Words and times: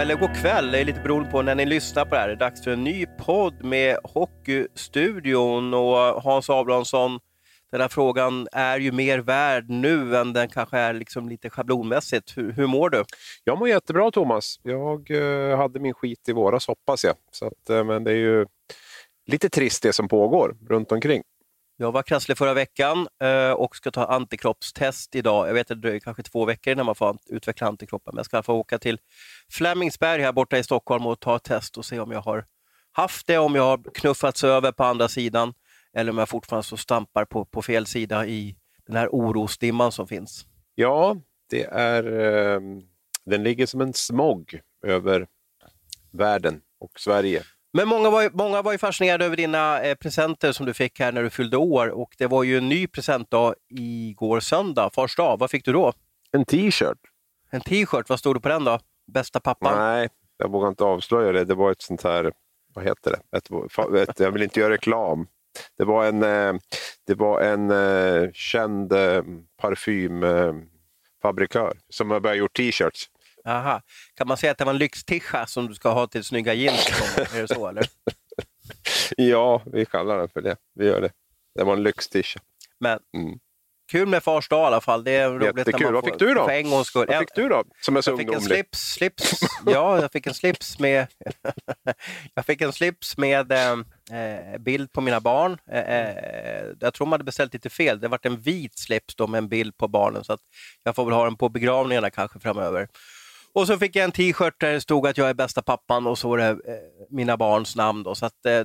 eller 0.00 0.16
god 0.16 0.36
kväll. 0.36 0.70
Det 0.70 0.78
är 0.78 0.84
lite 0.84 1.00
beroende 1.00 1.30
på 1.30 1.42
när 1.42 1.54
ni 1.54 1.66
lyssnar 1.66 2.04
på 2.04 2.14
det 2.14 2.20
här. 2.20 2.28
Det 2.28 2.34
är 2.34 2.36
dags 2.36 2.64
för 2.64 2.70
en 2.70 2.84
ny 2.84 3.06
podd 3.06 3.64
med 3.64 3.98
Hockeystudion 4.04 5.74
och 5.74 5.98
eh, 5.98 6.22
Hans 6.22 6.50
Abrahamsson. 6.50 7.20
Den 7.72 7.80
här 7.80 7.88
frågan 7.88 8.48
är 8.52 8.78
ju 8.78 8.92
mer 8.92 9.18
värd 9.18 9.70
nu 9.70 10.16
än 10.16 10.32
den 10.32 10.48
kanske 10.48 10.78
är 10.78 10.94
liksom 10.94 11.28
lite 11.28 11.50
schablonmässigt. 11.50 12.36
Hur, 12.36 12.52
hur 12.52 12.66
mår 12.66 12.90
du? 12.90 13.04
Jag 13.44 13.58
mår 13.58 13.68
jättebra 13.68 14.10
Thomas. 14.10 14.60
Jag 14.62 15.10
eh, 15.10 15.56
hade 15.56 15.80
min 15.80 15.94
skit 15.94 16.28
i 16.28 16.32
våras 16.32 16.66
hoppas 16.66 17.04
jag. 17.04 17.14
Så 17.32 17.46
att, 17.46 17.70
eh, 17.70 17.84
men 17.84 18.04
det 18.04 18.10
är 18.10 18.16
ju 18.16 18.46
lite 19.26 19.48
trist 19.48 19.82
det 19.82 19.92
som 19.92 20.08
pågår 20.08 20.56
runt 20.68 20.92
omkring. 20.92 21.22
Jag 21.80 21.92
var 21.92 22.02
krasslig 22.02 22.38
förra 22.38 22.54
veckan 22.54 23.08
eh, 23.22 23.50
och 23.50 23.76
ska 23.76 23.90
ta 23.90 24.04
antikroppstest 24.04 25.14
idag. 25.14 25.48
Jag 25.48 25.54
vet 25.54 25.70
att 25.70 25.76
det 25.76 25.88
dröjer 25.88 26.00
kanske 26.00 26.22
två 26.22 26.44
veckor 26.44 26.72
innan 26.72 26.86
man 26.86 26.94
får 26.94 27.18
utveckla 27.26 27.66
antikroppar, 27.66 28.12
men 28.12 28.16
jag 28.16 28.26
ska 28.26 28.42
få 28.42 28.54
åka 28.54 28.78
till 28.78 28.98
Flemingsberg 29.52 30.22
här 30.22 30.32
borta 30.32 30.58
i 30.58 30.62
Stockholm 30.62 31.06
och 31.06 31.20
ta 31.20 31.36
ett 31.36 31.42
test 31.42 31.78
och 31.78 31.84
se 31.84 32.00
om 32.00 32.10
jag 32.10 32.20
har 32.20 32.44
haft 32.92 33.26
det, 33.26 33.38
om 33.38 33.54
jag 33.54 33.62
har 33.62 33.94
knuffats 33.94 34.44
över 34.44 34.72
på 34.72 34.84
andra 34.84 35.08
sidan 35.08 35.54
eller 35.92 36.12
om 36.12 36.18
jag 36.18 36.28
fortfarande 36.28 36.66
så 36.66 36.76
stampar 36.76 37.24
på, 37.24 37.44
på 37.44 37.62
fel 37.62 37.86
sida 37.86 38.26
i 38.26 38.56
den 38.86 38.96
här 38.96 39.08
orosdimman 39.08 39.92
som 39.92 40.06
finns. 40.06 40.46
Ja, 40.74 41.16
det 41.50 41.64
är, 41.64 42.04
eh, 42.04 42.60
den 43.24 43.42
ligger 43.42 43.66
som 43.66 43.80
en 43.80 43.92
smog 43.92 44.60
över 44.86 45.26
världen 46.12 46.60
och 46.80 47.00
Sverige. 47.00 47.42
Men 47.72 47.88
många 47.88 48.10
var, 48.10 48.30
många 48.32 48.62
var 48.62 48.72
ju 48.72 48.78
fascinerade 48.78 49.24
över 49.24 49.36
dina 49.36 49.82
eh, 49.82 49.94
presenter 49.94 50.52
som 50.52 50.66
du 50.66 50.74
fick 50.74 51.00
här 51.00 51.12
när 51.12 51.22
du 51.22 51.30
fyllde 51.30 51.56
år 51.56 51.88
och 51.88 52.14
det 52.18 52.26
var 52.26 52.42
ju 52.42 52.58
en 52.58 52.68
ny 52.68 52.86
presentdag 52.86 53.54
igår 53.70 54.40
söndag, 54.40 54.90
fars 54.94 55.16
dag. 55.16 55.38
Vad 55.38 55.50
fick 55.50 55.64
du 55.64 55.72
då? 55.72 55.92
En 56.32 56.44
t-shirt. 56.44 56.98
En 57.50 57.60
t-shirt, 57.60 58.08
vad 58.08 58.18
stod 58.18 58.36
det 58.36 58.40
på 58.40 58.48
den 58.48 58.64
då? 58.64 58.78
Bästa 59.12 59.40
pappan? 59.40 59.78
Nej, 59.78 60.08
jag 60.36 60.50
vågar 60.50 60.68
inte 60.68 60.84
avslöja 60.84 61.32
det. 61.32 61.44
Det 61.44 61.54
var 61.54 61.72
ett 61.72 61.82
sånt 61.82 62.02
här, 62.02 62.32
vad 62.74 62.84
heter 62.84 63.10
det? 63.10 63.18
Ett, 63.36 63.50
ett, 64.08 64.20
jag 64.20 64.30
vill 64.30 64.42
inte 64.42 64.60
göra 64.60 64.72
reklam. 64.72 65.26
Det 65.78 65.84
var 65.84 66.06
en, 66.06 66.22
eh, 66.22 66.54
det 67.06 67.14
var 67.14 67.40
en 67.40 67.70
uh, 67.70 68.30
känd 68.32 68.92
uh, 68.92 69.22
parfymfabrikör 69.60 71.78
som 71.88 72.10
har 72.10 72.20
börjat 72.20 72.38
gjort 72.38 72.56
t-shirts. 72.56 73.10
Aha. 73.44 73.82
Kan 74.14 74.28
man 74.28 74.36
säga 74.36 74.52
att 74.52 74.58
det 74.58 74.64
var 74.64 74.72
en 74.72 74.78
lyxtischa 74.78 75.46
som 75.46 75.66
du 75.66 75.74
ska 75.74 75.90
ha 75.92 76.06
till 76.06 76.24
snygga 76.24 76.54
jeans? 76.54 76.86
är 77.34 77.42
det 77.42 77.48
så 77.48 77.68
eller? 77.68 77.86
ja, 79.16 79.62
vi 79.72 79.86
kallar 79.86 80.18
den 80.18 80.28
för 80.28 80.40
det. 80.40 80.56
Vi 80.74 80.86
gör 80.86 81.00
det. 81.00 81.10
Det 81.54 81.64
var 81.64 81.72
en 81.72 81.82
lyxtischa. 81.82 82.40
Men 82.80 82.98
mm. 83.16 83.38
Kul 83.90 84.08
med 84.08 84.22
fars 84.22 84.48
dag 84.48 84.62
i 84.62 84.66
alla 84.66 84.80
fall. 84.80 85.04
Det 85.04 85.10
är 85.10 85.30
roligt 85.30 85.58
Jättekul. 85.58 85.92
Vad 85.92 86.04
fick 86.04 86.18
du 86.18 86.34
då? 86.34 86.44
För 86.44 86.52
en 86.52 86.70
gångs 86.70 86.86
skull. 86.86 87.06
Vad 87.08 87.18
fick 87.18 87.34
du 87.34 87.48
då? 87.48 87.64
Som 87.80 87.96
är 87.96 88.00
så 88.00 88.10
jag 88.10 88.18
fick 88.18 88.32
en 88.32 88.40
slips, 88.40 88.78
slips. 88.78 89.40
Ja, 89.66 90.00
jag 90.00 90.12
fick 90.12 90.26
en 90.26 90.34
slips 90.34 90.78
med, 90.78 91.06
jag 92.34 92.46
fick 92.46 92.60
en 92.60 92.72
slips 92.72 93.16
med 93.16 93.52
eh, 93.52 94.58
bild 94.58 94.92
på 94.92 95.00
mina 95.00 95.20
barn. 95.20 95.58
Eh, 95.70 95.78
eh, 95.78 96.64
jag 96.80 96.94
tror 96.94 97.06
de 97.06 97.12
hade 97.12 97.24
beställt 97.24 97.52
lite 97.52 97.70
fel. 97.70 98.00
Det 98.00 98.08
var 98.08 98.18
en 98.22 98.40
vit 98.40 98.78
slips 98.78 99.14
då 99.14 99.26
med 99.26 99.38
en 99.38 99.48
bild 99.48 99.76
på 99.76 99.88
barnen. 99.88 100.24
Så 100.24 100.32
att 100.32 100.40
jag 100.84 100.94
får 100.94 101.04
väl 101.04 101.14
ha 101.14 101.24
den 101.24 101.36
på 101.36 101.48
begravningarna 101.48 102.10
kanske 102.10 102.40
framöver. 102.40 102.88
Och 103.54 103.66
så 103.66 103.78
fick 103.78 103.96
jag 103.96 104.04
en 104.04 104.12
t-shirt 104.12 104.60
där 104.60 104.72
det 104.72 104.80
stod 104.80 105.06
att 105.06 105.18
jag 105.18 105.28
är 105.28 105.34
bästa 105.34 105.62
pappan 105.62 106.06
och 106.06 106.18
så 106.18 106.28
var 106.28 106.38
det 106.38 106.48
eh, 106.48 106.56
mina 107.10 107.36
barns 107.36 107.76
namn. 107.76 108.02
Då, 108.02 108.14
så 108.14 108.26
att, 108.26 108.46
eh, 108.46 108.64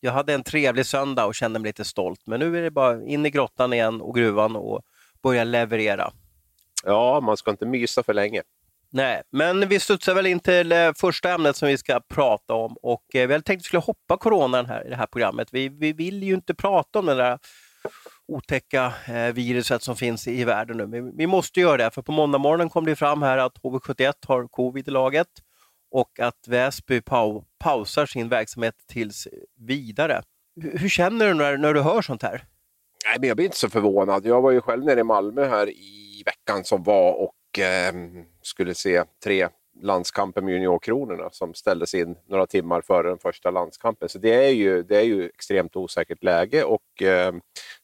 jag 0.00 0.12
hade 0.12 0.34
en 0.34 0.42
trevlig 0.42 0.86
söndag 0.86 1.26
och 1.26 1.34
kände 1.34 1.58
mig 1.58 1.68
lite 1.68 1.84
stolt. 1.84 2.20
Men 2.26 2.40
nu 2.40 2.58
är 2.58 2.62
det 2.62 2.70
bara 2.70 3.02
in 3.02 3.26
i 3.26 3.30
grottan 3.30 3.72
igen 3.72 4.00
och 4.00 4.14
gruvan 4.14 4.56
och 4.56 4.82
börja 5.22 5.44
leverera. 5.44 6.12
Ja, 6.84 7.20
man 7.20 7.36
ska 7.36 7.50
inte 7.50 7.66
mysa 7.66 8.02
för 8.02 8.14
länge. 8.14 8.42
Nej, 8.90 9.22
men 9.30 9.68
vi 9.68 9.80
studsar 9.80 10.14
väl 10.14 10.26
in 10.26 10.40
till 10.40 10.72
eh, 10.72 10.92
första 10.96 11.32
ämnet 11.32 11.56
som 11.56 11.68
vi 11.68 11.78
ska 11.78 12.00
prata 12.00 12.54
om. 12.54 12.76
Och 12.82 13.14
eh, 13.14 13.26
vi 13.26 13.34
hade 13.34 13.44
tänkt 13.44 13.60
att 13.60 13.64
vi 13.64 13.66
skulle 13.66 13.80
hoppa 13.80 14.16
coronan 14.16 14.66
här 14.66 14.86
i 14.86 14.90
det 14.90 14.96
här 14.96 15.06
programmet. 15.06 15.48
Vi, 15.52 15.68
vi 15.68 15.92
vill 15.92 16.22
ju 16.22 16.34
inte 16.34 16.54
prata 16.54 16.98
om 16.98 17.06
det 17.06 17.14
där 17.14 17.38
otäcka 18.28 18.92
eh, 19.08 19.32
viruset 19.34 19.82
som 19.82 19.96
finns 19.96 20.28
i 20.28 20.44
världen 20.44 20.76
nu. 20.76 20.86
Men 20.86 21.16
vi 21.16 21.26
måste 21.26 21.60
göra 21.60 21.76
det, 21.76 21.90
för 21.90 22.02
på 22.02 22.12
måndag 22.12 22.38
morgonen 22.38 22.68
kom 22.68 22.84
det 22.84 22.96
fram 22.96 23.22
här 23.22 23.38
att 23.38 23.58
HV71 23.58 24.12
har 24.26 24.48
covid 24.48 24.88
i 24.88 24.90
laget 24.90 25.28
och 25.90 26.20
att 26.20 26.48
Väsby 26.48 27.00
pau 27.00 27.44
pausar 27.58 28.06
sin 28.06 28.28
verksamhet 28.28 28.74
tills 28.86 29.28
vidare. 29.58 30.22
Hur, 30.60 30.78
hur 30.78 30.88
känner 30.88 31.26
du 31.28 31.34
när, 31.34 31.56
när 31.56 31.74
du 31.74 31.80
hör 31.80 32.02
sånt 32.02 32.22
här? 32.22 32.44
Nej, 33.06 33.16
men 33.20 33.28
jag 33.28 33.36
blir 33.36 33.46
inte 33.46 33.56
så 33.56 33.70
förvånad. 33.70 34.26
Jag 34.26 34.42
var 34.42 34.50
ju 34.50 34.60
själv 34.60 34.84
nere 34.84 35.00
i 35.00 35.04
Malmö 35.04 35.48
här 35.48 35.68
i 35.68 36.22
veckan 36.26 36.64
som 36.64 36.82
var 36.82 37.12
och 37.12 37.58
eh, 37.58 37.94
skulle 38.42 38.74
se 38.74 39.04
tre 39.24 39.48
landskampen 39.82 40.44
med 40.44 40.54
juniorkronorna 40.54 41.30
som 41.30 41.54
ställdes 41.54 41.94
in 41.94 42.16
några 42.28 42.46
timmar 42.46 42.80
före 42.80 43.08
den 43.08 43.18
första 43.18 43.50
landskampen. 43.50 44.08
Så 44.08 44.18
det 44.18 44.34
är 44.34 44.50
ju, 44.50 44.82
det 44.82 44.96
är 44.96 45.02
ju 45.02 45.26
extremt 45.26 45.76
osäkert 45.76 46.24
läge 46.24 46.64
och 46.64 47.02
eh, 47.02 47.34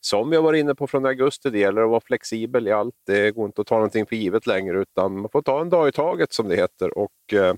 som 0.00 0.32
jag 0.32 0.42
var 0.42 0.52
inne 0.52 0.74
på 0.74 0.86
från 0.86 1.06
augusti, 1.06 1.50
det 1.50 1.58
gäller 1.58 1.82
att 1.82 1.90
vara 1.90 2.00
flexibel 2.00 2.68
i 2.68 2.72
allt. 2.72 2.94
Det 3.06 3.30
går 3.30 3.46
inte 3.46 3.60
att 3.60 3.66
ta 3.66 3.74
någonting 3.74 4.06
för 4.06 4.16
givet 4.16 4.46
längre 4.46 4.80
utan 4.82 5.20
man 5.20 5.30
får 5.30 5.42
ta 5.42 5.60
en 5.60 5.70
dag 5.70 5.88
i 5.88 5.92
taget 5.92 6.32
som 6.32 6.48
det 6.48 6.56
heter. 6.56 6.98
Och, 6.98 7.32
eh, 7.32 7.54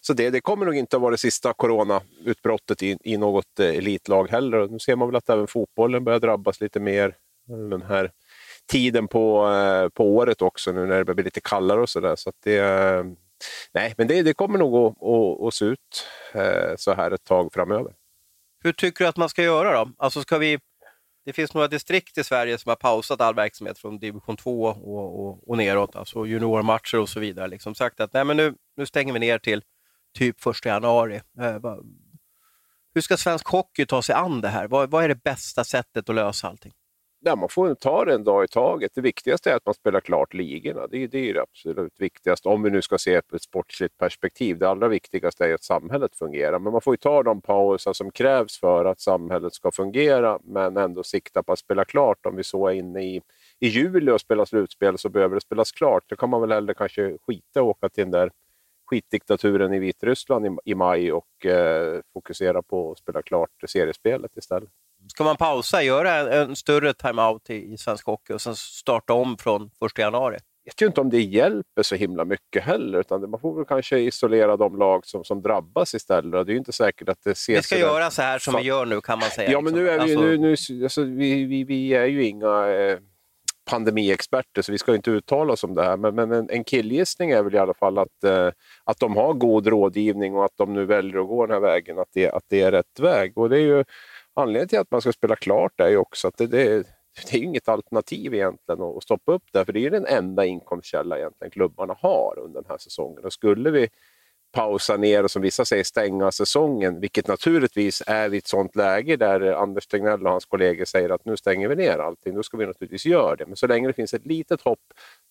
så 0.00 0.12
det, 0.12 0.30
det 0.30 0.40
kommer 0.40 0.66
nog 0.66 0.76
inte 0.76 0.96
att 0.96 1.02
vara 1.02 1.10
det 1.10 1.18
sista 1.18 1.52
coronautbrottet 1.52 2.82
i, 2.82 2.98
i 3.04 3.16
något 3.16 3.60
eh, 3.60 3.66
elitlag 3.66 4.28
heller. 4.30 4.68
Nu 4.68 4.78
ser 4.78 4.96
man 4.96 5.08
väl 5.08 5.16
att 5.16 5.30
även 5.30 5.46
fotbollen 5.46 6.04
börjar 6.04 6.20
drabbas 6.20 6.60
lite 6.60 6.80
mer 6.80 7.16
den 7.46 7.82
här 7.82 8.10
tiden 8.72 9.08
på, 9.08 9.48
eh, 9.48 9.88
på 9.88 10.16
året 10.16 10.42
också 10.42 10.72
nu 10.72 10.86
när 10.86 10.98
det 10.98 11.04
börjar 11.04 11.14
bli 11.14 11.24
lite 11.24 11.40
kallare 11.40 11.80
och 11.80 11.88
sådär. 11.88 12.16
Så, 12.16 12.22
så 12.22 12.32
det, 12.44 12.58
eh, 12.58 13.04
nej, 13.72 13.94
men 13.98 14.08
det, 14.08 14.22
det 14.22 14.34
kommer 14.34 14.58
nog 14.58 14.74
att, 14.76 15.02
att, 15.02 15.46
att 15.46 15.54
se 15.54 15.64
ut 15.64 16.06
eh, 16.34 16.76
så 16.76 16.94
här 16.94 17.10
ett 17.10 17.24
tag 17.24 17.52
framöver. 17.52 17.94
Hur 18.62 18.72
tycker 18.72 19.04
du 19.04 19.08
att 19.08 19.16
man 19.16 19.28
ska 19.28 19.42
göra 19.42 19.84
då? 19.84 19.90
Alltså 19.98 20.22
ska 20.22 20.38
vi, 20.38 20.58
det 21.24 21.32
finns 21.32 21.54
några 21.54 21.68
distrikt 21.68 22.18
i 22.18 22.24
Sverige 22.24 22.58
som 22.58 22.68
har 22.68 22.76
pausat 22.76 23.20
all 23.20 23.34
verksamhet 23.34 23.78
från 23.78 23.98
division 23.98 24.36
2 24.36 24.64
och, 24.64 25.26
och, 25.26 25.48
och 25.48 25.56
neråt, 25.56 25.96
alltså 25.96 26.26
juniormatcher 26.26 26.98
och 26.98 27.08
så 27.08 27.20
vidare. 27.20 27.48
Liksom 27.48 27.74
sagt 27.74 28.00
att 28.00 28.12
nej, 28.12 28.24
men 28.24 28.36
nu, 28.36 28.54
nu 28.76 28.86
stänger 28.86 29.12
vi 29.12 29.18
ner 29.18 29.38
till 29.38 29.62
typ 30.18 30.46
1 30.46 30.64
januari. 30.64 31.20
Eh, 31.40 31.58
hur 32.94 33.00
ska 33.00 33.16
svensk 33.16 33.46
hockey 33.46 33.86
ta 33.86 34.02
sig 34.02 34.14
an 34.14 34.40
det 34.40 34.48
här? 34.48 34.68
Vad, 34.68 34.90
vad 34.90 35.04
är 35.04 35.08
det 35.08 35.22
bästa 35.22 35.64
sättet 35.64 36.08
att 36.08 36.14
lösa 36.14 36.48
allting? 36.48 36.72
Ja, 37.24 37.36
man 37.36 37.48
får 37.48 37.74
ta 37.74 38.04
det 38.04 38.14
en 38.14 38.24
dag 38.24 38.44
i 38.44 38.48
taget. 38.48 38.92
Det 38.94 39.00
viktigaste 39.00 39.50
är 39.50 39.56
att 39.56 39.66
man 39.66 39.74
spelar 39.74 40.00
klart 40.00 40.34
ligorna. 40.34 40.86
Det, 40.86 41.06
det 41.06 41.30
är 41.30 41.34
det 41.34 41.42
absolut 41.42 41.92
viktigaste, 41.98 42.48
om 42.48 42.62
vi 42.62 42.70
nu 42.70 42.82
ska 42.82 42.98
se 42.98 43.22
på 43.22 43.36
ett 43.36 43.42
sportsligt 43.42 43.98
perspektiv. 43.98 44.58
Det 44.58 44.68
allra 44.68 44.88
viktigaste 44.88 45.44
är 45.44 45.54
att 45.54 45.64
samhället 45.64 46.16
fungerar. 46.16 46.58
Men 46.58 46.72
man 46.72 46.80
får 46.80 46.96
ta 46.96 47.22
de 47.22 47.40
pauser 47.40 47.92
som 47.92 48.10
krävs 48.10 48.60
för 48.60 48.84
att 48.84 49.00
samhället 49.00 49.54
ska 49.54 49.70
fungera, 49.70 50.38
men 50.44 50.76
ändå 50.76 51.02
sikta 51.02 51.42
på 51.42 51.52
att 51.52 51.58
spela 51.58 51.84
klart. 51.84 52.26
Om 52.26 52.36
vi 52.36 52.44
så 52.44 52.68
är 52.68 52.72
inne 52.72 53.04
i, 53.04 53.22
i 53.60 53.68
juli 53.68 54.10
och 54.12 54.20
spelar 54.20 54.44
slutspel 54.44 54.98
så 54.98 55.08
behöver 55.08 55.34
det 55.34 55.40
spelas 55.40 55.72
klart. 55.72 56.04
Då 56.06 56.16
kan 56.16 56.30
man 56.30 56.40
väl 56.40 56.52
hellre 56.52 56.74
kanske 56.74 57.18
skita 57.26 57.62
och 57.62 57.68
åka 57.68 57.88
till 57.88 58.04
den 58.04 58.10
där 58.10 58.30
skitdiktaturen 58.90 59.74
i 59.74 59.78
Vitryssland 59.78 60.46
i, 60.46 60.50
i 60.64 60.74
maj 60.74 61.12
och 61.12 61.46
eh, 61.46 62.00
fokusera 62.12 62.62
på 62.62 62.92
att 62.92 62.98
spela 62.98 63.22
klart 63.22 63.50
seriespelet 63.66 64.36
istället. 64.36 64.70
Ska 65.08 65.24
man 65.24 65.36
pausa, 65.36 65.82
göra 65.82 66.34
en 66.34 66.56
större 66.56 66.94
timeout 66.94 67.50
i, 67.50 67.72
i 67.72 67.78
svensk 67.78 68.06
hockey 68.06 68.32
och 68.32 68.40
sen 68.40 68.56
starta 68.56 69.12
om 69.12 69.38
från 69.38 69.70
1 69.86 69.98
januari? 69.98 70.38
Jag 70.64 70.72
vet 70.72 70.82
ju 70.82 70.86
inte 70.86 71.00
om 71.00 71.10
det 71.10 71.20
hjälper 71.20 71.82
så 71.82 71.94
himla 71.94 72.24
mycket 72.24 72.64
heller, 72.64 73.00
utan 73.00 73.30
man 73.30 73.40
får 73.40 73.56
väl 73.56 73.64
kanske 73.64 73.98
isolera 73.98 74.56
de 74.56 74.78
lag 74.78 75.06
som, 75.06 75.24
som 75.24 75.42
drabbas 75.42 75.94
istället. 75.94 76.46
Det 76.46 76.50
är 76.50 76.54
ju 76.54 76.58
inte 76.58 76.72
säkert 76.72 77.08
att 77.08 77.18
det 77.24 77.30
ses... 77.30 77.58
Vi 77.58 77.62
ska 77.62 77.78
göra 77.78 78.10
så 78.10 78.22
här 78.22 78.38
som 78.38 78.54
vi 78.56 78.62
gör 78.62 78.86
nu 78.86 79.00
kan 79.00 79.18
man 79.18 79.30
säga. 79.30 79.50
Ja, 79.50 79.60
men 79.60 79.72
nu 79.72 79.90
är 79.90 80.06
vi, 80.06 80.16
nu, 80.16 80.38
nu, 80.38 80.56
alltså, 80.82 81.02
vi, 81.02 81.44
vi, 81.44 81.64
vi 81.64 81.94
är 81.94 82.06
ju 82.06 82.24
inga 82.24 82.68
eh, 82.68 82.98
pandemiexperter, 83.64 84.62
så 84.62 84.72
vi 84.72 84.78
ska 84.78 84.94
inte 84.94 85.10
uttala 85.10 85.52
oss 85.52 85.64
om 85.64 85.74
det 85.74 85.82
här. 85.82 85.96
Men, 85.96 86.14
men 86.14 86.32
en, 86.32 86.50
en 86.50 86.64
killgissning 86.64 87.30
är 87.30 87.42
väl 87.42 87.54
i 87.54 87.58
alla 87.58 87.74
fall 87.74 87.98
att, 87.98 88.24
eh, 88.24 88.48
att 88.84 89.00
de 89.00 89.16
har 89.16 89.32
god 89.32 89.66
rådgivning 89.66 90.34
och 90.34 90.44
att 90.44 90.56
de 90.56 90.72
nu 90.72 90.84
väljer 90.84 91.20
att 91.20 91.28
gå 91.28 91.46
den 91.46 91.54
här 91.54 91.60
vägen, 91.60 91.98
att 91.98 92.08
det, 92.12 92.30
att 92.30 92.44
det 92.48 92.60
är 92.60 92.72
rätt 92.72 93.00
väg. 93.00 93.38
Och 93.38 93.50
det 93.50 93.56
är 93.56 93.66
ju 93.66 93.84
anledningen 94.34 94.68
till 94.68 94.78
att 94.78 94.90
man 94.90 95.00
ska 95.00 95.12
spela 95.12 95.36
klart 95.36 95.80
är 95.80 95.88
ju 95.88 95.96
också 95.96 96.28
att 96.28 96.36
det, 96.36 96.46
det, 96.46 96.86
det 97.30 97.38
är 97.38 97.42
inget 97.42 97.68
alternativ 97.68 98.34
egentligen 98.34 98.82
att 98.82 99.02
stoppa 99.02 99.32
upp 99.32 99.44
det, 99.52 99.64
för 99.64 99.72
det 99.72 99.86
är 99.86 99.90
den 99.90 100.06
enda 100.06 100.44
inkomstkälla 100.44 101.18
egentligen 101.18 101.50
klubbarna 101.50 101.96
har 101.98 102.38
under 102.38 102.62
den 102.62 102.70
här 102.70 102.78
säsongen. 102.78 103.24
Och 103.24 103.32
skulle 103.32 103.70
vi 103.70 103.88
pausa 104.54 104.96
ner 104.96 105.22
och 105.24 105.30
som 105.30 105.42
vissa 105.42 105.64
säger 105.64 105.84
stänga 105.84 106.32
säsongen, 106.32 107.00
vilket 107.00 107.28
naturligtvis 107.28 108.02
är 108.06 108.34
i 108.34 108.38
ett 108.38 108.46
sådant 108.46 108.76
läge 108.76 109.16
där 109.16 109.40
Anders 109.40 109.86
Tegnell 109.86 110.26
och 110.26 110.30
hans 110.32 110.44
kollegor 110.44 110.84
säger 110.84 111.10
att 111.10 111.24
nu 111.24 111.36
stänger 111.36 111.68
vi 111.68 111.76
ner 111.76 111.98
allting, 111.98 112.34
då 112.34 112.42
ska 112.42 112.56
vi 112.56 112.66
naturligtvis 112.66 113.06
göra 113.06 113.36
det. 113.36 113.46
Men 113.46 113.56
så 113.56 113.66
länge 113.66 113.86
det 113.86 113.92
finns 113.92 114.14
ett 114.14 114.26
litet 114.26 114.60
hopp, 114.60 114.78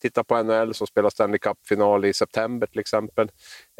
titta 0.01 0.23
på 0.23 0.43
NHL 0.43 0.73
som 0.73 0.87
spelar 0.87 1.09
Stanley 1.09 1.39
Cup-final 1.39 2.05
i 2.05 2.13
september 2.13 2.67
till 2.67 2.79
exempel, 2.79 3.31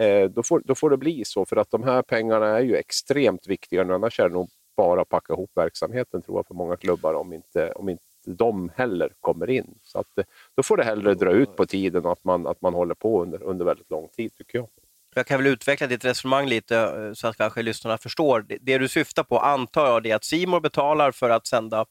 eh, 0.02 0.24
då, 0.24 0.44
får, 0.44 0.62
då 0.66 0.76
får 0.76 0.90
det 0.90 0.98
bli 0.98 1.26
så 1.26 1.46
för 1.46 1.56
att 1.56 1.72
de 1.72 1.84
här 1.84 2.02
pengarna 2.02 2.48
är 2.48 2.62
ju 2.62 2.76
extremt 2.76 3.48
viktiga, 3.48 3.84
nu, 3.84 3.94
annars 3.94 4.20
är 4.20 4.30
det 4.30 4.34
nog 4.34 4.50
bara 4.76 5.06
packa 5.06 5.34
ihop 5.34 5.52
verksamheten 5.56 6.22
tror 6.22 6.38
jag 6.38 6.48
för 6.48 6.54
många 6.54 6.78
klubbar 6.78 7.14
om 7.14 7.34
inte, 7.34 7.72
om 7.72 7.90
inte 7.90 8.04
de 8.26 8.72
heller 8.76 9.14
kommer 9.20 9.50
in. 9.50 9.76
Så 9.84 10.00
att, 10.00 10.18
eh, 10.18 10.24
då 10.56 10.64
får 10.64 10.78
det 10.78 10.84
hellre 10.84 11.14
dra 11.14 11.32
ut 11.32 11.56
på 11.56 11.66
tiden 11.66 12.06
och 12.06 12.12
att 12.12 12.24
man, 12.24 12.48
att 12.48 12.62
man 12.62 12.74
håller 12.74 12.96
på 12.96 13.22
under, 13.22 13.44
under 13.44 13.66
väldigt 13.66 13.90
lång 13.90 14.08
tid 14.08 14.36
tycker 14.36 14.58
jag. 14.58 14.68
Jag 15.16 15.28
kan 15.28 15.38
väl 15.44 15.54
utveckla 15.54 15.88
ditt 15.88 16.06
resonemang 16.06 16.48
lite 16.48 16.78
eh, 16.78 17.14
så 17.14 17.28
att 17.28 17.38
kanske 17.38 17.62
lyssnarna 17.62 17.98
förstår. 17.98 18.46
Det, 18.62 18.78
du 18.78 18.88
syftar 18.88 19.24
på 19.24 19.40
antar 19.40 19.86
jag 19.86 20.06
är 20.06 20.16
att 20.16 20.24
Simor 20.24 20.60
betalar 20.60 21.12
för 21.12 21.30
att 21.30 21.48
sända 21.48 21.86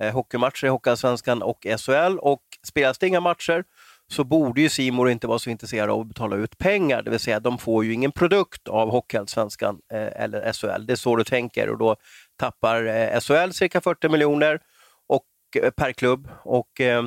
eh, 0.00 0.12
hockeymatcher 0.12 0.66
i 0.66 0.68
Hockeyallsvenskan 0.68 1.42
och 1.42 1.66
SHL 1.78 2.18
och 2.18 2.42
spelas 2.66 2.98
det 2.98 3.06
inga 3.06 3.20
matcher 3.20 3.64
så 4.10 4.24
borde 4.24 4.60
ju 4.60 4.68
Simor 4.68 5.10
inte 5.10 5.26
vara 5.26 5.38
så 5.38 5.50
intresserade 5.50 5.92
av 5.92 6.00
att 6.00 6.06
betala 6.06 6.36
ut 6.36 6.58
pengar, 6.58 7.02
det 7.02 7.10
vill 7.10 7.20
säga 7.20 7.40
de 7.40 7.58
får 7.58 7.84
ju 7.84 7.92
ingen 7.92 8.12
produkt 8.12 8.68
av 8.68 8.90
Hockeyallsvenskan 8.90 9.80
eh, 9.92 10.22
eller 10.22 10.52
SHL. 10.52 10.86
Det 10.86 10.92
är 10.92 10.96
så 10.96 11.16
du 11.16 11.24
tänker 11.24 11.68
och 11.68 11.78
då 11.78 11.96
tappar 12.36 12.84
eh, 12.84 13.20
SHL 13.20 13.50
cirka 13.50 13.80
40 13.80 14.08
miljoner 14.08 14.60
och, 15.08 15.26
eh, 15.62 15.70
per 15.70 15.92
klubb 15.92 16.28
och 16.44 16.80
eh, 16.80 17.04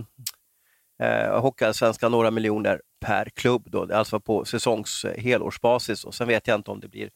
eh, 1.02 1.42
Hockeyallsvenskan 1.42 2.12
några 2.12 2.32
miljoner 2.32 2.82
per 3.06 3.30
klubb, 3.30 3.68
då, 3.72 3.94
alltså 3.94 4.20
på 4.20 4.46
säsongs 4.46 5.06
eh, 5.06 5.22
helårsbasis. 5.24 6.04
Och 6.04 6.16
sen 6.16 6.28
vet 6.28 6.48
jag 6.48 6.56
inte 6.56 6.72
om 6.72 6.80
det 6.80 6.88
blir 6.88 7.10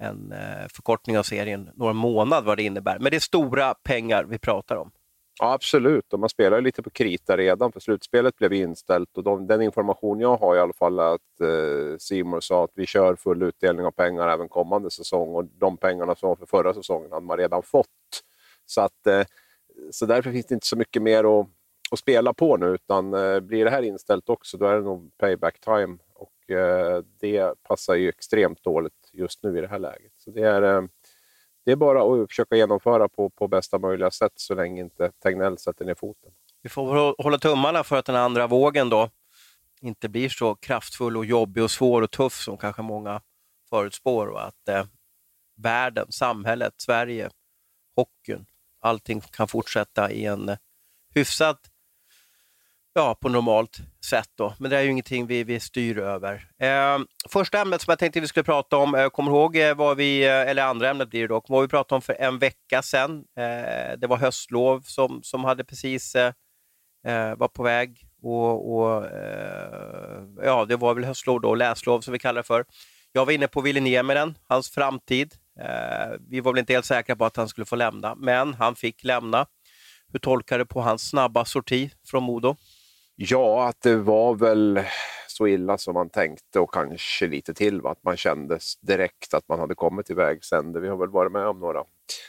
en 0.00 0.32
eh, 0.32 0.68
förkortning 0.68 1.18
av 1.18 1.22
serien 1.22 1.70
några 1.74 1.92
månader 1.92 2.46
vad 2.46 2.56
det 2.56 2.62
innebär. 2.62 2.98
Men 2.98 3.10
det 3.10 3.16
är 3.16 3.20
stora 3.20 3.74
pengar 3.74 4.24
vi 4.24 4.38
pratar 4.38 4.76
om. 4.76 4.90
Ja, 5.42 5.52
absolut, 5.52 6.12
och 6.12 6.20
man 6.20 6.28
spelar 6.28 6.56
ju 6.56 6.62
lite 6.62 6.82
på 6.82 6.90
krita 6.90 7.36
redan 7.36 7.72
för 7.72 7.80
slutspelet 7.80 8.36
blev 8.36 8.52
inställt. 8.52 9.16
Och 9.16 9.24
de, 9.24 9.46
den 9.46 9.62
information 9.62 10.20
jag 10.20 10.36
har 10.36 10.56
i 10.56 10.58
alla 10.58 10.72
fall 10.72 10.98
är 10.98 11.14
att 11.14 11.40
eh, 11.40 11.98
Simon 11.98 12.42
sa 12.42 12.64
att 12.64 12.70
vi 12.74 12.86
kör 12.86 13.16
full 13.16 13.42
utdelning 13.42 13.86
av 13.86 13.90
pengar 13.90 14.28
även 14.28 14.48
kommande 14.48 14.90
säsong. 14.90 15.34
Och 15.34 15.44
de 15.44 15.76
pengarna 15.76 16.14
som 16.14 16.28
var 16.28 16.36
för 16.36 16.46
förra 16.46 16.74
säsongen 16.74 17.12
hade 17.12 17.26
man 17.26 17.38
redan 17.38 17.62
fått. 17.62 17.86
Så, 18.66 18.80
att, 18.80 19.06
eh, 19.06 19.22
så 19.90 20.06
därför 20.06 20.32
finns 20.32 20.46
det 20.46 20.54
inte 20.54 20.66
så 20.66 20.76
mycket 20.76 21.02
mer 21.02 21.40
att, 21.40 21.46
att 21.90 21.98
spela 21.98 22.32
på 22.34 22.56
nu. 22.56 22.66
Utan 22.66 23.14
eh, 23.14 23.40
blir 23.40 23.64
det 23.64 23.70
här 23.70 23.82
inställt 23.82 24.28
också 24.28 24.56
då 24.58 24.66
är 24.66 24.74
det 24.74 24.82
nog 24.82 25.10
payback 25.18 25.60
time. 25.60 25.98
Och 26.14 26.50
eh, 26.50 27.02
det 27.20 27.54
passar 27.62 27.94
ju 27.94 28.08
extremt 28.08 28.62
dåligt 28.64 29.10
just 29.12 29.42
nu 29.42 29.58
i 29.58 29.60
det 29.60 29.68
här 29.68 29.78
läget. 29.78 30.12
Så 30.16 30.30
det 30.30 30.42
är 30.42 30.62
eh, 30.62 30.82
det 31.64 31.72
är 31.72 31.76
bara 31.76 32.22
att 32.22 32.28
försöka 32.28 32.56
genomföra 32.56 33.08
på, 33.08 33.30
på 33.30 33.48
bästa 33.48 33.78
möjliga 33.78 34.10
sätt 34.10 34.32
så 34.34 34.54
länge 34.54 34.80
inte 34.80 35.12
Tegnell 35.22 35.58
sätter 35.58 35.84
ner 35.84 35.94
foten. 35.94 36.30
Vi 36.62 36.68
får 36.68 37.22
hålla 37.22 37.38
tummarna 37.38 37.84
för 37.84 37.96
att 37.96 38.04
den 38.04 38.16
andra 38.16 38.46
vågen 38.46 38.90
då 38.90 39.10
inte 39.80 40.08
blir 40.08 40.28
så 40.28 40.54
kraftfull 40.54 41.16
och 41.16 41.24
jobbig 41.24 41.62
och 41.64 41.70
svår 41.70 42.02
och 42.02 42.10
tuff 42.10 42.40
som 42.40 42.56
kanske 42.56 42.82
många 42.82 43.20
förutspår 43.70 44.26
och 44.26 44.46
att 44.46 44.68
eh, 44.68 44.84
världen, 45.56 46.06
samhället, 46.12 46.74
Sverige, 46.76 47.30
hockeyn, 47.96 48.46
allting 48.80 49.20
kan 49.20 49.48
fortsätta 49.48 50.10
i 50.10 50.24
en 50.24 50.56
hyfsat 51.14 51.58
hyfsad 51.58 51.58
ja, 52.94 53.14
på 53.20 53.28
normalt 53.28 53.80
sätt. 54.04 54.28
Då. 54.34 54.54
Men 54.58 54.70
det 54.70 54.78
är 54.78 54.82
ju 54.82 54.90
ingenting 54.90 55.26
vi, 55.26 55.44
vi 55.44 55.60
styr 55.60 55.98
över. 55.98 56.48
Eh, 56.58 56.98
första 57.28 57.60
ämnet 57.60 57.82
som 57.82 57.90
jag 57.90 57.98
tänkte 57.98 58.20
vi 58.20 58.26
skulle 58.26 58.44
prata 58.44 58.76
om, 58.76 58.94
eh, 58.94 59.08
kommer 59.08 59.30
ihåg 59.30 59.56
eh, 59.56 59.74
vad 59.74 59.96
vi, 59.96 60.24
eh, 60.24 60.32
eller 60.32 60.62
andra 60.62 60.90
ämnet 60.90 61.10
blir 61.10 61.20
det 61.20 61.26
då, 61.26 61.42
vad 61.48 61.62
vi 61.62 61.68
pratade 61.68 61.96
om 61.96 62.02
för 62.02 62.16
en 62.20 62.38
vecka 62.38 62.82
sedan. 62.82 63.24
Eh, 63.36 63.98
det 63.98 64.06
var 64.06 64.16
höstlov 64.16 64.80
som, 64.80 65.20
som 65.22 65.44
hade 65.44 65.64
precis 65.64 66.14
eh, 66.14 66.32
eh 67.06 67.36
var 67.36 67.48
på 67.48 67.62
väg 67.62 68.08
och, 68.22 68.76
och 68.76 69.06
ja, 70.42 70.64
det 70.64 70.76
var 70.76 70.94
väl 70.94 71.04
höstlov 71.04 71.40
då, 71.40 71.54
läslov 71.54 72.00
som 72.00 72.12
vi 72.12 72.18
kallar 72.18 72.42
det 72.42 72.46
för. 72.46 72.64
Jag 73.12 73.26
var 73.26 73.32
inne 73.32 73.48
på 73.48 73.60
Ville 73.60 73.80
Nieminen, 73.80 74.38
hans 74.48 74.70
framtid. 74.70 75.34
vi 76.28 76.40
var 76.40 76.52
väl 76.52 76.58
inte 76.58 76.72
helt 76.72 76.84
säkra 76.84 77.16
på 77.16 77.24
att 77.24 77.36
han 77.36 77.48
skulle 77.48 77.64
få 77.64 77.76
lämna, 77.76 78.14
men 78.14 78.54
han 78.54 78.76
fick 78.76 79.04
lämna. 79.04 79.46
Hur 80.12 80.18
tolkar 80.18 80.58
du 80.58 80.66
på 80.66 80.80
hans 80.80 81.08
snabba 81.08 81.44
sorti 81.44 81.90
från 82.06 82.22
Modo? 82.22 82.56
Ja, 83.16 83.68
att 83.68 83.80
det 83.82 83.96
var 83.96 84.34
väl 84.34 84.80
så 85.28 85.46
illa 85.46 85.78
som 85.78 85.94
man 85.94 86.10
tänkte 86.10 86.60
och 86.60 86.74
kanske 86.74 87.26
lite 87.26 87.54
till. 87.54 87.80
Va? 87.80 87.90
Att 87.90 88.04
man 88.04 88.16
kände 88.16 88.58
direkt 88.80 89.34
att 89.34 89.48
man 89.48 89.58
hade 89.60 89.74
kommit 89.74 90.06
till 90.06 90.16
vägs 90.16 90.52
ände. 90.52 90.80
Vi 90.80 90.88
har 90.88 90.96
väl 90.96 91.08
varit 91.08 91.32
med 91.32 91.46
om 91.46 91.60
några, 91.60 91.84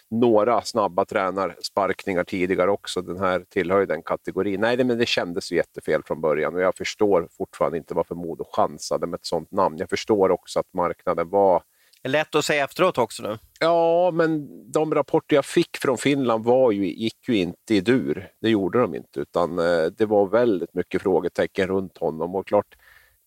några 0.09 0.61
snabba 0.61 1.05
tränarsparkningar 1.05 2.23
tidigare 2.23 2.71
också. 2.71 3.01
Den 3.01 3.19
här 3.19 3.45
tillhör 3.49 3.79
ju 3.79 3.85
den 3.85 4.03
kategorin. 4.03 4.61
Nej, 4.61 4.83
men 4.83 4.97
det 4.97 5.05
kändes 5.05 5.51
ju 5.51 5.55
jättefel 5.55 6.03
från 6.03 6.21
början 6.21 6.55
och 6.55 6.61
jag 6.61 6.75
förstår 6.75 7.27
fortfarande 7.37 7.77
inte 7.77 7.93
varför 7.93 8.15
Modo 8.15 8.45
chansade 8.55 9.07
med 9.07 9.17
ett 9.17 9.25
sånt 9.25 9.51
namn. 9.51 9.77
Jag 9.77 9.89
förstår 9.89 10.31
också 10.31 10.59
att 10.59 10.73
marknaden 10.73 11.29
var 11.29 11.63
lätt 12.09 12.35
att 12.35 12.45
säga 12.45 12.63
efteråt 12.63 12.97
också 12.97 13.23
nu. 13.23 13.37
Ja, 13.59 14.11
men 14.11 14.47
de 14.71 14.95
rapporter 14.95 15.35
jag 15.35 15.45
fick 15.45 15.77
från 15.77 15.97
Finland 15.97 16.45
var 16.45 16.71
ju, 16.71 16.85
gick 16.85 17.29
ju 17.29 17.35
inte 17.35 17.75
i 17.75 17.81
dur. 17.81 18.29
Det 18.41 18.49
gjorde 18.49 18.79
de 18.79 18.95
inte, 18.95 19.19
utan 19.19 19.59
eh, 19.59 19.85
det 19.85 20.05
var 20.05 20.27
väldigt 20.27 20.73
mycket 20.73 21.01
frågetecken 21.01 21.67
runt 21.67 21.97
honom. 21.97 22.35
Och 22.35 22.47
klart, 22.47 22.75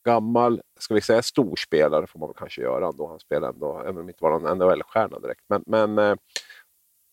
gammal, 0.06 0.60
ska 0.78 0.94
vi 0.94 1.00
säga 1.00 1.22
storspelare 1.22 2.06
får 2.06 2.18
man 2.18 2.28
väl 2.28 2.36
kanske 2.38 2.62
göra 2.62 2.88
ändå. 2.88 3.08
Han 3.08 3.18
spelade 3.18 3.52
ändå, 3.52 3.78
även 3.78 3.90
om 3.90 3.96
han 3.96 4.08
inte 4.08 4.24
var 4.24 4.40
någon 4.40 4.58
NHL-stjärna 4.58 5.18
direkt. 5.18 5.42
Men, 5.48 5.62
men, 5.66 5.98
eh, 5.98 6.16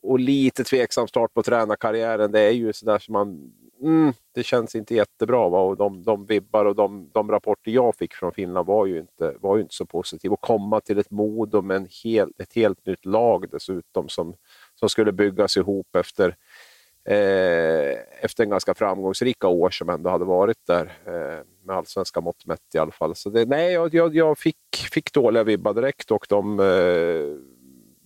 och 0.04 0.20
lite 0.20 0.64
tveksam 0.64 1.08
start 1.08 1.34
på 1.34 1.44
tränarkarriären. 1.44 2.32
Det 2.32 2.40
är 2.40 2.52
ju 2.52 2.74
sådär 2.74 3.00
som 3.00 3.14
man 3.14 3.54
mm, 3.84 4.14
det 4.32 4.44
känns 4.44 4.76
inte 4.76 4.96
jättebra. 4.96 5.50
Va? 5.50 5.60
Och 5.60 5.78
de, 5.78 6.04
de 6.04 6.26
vibbar 6.26 6.66
och 6.66 6.76
de, 6.76 7.10
de, 7.14 7.32
rapporter 7.32 7.72
jag 7.72 7.96
fick 7.96 8.14
från 8.14 8.32
Finland 8.32 8.68
var 8.68 8.86
ju 8.86 9.00
inte, 9.00 9.36
var 9.40 9.56
ju 9.56 9.62
inte 9.62 9.76
så 9.76 9.86
positiva. 9.86 10.34
Att 10.34 10.42
komma 10.42 10.80
till 10.80 11.00
ett 11.00 11.12
Modo 11.12 11.62
med 11.62 11.78
en 11.78 11.88
hel, 12.04 12.32
ett 12.38 12.54
helt 12.54 12.86
nytt 12.86 13.06
lag 13.06 13.50
dessutom 13.52 14.10
som, 14.10 14.36
som 14.76 14.90
skulle 14.90 15.12
byggas 15.12 15.58
ihop 15.58 15.96
efter, 15.96 16.36
eh, 17.06 17.98
efter 18.22 18.44
en 18.44 18.50
ganska 18.50 18.74
framgångsrika 18.74 19.48
år 19.48 19.70
som 19.70 19.90
ändå 19.90 20.10
hade 20.10 20.26
varit 20.26 20.66
där. 20.68 20.98
Eh, 21.06 21.46
med 21.66 21.76
allsvenska 21.76 22.22
mått 22.22 22.46
mätt 22.46 22.76
i 22.76 22.78
alla 22.78 22.92
fall. 22.92 23.16
Så 23.16 23.30
det, 23.30 23.46
nej, 23.46 23.74
jag, 23.74 23.94
jag, 23.94 24.16
jag 24.16 24.38
fick, 24.38 24.88
fick 24.92 25.14
dåliga 25.14 25.44
vibbar 25.44 25.74
direkt 25.74 26.12
och 26.12 26.26
de 26.30 26.60
eh, 26.60 27.38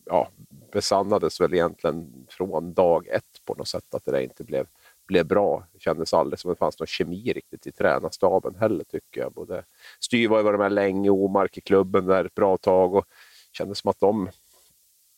ja, 0.05 0.27
besannades 0.71 1.41
väl 1.41 1.53
egentligen 1.53 2.25
från 2.29 2.73
dag 2.73 3.07
ett 3.07 3.45
på 3.45 3.55
något 3.55 3.67
sätt 3.67 3.95
att 3.95 4.05
det 4.05 4.11
där 4.11 4.19
inte 4.19 4.43
blev 4.43 4.67
blev 5.07 5.25
bra. 5.25 5.67
Det 5.73 5.79
kändes 5.79 6.13
aldrig 6.13 6.39
som 6.39 6.49
det 6.49 6.57
fanns 6.57 6.79
någon 6.79 6.87
kemi 6.87 7.33
riktigt 7.33 7.67
i 7.67 7.71
tränarstaben 7.71 8.55
heller 8.55 8.83
tycker 8.83 9.21
jag. 9.21 9.33
Både 9.33 9.63
Styr 9.99 10.27
var 10.27 10.37
ju 10.37 10.43
varit 10.43 10.59
med 10.59 10.71
länge, 10.71 11.09
Omark 11.09 11.57
i 11.57 11.61
klubben 11.61 12.05
där 12.05 12.25
ett 12.25 12.35
bra 12.35 12.57
tag 12.57 12.95
och 12.95 13.05
kändes 13.51 13.79
som 13.79 13.89
att 13.89 13.99
de 13.99 14.29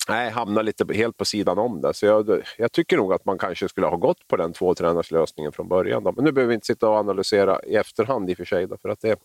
nej, 0.10 0.30
hamnade 0.30 0.66
lite 0.66 0.94
helt 0.94 1.18
på 1.18 1.26
sidan 1.26 1.58
om 1.58 1.82
det. 1.82 1.94
Så 1.94 2.06
jag, 2.06 2.44
jag, 2.58 2.72
tycker 2.72 2.98
nog 2.98 3.14
att 3.14 3.26
man 3.26 3.38
kanske 3.38 3.70
skulle 3.70 3.88
ha 3.88 3.96
gått 3.96 4.28
på 4.28 4.38
den 4.38 4.54
tvåtränarslösningen 4.54 5.52
från 5.52 5.68
början. 5.68 6.04
Då. 6.04 6.12
Men 6.12 6.26
nu 6.26 6.32
behöver 6.32 6.50
vi 6.50 6.56
inte 6.56 6.68
sitta 6.68 6.90
och 6.90 6.96
analysera 6.96 7.64
i 7.64 7.76
efterhand 7.76 8.30
i 8.30 8.34
och 8.34 8.38
för 8.38 8.46
sig, 8.46 8.68
då, 8.68 8.78
för 8.78 8.90
att 8.90 9.02
det, 9.02 9.20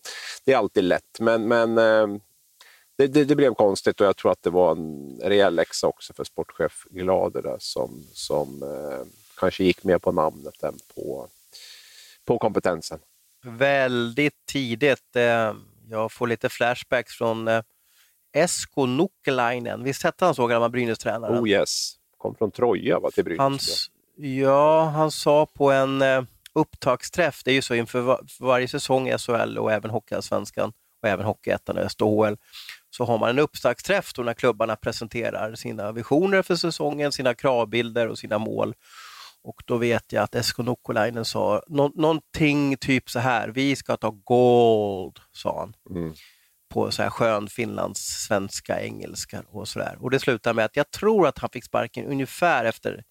det 0.45 0.53
är 0.53 0.57
alltid 0.57 0.83
lätt. 0.83 1.19
Men, 1.19 1.47
men 1.47 1.77
eh, 1.77 2.07
det, 2.97 3.07
det, 3.07 3.23
det, 3.23 3.35
blev 3.35 3.53
konstigt 3.53 4.01
och 4.01 4.07
jag 4.07 4.17
tror 4.17 4.31
att 4.31 4.43
det 4.43 4.49
var 4.49 4.71
en 4.71 5.19
rejäl 5.23 5.55
läxa 5.55 5.87
också 5.87 6.13
för 6.13 6.23
sportchef 6.23 6.85
Glader 6.89 7.41
där 7.41 7.57
som, 7.59 8.03
som 8.13 8.63
eh, 8.63 9.07
kanske 9.37 9.63
gick 9.63 9.83
mer 9.83 9.97
på 9.97 10.11
namnet 10.11 10.63
än 10.63 10.77
på, 10.95 11.27
på 12.25 12.37
kompetensen. 12.37 12.99
Väldigt 13.43 14.45
tidigt. 14.45 15.15
Eh, 15.15 15.53
jag 15.89 16.11
får 16.11 16.27
lite 16.27 16.49
flashbacks 16.49 17.17
från 17.17 17.47
eh, 17.47 17.61
Esko 18.33 18.85
Nukkelainen. 18.85 19.83
Visst 19.83 20.03
hette 20.03 20.25
han 20.25 20.35
så, 20.35 20.47
gamla 20.47 20.69
Brynäs-tränaren? 20.69 21.43
Oh 21.43 21.49
yes, 21.49 21.95
kom 22.17 22.35
från 22.35 22.51
Troja 22.51 22.99
va, 22.99 23.11
till 23.11 23.23
Brynäs. 23.23 23.39
Hans, 23.39 23.91
ja, 24.15 24.83
han 24.85 25.11
sa 25.11 25.45
på 25.45 25.71
en 25.71 26.01
eh, 26.01 26.23
upptaktsträff, 26.53 27.43
det 27.43 27.51
är 27.51 27.55
ju 27.55 27.61
så 27.61 27.75
inför 27.75 28.01
var, 28.01 28.21
för 28.27 28.45
varje 28.45 28.67
säsong 28.67 29.09
i 29.09 29.17
SHL 29.17 29.57
och 29.57 29.71
även 29.71 29.91
Hockeyallsvenskan 29.91 30.73
och 31.01 31.09
även 31.09 31.25
Hockeyettan 31.25 31.77
och 31.77 31.91
SHL 31.91 32.35
så 32.89 33.05
har 33.05 33.17
man 33.17 33.29
en 33.29 33.39
upptaktsträff 33.39 34.13
då 34.13 34.21
när 34.21 34.33
klubbarna 34.33 34.75
presenterar 34.75 35.55
sina 35.55 35.91
visioner 35.91 36.41
för 36.41 36.55
säsongen, 36.55 37.11
sina 37.11 37.33
kravbilder 37.33 38.07
och 38.07 38.19
sina 38.19 38.37
mål. 38.37 38.73
Och 39.45 39.63
då 39.65 39.77
vet 39.77 40.11
jag 40.11 40.23
att 40.23 40.35
Esko 40.35 40.63
Nukkolainen 40.63 41.25
sa 41.25 41.61
nå 41.67 41.91
någonting 41.95 42.77
typ 42.77 43.09
så 43.09 43.19
här, 43.19 43.47
vi 43.49 43.75
ska 43.75 43.97
ta 43.97 44.09
gold, 44.09 45.19
sa 45.31 45.59
han. 45.59 45.97
Mm. 45.97 46.13
På 46.69 46.91
så 46.91 47.03
här 47.03 47.09
skön 47.09 47.47
finlands 47.47 47.99
svenska, 47.99 48.81
engelska 48.81 49.43
och 49.49 49.67
sådär. 49.67 49.97
Och 49.99 50.11
det 50.11 50.19
slutade 50.19 50.53
med 50.53 50.65
att 50.65 50.75
jag 50.75 50.91
tror 50.91 51.27
att 51.27 51.37
han 51.37 51.49
fick 51.49 51.63
sparken 51.63 52.05
ungefär 52.05 52.65
efter 52.65 53.03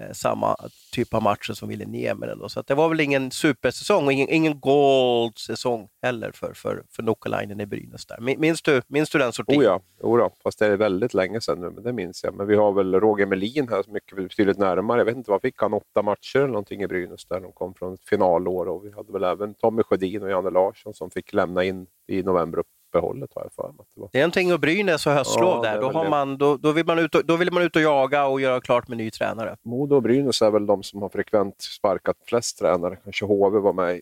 Eh, 0.00 0.12
samma 0.12 0.56
typ 0.92 1.14
av 1.14 1.22
matcher 1.22 1.52
som 1.52 1.68
Ville 1.68 1.84
Nieminen. 1.84 2.48
Så 2.48 2.62
det 2.62 2.74
var 2.74 2.88
väl 2.88 3.00
ingen 3.00 3.30
supersäsong 3.30 4.06
och 4.06 4.12
ingen, 4.12 4.28
ingen 4.28 4.60
gold-säsong 4.60 5.88
heller 6.02 6.32
för, 6.34 6.52
för, 6.54 6.84
för 6.90 7.02
Nukkalainen 7.02 7.60
i 7.60 7.66
Brynäs. 7.66 8.06
Där. 8.06 8.36
Minns, 8.36 8.62
du, 8.62 8.82
minns 8.86 9.10
du 9.10 9.18
den 9.18 9.32
sortingen? 9.32 9.62
Oh 9.62 9.64
ja, 9.64 9.80
oh 10.00 10.20
ja, 10.20 10.30
fast 10.42 10.58
det 10.58 10.66
är 10.66 10.76
väldigt 10.76 11.14
länge 11.14 11.40
sedan 11.40 11.60
nu, 11.60 11.70
men 11.70 11.82
det 11.82 11.92
minns 11.92 12.24
jag. 12.24 12.34
Men 12.34 12.46
vi 12.46 12.56
har 12.56 12.72
väl 12.72 12.94
Roger 12.94 13.26
Melin 13.26 13.68
här, 13.68 13.84
mycket 13.88 14.16
betydligt 14.16 14.58
närmare. 14.58 15.00
Jag 15.00 15.04
vet 15.04 15.16
inte, 15.16 15.30
vad 15.30 15.42
fick 15.42 15.60
han? 15.60 15.74
Åtta 15.74 16.02
matcher 16.02 16.38
eller 16.38 16.48
någonting 16.48 16.82
i 16.82 16.86
Brynäs 16.86 17.24
där 17.24 17.40
de 17.40 17.52
kom 17.52 17.74
från 17.74 17.94
ett 17.94 18.04
finalår. 18.04 18.68
Och 18.68 18.86
vi 18.86 18.92
hade 18.92 19.12
väl 19.12 19.24
även 19.24 19.54
Tommy 19.54 19.82
Sjödin 19.82 20.22
och 20.22 20.30
Janne 20.30 20.50
Larsson 20.50 20.94
som 20.94 21.10
fick 21.10 21.32
lämna 21.32 21.64
in 21.64 21.86
i 22.06 22.22
november 22.22 22.62
uppehållet 22.92 23.30
har 23.34 23.42
jag 23.42 23.52
för 23.52 23.72
mig. 23.72 23.86
Det, 23.94 24.00
var. 24.00 24.08
det 24.12 24.18
är 24.18 24.22
någonting 24.22 24.48
med 24.48 24.60
Brynäs 24.60 25.06
och 25.06 25.12
höstlov 25.12 25.64
ja, 25.64 25.70
där. 25.72 25.80
Då, 25.80 25.90
har 25.90 26.08
man, 26.08 26.38
då, 26.38 26.56
då, 26.56 26.72
vill 26.72 26.86
man 26.86 26.98
ut 26.98 27.14
och, 27.14 27.26
då 27.26 27.36
vill 27.36 27.52
man 27.52 27.62
ut 27.62 27.76
och 27.76 27.82
jaga 27.82 28.26
och 28.26 28.40
göra 28.40 28.60
klart 28.60 28.88
med 28.88 28.98
ny 28.98 29.10
tränare. 29.10 29.56
Modo 29.64 29.96
och 29.96 30.02
Brynäs 30.02 30.42
är 30.42 30.50
väl 30.50 30.66
de 30.66 30.82
som 30.82 31.02
har 31.02 31.08
frekvent 31.08 31.62
sparkat 31.62 32.16
flest 32.26 32.58
tränare. 32.58 32.96
Kanske 33.04 33.24
HV 33.24 33.58
var 33.58 33.72
med 33.72 34.00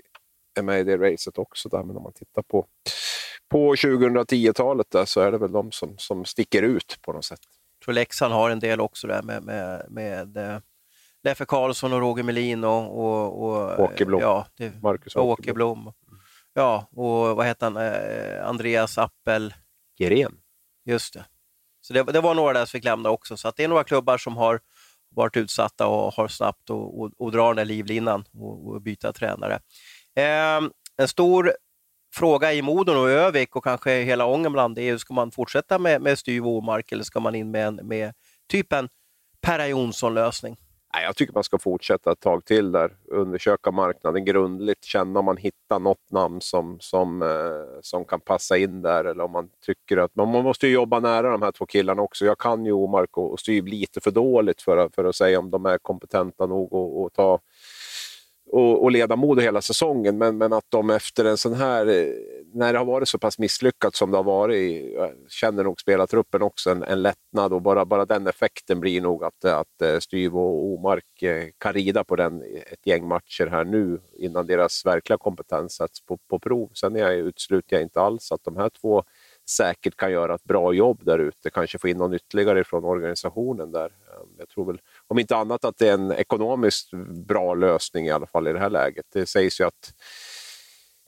är 0.59 0.63
med 0.63 0.81
i 0.81 0.85
det 0.85 0.97
racet 0.97 1.39
också. 1.39 1.69
Där. 1.69 1.83
Men 1.83 1.97
om 1.97 2.03
man 2.03 2.13
tittar 2.13 2.43
på, 2.43 2.67
på 3.51 3.75
2010-talet 3.75 4.87
där, 4.91 5.05
så 5.05 5.21
är 5.21 5.33
det 5.33 5.39
väl 5.39 5.53
de 5.53 5.73
som, 5.73 5.95
som 5.99 6.25
sticker 6.25 6.63
ut 6.63 6.99
på 7.03 7.13
något 7.13 7.25
sätt. 7.25 7.41
Jag 7.79 7.85
tror 7.85 7.95
Leksand 7.95 8.35
har 8.35 8.51
en 8.51 8.61
del 8.61 8.81
också 8.81 9.07
där 9.07 9.23
med, 9.23 9.43
med, 9.43 9.87
med 9.89 10.37
eh, 10.37 10.59
Leffe 11.23 11.45
Karlsson 11.45 11.93
och 11.93 12.01
Roger 12.01 12.23
Melin 12.23 12.65
och, 12.65 12.99
och, 12.99 13.43
och 13.43 13.81
Åke 13.81 14.05
Blom. 14.05 14.21
Ja, 14.21 14.47
det, 14.57 14.83
Marcus 14.83 15.17
och. 15.17 15.27
Åke 15.27 15.53
Blom. 15.53 15.93
Ja, 16.55 16.89
och 16.91 17.37
vad 17.37 17.47
heter 17.47 17.67
han? 17.67 17.77
Eh, 17.77 18.49
Andreas 18.49 18.99
Appel. 18.99 19.55
Gren. 19.99 20.37
Just 20.85 21.15
det. 21.15 21.25
Så 21.81 21.93
det, 21.93 22.03
det 22.03 22.21
var 22.21 22.35
några 22.35 22.53
där 22.53 22.65
som 22.65 22.71
fick 22.71 22.85
lämna 22.85 23.11
också. 23.11 23.37
Så 23.37 23.53
det 23.57 23.65
är 23.65 23.69
några 23.69 23.85
klubbar 23.85 24.19
som 24.19 24.37
har 24.37 24.61
varit 25.15 25.37
utsatta 25.37 25.87
och 25.87 26.15
har 26.15 26.29
snabbt 26.29 26.71
och, 26.71 27.01
och, 27.01 27.11
och 27.19 27.33
drar 27.33 27.47
den 27.47 27.57
där 27.57 27.65
livlinan 27.65 28.25
och, 28.33 28.69
och 28.69 28.83
byta 28.83 29.13
tränare. 29.13 29.55
Eh, 30.17 30.71
en 30.97 31.09
stor 31.09 31.53
fråga 32.15 32.53
i 32.53 32.63
Modo 32.63 32.93
och 32.93 33.11
Övik 33.11 33.57
och 33.57 33.65
kanske 33.65 34.03
hela 34.03 34.27
Ångermanland 34.27 34.79
är 34.79 34.83
ju, 34.83 34.99
ska 34.99 35.15
man 35.15 35.31
fortsätta 35.31 35.79
med, 35.79 36.03
med 36.03 36.19
Styv 36.19 36.47
och 36.47 36.57
Omark 36.57 36.93
eller 36.93 37.05
ska 37.05 37.21
man 37.21 37.35
in 37.35 37.51
med, 37.51 37.67
en, 37.67 37.75
med 37.75 38.15
typ 38.49 38.73
en 38.73 38.89
Perra 39.41 39.69
Jonsson-lösning? 39.69 40.57
Nej, 40.95 41.05
jag 41.05 41.17
tycker 41.17 41.35
man 41.35 41.45
ska 41.45 41.59
fortsätta 41.59 42.13
ett 42.13 42.21
tag 42.21 42.45
till 42.45 42.73
där. 42.73 42.97
Undersöka 43.11 43.71
marknaden 43.71 44.25
grundligt, 44.25 44.85
känna 44.85 45.19
om 45.19 45.25
man 45.25 45.37
hittar 45.37 45.79
något 45.79 46.11
namn 46.11 46.41
som, 46.41 46.77
som, 46.81 47.23
eh, 47.23 47.81
som 47.81 48.05
kan 48.05 48.21
passa 48.21 48.57
in 48.59 48.83
där. 48.83 49.05
Eller 49.05 49.25
om 49.25 49.33
man 49.33 49.49
tycker 49.67 49.97
att 49.97 50.15
man, 50.15 50.29
man 50.33 50.43
måste 50.45 50.67
ju 50.67 50.73
jobba 50.75 51.01
nära 51.01 51.31
de 51.31 51.43
här 51.43 51.53
två 51.53 51.67
killarna 51.67 52.03
också. 52.03 52.25
Jag 52.25 52.39
kan 52.39 52.65
ju 52.67 52.73
Omark 52.73 53.17
och, 53.19 53.33
och 53.33 53.41
Styv 53.41 53.67
lite 53.67 54.01
för 54.01 54.11
dåligt 54.11 54.63
för, 54.63 54.77
att- 54.77 54.95
för 54.95 55.05
att 55.05 55.17
säga 55.17 55.39
om 55.39 55.51
de 55.51 55.67
är 55.67 55.79
kompetenta 55.79 56.47
nog 56.47 56.75
att 57.07 57.15
ta 57.15 57.39
och, 58.53 58.83
och 58.83 58.91
leda 58.91 59.17
Modo 59.17 59.41
hela 59.41 59.63
säsongen. 59.63 60.19
Men, 60.19 60.39
men 60.39 60.53
att 60.53 60.65
de 60.69 60.91
efter 60.91 61.25
en 61.25 61.37
sån 61.37 61.55
här, 61.55 61.87
eh, 61.87 62.15
när 62.53 62.73
det 62.73 62.79
har 62.79 62.87
varit 62.87 63.09
så 63.09 63.19
pass 63.19 63.39
misslyckat 63.39 63.95
som 63.95 64.11
det 64.11 64.17
har 64.17 64.25
varit, 64.25 64.85
eh, 64.85 64.91
jag 64.91 65.11
känner 65.29 65.65
nog 65.65 65.81
spelartruppen 65.81 66.43
också 66.43 66.71
en, 66.71 66.83
en 66.83 67.03
lättnad 67.03 67.53
och 67.53 67.63
bara, 67.63 67.85
bara 67.85 68.05
den 68.05 68.27
effekten 68.27 68.81
blir 68.81 69.01
nog 69.01 69.25
att, 69.25 69.45
att 69.45 69.83
eh, 69.83 69.99
Styv 69.99 70.37
och 70.37 70.65
Omark 70.65 71.05
kan 71.59 71.73
rida 71.73 72.05
på 72.05 72.17
den 72.17 72.43
ett 72.43 72.87
gäng 72.87 73.09
matcher 73.09 73.47
här 73.47 73.65
nu 73.65 74.01
innan 74.19 74.47
deras 74.47 74.87
verkliga 74.87 75.19
kompetens 75.19 75.73
sätts 75.73 76.07
på, 76.07 76.19
på 76.29 76.39
prov. 76.39 76.71
Sen 76.75 76.97
är 76.97 77.01
jag, 77.01 77.15
utesluter 77.15 77.77
jag 77.77 77.83
inte 77.83 78.01
alls 78.01 78.33
att 78.33 78.45
de 78.45 78.57
här 78.57 78.71
två 78.81 79.05
säkert 79.51 79.97
kan 79.97 80.13
göra 80.13 80.35
ett 80.35 80.45
bra 80.45 80.73
jobb 80.73 81.01
där 81.05 81.19
ute, 81.19 81.51
kanske 81.51 81.79
få 81.79 81.89
in 81.89 81.97
någon 81.97 82.15
ytterligare 82.15 82.65
från 82.65 82.85
organisationen 82.85 83.73
där. 83.73 83.93
Jag 84.39 84.49
tror 84.49 84.65
väl, 84.67 84.81
om 85.11 85.19
inte 85.19 85.37
annat, 85.37 85.65
att 85.65 85.79
det 85.79 85.89
är 85.89 85.95
en 85.95 86.13
ekonomiskt 86.13 86.91
bra 87.27 87.55
lösning 87.55 88.07
i 88.07 88.11
alla 88.11 88.27
fall 88.27 88.49
i 88.49 88.53
det 88.53 88.59
här 88.59 88.71
läget. 88.71 89.07
Det 89.13 89.27
sägs 89.27 89.61
ju 89.61 89.65
att 89.65 89.95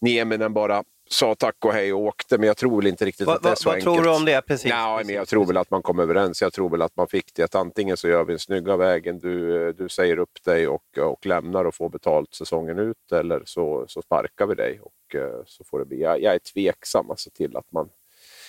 Nieminen 0.00 0.52
bara 0.52 0.84
sa 1.10 1.34
tack 1.34 1.64
och 1.64 1.72
hej 1.72 1.92
och 1.92 2.00
åkte, 2.00 2.38
men 2.38 2.46
jag 2.46 2.56
tror 2.56 2.76
väl 2.76 2.86
inte 2.86 3.04
riktigt 3.04 3.26
Vad, 3.26 3.36
att 3.36 3.42
det 3.42 3.48
är 3.48 3.50
vad, 3.50 3.58
så 3.58 3.68
vad 3.68 3.76
enkelt. 3.76 3.94
tror 3.94 4.04
du 4.04 4.16
om 4.16 4.24
det? 4.24 4.42
Precis, 4.42 4.70
men 4.70 4.98
precis, 4.98 5.14
jag 5.14 5.28
tror 5.28 5.46
väl 5.46 5.56
att 5.56 5.70
man 5.70 5.82
kom 5.82 5.98
överens. 5.98 6.42
Jag 6.42 6.52
tror 6.52 6.70
väl 6.70 6.82
att 6.82 6.96
man 6.96 7.08
fick 7.08 7.34
det. 7.34 7.42
Att 7.42 7.54
antingen 7.54 7.96
så 7.96 8.08
gör 8.08 8.24
vi 8.24 8.32
en 8.32 8.38
snygga 8.38 8.76
vägen, 8.76 9.18
du, 9.18 9.72
du 9.72 9.88
säger 9.88 10.18
upp 10.18 10.44
dig 10.44 10.68
och, 10.68 10.98
och 10.98 11.26
lämnar 11.26 11.64
och 11.64 11.74
får 11.74 11.88
betalt 11.88 12.34
säsongen 12.34 12.78
ut, 12.78 13.12
eller 13.12 13.42
så, 13.44 13.84
så 13.88 14.02
sparkar 14.02 14.46
vi 14.46 14.54
dig 14.54 14.80
och 14.80 15.14
eh, 15.14 15.42
så 15.46 15.64
får 15.64 15.78
det 15.78 15.84
bli. 15.84 16.00
Jag, 16.00 16.22
jag 16.22 16.34
är 16.34 16.38
tveksam 16.38 17.10
alltså 17.10 17.30
till 17.30 17.56
att 17.56 17.72
man 17.72 17.88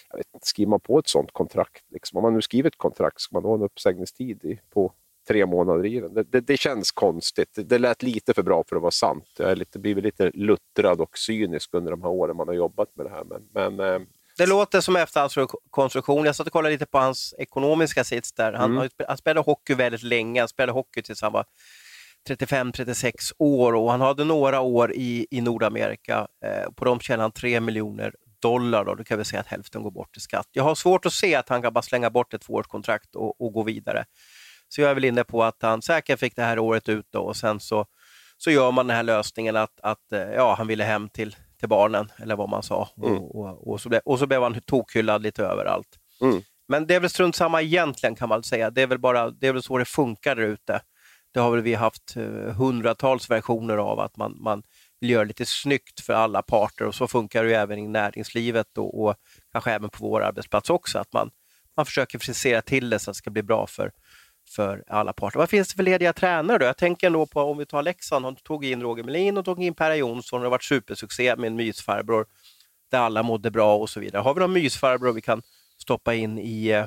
jag 0.10 0.18
vet 0.18 0.46
skriver 0.46 0.70
man 0.70 0.80
på 0.80 1.00
ett 1.00 1.08
sånt 1.08 1.32
kontrakt, 1.32 1.84
liksom, 1.92 2.18
om 2.18 2.22
man 2.22 2.34
nu 2.34 2.42
skriver 2.42 2.68
ett 2.68 2.78
kontrakt, 2.78 3.22
ska 3.22 3.36
man 3.36 3.44
då 3.44 3.50
ha 3.50 3.56
en 3.56 3.64
uppsägningstid 3.64 4.60
på 4.70 4.94
tre 5.28 5.46
månader 5.46 5.86
i 5.86 6.00
den? 6.00 6.14
Det, 6.14 6.24
det, 6.24 6.42
det 6.42 6.58
känns 6.58 6.92
konstigt. 6.92 7.50
Det, 7.56 7.64
det 7.64 7.78
lät 7.80 8.04
lite 8.04 8.34
för 8.34 8.44
bra 8.44 8.64
för 8.70 8.76
att 8.76 8.82
vara 8.82 8.92
sant. 8.92 9.26
Jag 9.38 9.58
lite, 9.58 9.80
blivit 9.80 10.04
lite 10.04 10.32
luttrad 10.34 11.02
och 11.02 11.18
cynisk 11.18 11.70
under 11.74 11.92
de 11.92 12.02
här 12.02 12.10
åren 12.10 12.38
man 12.38 12.48
har 12.48 12.56
jobbat 12.56 12.96
med 12.96 13.06
det 13.06 13.10
här. 13.10 13.24
Men, 13.24 13.78
men 13.78 13.94
eh, 13.94 14.02
Det 14.38 14.46
låter 14.46 14.82
som 14.82 14.96
efterhandskonstruktion. 14.96 16.26
Jag 16.26 16.36
satt 16.36 16.48
och 16.48 16.54
kollade 16.54 16.74
lite 16.74 16.86
på 16.86 16.98
hans 16.98 17.34
ekonomiska 17.38 18.04
sits 18.04 18.34
där. 18.34 18.54
Han, 18.54 18.72
Mm. 18.72 18.78
har 18.78 18.90
han 19.08 19.18
spelade 19.18 19.46
hockey 19.46 19.74
väldigt 19.74 20.04
länge. 20.04 20.42
Han 20.42 20.48
spelade 20.48 20.72
hockey 20.72 21.02
tills 21.02 21.22
han 21.22 21.32
var 21.34 21.46
35-36 22.30 23.14
år 23.38 23.74
och 23.74 23.92
han 23.92 24.02
hade 24.02 24.24
några 24.24 24.62
år 24.62 24.94
i, 24.94 25.28
i 25.32 25.42
Nordamerika. 25.42 26.28
Eh, 26.46 26.72
på 26.76 26.86
dem 26.86 27.00
tjänade 27.00 27.24
han 27.24 27.32
3 27.32 27.60
miljoner 27.60 28.14
dollar. 28.42 28.86
Då. 28.86 28.96
då 28.96 29.04
kan 29.04 29.18
vi 29.18 29.26
säga 29.26 29.40
att 29.40 29.48
hälften 29.48 29.84
går 29.84 29.92
bort 29.92 30.18
i 30.18 30.20
skatt. 30.20 30.48
Jag 30.52 30.64
har 30.64 30.76
svårt 30.76 31.06
att 31.06 31.14
se 31.14 31.36
att 31.36 31.50
han 31.50 31.62
kan 31.62 31.74
bara 31.74 31.82
slänga 31.82 32.10
bort 32.10 32.34
ett 32.34 32.42
tvåårskontrakt 32.42 33.16
och, 33.16 33.42
och 33.42 33.54
gå 33.54 33.64
vidare. 33.64 34.06
Så 34.74 34.82
jag 34.82 34.90
är 34.90 34.94
väl 34.94 35.06
inne 35.06 35.24
på 35.24 35.44
att 35.44 35.62
han 35.62 35.82
säkert 35.82 36.20
fick 36.20 36.36
det 36.36 36.44
här 36.44 36.60
året 36.60 36.90
ut 36.90 37.08
då, 37.10 37.20
och 37.20 37.36
sen 37.36 37.60
så, 37.60 37.86
så 38.38 38.52
gör 38.52 38.72
man 38.72 38.88
den 38.88 38.96
här 38.96 39.04
lösningen 39.04 39.56
att, 39.56 39.80
att 39.82 40.14
eh, 40.14 40.20
ja, 40.20 40.56
han 40.58 40.68
ville 40.68 40.84
hem 40.84 41.10
till, 41.10 41.36
till 41.60 41.70
barnen, 41.70 42.12
eller 42.18 42.36
vad 42.36 42.50
man 42.50 42.64
sa. 42.64 42.90
Mm. 42.98 43.18
Och, 43.18 43.36
och, 43.36 43.68
och, 43.68 43.82
så 43.82 43.90
blev, 43.90 44.02
och 44.06 44.20
så 44.20 44.28
blev 44.28 44.44
han 44.44 44.62
tokhyllad 44.62 45.22
lite 45.22 45.44
överallt. 45.44 45.88
Mm. 46.22 46.42
Men 46.68 46.88
det 46.88 46.96
är 46.96 47.00
väl 47.00 47.10
strunt 47.10 47.36
samma 47.36 47.62
egentligen 47.62 48.16
kan 48.16 48.30
man 48.30 48.44
säga. 48.44 48.70
Det 48.70 48.82
är 48.82 48.88
väl, 48.88 49.00
bara, 49.00 49.30
det 49.30 49.48
är 49.48 49.54
väl 49.54 49.64
så 49.64 49.78
det 49.78 49.86
funkar 49.86 50.36
där 50.36 50.44
ute. 50.44 50.82
Det 51.34 51.40
har 51.40 51.52
väl 51.52 51.62
vi 51.62 51.74
haft 51.74 52.16
eh, 52.16 52.56
hundratals 52.56 53.30
versioner 53.30 53.78
av 53.78 54.00
att 54.00 54.18
man, 54.18 54.38
man 54.42 54.64
vill 55.00 55.10
göra 55.10 55.24
lite 55.24 55.46
snyggt 55.46 56.00
för 56.00 56.14
alla 56.14 56.42
parter 56.42 56.86
och 56.86 56.96
så 56.96 57.08
funkar 57.08 57.44
det 57.44 57.50
ju 57.50 57.56
även 57.56 57.80
i 57.80 57.88
näringslivet 57.88 58.78
och, 58.78 59.04
och 59.04 59.16
kanske 59.52 59.72
även 59.72 59.90
på 59.90 59.98
vår 60.08 60.22
arbetsplats 60.22 60.70
också. 60.70 61.00
Att 61.00 61.14
man, 61.14 61.30
man 61.78 61.86
försöker 61.86 62.20
frisera 62.20 62.62
till 62.62 62.90
det 62.90 63.00
så 63.00 63.12
att 63.12 63.16
det 63.16 63.18
ska 63.18 63.30
bli 63.30 63.44
bra 63.44 63.68
för, 63.68 63.92
för 64.50 64.84
alla 64.88 65.14
parter. 65.14 65.40
Vad 65.40 65.50
finns 65.50 65.68
det 65.68 65.76
för 65.76 65.84
lediga 65.84 66.14
tränare 66.14 66.58
då? 66.58 66.66
Jag 66.66 66.78
tänker 66.78 67.08
ändå 67.08 67.26
på, 67.26 67.42
om 67.42 67.58
vi 67.58 67.66
tar 67.66 67.84
Leksand, 67.84 68.26
de 68.26 68.36
tog 68.36 68.66
in 68.66 68.82
Roger 68.82 69.04
Melin 69.04 69.38
och 69.38 69.46
tog 69.46 69.64
in 69.64 69.74
Perra 69.74 69.96
Jonsson 69.96 70.38
och 70.38 70.42
det 70.42 70.46
har 70.46 70.52
varit 70.52 70.64
supersuccé 70.64 71.36
med 71.36 71.48
en 71.48 71.56
mysfarbror 71.56 72.26
där 72.92 73.00
alla 73.00 73.24
mådde 73.24 73.52
bra 73.52 73.78
och 73.78 73.90
så 73.90 74.00
vidare. 74.00 74.22
Har 74.22 74.34
vi 74.34 74.40
någon 74.40 74.54
mysfarbror 74.54 75.14
vi 75.14 75.22
kan 75.22 75.42
stoppa 75.78 76.14
in 76.14 76.40
i, 76.40 76.68
eh, 76.68 76.86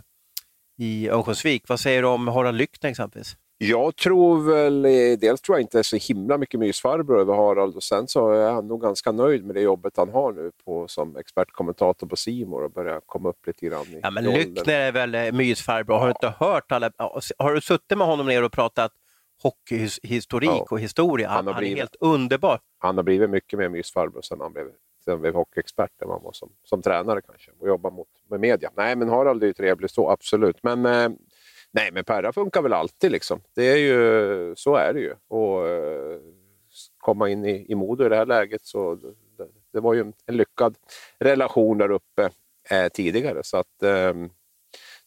i 0.79 1.09
Örnsköldsvik? 1.09 1.69
Vad 1.69 1.81
säger 1.81 2.03
du 2.03 2.09
om 2.09 2.29
Harald 2.29 2.59
Lyckner 2.59 2.91
exempelvis? 2.91 3.37
Jag 3.59 3.97
tror 3.97 4.53
väl, 4.53 4.85
eh, 4.85 4.91
dels 5.21 5.41
tror 5.41 5.57
jag 5.59 5.63
inte 5.63 5.85
så 5.85 5.97
himla 5.97 6.39
mycket 6.39 6.61
mysfarbror 6.61 7.21
över 7.21 7.35
Harald 7.35 7.77
och 7.77 7.83
sen 7.83 8.09
så 8.09 8.31
är 8.31 8.51
han 8.51 8.69
nog 8.69 8.83
ganska 8.83 9.13
nöjd 9.13 9.45
med 9.45 9.55
det 9.55 9.61
jobbet 9.61 9.97
han 9.97 10.09
har 10.09 10.33
nu 10.33 10.51
på, 10.65 10.89
som 10.89 11.17
expertkommentator 11.17 12.07
på 12.07 12.17
Simor 12.17 12.65
och 12.65 12.71
börjar 12.71 13.01
komma 13.07 13.29
upp 13.29 13.47
lite 13.47 13.67
grann 13.67 13.83
i 13.87 14.01
Ja, 14.03 14.11
men. 14.11 14.25
Lyckner 14.25 14.75
är 14.75 14.93
väl 14.93 15.15
eh, 15.15 15.33
mysfarbror. 15.33 15.97
Har 15.99 16.07
du 16.07 16.11
inte 16.11 16.35
hört 16.39 16.73
alla... 16.73 16.91
ja, 16.99 17.21
Har 17.39 17.55
du 17.55 17.61
suttit 17.61 17.99
med 17.99 18.07
honom 18.07 18.27
ner 18.27 18.43
och 18.45 18.53
pratat 18.53 18.93
hockeyhistorik 19.43 20.49
Ja. 20.51 20.67
och 20.71 20.81
historia? 20.81 21.29
Han, 21.29 21.47
Han 21.47 21.55
han 21.55 21.65
är 21.65 21.77
helt 21.77 21.97
underbar. 22.01 22.61
Han 22.79 22.97
har 22.97 23.03
blivit 23.05 23.31
mycket 23.31 23.59
mer 23.59 23.69
mysfarbror 23.69 24.23
sen 24.23 24.41
han 24.41 24.53
blev, 24.53 24.67
sen 25.05 25.21
blev 25.21 25.35
hockeyexpert 25.35 26.03
än 26.03 26.09
han 26.11 26.23
var 26.23 26.33
som, 26.33 26.49
som 26.65 26.83
tränare 26.83 27.21
kanske 27.27 27.51
och 27.61 27.69
jobbar 27.69 27.91
mot, 27.91 28.09
med 28.31 28.41
media. 28.41 28.71
Nej, 28.77 28.97
men 28.97 29.09
Harald 29.09 29.43
är 29.43 29.47
ju 29.47 29.53
trevlig 29.53 29.91
så, 29.91 30.11
absolut. 30.11 30.63
Men, 30.63 30.87
eh, 30.87 31.09
nej, 31.77 31.91
men 31.93 32.05
Perra 32.05 32.33
funkar 32.33 32.63
väl 32.63 32.73
alltid 32.73 33.13
liksom. 33.13 33.41
Det 33.55 33.65
är 33.65 33.77
ju, 33.77 34.55
så 34.57 34.77
är 34.77 34.93
det 34.93 35.01
ju. 35.01 35.15
Och 35.29 35.69
eh, 35.69 36.21
komma 36.99 37.29
in 37.29 37.45
i, 37.45 37.67
i 37.69 37.75
Modo 37.75 38.07
i 38.07 38.09
det 38.09 38.17
här 38.17 38.27
läget 38.27 38.67
så 38.67 38.95
det, 38.95 39.49
det 39.73 39.81
var 39.81 39.95
ju 39.95 40.01
en, 40.01 40.13
lyckad 40.27 40.77
relation 41.19 41.79
där 41.79 41.91
uppe 41.91 42.31
eh, 42.71 42.89
tidigare. 42.89 43.43
Så 43.43 43.57
att 43.57 43.83
eh, 43.83 44.15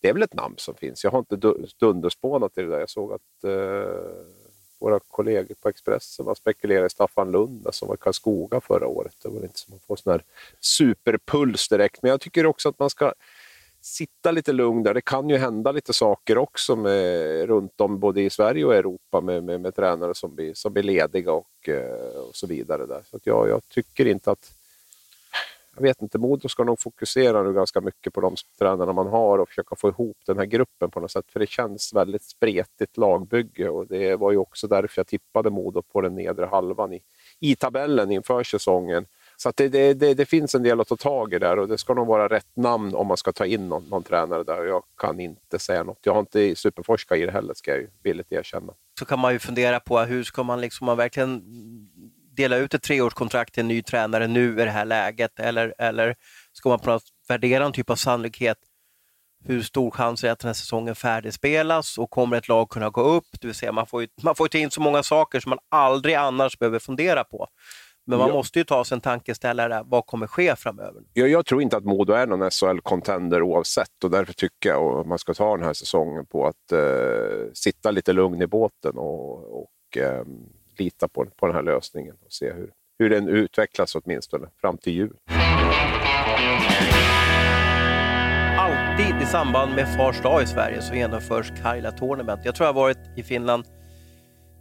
det 0.02 0.10
är 0.10 0.14
väl 0.14 0.24
ett 0.24 0.34
namn 0.34 0.56
som 0.58 0.76
finns. 0.76 1.04
Jag 1.04 1.12
har 1.12 1.20
inte 1.20 1.54
dunderspånat 1.80 2.58
i 2.58 2.62
det 2.62 2.70
där. 2.70 2.80
Jag 2.80 2.90
såg 2.90 3.14
att 3.14 3.44
eh, 3.44 4.24
våra 4.80 5.00
kollegor 5.00 5.56
på 5.62 5.70
Expressen 5.70 6.28
har 6.28 6.36
spekulerade 6.36 6.88
i 6.88 6.90
Staffan 6.90 7.32
Lund 7.32 7.68
som 7.72 7.88
var 7.88 7.96
i 7.96 7.98
Karlskoga 7.98 8.62
förra 8.62 8.88
året. 8.88 9.16
Det 9.24 9.30
var 9.30 9.42
inte 9.42 9.60
som 9.60 9.76
att 9.76 9.82
få 9.82 9.96
sån 9.96 10.12
här 10.12 10.24
superpuls 10.60 11.70
direkt. 11.70 12.02
Men 12.02 12.12
jag 12.12 12.22
tycker 12.22 12.46
också 12.46 12.70
att 12.70 12.80
man 12.80 12.90
ska 12.90 13.14
sitta 13.82 14.32
lite 14.32 14.54
lugn 14.54 14.84
där. 14.84 14.94
Det 14.94 15.02
kan 15.02 15.30
ju 15.30 15.38
hända 15.38 15.72
lite 15.72 15.94
saker 15.94 16.38
också 16.38 16.76
med, 16.76 17.46
runt 17.48 17.82
om 17.82 18.00
både 18.00 18.22
i 18.22 18.30
Sverige 18.30 18.66
och 18.66 18.76
Europa 18.76 19.22
med, 19.22 19.44
med, 19.44 19.62
med 19.62 19.76
tränare 19.76 20.16
som 20.16 20.36
blir, 20.36 20.54
som 20.54 20.74
blir 20.74 20.84
lediga 20.84 21.32
och, 21.32 21.70
eh, 21.70 22.18
och 22.18 22.36
så 22.36 22.48
vidare. 22.48 22.86
Där. 22.86 23.02
Så 23.10 23.16
att 23.18 23.26
jag, 23.26 23.50
jag 23.50 23.62
tycker 23.70 24.06
inte 24.06 24.32
att 24.32 24.52
jag 25.80 25.84
vet 25.84 26.02
inte, 26.02 26.18
Modo 26.18 26.50
ska 26.50 26.64
nog 26.64 26.80
fokusera 26.80 27.44
nu 27.44 27.54
ganska 27.54 27.82
mycket 27.82 28.14
på 28.14 28.22
de 28.22 28.36
tränarna 28.60 28.94
man 28.94 29.08
har 29.08 29.38
och 29.38 29.50
försöka 29.50 29.76
få 29.76 29.90
ihop 29.90 30.18
den 30.26 30.38
här 30.38 30.46
gruppen 30.46 30.92
på 30.92 31.00
något 31.00 31.12
sätt. 31.12 31.26
För 31.28 31.40
det 31.40 31.50
känns 31.50 31.94
väldigt 31.94 32.24
spretigt 32.24 32.98
lagbygge 32.98 33.70
och 33.70 33.88
det 33.88 34.16
var 34.16 34.32
ju 34.32 34.38
också 34.38 34.68
därför 34.68 35.00
jag 35.00 35.08
tippade 35.08 35.50
Modo 35.50 35.82
på 35.82 36.02
den 36.02 36.16
nedre 36.16 36.46
halvan 36.46 36.94
i, 36.94 37.02
i 37.40 37.56
tabellen 37.56 38.12
inför 38.12 38.44
säsongen. 38.44 39.06
Så 39.42 39.50
att 39.50 39.58
det, 39.58 39.70
det, 39.70 39.94
det, 39.94 40.14
det 40.14 40.26
finns 40.26 40.56
en 40.56 40.64
del 40.64 40.82
att 40.82 40.88
ta 40.88 40.96
tag 40.96 41.34
i 41.34 41.40
där 41.40 41.60
och 41.60 41.68
det 41.68 41.78
ska 41.78 41.94
nog 41.94 42.08
vara 42.08 42.28
rätt 42.28 42.56
namn 42.56 42.96
om 42.96 43.08
man 43.08 43.18
ska 43.18 43.32
ta 43.32 43.46
in 43.46 43.70
någon, 43.70 43.84
någon 43.84 44.04
tränare 44.04 44.44
där. 44.44 44.64
Jag 44.64 44.84
kan 44.98 45.20
inte 45.20 45.60
säga 45.60 45.84
något. 45.84 46.00
Jag 46.02 46.14
har 46.14 46.20
inte 46.20 46.56
superforskat 46.56 47.18
i 47.18 47.26
det 47.26 47.32
heller, 47.32 47.54
ska 47.54 47.72
jag 47.72 47.80
ju 47.80 47.90
villigt 48.04 48.32
erkänna. 48.32 48.74
Så 49.00 49.06
kan 49.06 49.20
man 49.20 49.34
ju 49.34 49.40
fundera 49.40 49.80
på 49.80 50.00
hur 50.00 50.24
ska 50.24 50.44
man 50.44 50.62
liksom 50.62 50.86
man 50.86 50.98
verkligen 50.98 51.42
dela 52.32 52.58
ut 52.58 52.74
ett 52.74 52.84
treårskontrakt 52.84 53.54
till 53.54 53.62
en 53.62 53.68
ny 53.68 53.82
tränare 53.82 54.28
nu 54.28 54.62
i 54.62 54.66
det 54.66 54.72
här 54.72 54.86
läget? 54.86 55.40
Eller, 55.40 55.74
eller 55.78 56.16
ska 56.54 56.70
man 56.70 56.80
på 56.80 56.90
något 56.90 57.04
värdera 57.28 57.66
en 57.66 57.72
typ 57.72 57.90
av 57.90 57.96
sannolikhet? 57.96 58.58
Hur 59.46 59.62
stor 59.62 59.92
chans 59.92 60.24
är 60.24 60.28
det 60.28 60.32
att 60.32 60.40
den 60.40 60.48
här 60.48 60.54
säsongen 60.54 60.96
färdigspelas 60.96 61.98
och 61.98 62.10
kommer 62.10 62.38
ett 62.38 62.48
lag 62.48 62.70
kunna 62.70 62.90
gå 62.90 63.02
upp? 63.02 63.26
Det 63.42 63.48
vill 63.48 63.56
säga 63.56 63.72
man 63.72 63.88
får 63.88 64.02
ju, 64.02 64.08
man 64.22 64.36
får 64.36 64.46
ju 64.46 64.50
ta 64.50 64.58
in 64.58 64.72
så 64.72 64.82
många 64.82 65.04
saker 65.04 65.40
som 65.40 65.50
man 65.50 65.60
aldrig 65.70 66.16
annars 66.16 66.60
behöver 66.60 66.80
fundera 66.80 67.24
på. 67.24 67.48
Men 68.10 68.20
man 68.20 68.28
Ja. 68.28 68.34
måste 68.34 68.60
ju 68.60 68.66
ta 68.66 68.84
sig 68.86 68.96
en 68.96 69.02
tankeställare, 69.02 69.84
vad 69.86 70.06
kommer 70.06 70.28
ske 70.28 70.56
framöver? 70.56 71.02
Jag, 71.14 71.30
jag 71.30 71.46
tror 71.46 71.62
inte 71.62 71.78
att 71.78 71.84
Modo 71.86 72.14
är 72.14 72.28
någon 72.28 72.42
SHL-contender 72.50 73.42
oavsett 73.42 74.04
och 74.04 74.12
därför 74.12 74.34
tycker 74.34 74.70
jag 74.70 75.00
att 75.00 75.08
man 75.08 75.20
ska 75.20 75.34
ta 75.34 75.56
den 75.58 75.66
här 75.66 75.74
säsongen 75.74 76.26
på 76.26 76.48
att 76.48 76.72
eh, 76.72 76.80
sitta 77.54 77.92
lite 77.92 78.14
lugn 78.14 78.42
i 78.42 78.48
båten 78.48 78.98
och, 78.98 79.62
och 79.62 79.98
eh, 79.98 80.24
lita 80.78 81.08
på, 81.08 81.26
på 81.26 81.46
den 81.46 81.56
här 81.56 81.64
lösningen 81.64 82.16
och 82.26 82.32
se 82.32 82.54
hur, 82.54 82.72
hur 83.00 83.10
den 83.10 83.28
utvecklas 83.28 83.96
åtminstone 83.96 84.48
fram 84.62 84.78
till 84.78 84.94
jul. 84.94 85.16
Alltid 88.58 89.22
i 89.22 89.26
samband 89.26 89.76
med 89.76 89.96
Fars 89.96 90.22
dag 90.22 90.44
i 90.44 90.46
Sverige 90.48 90.82
så 90.82 90.94
genomförs 90.96 91.52
Kaila 91.64 91.92
Tournament. 91.92 92.42
Jag 92.46 92.56
tror 92.56 92.68
jag 92.68 92.74
har 92.74 92.82
varit 92.82 92.98
i 93.18 93.24
Finland 93.24 93.64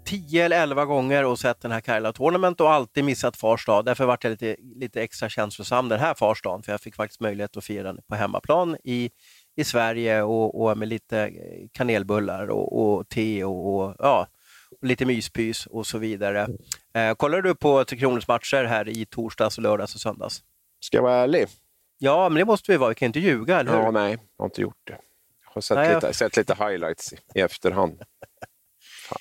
10 0.09 0.45
eller 0.45 0.63
11 0.63 0.85
gånger 0.85 1.25
och 1.25 1.39
sett 1.39 1.61
den 1.61 1.71
här 1.73 1.81
Kaila 1.81 2.13
Tournament 2.13 2.61
och 2.61 2.73
alltid 2.73 3.05
missat 3.05 3.37
Fars 3.37 3.67
dag. 3.67 3.85
Därför 3.85 4.07
vart 4.07 4.25
jag 4.25 4.31
lite, 4.31 4.57
lite 4.61 5.03
extra 5.03 5.29
känslosam 5.29 5.89
den 5.89 6.01
här 6.01 6.15
Fars 6.15 6.43
dagen, 6.43 6.63
för 6.63 6.73
jag 6.73 6.81
fick 6.81 6.95
faktiskt 6.95 7.21
möjlighet 7.21 7.57
att 7.57 7.65
fira 7.65 7.83
den 7.83 8.01
på 8.09 8.15
hemmaplan 8.15 8.77
i, 8.85 9.11
i 9.57 9.65
Sverige 9.65 10.23
och, 10.23 10.63
och 10.63 10.79
med 10.79 10.89
lite 10.89 11.19
eh, 11.19 11.69
kanelbullar 11.73 12.47
och, 12.51 12.83
och 12.83 13.09
te 13.09 13.45
och, 13.45 13.75
och, 13.77 13.95
ja, 13.99 14.27
och 14.81 14.87
lite 14.87 15.05
myspys 15.07 15.67
och 15.67 15.87
så 15.87 15.99
vidare. 15.99 16.49
Eh, 16.95 17.15
kollar 17.15 17.43
du 17.43 17.55
på 17.55 17.85
Tre 17.85 17.99
Kronors 17.99 18.29
matcher 18.29 18.65
här 18.65 18.89
i 18.89 19.07
torsdags, 19.07 19.59
och 19.59 19.63
lördags 19.63 19.95
och 19.95 20.01
söndags? 20.01 20.43
Ska 20.81 20.97
jag 20.97 21.03
vara 21.03 21.15
ärlig? 21.15 21.47
Ja, 21.99 22.29
men 22.29 22.39
det 22.39 22.45
måste 22.45 22.73
vi 22.73 22.79
vara. 22.79 22.89
Vi 22.89 22.95
kan 22.95 23.07
inte 23.07 23.21
ljuga, 23.21 23.61
eller 23.61 23.71
hur? 23.73 23.79
Ja, 23.79 23.91
nej, 23.91 24.13
jag 24.13 24.43
har 24.45 24.47
inte 24.47 24.61
gjort 24.61 24.81
det. 24.85 24.99
Jag 25.45 25.51
har 25.55 25.61
sett, 25.61 25.75
Nej, 25.77 25.87
jag- 25.87 26.03
lite, 26.03 26.15
sett 26.15 26.37
lite 26.37 26.55
highlights 26.55 27.15
i 27.35 27.41
efterhand. 27.41 28.03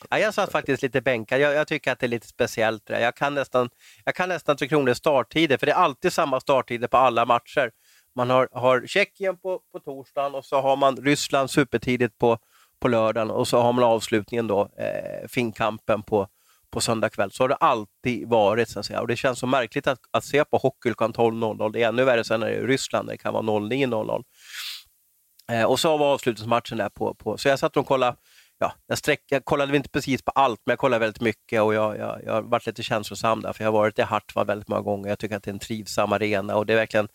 Ja, 0.10 0.20
jag 0.20 0.34
satt 0.34 0.52
faktiskt 0.52 0.84
lite 0.84 1.02
bänkad. 1.02 1.40
Jag, 1.40 1.54
jag 1.54 1.68
tycker 1.68 1.92
att 1.92 2.00
det 2.00 2.06
är 2.06 2.08
lite 2.08 2.28
speciellt. 2.28 2.86
Det. 2.86 3.02
Jag 3.02 3.16
kan 3.16 3.34
nästan, 3.34 3.70
jag 4.06 4.16
kan 4.16 4.30
nästan 4.30 4.58
Tre 4.58 4.68
Kronors 4.68 4.98
starttider, 4.98 5.58
för 5.58 5.66
det 5.66 5.72
är 5.72 5.76
alltid 5.76 6.14
samma 6.14 6.40
starttider 6.40 6.88
på 6.88 6.98
alla 6.98 7.26
matcher. 7.26 7.72
Man 8.16 8.30
har, 8.30 8.50
har 8.52 8.88
Tjeckien 8.88 9.38
på, 9.38 9.62
på 9.72 9.80
torsdagen 9.80 10.36
och 10.36 10.46
så 10.46 10.62
har 10.62 10.76
man 10.76 10.98
Ryssland 10.98 11.50
supertidigt 11.50 12.18
på, 12.18 12.38
på 12.80 12.88
lördagen 12.88 13.32
och 13.32 13.48
så 13.48 13.62
har 13.62 13.74
man 13.74 13.84
avslutningen 13.84 14.48
då, 14.48 14.62
eh, 14.62 15.28
Finnkampen 15.28 16.04
på, 16.04 16.28
på 16.72 16.82
söndag 16.82 17.10
kväll. 17.10 17.32
Så 17.32 17.44
har 17.44 17.50
det 17.50 17.56
alltid 17.56 18.28
varit. 18.28 18.70
Så 18.70 18.80
att 18.80 18.86
säga. 18.86 19.02
Och 19.02 19.08
Det 19.08 19.16
känns 19.16 19.40
så 19.40 19.48
märkligt 19.48 19.88
att, 19.88 20.00
att 20.12 20.24
se 20.24 20.46
på 20.46 20.58
hockey 20.58 20.90
klockan 20.90 21.14
12.00. 21.14 21.72
Det 21.72 21.84
är 21.84 21.88
ännu 21.88 22.04
värre 22.04 22.24
sen 22.24 22.40
när 22.40 22.48
det 22.48 22.56
är 22.56 22.68
Ryssland, 22.68 23.10
det 23.10 23.18
kan 23.18 23.34
vara 23.34 23.44
09.00. 23.44 24.24
Eh, 25.52 25.64
och 25.64 25.80
så 25.80 25.98
var 25.98 26.14
avslutningsmatchen 26.14 26.78
där 26.78 26.90
på, 26.90 27.14
på... 27.14 27.38
Så 27.38 27.48
jag 27.48 27.60
satt 27.60 27.78
och 27.78 27.86
kollade 27.86 28.18
ja, 28.60 28.74
jag, 28.88 28.98
sträck, 28.98 29.24
jag 29.30 29.46
kollade 29.46 29.78
inte 29.78 29.90
precis 29.90 30.22
på 30.22 30.32
allt, 30.32 30.60
men 30.66 30.72
jag 30.72 30.80
kollade 30.80 31.00
väldigt 31.00 31.22
mycket 31.22 31.62
och 31.62 31.74
jag, 31.74 31.98
jag, 31.98 32.22
jag 32.26 32.34
har 32.34 32.42
varit 32.42 32.66
lite 32.66 32.84
känslosam 32.84 33.42
där, 33.42 33.54
för 33.54 33.64
jag 33.64 33.72
har 33.72 33.80
varit 33.80 34.00
i 34.00 34.02
Hartwall 34.02 34.46
väldigt 34.48 34.68
många 34.68 34.82
gånger. 34.82 35.10
Jag 35.10 35.20
tycker 35.20 35.36
att 35.38 35.44
det 35.44 35.50
är 35.52 35.54
en 35.54 35.60
trivsam 35.60 36.14
arena 36.14 36.56
och 36.56 36.66
det 36.66 36.74
är 36.74 36.78
verkligen, 36.78 37.08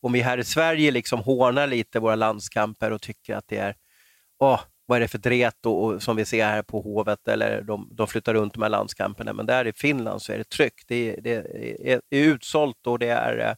om 0.00 0.12
vi 0.12 0.20
här 0.20 0.38
i 0.38 0.44
Sverige 0.44 0.90
liksom 0.90 1.20
hånar 1.20 1.66
lite 1.66 2.00
våra 2.00 2.14
landskamper 2.14 2.90
och 2.92 3.02
tycker 3.02 3.36
att 3.36 3.44
det 3.48 3.56
är, 3.58 3.74
åh, 4.40 4.60
vad 4.86 4.96
är 4.96 5.00
det 5.00 5.08
för 5.08 5.18
dret 5.18 5.66
och, 5.66 5.84
och, 5.84 6.02
som 6.02 6.16
vi 6.16 6.24
ser 6.24 6.44
här 6.44 6.62
på 6.62 6.80
Hovet, 6.80 7.28
eller 7.28 7.62
de, 7.62 7.88
de 7.92 8.06
flyttar 8.06 8.34
runt 8.34 8.54
de 8.54 8.62
här 8.62 8.68
landskamperna, 8.70 9.32
men 9.32 9.46
där 9.46 9.66
i 9.66 9.72
Finland 9.72 10.22
så 10.22 10.32
är 10.32 10.38
det 10.38 10.48
tryck. 10.48 10.74
Det, 10.88 11.16
är- 11.16 11.20
det 11.20 11.34
är, 11.92 12.00
är 12.10 12.22
utsålt 12.24 12.86
och 12.86 12.98
det 12.98 13.08
är, 13.08 13.38
eh, 13.48 13.54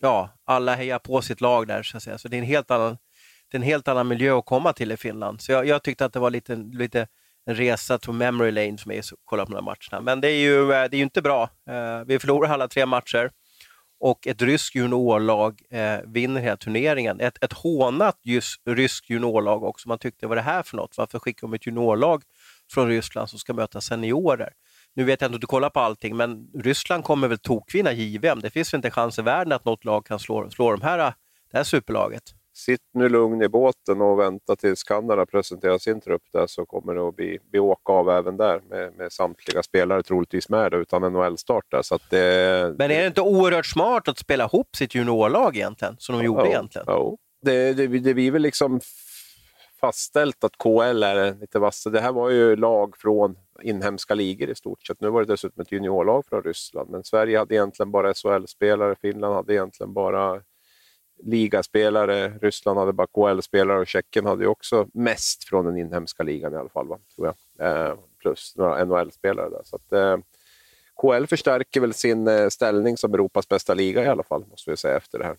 ja, 0.00 0.30
alla 0.44 0.74
hejar 0.74 0.98
på 0.98 1.22
sitt 1.22 1.40
lag 1.40 1.66
där, 1.68 1.82
så 1.82 1.96
att 1.96 2.02
säga. 2.02 2.18
Så 2.18 2.28
det 2.28 2.36
är 2.36 2.38
en 2.38 2.44
helt 2.44 2.70
annan 2.70 2.98
det 3.50 3.56
är 3.56 3.58
en 3.58 3.66
helt 3.66 3.88
annan 3.88 4.08
miljö 4.08 4.38
att 4.38 4.46
komma 4.46 4.72
till 4.72 4.92
i 4.92 4.96
Finland. 4.96 5.40
Så 5.40 5.52
jag, 5.52 5.66
jag 5.66 5.82
tyckte 5.82 6.04
att 6.04 6.12
det 6.12 6.18
var 6.20 6.30
lite, 6.30 6.56
lite 6.56 7.06
en 7.46 7.54
resa 7.54 7.98
to 7.98 8.12
memory 8.12 8.50
lane 8.50 8.78
för 8.78 8.88
mig 8.88 8.98
att 8.98 9.04
kolla 9.24 9.46
på 9.46 9.52
de 9.52 9.56
här 9.56 9.62
matcherna. 9.62 10.04
Men 10.04 10.20
det 10.20 10.28
är 10.28 10.38
ju, 10.38 10.62
eh, 10.62 10.68
det 10.68 10.96
är 10.96 10.98
ju 10.98 11.02
inte 11.02 11.22
bra. 11.22 11.42
Eh, 11.70 12.04
vi 12.06 12.18
förlorar 12.18 12.50
alla 12.50 12.68
tre 12.68 12.86
matcher 12.86 13.30
och 14.00 14.26
ett 14.26 14.42
ryskt 14.42 14.74
juniorlag 14.74 15.62
eh, 15.70 15.98
vinner 16.06 16.40
hela 16.40 16.56
turneringen. 16.56 17.20
Ett, 17.20 17.44
ett 17.44 17.52
hånat 17.52 18.18
just 18.22 18.62
ryskt 18.66 19.10
juniorlag 19.10 19.64
också. 19.64 19.88
Man 19.88 19.98
tyckte, 19.98 20.26
vad 20.26 20.38
är 20.38 20.42
det 20.42 20.50
här 20.50 20.62
för 20.62 20.76
något? 20.76 20.98
Varför 20.98 21.18
skickar 21.18 21.46
de 21.46 21.54
ett 21.54 21.66
juniorlag 21.66 22.22
från 22.72 22.88
Ryssland 22.88 23.30
som 23.30 23.38
ska 23.38 23.52
möta 23.52 23.80
seniorer? 23.80 24.52
Nu 24.94 25.04
vet 25.04 25.20
jag 25.20 25.28
inte 25.28 25.36
om 25.36 25.40
du 25.40 25.46
kollar 25.46 25.70
på 25.70 25.80
allting, 25.80 26.16
men 26.16 26.48
Ryssland 26.54 27.04
kommer 27.04 27.28
väl 27.28 27.38
tokvinna 27.38 27.92
JVM. 27.92 28.40
Det 28.40 28.50
finns 28.50 28.72
väl 28.74 28.78
inte 28.78 28.88
en 28.88 28.92
chans 28.92 29.18
i 29.18 29.22
världen 29.22 29.52
att 29.52 29.64
något 29.64 29.84
lag 29.84 30.06
kan 30.06 30.18
slå, 30.18 30.50
slå 30.50 30.72
de 30.72 30.82
här, 30.82 30.98
eh, 30.98 31.12
det 31.50 31.56
här 31.56 31.64
superlaget. 31.64 32.22
Sitt 32.58 32.80
nu 32.94 33.08
lugn 33.08 33.42
i 33.42 33.48
båten 33.48 34.00
och 34.00 34.18
vänta 34.18 34.56
tills 34.56 34.82
Kanada 34.82 35.26
presenterar 35.26 35.78
sin 35.78 36.00
trupp 36.00 36.22
där 36.32 36.46
så 36.46 36.66
kommer 36.66 36.94
det 36.94 37.08
att 37.08 37.16
bli, 37.16 37.38
bli 37.50 37.60
åka 37.60 37.92
av 37.92 38.10
även 38.10 38.36
där 38.36 38.60
med, 38.68 38.92
med 38.96 39.12
samtliga 39.12 39.62
spelare 39.62 40.02
troligtvis 40.02 40.48
med 40.48 40.74
utan 40.74 41.12
NHL-start 41.12 41.64
där. 41.70 41.82
Så 41.82 41.98
det, 42.10 42.74
Men 42.78 42.90
är 42.90 43.00
det 43.00 43.06
inte 43.06 43.20
oerhört 43.20 43.66
smart 43.66 44.08
att 44.08 44.18
spela 44.18 44.44
ihop 44.44 44.76
sitt 44.76 44.94
juniorlag 44.94 45.56
egentligen, 45.56 45.96
som 45.98 46.18
de 46.18 46.24
gjorde 46.24 46.42
Jo, 46.44 46.46
egentligen? 46.46 46.86
Jo. 46.90 47.18
Det, 47.42 47.72
det, 47.72 47.86
det 47.86 48.14
blir 48.14 48.30
väl 48.30 48.42
liksom 48.42 48.80
fastställt 49.80 50.44
att 50.44 50.58
KL 50.58 51.02
är 51.02 51.40
lite 51.40 51.58
vassa. 51.58 51.90
Det 51.90 52.00
här 52.00 52.12
var 52.12 52.30
ju 52.30 52.56
lag 52.56 52.96
från 52.96 53.36
inhemska 53.62 54.14
ligor 54.14 54.50
i 54.50 54.54
stort 54.54 54.86
sett. 54.86 55.00
Nu 55.00 55.10
var 55.10 55.20
det 55.20 55.32
dessutom 55.32 55.62
ett 55.62 55.72
juniorlag 55.72 56.26
från 56.26 56.42
Ryssland, 56.42 56.90
men 56.90 57.04
Sverige 57.04 57.38
hade 57.38 57.54
egentligen 57.54 57.90
bara 57.90 58.14
SHL-spelare, 58.14 58.94
Finland 59.00 59.34
hade 59.34 59.54
egentligen 59.54 59.92
bara 59.92 60.40
ligaspelare, 61.18 62.38
Ryssland 62.42 62.78
hade 62.78 62.92
bara 62.92 63.06
KL-spelare 63.06 63.78
och 63.78 63.86
Tjeckien 63.86 64.26
hade 64.26 64.42
ju 64.42 64.48
också 64.48 64.88
mest 64.94 65.44
från 65.44 65.64
den 65.64 65.76
inhemska 65.76 66.22
ligan 66.22 66.52
i 66.52 66.56
alla 66.56 66.68
fall, 66.68 66.88
va? 66.88 66.98
tror 67.14 67.34
jag. 67.58 67.88
Eh, 67.88 67.94
plus 68.18 68.56
några 68.56 68.84
NHL-spelare 68.84 69.50
där. 69.50 69.62
Så 69.64 69.76
att, 69.76 69.92
eh, 69.92 70.16
KL 71.02 71.26
förstärker 71.26 71.80
väl 71.80 71.94
sin 71.94 72.28
eh, 72.28 72.48
ställning 72.48 72.96
som 72.96 73.14
Europas 73.14 73.48
bästa 73.48 73.74
liga 73.74 74.04
i 74.04 74.06
alla 74.06 74.22
fall, 74.22 74.46
måste 74.46 74.70
vi 74.70 74.76
säga 74.76 74.96
efter 74.96 75.18
det 75.18 75.24
här. 75.24 75.36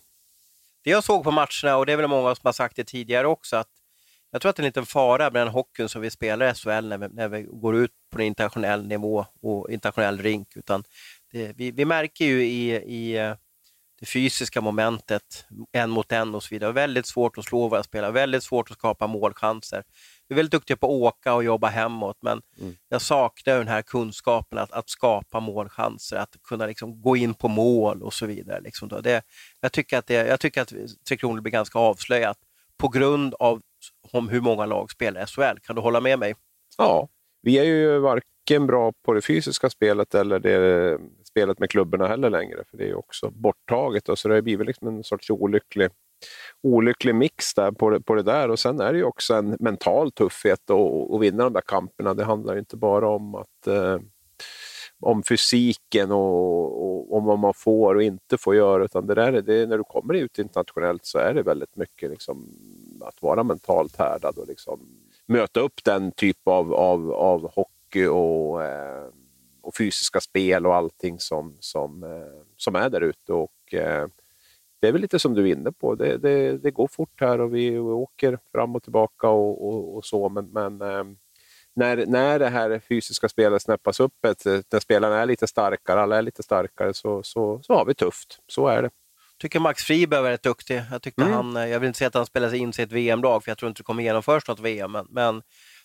Det 0.84 0.90
jag 0.90 1.04
såg 1.04 1.24
på 1.24 1.30
matcherna, 1.30 1.76
och 1.76 1.86
det 1.86 1.92
är 1.92 1.96
väl 1.96 2.08
många 2.08 2.34
som 2.34 2.42
har 2.48 2.52
sagt 2.52 2.76
det 2.76 2.84
tidigare 2.84 3.26
också, 3.26 3.56
att 3.56 3.68
jag 4.32 4.42
tror 4.42 4.50
att 4.50 4.56
det 4.56 4.60
är 4.60 4.64
en 4.64 4.68
liten 4.68 4.86
fara 4.86 5.30
med 5.30 5.42
den 5.42 5.48
hockeyn 5.48 5.88
som 5.88 6.02
vi 6.02 6.10
spelar 6.10 6.50
i 6.50 6.54
SHL 6.54 6.88
när 6.88 6.98
vi, 6.98 7.08
när 7.08 7.28
vi 7.28 7.42
går 7.42 7.76
ut 7.76 7.90
på 8.10 8.18
en 8.18 8.24
internationell 8.24 8.86
nivå 8.86 9.26
och 9.42 9.70
internationell 9.70 10.18
rink. 10.18 10.56
Utan 10.56 10.84
det, 11.32 11.52
vi, 11.56 11.70
vi 11.70 11.84
märker 11.84 12.24
ju 12.24 12.44
i, 12.44 12.70
i 12.76 13.18
eh, 13.18 13.34
det 14.00 14.06
fysiska 14.06 14.60
momentet, 14.60 15.44
en 15.72 15.90
mot 15.90 16.12
en 16.12 16.34
och 16.34 16.42
så 16.42 16.48
vidare. 16.54 16.72
Väldigt 16.72 17.06
svårt 17.06 17.38
att 17.38 17.44
slå 17.44 17.68
våra 17.68 17.82
spelare, 17.82 18.10
väldigt 18.12 18.42
svårt 18.42 18.70
att 18.70 18.76
skapa 18.78 19.06
målchanser. 19.06 19.82
Vi 20.28 20.32
är 20.32 20.36
väldigt 20.36 20.52
duktiga 20.52 20.76
på 20.76 20.86
att 20.86 20.92
åka 20.92 21.34
och 21.34 21.44
jobba 21.44 21.68
hemåt, 21.68 22.16
men 22.22 22.42
Mm. 22.60 22.76
jag 22.88 23.02
saknar 23.02 23.58
den 23.58 23.68
här 23.68 23.82
kunskapen 23.82 24.58
att, 24.58 24.72
att 24.72 24.88
skapa 24.90 25.40
målchanser, 25.40 26.16
att 26.16 26.36
kunna 26.42 26.66
liksom 26.66 27.02
gå 27.02 27.16
in 27.16 27.34
på 27.34 27.48
mål 27.48 28.02
och 28.02 28.14
så 28.14 28.26
vidare. 28.26 28.60
Liksom. 28.60 28.88
Det, 29.02 29.22
jag, 29.60 29.72
tycker 29.72 29.98
att 29.98 30.06
det, 30.06 30.14
jag 30.14 30.40
tycker 30.40 30.62
att 30.62 30.72
Tre 31.08 31.16
Kronor 31.16 31.40
blir 31.40 31.52
ganska 31.52 31.78
avslöjat 31.78 32.38
på 32.76 32.88
grund 32.88 33.34
av 33.38 33.60
om 34.12 34.28
hur 34.28 34.40
många 34.40 34.66
lag 34.66 34.90
spelar 34.90 35.26
SHL. 35.26 35.58
Kan 35.62 35.76
du 35.76 35.82
hålla 35.82 36.00
med 36.00 36.18
mig? 36.18 36.34
Ja, 36.78 37.08
vi 37.42 37.58
är 37.58 37.64
ju 37.64 37.98
varken 37.98 38.66
bra 38.66 38.92
på 39.04 39.12
det 39.12 39.22
fysiska 39.22 39.70
spelet 39.70 40.14
eller 40.14 40.38
det 40.38 40.98
spelet 41.30 41.58
med 41.58 41.70
klubborna 41.70 42.06
heller 42.06 42.30
längre, 42.30 42.64
för 42.70 42.76
det 42.76 42.84
är 42.84 42.88
ju 42.88 42.94
också 42.94 43.30
borttaget. 43.30 44.04
Då, 44.04 44.16
så 44.16 44.28
det 44.28 44.34
har 44.34 44.42
blivit 44.42 44.66
liksom 44.66 44.88
en 44.88 45.04
sorts 45.04 45.30
olycklig, 45.30 45.88
olycklig 46.62 47.14
mix 47.14 47.54
där 47.54 47.72
på, 47.72 47.90
det, 47.90 48.00
på 48.00 48.14
det 48.14 48.22
där. 48.22 48.48
Och 48.50 48.58
sen 48.58 48.80
är 48.80 48.92
det 48.92 48.98
ju 48.98 49.04
också 49.04 49.34
en 49.34 49.56
mental 49.60 50.12
tuffhet 50.12 50.70
att 50.70 51.10
att 51.14 51.20
vinna 51.20 51.44
de 51.44 51.52
där 51.52 51.60
kamperna. 51.60 52.14
Det 52.14 52.24
handlar 52.24 52.54
ju 52.54 52.58
inte 52.60 52.76
bara 52.76 53.08
om 53.08 53.34
att 53.34 53.66
eh, 53.66 53.98
om 55.02 55.22
fysiken 55.22 56.10
och, 56.12 56.84
och 56.84 57.16
om 57.16 57.24
vad 57.24 57.38
man 57.38 57.54
får 57.54 57.94
och 57.94 58.02
inte 58.02 58.38
får 58.38 58.54
göra, 58.56 58.84
utan 58.84 59.06
det 59.06 59.14
där, 59.14 59.32
är- 59.32 59.42
det, 59.42 59.66
när 59.66 59.78
du 59.78 59.84
kommer 59.84 60.14
ut 60.14 60.38
internationellt 60.38 61.04
så 61.06 61.18
är 61.18 61.34
det 61.34 61.42
väldigt 61.42 61.76
mycket 61.76 62.10
liksom, 62.10 62.46
att 63.00 63.22
vara 63.22 63.42
mentalt 63.42 63.96
härdad 63.96 64.38
och 64.38 64.48
liksom 64.48 64.80
möta 65.26 65.60
upp 65.60 65.84
den 65.84 66.12
typ 66.12 66.48
av, 66.48 66.74
av, 66.74 67.12
av 67.12 67.50
hockey 67.54 68.06
och, 68.06 68.62
eh, 68.64 69.06
och 69.70 69.76
fysiska 69.76 70.20
spel 70.20 70.66
och 70.66 70.74
allting 70.74 71.18
som, 71.20 71.56
som, 71.60 72.02
eh, 72.04 72.42
som 72.56 72.74
är 72.74 72.90
där 72.90 73.00
ute. 73.00 73.32
Och, 73.32 73.74
eh, 73.74 74.06
det 74.80 74.88
är 74.88 74.92
väl 74.92 75.00
lite 75.00 75.18
som 75.18 75.34
du 75.34 75.48
är 75.48 75.52
inne 75.52 75.72
på, 75.72 75.94
det, 75.94 76.18
det, 76.18 76.58
det 76.58 76.70
går 76.70 76.88
fort 76.88 77.20
här 77.20 77.40
och 77.40 77.54
vi, 77.54 77.78
åker 77.78 78.38
fram 78.52 78.76
och 78.76 78.82
tillbaka 78.82 79.28
och, 79.28 79.68
och, 79.68 79.96
och 79.96 80.04
så, 80.04 80.28
men, 80.28 80.46
men 80.52 80.80
eh, 80.80 81.04
när, 81.74 82.06
när 82.06 82.38
det 82.38 82.48
här 82.48 82.80
fysiska 82.88 83.28
spelet 83.28 83.62
snäppas 83.62 84.00
upp, 84.00 84.14
när 84.22 84.80
spelarna 84.80 85.18
är 85.22 85.26
lite 85.26 85.46
starkare, 85.46 86.00
alla 86.00 86.18
är 86.18 86.22
lite 86.22 86.42
starkare, 86.42 86.94
så, 86.94 87.22
så, 87.22 87.60
så 87.62 87.74
har 87.74 87.84
vi 87.84 87.94
tufft. 87.94 88.38
Så 88.46 88.66
är 88.66 88.82
det. 88.82 88.90
tycker 89.38 89.60
Max 89.60 89.82
Friberg 89.82 90.22
var 90.22 90.30
rätt 90.30 90.42
duktig. 90.42 90.82
Jag, 90.90 91.02
tyckte 91.02 91.22
Mm. 91.22 91.34
han, 91.34 91.70
jag 91.70 91.80
vill 91.80 91.86
inte 91.86 91.98
säga 91.98 92.08
att 92.08 92.14
han 92.14 92.26
spelar 92.26 92.48
sig 92.48 92.58
in 92.58 92.72
sig 92.72 92.82
i 92.82 92.86
ett 92.86 92.92
VM-lag, 92.92 93.44
för 93.44 93.50
jag 93.50 93.58
tror 93.58 93.68
inte 93.68 93.80
det 93.80 93.84
kommer 93.84 94.02
genomföras 94.02 94.48
något 94.48 94.60
VM, 94.60 94.92
men, 94.92 95.06
men 95.10 95.42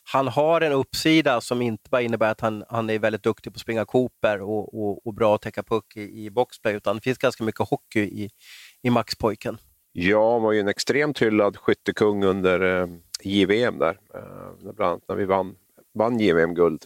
han 0.07 0.27
har 0.27 0.61
en 0.61 0.71
uppsida 0.71 1.41
som 1.41 1.61
inte 1.61 1.89
bara 1.89 2.01
innebär 2.01 2.31
att 2.31 2.41
han, 2.41 2.63
han 2.69 2.89
är 2.89 2.99
väldigt 2.99 3.23
duktig 3.23 3.53
på 3.53 3.57
att 3.57 3.61
springa 3.61 3.85
Cooper 3.85 4.41
och, 4.41 4.73
och, 4.73 5.07
och 5.07 5.13
bra 5.13 5.35
att 5.35 5.41
täcka 5.41 5.63
puck 5.63 5.97
i, 5.97 6.25
i 6.25 6.29
boxplay, 6.29 6.75
utan 6.75 6.95
det 6.95 7.01
finns 7.01 7.17
ganska 7.17 7.43
mycket 7.43 7.69
hockey 7.69 8.01
i, 8.01 8.29
i 8.81 8.89
Max-pojken. 8.89 9.57
han 10.31 10.41
var 10.41 10.51
ju 10.51 10.59
en 10.59 10.67
extremt 10.67 11.21
hyllad 11.21 11.57
skyttekung 11.57 12.23
under 12.23 12.81
eh, 12.81 12.87
JVM 13.23 13.77
där, 13.77 13.99
eh, 14.13 14.73
bland 14.73 14.91
annat 14.91 15.03
när 15.07 15.15
vi 15.15 15.25
vann, 15.25 15.55
vann 15.93 16.19
JVM-guld. 16.19 16.85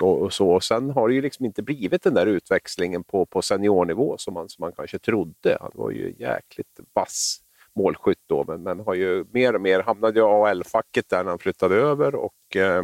och, 0.00 0.22
och, 0.22 0.32
så. 0.32 0.50
Och 0.50 0.64
sen 0.64 0.90
har 0.90 1.08
det 1.08 1.14
ju 1.14 1.22
liksom 1.22 1.46
inte 1.46 1.62
blivit 1.62 2.02
den 2.02 2.14
där 2.14 2.26
utväxlingen 2.26 3.04
på, 3.04 3.26
på 3.26 3.42
seniornivå 3.42 4.18
som 4.18 4.34
man, 4.34 4.48
som 4.48 4.62
man 4.62 4.72
kanske 4.72 4.98
trodde. 4.98 5.58
Han 5.60 5.70
var 5.74 5.90
ju 5.90 6.14
jäkligt 6.18 6.80
vass 6.94 7.40
målskytt 7.76 8.22
då, 8.26 8.44
men, 8.48 8.62
men 8.62 8.80
har 8.80 8.94
ju 8.94 9.24
mer 9.32 9.54
och 9.54 9.60
mer 9.60 9.80
hamnat 9.80 10.16
i 10.16 10.20
AL-facket 10.20 11.08
där 11.08 11.24
när 11.24 11.30
han 11.30 11.38
flyttade 11.38 11.74
över 11.74 12.14
och 12.14 12.56
eh, 12.56 12.82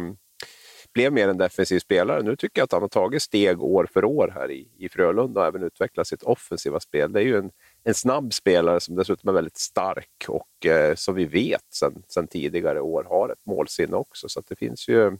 blev 0.93 1.13
mer 1.13 1.27
en 1.27 1.37
defensiv 1.37 1.79
spelare. 1.79 2.21
Nu 2.21 2.35
tycker 2.35 2.61
jag 2.61 2.63
att 2.63 2.71
han 2.71 2.81
har 2.81 2.89
tagit 2.89 3.21
steg 3.21 3.61
år 3.61 3.87
för 3.93 4.05
år 4.05 4.31
här 4.35 4.51
i, 4.51 4.67
i 4.77 4.89
Frölunda 4.89 5.41
och 5.41 5.47
även 5.47 5.63
utvecklat 5.63 6.07
sitt 6.07 6.23
offensiva 6.23 6.79
spel. 6.79 7.13
Det 7.13 7.19
är 7.19 7.23
ju 7.23 7.37
en, 7.37 7.51
en 7.83 7.93
snabb 7.93 8.33
spelare 8.33 8.79
som 8.79 8.95
dessutom 8.95 9.29
är 9.29 9.33
väldigt 9.33 9.57
stark 9.57 10.25
och 10.27 10.65
eh, 10.65 10.95
som 10.95 11.15
vi 11.15 11.25
vet 11.25 11.65
sedan 11.73 12.03
sen 12.07 12.27
tidigare 12.27 12.81
år 12.81 13.03
har 13.03 13.29
ett 13.29 13.45
målsinne 13.45 13.97
också. 13.97 14.29
Så 14.29 14.41
det 14.47 14.55
finns 14.55 14.87
ju 14.87 15.17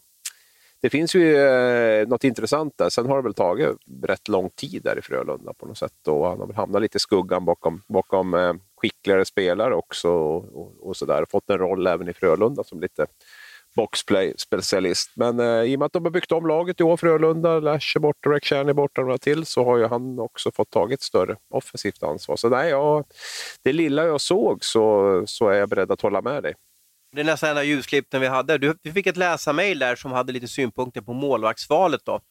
det 0.82 0.90
finns 0.90 1.16
ju 1.16 1.36
eh, 1.38 2.08
något 2.08 2.24
intressant 2.24 2.74
där. 2.78 2.90
Sen 2.90 3.06
har 3.06 3.18
det 3.18 3.24
väl 3.24 3.34
tagit 3.34 3.78
rätt 4.04 4.28
lång 4.28 4.50
tid 4.50 4.84
där 4.84 5.00
i 5.00 5.02
Frölunda 5.02 5.54
på 5.54 5.66
något 5.66 5.78
sätt 5.78 6.08
och 6.08 6.28
han 6.28 6.40
har 6.40 6.48
väl 6.48 6.56
hamnat 6.56 6.82
lite 6.82 6.98
i 6.98 7.00
skuggan 7.00 7.46
bakom, 7.46 7.84
bakom 7.88 8.34
eh, 8.34 8.54
skickligare 8.78 9.26
spelare 9.26 9.76
också 9.76 10.10
och, 10.10 10.62
och, 10.62 10.88
och 10.88 10.98
sådär. 10.98 11.26
Fått 11.30 11.50
en 11.50 11.58
roll 11.58 11.88
även 11.88 12.10
i 12.10 12.14
Frölunda 12.14 12.64
som 12.64 12.80
lite 12.80 13.06
boxplay-specialist. 13.78 15.12
Men 15.16 15.40
eh, 15.40 15.64
i 15.64 15.76
och 15.76 15.80
med 15.80 15.86
att 15.86 15.94
de 15.94 16.04
har 16.04 16.12
byggt 16.12 16.32
om 16.32 16.48
laget 16.48 16.80
i 16.80 16.84
år, 16.84 16.98
Frölunda, 16.98 17.60
Lash 17.60 17.96
är 17.96 18.00
borta, 18.00 18.30
Rek 18.30 18.52
är 18.52 18.74
borta 18.74 19.02
och 19.02 19.08
några 19.08 19.18
till, 19.18 19.46
så 19.46 19.66
har 19.66 19.78
ju 19.78 19.88
han 19.88 20.20
också 20.20 20.52
fått 20.52 20.70
tagit 20.70 21.02
större 21.02 21.36
offensivt 21.50 22.04
ansvar. 22.04 22.36
Så 22.36 22.50
nej, 22.50 22.70
ja, 22.70 23.04
det 23.64 23.74
lilla 23.74 24.06
jag 24.06 24.22
såg 24.22 24.66
så, 24.66 25.24
så 25.28 25.50
är 25.50 25.58
jag 25.58 25.70
beredd 25.70 25.92
att 25.92 26.02
hålla 26.02 26.22
med 26.22 26.44
dig. 26.44 26.54
Det 27.12 27.22
är 27.22 27.26
nästan 27.26 27.50
enda 27.50 27.64
ljusklippen 27.64 28.22
vi 28.22 28.28
hade. 28.28 28.58
Du, 28.58 28.78
vi 28.84 28.92
fick 28.92 29.08
ett 29.08 29.18
läsarmail 29.18 29.80
där 29.80 29.96
som 29.96 30.12
hade 30.12 30.34
lite 30.34 30.48
synpunkter 30.48 31.02
på 31.02 31.14
målvaktsvalet. 31.14 32.02
Då. 32.06 32.22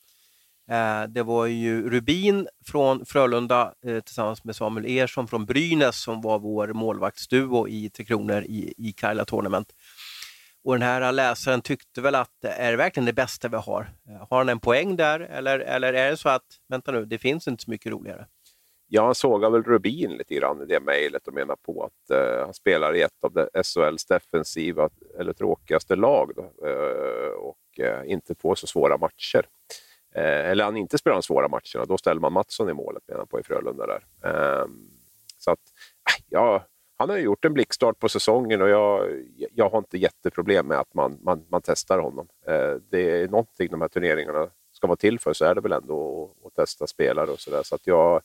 Eh, 0.70 1.02
det 1.08 1.22
var 1.22 1.46
ju 1.46 1.90
Rubin 1.90 2.48
från 2.66 3.06
Frölunda 3.06 3.74
eh, 3.86 4.00
tillsammans 4.00 4.44
med 4.44 4.56
Samuel 4.56 4.86
Ersson 4.86 5.28
från 5.28 5.46
Brynäs 5.46 6.02
som 6.02 6.20
var 6.20 6.38
vår 6.38 6.68
målvaktsduo 6.68 7.68
i 7.68 7.90
Tre 7.90 8.04
Kronor 8.04 8.42
i, 8.42 8.74
i 8.76 8.92
Karla 8.92 9.24
Tournament. 9.24 9.72
Och 10.64 10.74
den 10.74 10.82
här 10.82 11.12
läsaren 11.12 11.62
tyckte 11.62 12.00
väl 12.00 12.14
att 12.14 12.44
eh, 12.44 12.50
det 12.50 12.56
är 12.56 12.76
verkligen 12.76 13.06
det 13.06 13.12
bästa 13.12 13.48
vi 13.48 13.56
har. 13.56 13.90
Har 14.30 14.38
han 14.38 14.48
en 14.48 14.60
poäng 14.60 14.96
där 14.96 15.20
eller, 15.20 15.58
eller 15.58 15.92
är 15.92 16.10
det 16.10 16.16
så 16.16 16.28
att, 16.28 16.46
vänta 16.68 16.92
nu, 16.92 17.04
det 17.04 17.18
finns 17.18 17.48
inte 17.48 17.64
så 17.64 17.70
mycket 17.70 17.92
roligare? 17.92 18.26
Ja, 18.88 19.04
han 19.04 19.14
sågar 19.14 19.50
väl 19.50 19.62
Rubin 19.62 20.10
lite 20.10 20.34
grann 20.34 20.62
i 20.62 20.66
det 20.66 20.80
mejlet 20.80 21.28
och 21.28 21.34
menar 21.34 21.56
på 21.56 21.84
att 21.84 22.10
eh, 22.10 22.44
han 22.44 22.54
spelar 22.54 22.94
i 22.94 23.02
ett 23.02 23.24
av 23.24 23.48
SHLs 23.64 24.06
defensiva 24.06 24.88
eller 25.18 25.32
tråkigaste 25.32 25.96
lag 25.96 26.30
då, 26.36 26.66
eh, 26.68 27.30
och 27.30 27.80
eh, 27.80 28.12
inte 28.12 28.34
får 28.34 28.54
så 28.54 28.66
svåra 28.66 28.98
matcher. 28.98 29.46
Eh, 30.16 30.50
eller 30.50 30.64
han 30.64 30.76
inte 30.76 30.98
spelar 30.98 31.14
de 31.14 31.22
svåra 31.22 31.48
matcherna, 31.48 31.84
då 31.88 31.98
ställer 31.98 32.20
man 32.20 32.32
Mattsson 32.32 32.70
i 32.70 32.72
målet 32.72 33.02
menar 33.08 33.24
på 33.24 33.40
i 33.40 33.42
Frölunda. 33.42 33.86
Där. 33.86 34.04
Ehm, 34.30 34.88
så 35.38 35.50
att, 35.50 35.60
äh, 36.10 36.24
ja, 36.28 36.66
han 36.98 37.10
har 37.10 37.16
ju 37.16 37.22
gjort 37.22 37.44
en 37.44 37.54
blickstart 37.54 37.98
på 37.98 38.08
säsongen 38.08 38.62
och 38.62 38.68
jag, 38.68 39.22
jag 39.54 39.70
har 39.70 39.78
inte 39.78 39.98
jätteproblem 39.98 40.66
med 40.66 40.78
att 40.78 40.94
man, 40.94 41.18
man, 41.22 41.44
man 41.48 41.62
testar 41.64 41.98
honom. 41.98 42.28
Eh, 42.46 42.74
det 42.90 43.22
är 43.22 43.28
någonting 43.28 43.70
de 43.70 43.80
här 43.80 43.88
turneringarna 43.88 44.48
ska 44.72 44.86
vara 44.86 44.96
till 44.96 45.20
för, 45.20 45.32
så 45.32 45.44
är 45.44 45.54
det 45.54 45.60
väl 45.60 45.72
ändå 45.72 46.24
att, 46.24 46.46
att 46.46 46.54
testa 46.54 46.86
spelare 46.86 47.30
och 47.30 47.40
sådär. 47.40 47.62
Så 47.62 47.74
att 47.74 47.86
jag 47.86 48.22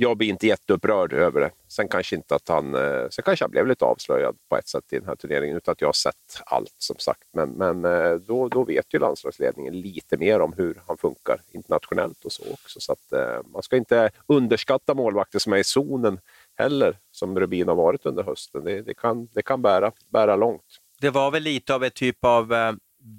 jag 0.00 0.16
blir 0.16 0.28
inte 0.28 0.46
jätteupprörd 0.46 1.12
över 1.12 1.40
det. 1.40 1.50
Sen 1.68 1.88
kanske, 1.88 2.16
inte 2.16 2.34
att 2.34 2.48
han, 2.48 2.74
eh, 2.74 3.08
sen 3.10 3.22
kanske 3.24 3.42
jag 3.42 3.50
blev 3.50 3.66
lite 3.66 3.84
avslöjad 3.84 4.36
på 4.48 4.56
ett 4.56 4.68
sätt 4.68 4.92
i 4.92 4.98
den 4.98 5.08
här 5.08 5.16
turneringen 5.16 5.56
utan 5.56 5.72
att 5.72 5.80
jag 5.80 5.88
har 5.88 5.92
sett 5.92 6.42
allt 6.46 6.74
som 6.78 6.96
sagt. 6.98 7.28
Men, 7.32 7.50
men 7.50 7.84
eh, 7.84 8.14
då, 8.14 8.48
då 8.48 8.64
vet 8.64 8.94
ju 8.94 8.98
landslagsledningen 8.98 9.80
lite 9.80 10.16
mer 10.16 10.40
om 10.40 10.52
hur 10.52 10.82
han 10.86 10.96
funkar 10.96 11.40
internationellt 11.50 12.24
och 12.24 12.32
så 12.32 12.42
också. 12.52 12.80
Så 12.80 12.92
att, 12.92 13.12
eh, 13.12 13.50
man 13.52 13.62
ska 13.62 13.76
inte 13.76 14.10
underskatta 14.26 14.94
målvakter 14.94 15.38
som 15.38 15.52
är 15.52 15.56
i 15.56 15.64
zonen 15.64 16.20
heller, 16.56 16.98
som 17.10 17.40
Rubin 17.40 17.68
har 17.68 17.74
varit 17.74 18.06
under 18.06 18.22
hösten. 18.22 18.64
Det, 18.64 18.82
det 18.82 18.94
kan, 18.94 19.28
det 19.32 19.42
kan 19.42 19.62
bära, 19.62 19.92
bära 20.12 20.36
långt. 20.36 20.78
Det 21.00 21.10
var 21.10 21.30
väl 21.30 21.42
lite 21.42 21.74
av 21.74 21.84
ett 21.84 21.94
typ 21.94 22.24
av 22.24 22.54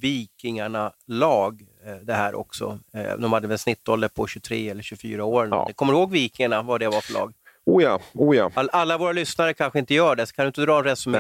Vikingarna-lag 0.01 1.61
det 2.02 2.13
här 2.13 2.36
också. 2.36 2.80
Eh, 2.93 3.17
de 3.17 3.34
hade 3.34 3.47
väl 3.47 3.58
snittålder 3.58 4.08
på 4.08 4.28
23 4.28 4.69
eller 4.69 4.84
24 4.84 5.25
år. 5.25 5.47
Ja. 5.52 5.69
Kommer 5.75 5.93
du 5.93 5.99
ihåg 5.99 6.12
Vikingarna, 6.12 6.62
vad 6.62 6.80
det 6.80 6.88
var 6.88 7.02
för 7.02 7.13
lag? 7.13 7.34
Oh 7.65 7.84
ja, 7.84 7.99
oh 8.13 8.36
ja. 8.36 8.52
alla 8.56 8.97
våra 8.97 9.12
lyssnare 9.12 9.54
kanske 9.54 9.80
inte 9.80 9.93
gör 9.93 10.15
det, 10.15 10.25
så 10.25 10.36
kan 10.36 10.45
du 10.45 10.47
inte 10.47 10.62
dra 10.62 10.78
en 10.78 10.84
resumé? 10.84 11.19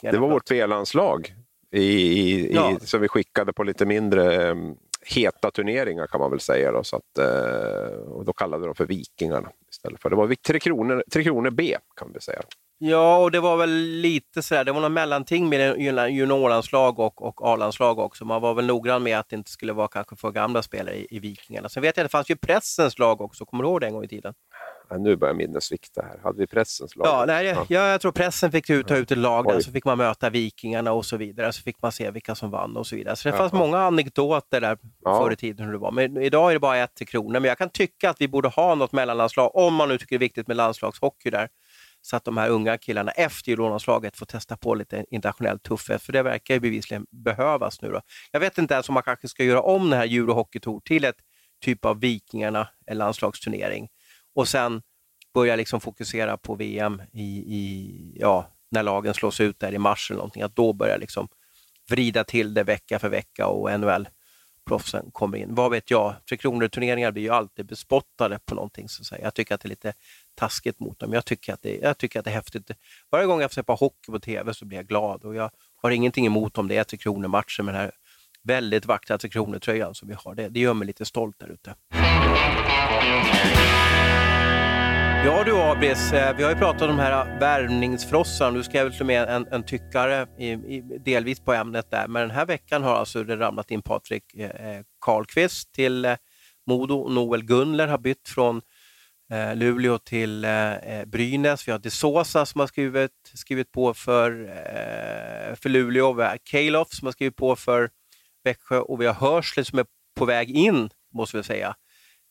Det 0.00 0.18
var 0.18 0.28
vårt 0.28 0.48
B-landslag 0.48 1.34
ja. 2.50 2.78
som 2.80 3.00
vi 3.00 3.08
skickade 3.08 3.52
på 3.52 3.62
lite 3.62 3.86
mindre 3.86 4.50
um, 4.50 4.76
heta 5.06 5.50
turneringar 5.50 6.06
kan 6.06 6.20
man 6.20 6.30
väl 6.30 6.40
säga. 6.40 6.72
Då, 6.72 6.84
så 6.84 6.96
att, 6.96 7.18
uh, 7.18 7.98
och 7.98 8.24
då 8.24 8.32
kallade 8.32 8.66
de 8.66 8.74
för 8.74 8.86
Vikingarna 8.86 9.50
istället 9.70 10.02
för. 10.02 10.10
Det 10.10 10.16
var 10.16 10.34
Tre 10.34 10.60
Kronor, 10.60 11.04
Tre 11.12 11.24
Kronor 11.24 11.50
B 11.50 11.76
kan 11.96 12.10
vi 12.14 12.20
säga. 12.20 12.42
Ja, 12.84 13.16
och 13.16 13.30
det 13.30 13.40
var 13.40 13.56
väl 13.56 13.70
lite 13.80 14.42
sådär, 14.42 14.64
det 14.64 14.72
var 14.72 14.80
något 14.80 14.92
mellanting 14.92 15.48
med 15.48 15.80
juniorlandslag 16.10 16.98
och, 16.98 17.22
och 17.22 17.48
A-landslag 17.48 17.98
också. 17.98 18.24
Man 18.24 18.42
var 18.42 18.54
väl 18.54 18.66
noggrann 18.66 19.02
med 19.02 19.18
att 19.18 19.28
det 19.28 19.36
inte 19.36 19.50
skulle 19.50 19.72
vara 19.72 19.88
kanske 19.88 20.16
för 20.16 20.30
gamla 20.30 20.62
spelare 20.62 20.94
i, 20.94 21.06
i 21.10 21.18
Vikingarna. 21.18 21.68
Sen 21.68 21.82
vet 21.82 21.96
jag 21.96 22.04
att 22.04 22.10
det 22.10 22.12
fanns 22.12 22.30
ju 22.30 22.36
pressens 22.36 22.98
lag 22.98 23.20
också, 23.20 23.44
kommer 23.44 23.64
du 23.64 23.70
ihåg 23.70 23.80
det 23.80 23.86
en 23.86 23.92
gång 23.92 24.04
i 24.04 24.08
tiden? 24.08 24.34
Ja, 24.90 24.98
nu 24.98 25.16
börjar 25.16 25.34
minnet 25.34 25.62
svikta 25.62 26.02
här. 26.02 26.20
Hade 26.22 26.38
vi 26.38 26.46
pressens 26.46 26.96
lag? 26.96 27.06
Ja, 27.06 27.24
nej, 27.26 27.46
ja. 27.46 27.66
jag 27.68 28.00
tror 28.00 28.12
pressen 28.12 28.52
fick 28.52 28.66
ta 28.66 28.96
ut 28.96 29.10
ett 29.10 29.18
lag 29.18 29.46
där, 29.46 29.60
så 29.60 29.70
fick 29.70 29.84
man 29.84 29.98
möta 29.98 30.30
Vikingarna 30.30 30.92
och 30.92 31.06
så 31.06 31.16
vidare. 31.16 31.52
Så 31.52 31.62
fick 31.62 31.82
man 31.82 31.92
se 31.92 32.10
vilka 32.10 32.34
som 32.34 32.50
vann 32.50 32.76
och 32.76 32.86
så 32.86 32.96
vidare. 32.96 33.16
Så 33.16 33.28
det 33.28 33.36
fanns 33.36 33.52
många 33.52 33.78
anekdoter 33.78 34.60
där 34.60 34.78
ja. 35.04 35.20
förr 35.20 35.32
i 35.32 35.36
tiden 35.36 35.66
hur 35.66 35.72
det 35.72 35.78
var. 35.78 35.92
Men 35.92 36.16
idag 36.16 36.50
är 36.50 36.54
det 36.54 36.60
bara 36.60 36.78
ett 36.78 36.94
till 36.94 37.06
kronor. 37.06 37.32
Men 37.32 37.44
jag 37.44 37.58
kan 37.58 37.70
tycka 37.70 38.10
att 38.10 38.20
vi 38.20 38.28
borde 38.28 38.48
ha 38.48 38.74
något 38.74 38.92
mellanlandslag, 38.92 39.56
om 39.56 39.74
man 39.74 39.88
nu 39.88 39.98
tycker 39.98 40.18
det 40.18 40.24
är 40.24 40.26
viktigt 40.26 40.48
med 40.48 40.56
landslagshockey 40.56 41.30
där 41.30 41.48
så 42.02 42.16
att 42.16 42.24
de 42.24 42.36
här 42.36 42.48
unga 42.48 42.78
killarna 42.78 43.10
efter 43.10 43.50
juniorlandslaget 43.50 44.16
får 44.16 44.26
testa 44.26 44.56
på 44.56 44.74
lite 44.74 45.04
internationell 45.10 45.58
tuffhet, 45.58 46.02
för 46.02 46.12
det 46.12 46.22
verkar 46.22 46.54
ju 46.54 46.60
bevisligen 46.60 47.06
behövas 47.10 47.82
nu. 47.82 47.90
Då. 47.90 48.00
Jag 48.30 48.40
vet 48.40 48.58
inte 48.58 48.74
ens 48.74 48.88
om 48.88 48.94
man 48.94 49.02
kanske 49.02 49.28
ska 49.28 49.44
göra 49.44 49.62
om 49.62 49.90
den 49.90 49.98
här 49.98 50.06
Euro 50.06 50.44
Tour 50.62 50.80
till 50.80 51.04
ett 51.04 51.16
typ 51.64 51.84
av 51.84 52.00
Vikingarna 52.00 52.68
landslagsturnering 52.92 53.88
och 54.34 54.48
sen 54.48 54.82
börja 55.34 55.56
liksom 55.56 55.80
fokusera 55.80 56.36
på 56.36 56.54
VM 56.54 57.02
i, 57.12 57.24
i, 57.36 58.16
ja, 58.20 58.52
när 58.70 58.82
lagen 58.82 59.14
slås 59.14 59.40
ut 59.40 59.58
där 59.58 59.74
i 59.74 59.78
mars 59.78 60.10
eller 60.10 60.18
någonting, 60.18 60.42
att 60.42 60.56
då 60.56 60.72
börja 60.72 60.96
liksom 60.96 61.28
vrida 61.90 62.24
till 62.24 62.54
det 62.54 62.64
vecka 62.64 62.98
för 62.98 63.08
vecka 63.08 63.46
och 63.46 63.80
NHL 63.80 64.08
proffsen 64.68 65.10
kommer 65.12 65.38
in. 65.38 65.54
Vad 65.54 65.70
vet 65.70 65.90
jag? 65.90 66.14
Tre 66.28 66.38
Kronor-turneringar 66.38 67.12
blir 67.12 67.22
ju 67.22 67.30
alltid 67.30 67.66
bespottade 67.66 68.38
på 68.44 68.54
någonting. 68.54 68.88
Så 68.88 69.16
Jag 69.22 69.34
tycker 69.34 69.54
att 69.54 69.60
det 69.60 69.66
är 69.66 69.70
lite 69.70 69.92
taskigt 70.34 70.80
mot 70.80 70.98
dem. 70.98 71.12
Jag 71.12 71.24
tycker 71.24 71.52
att 71.52 71.62
det, 71.62 71.76
jag 71.76 71.98
tycker 71.98 72.18
att 72.18 72.24
det 72.24 72.30
är 72.30 72.34
häftigt. 72.34 72.70
Varje 73.10 73.26
gång 73.26 73.40
jag 73.40 73.50
får 73.50 73.54
se 73.54 73.62
på 73.62 73.74
hockey 73.74 74.12
på 74.12 74.20
TV 74.20 74.54
så 74.54 74.64
blir 74.64 74.78
jag 74.78 74.86
glad 74.86 75.24
och 75.24 75.34
jag 75.34 75.50
har 75.76 75.90
ingenting 75.90 76.26
emot 76.26 76.58
om 76.58 76.68
det 76.68 76.76
är 76.76 76.84
Tre 76.84 76.98
Kronor-matcher 76.98 77.62
med 77.62 77.74
den 77.74 77.80
här 77.80 77.92
väldigt 78.42 78.86
vackra 78.86 79.18
Tre 79.18 79.30
Kronor-tröjan 79.30 79.94
som 79.94 80.08
vi 80.08 80.14
har. 80.14 80.34
Det, 80.34 80.48
det 80.48 80.60
gör 80.60 80.74
mig 80.74 80.86
lite 80.86 81.04
stolt 81.04 81.38
där 81.38 81.48
ute. 81.48 81.74
Ja 85.24 85.44
du 85.44 85.56
Abris, 85.56 86.12
eh, 86.12 86.36
vi 86.36 86.42
har 86.42 86.50
ju 86.50 86.56
pratat 86.56 86.82
om 86.82 86.88
de 86.88 86.98
här 86.98 87.38
värvningsfrossarna. 87.40 88.56
Du 88.56 88.64
skrev 88.64 88.88
väl 88.90 89.06
med 89.06 89.28
en, 89.28 89.46
en 89.50 89.62
tyckare 89.62 90.26
i, 90.38 90.50
i, 90.50 90.98
delvis 91.04 91.40
på 91.40 91.52
ämnet 91.52 91.90
där. 91.90 92.08
Men 92.08 92.22
den 92.22 92.30
här 92.30 92.46
veckan 92.46 92.82
har 92.82 92.94
alltså 92.94 93.24
det 93.24 93.36
ramlat 93.36 93.70
in 93.70 93.82
Patrik 93.82 94.34
eh, 94.34 94.44
eh 94.46 94.82
Karlqvist 95.00 95.72
till 95.72 96.04
eh, 96.04 96.16
Modo. 96.66 97.08
Noel 97.08 97.44
Gunler 97.44 97.88
har 97.88 97.98
bytt 97.98 98.28
från 98.28 98.62
eh, 99.32 99.56
Luleå 99.56 99.98
till 99.98 100.44
eh, 100.44 100.72
eh 100.72 101.04
Brynäs. 101.04 101.68
Vi 101.68 101.72
har 101.72 101.78
DeSosa 101.78 102.46
som 102.46 102.60
har 102.60 102.66
skrivit, 102.66 103.10
skrivit 103.34 103.72
på 103.72 103.94
för, 103.94 104.44
eh, 104.44 105.54
för 105.54 105.68
Luleå. 105.68 106.12
Vi 106.12 106.22
har 106.22 106.38
Kalof 106.44 106.88
som 106.90 107.06
har 107.06 107.12
skrivit 107.12 107.36
på 107.36 107.56
för 107.56 107.90
Växjö 108.44 108.78
och 108.78 109.00
vi 109.00 109.06
har 109.06 109.14
Hörsle 109.14 109.64
som 109.64 109.78
är 109.78 109.86
på 110.18 110.24
väg 110.24 110.50
in, 110.50 110.90
måste 111.14 111.36
vi 111.36 111.42
säga, 111.42 111.74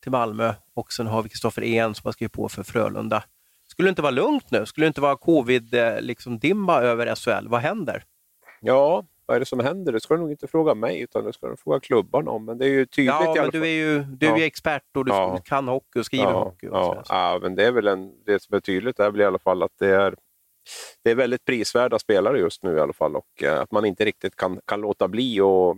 till 0.02 0.12
Malmö. 0.12 0.54
Och 0.74 0.92
sen 0.92 1.06
har 1.06 1.22
vi 1.22 1.28
Kristoffer 1.28 1.62
En 1.62 1.94
som 1.94 2.08
har 2.08 2.12
skrivit 2.12 2.32
på 2.32 2.48
för 2.48 2.62
Frölunda. 2.62 3.24
Skulle 3.68 3.88
det 3.88 3.90
inte 3.90 4.02
vara 4.02 4.10
lugnt 4.10 4.50
nu? 4.50 4.66
Skulle 4.66 4.84
det 4.84 4.88
inte 4.88 5.00
vara 5.00 5.16
covid-dimma 5.16 6.00
liksom, 6.00 6.40
över 6.68 7.14
SHL? 7.14 7.48
Vad 7.48 7.60
händer? 7.60 8.04
Ja, 8.60 9.04
vad 9.26 9.36
är 9.36 9.40
det 9.40 9.46
som 9.46 9.60
händer? 9.60 9.92
Det 9.92 10.00
ska 10.00 10.14
du 10.14 10.20
nog 10.20 10.30
inte 10.30 10.46
fråga 10.46 10.74
mig, 10.74 11.00
utan 11.00 11.24
det 11.24 11.32
ska 11.32 11.48
du 11.48 11.56
fråga 11.56 11.80
klubbarna 11.80 12.30
om. 12.30 12.44
Men 12.44 12.58
det 12.58 12.64
är 12.64 12.68
ju 12.68 12.86
tydligt 12.86 13.14
ja, 13.14 13.36
i 13.36 13.38
alla 13.38 13.42
men 13.42 13.50
du 13.50 13.62
är 13.62 13.72
ju, 13.72 14.02
du 14.02 14.26
är 14.26 14.36
ju 14.36 14.44
expert 14.44 14.96
och 14.96 15.04
du 15.04 15.12
ja. 15.12 15.38
kan 15.44 15.68
hockey 15.68 15.98
och 15.98 16.06
skriver 16.06 16.24
ja, 16.24 16.44
hockey. 16.44 16.68
Och 16.68 16.76
ja. 16.76 17.02
ja, 17.08 17.38
men 17.42 17.54
det 17.54 17.64
är 17.64 17.72
väl 17.72 17.86
en, 17.86 18.24
det 18.24 18.42
som 18.42 18.56
är 18.56 18.60
tydligt 18.60 18.98
är 18.98 19.10
väl 19.10 19.20
i 19.20 19.24
alla 19.24 19.38
fall 19.38 19.62
att 19.62 19.78
det 19.78 19.88
är 19.88 20.14
det 21.04 21.10
är 21.10 21.14
väldigt 21.14 21.44
prisvärda 21.44 21.98
spelare 21.98 22.38
just 22.38 22.62
nu 22.62 22.76
i 22.76 22.80
alla 22.80 22.92
fall 22.92 23.16
och 23.16 23.42
eh, 23.42 23.60
att 23.60 23.70
man 23.70 23.84
inte 23.84 24.04
riktigt 24.04 24.36
kan, 24.36 24.60
kan 24.64 24.80
låta 24.80 25.08
bli 25.08 25.40
och, 25.40 25.76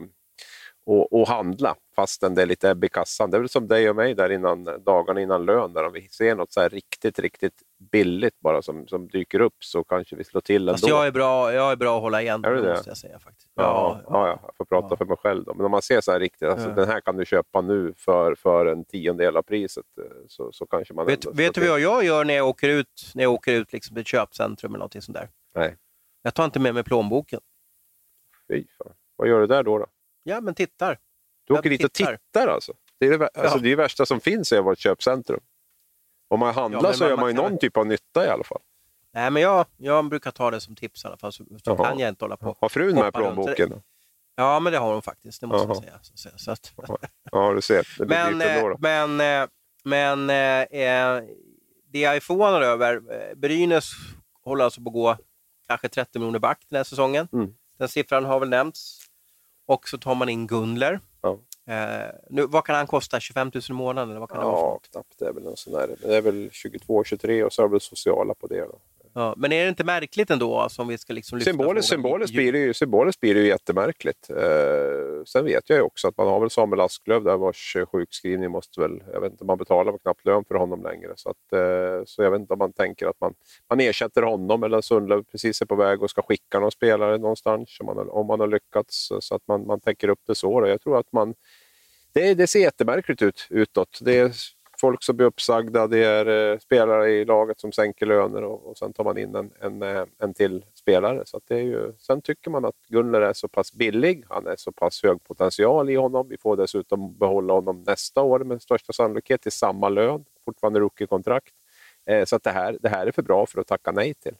och, 0.87 1.13
och 1.13 1.29
handla 1.29 1.77
fastän 1.97 2.35
det 2.35 2.43
är 2.43 2.47
lite 2.47 2.71
ebb 2.71 2.85
i 2.85 2.89
kassan. 2.89 3.31
Det 3.31 3.37
är 3.37 3.41
väl 3.41 3.49
som 3.49 3.69
dig 3.69 3.91
och 3.91 3.97
mig 3.97 4.15
där 4.15 4.33
innan 4.33 4.65
dagarna 4.85 5.21
innan 5.21 5.45
lön, 5.45 5.73
där 5.73 5.87
om 5.87 5.93
vi 5.93 6.09
ser 6.09 6.35
något 6.35 6.53
så 6.53 6.61
här 6.61 6.69
riktigt, 6.69 7.19
riktigt 7.19 7.63
billigt 7.93 8.41
bara 8.41 8.63
som, 8.63 8.87
som 8.89 9.09
dyker 9.09 9.41
upp 9.41 9.55
så 9.65 9.85
kanske 9.85 10.17
vi 10.17 10.25
slår 10.25 10.41
till 10.41 10.63
ändå. 10.63 10.73
Fast 10.73 10.89
jag 10.89 11.07
är 11.07 11.11
bra, 11.11 11.53
jag 11.53 11.73
är 11.73 11.77
bra 11.77 11.97
att 11.97 12.03
hålla 12.03 12.23
igen, 12.23 12.45
Är 12.45 12.51
det? 12.51 12.69
måste 12.75 12.91
jag 12.91 12.97
säga. 12.97 13.19
faktiskt. 13.19 13.51
Ja, 13.55 14.01
ja, 14.07 14.11
ja, 14.29 14.29
jag 14.45 14.57
får 14.57 14.65
prata 14.65 14.87
Ja. 14.91 14.97
för 14.97 15.05
mig 15.05 15.17
själv 15.17 15.45
då. 15.45 15.55
Men 15.55 15.65
om 15.65 15.71
man 15.71 15.83
ser 15.83 16.01
så 16.01 16.13
här 16.13 16.21
riktigt, 16.21 16.49
alltså, 16.49 16.69
den 16.69 16.89
här 16.89 17.01
kan 17.01 17.17
du 17.17 17.25
köpa 17.25 17.61
nu 17.61 17.95
för, 17.97 18.35
för 18.35 18.67
en 18.67 18.85
tiondel 18.85 19.37
av 19.37 19.43
priset. 19.43 19.85
eh, 20.01 20.05
Så, 20.29 20.53
så 20.53 20.67
kanske 20.67 20.95
man 20.95 21.07
Vet, 21.07 21.27
vet 21.27 21.55
du 21.55 21.69
vad 21.69 21.81
jag 21.81 22.05
gör 22.05 22.25
när 22.25 22.35
jag 22.35 22.49
åker 22.49 22.69
ut, 22.69 23.13
när 23.15 23.23
jag 23.23 23.33
åker 23.33 23.53
ut 23.53 23.73
liksom 23.73 23.95
till 23.95 24.01
ett 24.01 24.07
köpcentrum 24.07 24.73
eller 24.73 24.79
någonting 24.79 25.03
sånt 25.03 25.19
där? 25.19 25.29
Nej. 25.55 25.77
Jag 26.23 26.35
tar 26.35 26.45
inte 26.45 26.61
med 26.61 26.75
mig 26.75 26.85
plånboken. 26.85 27.41
Fy 28.49 28.65
fan. 28.79 28.93
Vad 29.17 29.29
gör 29.29 29.41
du 29.41 29.47
där 29.47 29.63
då? 29.63 29.79
då? 29.79 29.87
Ja, 30.27 30.41
men 30.41 30.55
tittar. 30.55 30.99
Du 31.47 31.55
åker 31.55 31.71
dit 31.71 31.85
och 31.85 31.93
tittar. 31.93 32.47
alltså? 32.49 32.73
Det 32.99 33.07
är 33.07 33.19
det, 33.19 33.25
alltså, 33.35 33.57
Ja. 33.57 33.63
det 33.63 33.69
är 33.69 33.71
det 33.71 33.77
värsta 33.77 34.07
som 34.07 34.21
finns 34.21 34.53
är 34.53 34.59
att 34.59 34.65
vara 34.65 34.73
ett 34.73 34.79
köpcentrum. 34.79 35.41
Om 36.29 36.41
man 36.41 36.55
handlar 36.55 36.83
men 36.83 36.95
så 36.95 37.05
man- 37.05 37.11
gör 37.11 37.17
man 37.17 37.29
ju 37.31 37.35
någon 37.37 37.59
typ 37.59 37.77
av 37.77 37.87
nytta 37.87 38.27
i 38.27 38.29
alla 38.29 38.45
fall. 38.45 38.61
Nej, 39.13 39.31
men 39.31 39.43
jag, 39.43 39.67
jag 39.77 40.09
brukar 40.09 40.31
ta 40.31 40.51
det 40.51 40.61
som 40.61 40.77
tips 40.77 41.05
i 41.05 41.07
alla 41.09 41.17
fall, 41.17 41.33
så, 41.33 41.45
så 41.65 41.77
kan 41.77 41.99
jag 41.99 42.09
inte 42.09 42.25
hålla 42.25 42.37
på. 42.37 42.57
Har 42.61 42.69
frun 42.69 42.95
med 42.95 43.03
runt. 43.05 43.15
plånboken? 43.15 43.83
Ja, 44.37 44.61
men 44.61 44.73
det 44.73 44.79
har 44.79 44.93
hon 44.93 45.03
faktiskt, 45.03 45.41
det 45.41 45.47
måste 45.47 45.69
Jaha. 45.69 45.83
jag 46.11 46.19
säga. 46.19 46.35
Så, 46.39 46.51
att, 46.51 46.73
Ja, 47.33 47.53
du 47.53 47.61
ser. 47.63 47.87
Men 48.07 48.43
ändå. 48.43 48.71
eh, 48.71 48.77
men, 48.79 49.21
eh, 49.43 49.49
men 49.85 50.31
eh, 50.31 50.81
eh, 50.81 51.23
det 51.89 52.01
jag 52.01 52.17
är 52.17 52.21
förvånad 52.21 52.63
över, 52.63 53.01
Brynäs 53.35 53.91
håller 54.45 54.65
alltså 54.65 54.81
på 54.81 54.89
att 54.91 54.95
gå 54.95 55.17
kanske 55.69 55.89
30 55.89 56.19
miljoner 56.19 56.39
back 56.39 56.67
den 56.69 56.77
här 56.77 56.85
säsongen. 56.85 57.29
Mm. 57.33 57.55
Den 57.79 57.89
siffran 57.89 58.25
har 58.25 58.41
väl 58.41 58.49
nämnts. 58.49 59.04
Och 59.67 59.89
så 59.89 59.99
tar 59.99 60.15
man 60.15 60.29
in 60.29 60.47
Gunler. 60.47 61.01
Ja. 61.21 61.39
Eh, 61.67 62.11
nu, 62.31 62.47
vad 62.47 62.65
kan 62.65 62.77
han 62.77 62.87
kosta? 62.87 63.21
25 63.21 63.51
000 63.55 63.63
i 63.69 63.73
månaden? 63.73 64.11
Eller 64.11 64.21
vad 64.21 64.31
kan 64.31 64.39
det 64.39 64.45
vara 64.45 64.57
för 64.57 64.63
Ja, 64.63 64.81
knappt. 64.91 65.19
Det 65.19 65.25
är 65.25 65.33
väl 65.33 65.57
sån 65.57 65.73
där. 65.73 65.97
Det 66.03 66.17
är 66.17 66.23
väl 66.23 66.49
22, 66.53 67.05
23 67.05 67.45
och 67.45 67.53
så 67.53 67.63
har 67.63 67.69
vi 67.69 67.81
sociala 67.81 68.35
på 68.35 68.47
det. 68.47 68.61
Då. 68.61 68.79
Ja, 69.17 69.35
men 69.37 69.53
är 69.53 69.63
det 69.63 69.69
inte 69.69 69.85
märkligt 69.85 70.31
ändå? 70.31 70.59
Alltså, 70.59 70.83
om 70.83 70.89
vi 70.89 70.99
ska 70.99 71.13
liksom 71.13 71.41
Symboliskt, 71.41 71.89
symboliskt, 71.89 72.35
blir 72.35 72.53
det 72.53 72.59
ju, 72.59 72.75
symboliskt 72.75 73.21
blir 73.21 73.35
det 73.35 73.41
ju 73.41 73.47
jättemärkligt. 73.47 74.31
Eh, 74.31 75.25
sen 75.27 75.45
vet 75.45 75.69
jag 75.71 75.77
ju 75.77 75.83
också 75.83 76.09
att 76.09 76.17
man 76.17 76.27
har 76.27 76.41
väl 76.41 76.51
Samuel 76.51 76.81
Asklöv 76.81 77.25
där 77.25 77.37
vars 77.37 77.77
eh, 77.77 77.87
sjukskrivning 77.87 78.51
måste 78.51 78.81
väl, 78.81 79.03
jag 79.13 79.21
vet 79.21 79.33
inte, 79.33 79.45
man 79.45 79.59
betalar 79.59 79.93
väl 79.93 80.01
knappt 80.01 80.27
lön 80.27 80.45
för 80.49 80.55
honom 80.55 80.83
längre. 80.83 81.13
Så, 81.17 81.31
att, 81.31 81.53
eh, 81.53 82.05
så 82.07 82.23
jag 82.23 82.31
vet 82.31 82.41
inte 82.41 82.53
om 82.53 82.59
man 82.59 82.73
tänker 82.73 83.07
att 83.07 83.21
man, 83.21 83.35
man 83.69 83.81
ersätter 83.81 84.23
honom 84.23 84.63
eller 84.63 84.81
Sundlöv 84.81 85.25
precis 85.25 85.63
är 85.63 85.67
på 85.67 85.77
väg 85.77 86.03
och 86.03 86.11
ska 86.11 86.23
skicka 86.23 86.61
någon 86.61 86.71
spelare 86.71 87.19
någonstans 87.19 87.77
om 87.81 87.87
man, 87.87 88.09
om 88.11 88.27
man 88.27 88.41
har 88.41 88.47
lyckats. 88.47 89.13
Så 89.21 89.35
att 89.35 89.43
man, 89.49 89.67
man 89.67 89.81
täcker 89.81 90.09
upp 90.09 90.21
det 90.27 90.35
så. 90.35 90.61
Då. 90.61 90.69
Jag 90.69 90.81
tror 90.81 90.99
att 90.99 91.13
man, 91.13 91.35
det, 92.13 92.35
det 92.35 92.47
ser 92.47 92.61
jättemärkligt 92.61 93.23
ut 93.23 93.47
utåt. 93.51 93.99
Det 94.01 94.19
är 94.19 94.33
folk 94.85 95.03
som 95.03 95.17
blir 95.17 95.27
uppsagda, 95.27 95.87
det 95.87 96.05
är 96.05 96.53
eh, 96.53 96.59
spelare 96.59 97.11
i 97.11 97.25
laget 97.25 97.61
som 97.61 97.73
sänker 97.73 98.07
löner 98.07 98.45
och, 98.45 98.71
och 98.71 98.79
sen 98.79 98.93
tar 98.93 99.05
man 99.05 99.19
in 99.19 99.35
en, 99.35 99.51
en, 99.61 99.83
eh, 99.83 100.05
en 100.19 100.35
till 100.35 100.65
spelare. 100.75 101.23
Så 101.27 101.37
att 101.37 101.43
det 101.47 101.55
är 101.55 101.63
ju, 101.63 101.93
sen 101.99 102.23
tycker 102.23 102.51
man 102.51 102.65
att 102.65 102.75
Gunnar 102.89 103.21
är 103.21 103.33
så 103.33 103.49
pass 103.49 103.73
billig, 103.73 104.25
han 104.29 104.47
är 104.47 104.57
så 104.57 104.73
pass 104.73 105.03
hög 105.03 105.25
potential 105.25 105.91
i 105.91 105.95
honom. 105.95 106.29
Vi 106.29 106.37
får 106.39 106.57
dessutom 106.57 107.19
behålla 107.19 107.55
honom 107.55 107.85
nästa 107.87 108.23
år 108.23 108.41
med 108.41 108.63
största 108.63 108.93
sannolikhet 108.93 109.43
till 109.43 109.53
samma 109.53 109.89
lön, 109.89 110.25
fortfarande 110.45 110.81
rookie-kontrakt. 110.81 111.55
Eh, 112.07 112.25
så 112.25 112.37
att 112.37 112.43
det 112.43 112.51
här, 112.51 112.79
det 112.81 112.89
här 112.89 113.07
är 113.07 113.13
för 113.13 113.23
bra 113.23 113.47
för 113.47 113.61
att 113.61 113.67
tacka 113.67 113.93
nej 113.93 114.15
till. 114.15 114.35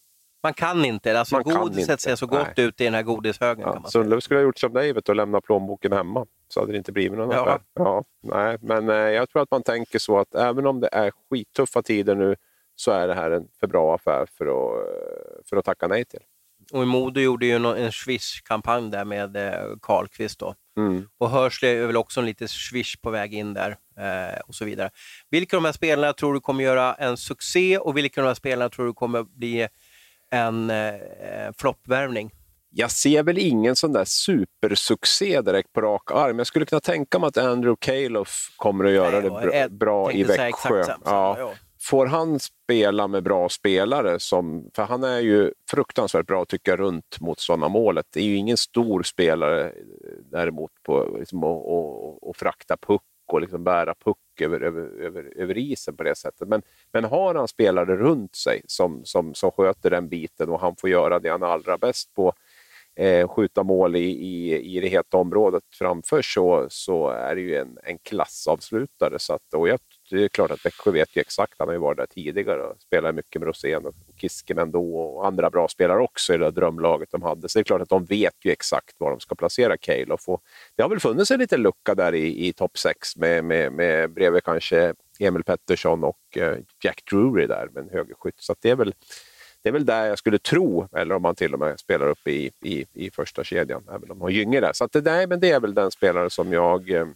Man 0.45 0.55
kan 0.55 0.85
inte. 0.85 1.19
Alltså, 1.19 1.35
Man 1.35 1.45
kan 1.45 1.55
godiset 1.55 1.91
inte. 1.91 2.03
ser 2.03 2.17
så 2.17 2.27
gott 2.27 2.49
Nej. 2.57 2.67
ut 2.67 2.81
i 2.81 2.85
den 2.85 2.95
här 2.95 3.03
godishögen. 3.03 3.63
Ja. 3.83 3.85
Sundlöv 3.91 4.21
skulle 4.21 4.41
ha 4.41 4.45
gjort 4.45 4.59
som 4.59 4.73
dig 4.73 4.93
och 4.93 5.17
lämnat 5.17 5.45
plånboken 5.45 5.93
hemma. 5.93 6.27
Så 6.49 6.61
hade 6.61 6.73
det 6.73 6.79
inte 6.79 6.93
blivit 6.93 7.19
någon 7.19 7.31
Ja. 7.31 7.41
affär. 7.43 7.61
Ja, 7.75 8.05
nej, 8.23 8.59
men 8.61 8.89
eh, 8.91 8.97
jag 8.97 9.31
tror 9.31 9.43
att 9.43 9.51
man 9.51 9.63
tänker 9.63 9.99
så 9.99 10.19
att 10.19 10.35
även 10.35 10.67
om 10.67 10.81
det 10.81 10.89
är 10.93 11.13
skittuffa 11.31 11.83
tider 11.83 12.15
nu 12.15 12.37
så 12.77 12.91
är 12.91 13.09
det 13.09 13.15
här 13.15 13.31
en 13.31 13.49
för 13.61 13.67
bra 13.67 13.95
affär 13.95 14.27
för 14.39 14.45
att, 14.47 14.89
eh, 14.89 15.43
för 15.49 15.57
att 15.57 15.65
tacka 15.65 15.87
nej 15.87 16.05
till. 16.05 16.21
Och 16.73 16.87
Modo 16.87 17.21
gjorde 17.21 17.47
ju 17.47 17.55
en 17.55 17.93
Swish-kampanj 17.93 18.91
där 18.91 19.05
med 19.05 19.37
eh, 19.37 19.77
Karlqvist. 19.83 20.39
Då. 20.39 20.55
Mm. 20.77 21.09
Och 21.19 21.31
Hörsle 21.31 21.69
är 21.69 21.87
väl 21.87 21.97
också 21.97 22.21
en 22.21 22.27
liten 22.27 22.49
swish 22.49 22.97
på 23.03 23.11
väg 23.11 23.35
in 23.35 23.55
där 23.55 23.77
eh, 23.99 24.41
och 24.47 24.55
så 24.55 24.65
vidare. 24.65 24.91
Vilka 25.31 25.57
av 25.57 25.63
de 25.63 25.67
här 25.67 25.73
spelarna 25.73 26.13
tror 26.13 26.35
du 26.35 26.41
kommer 26.41 26.65
göra 26.65 26.95
en 26.95 27.17
succé 27.17 27.79
och 27.79 27.97
vilka 27.97 28.21
av 28.21 28.25
de 28.25 28.29
här 28.29 28.35
spelarna 28.35 28.69
tror 28.69 28.87
du 28.87 28.93
kommer 28.93 29.23
bli 29.23 29.69
en 30.35 30.71
eh, 30.71 30.95
floppvärvning? 31.59 32.31
Jag 32.71 32.91
ser 32.91 33.23
väl 33.23 33.39
ingen 33.39 33.77
sån 33.77 33.93
där 33.93 34.05
supersuccé 34.05 35.41
direkt 35.41 35.73
på 35.73 35.81
rak 35.81 36.11
arm. 36.11 36.39
Jag 36.39 36.47
skulle 36.47 36.67
kunna 36.67 36.81
tänka 36.81 37.19
mig 37.19 37.27
att 37.27 37.37
Andrew 37.37 37.77
Calof 37.81 38.49
kommer 38.57 38.85
att 38.85 38.93
göra 38.93 39.21
Nej, 39.21 39.23
det 39.23 39.31
bra, 39.31 39.69
bra 39.69 40.13
i 40.13 40.25
Växjö. 40.25 40.85
Ja. 41.05 41.37
ja. 41.39 41.53
Får 41.81 42.07
han 42.07 42.41
spela 42.41 43.09
med 43.09 43.23
bra 43.23 43.49
spelare, 43.49 44.21
som, 44.21 44.71
för 44.77 44.83
han 44.83 45.05
är 45.05 45.21
ju 45.21 45.53
fruktansvärt 45.71 46.27
bra 46.27 46.45
tycker 46.45 46.73
jag 46.73 46.81
runt 46.81 47.21
motståndarmålet. 47.21 48.07
Det 48.13 48.21
är 48.21 48.25
ju 48.25 48.37
ingen 48.37 48.57
stor 48.57 49.03
spelare 49.03 49.73
däremot 50.31 50.71
på 50.83 51.17
liksom, 51.19 51.45
att 51.45 52.37
frakta 52.37 52.77
puck 52.77 53.03
och 53.27 53.41
liksom 53.41 53.65
bära 53.65 53.95
puck 53.95 54.41
över, 54.41 54.61
över, 54.61 55.01
över, 55.01 55.33
över 55.37 55.59
isen 55.59 55.97
på 55.97 56.03
det 56.03 56.15
sättet. 56.15 56.49
Men, 56.49 56.63
men 56.93 57.05
har 57.05 57.35
han 57.35 57.49
spelare 57.49 57.97
runt 57.97 58.37
sig 58.37 58.63
som, 58.67 59.01
som, 59.05 59.35
som 59.35 59.51
sköter 59.51 59.91
den 59.91 60.09
biten 60.09 60.49
och 60.49 60.61
han 60.61 60.77
får 60.77 60.91
göra 60.91 61.19
det 61.19 61.29
han 61.29 61.43
är 61.43 61.47
allra 61.47 61.79
bäst 61.79 62.15
på, 62.15 62.33
eh, 62.97 63.29
skjuta 63.29 63.63
mål 63.63 63.97
i, 63.97 64.11
i, 64.11 64.61
i 64.77 64.81
det 64.81 64.89
heta 64.89 65.17
området 65.17 65.63
framför 65.79 66.23
så, 66.23 66.67
så 66.71 67.09
är 67.09 67.35
det 67.35 67.41
ju 67.41 67.57
en, 67.57 67.79
en 67.83 67.99
klassavslutare. 67.99 69.19
Så 69.19 69.33
att, 69.33 69.55
och 69.55 69.69
jag, 69.69 69.81
det 70.11 70.25
är 70.25 70.29
klart 70.29 70.51
att 70.51 70.67
Växjö 70.67 70.91
vet 70.91 71.17
ju 71.17 71.21
exakt, 71.21 71.55
han 71.59 71.69
har 71.69 71.73
ju 71.73 71.81
varit 71.81 71.99
där 71.99 72.07
tidigare 72.07 72.63
och 72.63 72.77
spelat 72.81 73.15
mycket 73.15 73.41
med 73.41 73.47
Rosén 73.47 73.87
och 73.87 73.95
Kiskinen 74.17 74.71
då 74.71 74.97
och 74.97 75.27
andra 75.27 75.51
bra 75.51 75.69
spelare 75.69 76.01
också 76.01 76.35
i 76.35 76.37
det 76.37 76.45
där 76.45 76.51
drömlaget 76.51 77.11
de 77.11 77.23
hade. 77.23 77.49
Så 77.49 77.59
det 77.59 77.63
är 77.63 77.65
klart 77.65 77.83
att 77.83 77.89
de 77.89 78.05
vet 78.05 78.35
ju 78.45 78.51
exakt 78.51 78.95
var 78.99 79.11
de 79.11 79.21
ska 79.21 79.35
placera 79.35 79.77
Cale. 79.77 80.17
Och 80.27 80.43
det 80.77 80.83
har 80.83 80.91
väl 80.91 81.01
funnits 81.01 81.31
en 81.31 81.41
liten 81.41 81.63
lucka 81.63 81.95
där 81.95 82.15
i, 82.15 82.49
i 82.49 82.53
topp 82.53 82.79
6 82.79 83.17
med, 83.17 83.45
med, 83.45 83.73
med 83.73 84.11
bredvid 84.11 84.45
kanske 84.45 84.95
Emil 85.19 85.45
Pettersson 85.45 86.05
och 86.05 86.37
eh, 86.37 86.59
Jack 86.83 87.03
Drury 87.11 87.47
där 87.47 87.69
med 87.73 87.83
en 87.83 87.91
högerskytt. 87.91 88.35
Så 88.39 88.53
att 88.53 88.59
det 88.61 88.71
är 88.71 88.77
väl 88.77 88.95
det 89.63 89.69
är 89.69 89.73
väl 89.73 89.87
där 89.87 90.07
jag 90.07 90.19
skulle 90.19 90.39
tro, 90.39 90.89
eller 90.97 91.15
om 91.15 91.23
man 91.23 91.35
till 91.35 91.55
och 91.55 91.61
med 91.61 91.81
spelar 91.81 92.09
upp 92.09 92.29
i, 92.29 92.51
i, 92.63 92.87
i 92.93 93.11
första 93.11 93.45
kedjan, 93.45 93.83
även 93.89 94.03
om 94.03 94.09
de 94.09 94.21
har 94.21 94.31
Gynge 94.31 94.61
där. 94.61 94.73
Så 94.73 94.85
att 94.85 94.93
det, 94.93 95.01
där, 95.01 95.27
men 95.27 95.41
det 95.41 95.51
är 95.51 95.61
väl 95.61 95.75
den 95.75 95.91
spelare 95.91 96.31
som 96.31 96.53
jag 96.53 96.91
eh, 96.91 97.07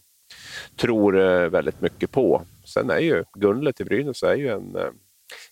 tror 0.77 1.20
eh, 1.20 1.48
väldigt 1.48 1.81
mycket 1.81 2.11
på. 2.11 2.42
Sen 2.68 2.90
är 2.90 2.98
ju 2.98 3.24
Gunle 3.35 3.72
till 3.72 3.87
Brynäs 3.87 4.22
är 4.22 4.35
ju 4.35 4.48
en 4.48 4.76
eh, 4.76 4.90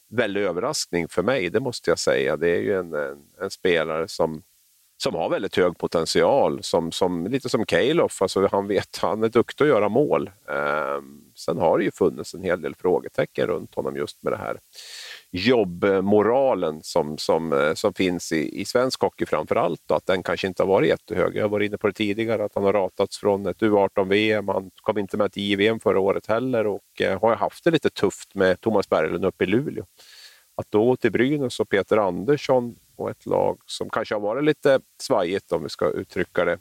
väldig 0.09 0.43
överraskning 0.43 1.09
för 1.09 1.23
mig, 1.23 1.51
det 1.51 1.61
måste 1.61 1.91
jag 1.91 1.99
säga. 1.99 2.37
Det 2.37 2.49
är 2.49 2.61
ju 2.61 2.75
en, 2.75 2.95
en, 2.95 3.19
en 3.41 3.51
spelare 3.51 4.09
som 4.09 4.43
som 5.03 5.15
har 5.15 5.29
väldigt 5.29 5.57
hög 5.57 5.79
potential, 5.79 6.63
som, 6.63 6.93
som, 6.93 7.27
lite 7.27 7.49
som 7.49 7.67
Calof. 7.67 8.23
Alltså 8.23 8.49
han, 8.53 8.69
vet, 8.69 8.99
han 9.03 9.23
är 9.23 9.29
duktig 9.29 9.65
att 9.65 9.69
göra 9.69 9.89
mål. 9.89 10.31
Eh, 10.49 11.03
sen 11.35 11.59
har 11.59 11.79
det 11.79 11.85
ju 11.85 11.91
funnits 11.91 12.35
en 12.35 12.43
hel 12.43 12.63
del 12.63 12.75
frågetecken 12.75 13.47
runt 13.47 13.75
honom 13.75 13.97
just 13.97 14.23
med 14.23 14.33
det 14.33 14.37
här 14.37 14.59
jobbmoralen 15.31 16.83
som, 16.83 17.19
som, 17.19 17.53
eh, 17.53 17.75
som 17.75 17.95
finns 17.95 18.33
i, 18.33 18.61
i 18.61 18.65
svensk 18.65 19.01
hockey 19.01 19.27
framför 19.27 19.57
allt. 19.57 19.91
Att 19.91 20.07
den 20.07 20.23
kanske 20.23 20.47
inte 20.47 20.63
har 20.63 20.69
varit 20.69 20.89
jättehög. 20.89 21.37
Jag 21.37 21.45
har 21.45 21.49
varit 21.49 21.67
inne 21.67 21.79
på 21.79 21.87
det 21.87 21.93
tidigare, 21.93 22.45
att 22.45 22.55
han 22.55 22.65
har 22.65 22.73
ratats 22.73 23.19
från 23.19 23.47
ett 23.47 23.61
U18-VM. 23.61 24.49
Han 24.49 24.71
kom 24.75 24.99
inte 24.99 25.17
med 25.17 25.33
till 25.33 25.43
JVM 25.43 25.81
förra 25.81 26.01
året 26.01 26.27
heller 26.27 26.67
och 26.67 27.01
eh, 27.01 27.21
har 27.21 27.37
haft 27.37 27.65
det 27.65 27.71
lite 27.71 27.91
tufft 27.91 28.35
med 28.35 28.61
Thomas 28.61 28.89
Berglund 28.89 29.25
uppe 29.25 29.45
i 29.45 29.47
Luleå. 29.47 29.85
Att 30.55 30.71
då 30.71 30.85
gå 30.85 30.97
till 30.97 31.13
Brynäs 31.13 31.61
och 31.61 31.69
Peter 31.69 31.97
Andersson 31.97 32.77
och 32.97 33.11
ett 33.11 33.27
lag 33.27 33.59
som 33.67 33.91
kanske 33.91 34.15
har 34.15 34.21
varit 34.21 34.45
lite 34.45 34.81
svajigt 35.03 35.53
om 35.53 35.63
vi 35.63 35.69
ska 35.69 35.91
uttrycka 35.91 36.45
det 36.45 36.59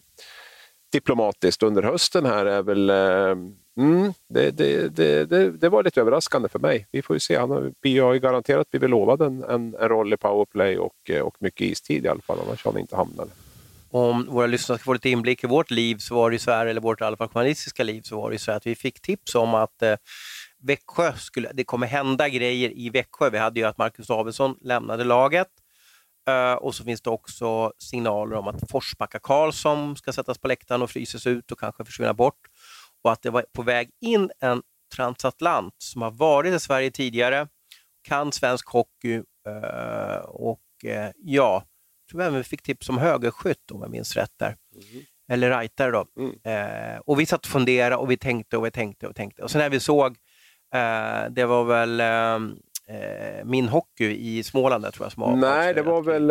diplomatiskt 0.92 1.64
under 1.64 1.84
hösten 1.84 2.26
här 2.26 2.46
är 2.46 2.62
väl 2.62 2.90
eh, 2.90 3.36
Mm, 3.80 4.14
det, 4.30 4.52
det, 4.52 4.96
det, 4.96 5.26
det, 5.26 5.52
det 5.52 5.70
var 5.70 5.84
lite 5.84 6.02
överraskande 6.02 6.50
för 6.50 6.60
mig. 6.60 6.88
Vi 6.92 7.02
får 7.02 7.16
ju 7.16 7.20
se. 7.20 7.38
Han 7.38 7.52
har, 7.52 7.72
vi 7.82 8.00
har 8.00 8.14
ju 8.14 8.20
garanterat 8.20 8.70
blivit 8.72 8.90
lovad 8.90 9.22
en, 9.22 9.44
en, 9.44 9.76
en 9.76 9.90
roll 9.90 10.14
i 10.14 10.18
powerplay 10.18 10.78
och, 10.78 11.10
eh, 11.10 11.22
och 11.22 11.36
mycket 11.40 11.62
istid 11.62 12.06
i 12.06 12.08
alla 12.08 12.22
fall, 12.22 12.38
annars 12.48 12.66
har 12.66 12.72
han 12.72 12.82
inte 12.82 12.96
hamnat. 12.96 13.30
Om 13.92 14.26
våra 14.30 14.48
lyssnare 14.48 14.78
ska 14.78 14.86
få 14.86 14.94
lite 14.94 15.10
inblick 15.10 15.44
i 15.44 15.48
vårt 15.48 15.72
liv 15.72 15.98
så 15.98 16.16
var 16.16 16.32
det 16.32 16.40
så 16.40 16.52
här, 16.52 16.66
eller 16.66 16.82
vårt 16.82 17.02
i 17.02 17.04
alla 17.04 17.18
fall 17.18 17.28
journalistiska 17.28 17.84
liv, 17.84 18.02
så 18.02 18.16
var 18.16 18.30
det 18.30 18.34
ju 18.34 18.40
så 18.40 18.52
här 18.52 18.58
att 18.58 18.68
vi 18.68 18.76
fick 18.76 19.02
tips 19.02 19.36
om 19.36 19.54
att 19.54 19.82
eh, 19.82 19.96
Växjö 20.64 21.14
skulle, 21.14 21.52
det 21.54 21.64
kommer 21.64 21.88
hända 21.88 22.30
grejer 22.30 22.72
i 22.76 22.90
Växjö. 22.90 23.30
Vi 23.30 23.38
hade 23.38 23.60
ju 23.60 23.66
att 23.66 23.78
Marcus 23.78 24.08
Davidsson 24.08 24.58
lämnade 24.62 25.04
laget 25.04 25.48
och 26.60 26.76
så 26.76 26.84
finns 26.84 27.02
det 27.02 27.10
också 27.10 27.74
signaler 27.78 28.36
om 28.36 28.48
att 28.48 28.72
Forsbacka 28.72 29.20
Karlsson 29.20 29.96
ska 29.98 30.14
sättas 30.14 30.38
på 30.38 30.48
läktaren 30.48 30.82
och 30.82 30.90
fryses 30.90 31.28
ut 31.28 31.52
och 31.52 31.60
kanske 31.60 31.86
försvinna 31.86 32.14
bort 32.14 32.40
och 33.06 33.12
att 33.12 33.22
det 33.22 33.30
var 33.30 33.46
på 33.54 33.62
väg 33.62 33.90
in 34.02 34.32
en 34.40 34.62
transatlant 34.96 35.76
som 35.78 36.02
har 36.02 36.12
varit 36.12 36.54
i 36.54 36.60
Sverige 36.60 36.92
tidigare, 36.92 37.48
kan 38.04 38.32
svensk 38.32 38.70
hockey 38.70 39.22
eh, 39.48 40.18
och 40.26 40.62
eh, 40.84 41.12
ja, 41.16 41.64
jag 42.06 42.12
tror 42.12 42.22
även 42.22 42.38
vi 42.38 42.44
fick 42.44 42.62
tips 42.62 42.90
om 42.90 42.98
högerskytt 42.98 43.72
om 43.72 43.82
jag 43.82 43.92
minns 43.92 44.16
rätt 44.16 44.34
där. 44.40 44.56
Eller 45.32 45.60
rightare 45.60 45.92
då. 45.92 46.06
Mm. 46.20 46.36
Eh, 46.44 47.00
och 47.00 47.20
vi 47.20 47.26
satt 47.26 47.46
och 47.46 47.52
funderade 47.52 47.96
och 47.96 48.12
vi 48.12 48.18
tänkte 48.18 48.58
och 48.58 48.66
vi 48.66 48.72
tänkte 48.72 49.08
och 49.08 49.16
tänkte. 49.16 49.44
Och 49.44 49.52
sen 49.52 49.60
när 49.60 49.70
vi 49.70 49.80
såg, 49.80 50.18
eh, 50.76 51.30
det 51.30 51.46
var 51.46 51.64
väl 51.64 52.02
eh, 52.90 53.46
Min 53.46 53.68
Hockey 53.68 54.38
i 54.38 54.44
Småland 54.44 54.84
där, 54.84 54.92
tror 54.92 55.06
jag. 55.06 55.12
Som 55.12 55.24
har 55.24 55.36
Nej, 55.36 55.74
det 55.74 55.82
var 55.82 56.02
väl 56.02 56.30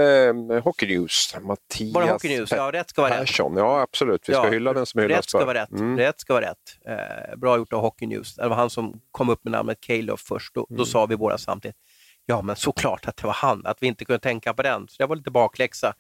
eh, 0.56 0.62
Hockey 0.64 0.86
News. 0.98 1.36
Mattias 1.42 1.94
Var 1.94 2.02
det 2.06 2.12
Hockey 2.12 2.28
News? 2.28 2.50
Ja, 2.52 2.70
rätt 2.72 2.90
ska 2.90 3.02
vara 3.02 3.12
rätt. 3.12 3.18
Persson. 3.20 3.56
Ja, 3.56 3.80
absolut. 3.80 4.28
Vi 4.28 4.32
ska 4.34 4.44
Ja, 4.44 4.50
hylla 4.50 4.72
den 4.72 4.86
som 4.86 5.00
hyllas 5.00 5.16
Rätt 5.18 5.28
ska 5.28 5.44
vara 5.44 5.62
rätt. 5.62 5.70
Mm. 5.70 5.98
Rätt 5.98 6.20
ska 6.20 6.34
vara 6.34 6.44
rätt. 6.44 6.58
Eh, 6.88 7.36
bra 7.36 7.56
gjort 7.56 7.72
av 7.72 7.80
Hockey 7.80 8.06
News. 8.06 8.34
Det 8.34 8.48
var 8.48 8.56
han 8.56 8.70
som 8.70 9.00
kom 9.10 9.28
upp 9.28 9.44
med 9.44 9.52
namnet 9.52 9.80
Calof 9.80 10.20
först. 10.20 10.54
Då, 10.54 10.66
Mm. 10.70 10.78
då 10.78 10.84
sa 10.84 11.06
vi 11.06 11.16
båda 11.16 11.38
samtidigt, 11.38 11.76
ja 12.26 12.42
men 12.42 12.56
såklart 12.56 13.08
att 13.08 13.16
det 13.16 13.26
var 13.26 13.34
han, 13.34 13.66
att 13.66 13.76
vi 13.80 13.86
inte 13.86 14.04
kunde 14.04 14.18
tänka 14.20 14.54
på 14.54 14.62
den. 14.62 14.88
Så 14.88 15.02
det 15.02 15.06
var 15.06 15.16
lite 15.16 15.30
bakläxa. 15.30 15.94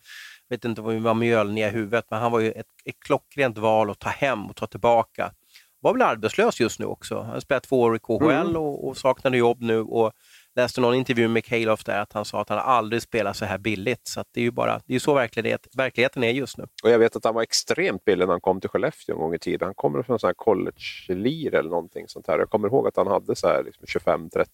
Jag 0.48 0.56
vet 0.56 0.64
inte 0.64 0.80
om 0.80 0.88
vi 0.88 0.98
var 0.98 1.14
mjölniga 1.14 1.68
i 1.68 1.70
huvudet, 1.70 2.04
men 2.10 2.20
han 2.20 2.32
var 2.32 2.40
ju 2.40 2.52
ett, 2.52 2.66
ett 2.84 3.00
klockrent 3.06 3.58
val 3.58 3.90
att 3.90 3.98
ta 3.98 4.08
hem 4.10 4.46
och 4.46 4.56
ta 4.56 4.66
tillbaka. 4.66 5.32
Var 5.80 5.92
väl 5.92 6.02
arbetslös 6.02 6.60
just 6.60 6.78
nu 6.80 6.86
också. 6.86 7.20
Han 7.22 7.40
spelat 7.40 7.62
två 7.62 7.80
år 7.80 7.96
i 7.96 7.98
KHL 7.98 8.30
Mm. 8.30 8.56
och, 8.56 8.88
och 8.88 8.96
saknade 8.96 9.36
jobb 9.38 9.62
nu. 9.62 9.80
Och 9.80 10.12
läste 10.56 10.80
någon 10.80 10.94
intervju 10.94 11.28
med 11.28 11.44
Calof 11.44 11.84
där 11.84 12.00
att 12.00 12.12
han 12.12 12.24
sa 12.24 12.40
att 12.40 12.48
han 12.48 12.58
aldrig 12.58 13.02
spelat 13.02 13.36
så 13.36 13.44
här 13.44 13.58
billigt. 13.58 14.06
Så 14.06 14.20
att 14.20 14.28
det 14.32 14.40
är 14.40 14.44
ju 14.44 14.50
bara, 14.50 14.80
det 14.86 14.94
är 14.94 14.98
så 14.98 15.14
verklighet, 15.14 15.66
verkligheten 15.76 16.24
är 16.24 16.30
just 16.30 16.58
nu. 16.58 16.66
Och 16.84 16.90
jag 16.90 16.98
vet 16.98 17.16
att 17.16 17.24
han 17.24 17.34
var 17.34 17.42
extremt 17.42 18.04
billig 18.04 18.26
när 18.26 18.32
han 18.32 18.40
kom 18.40 18.60
till 18.60 18.70
Skellefteå 18.70 19.14
en 19.14 19.20
gång 19.20 19.34
i 19.34 19.38
tiden. 19.38 19.66
Han 19.66 19.74
kommer 19.74 20.02
från 20.02 20.14
en 20.14 20.18
sån 20.18 20.28
här 20.28 20.34
college-lir 20.34 21.54
eller 21.54 21.70
någonting 21.70 22.08
sånt 22.08 22.26
här. 22.26 22.38
Jag 22.38 22.50
kommer 22.50 22.68
ihåg 22.68 22.88
att 22.88 22.96
han 22.96 23.06
hade 23.06 23.36
så 23.36 23.46
här 23.46 23.62
liksom 23.64 23.86
25, 23.86 24.30
30, 24.30 24.50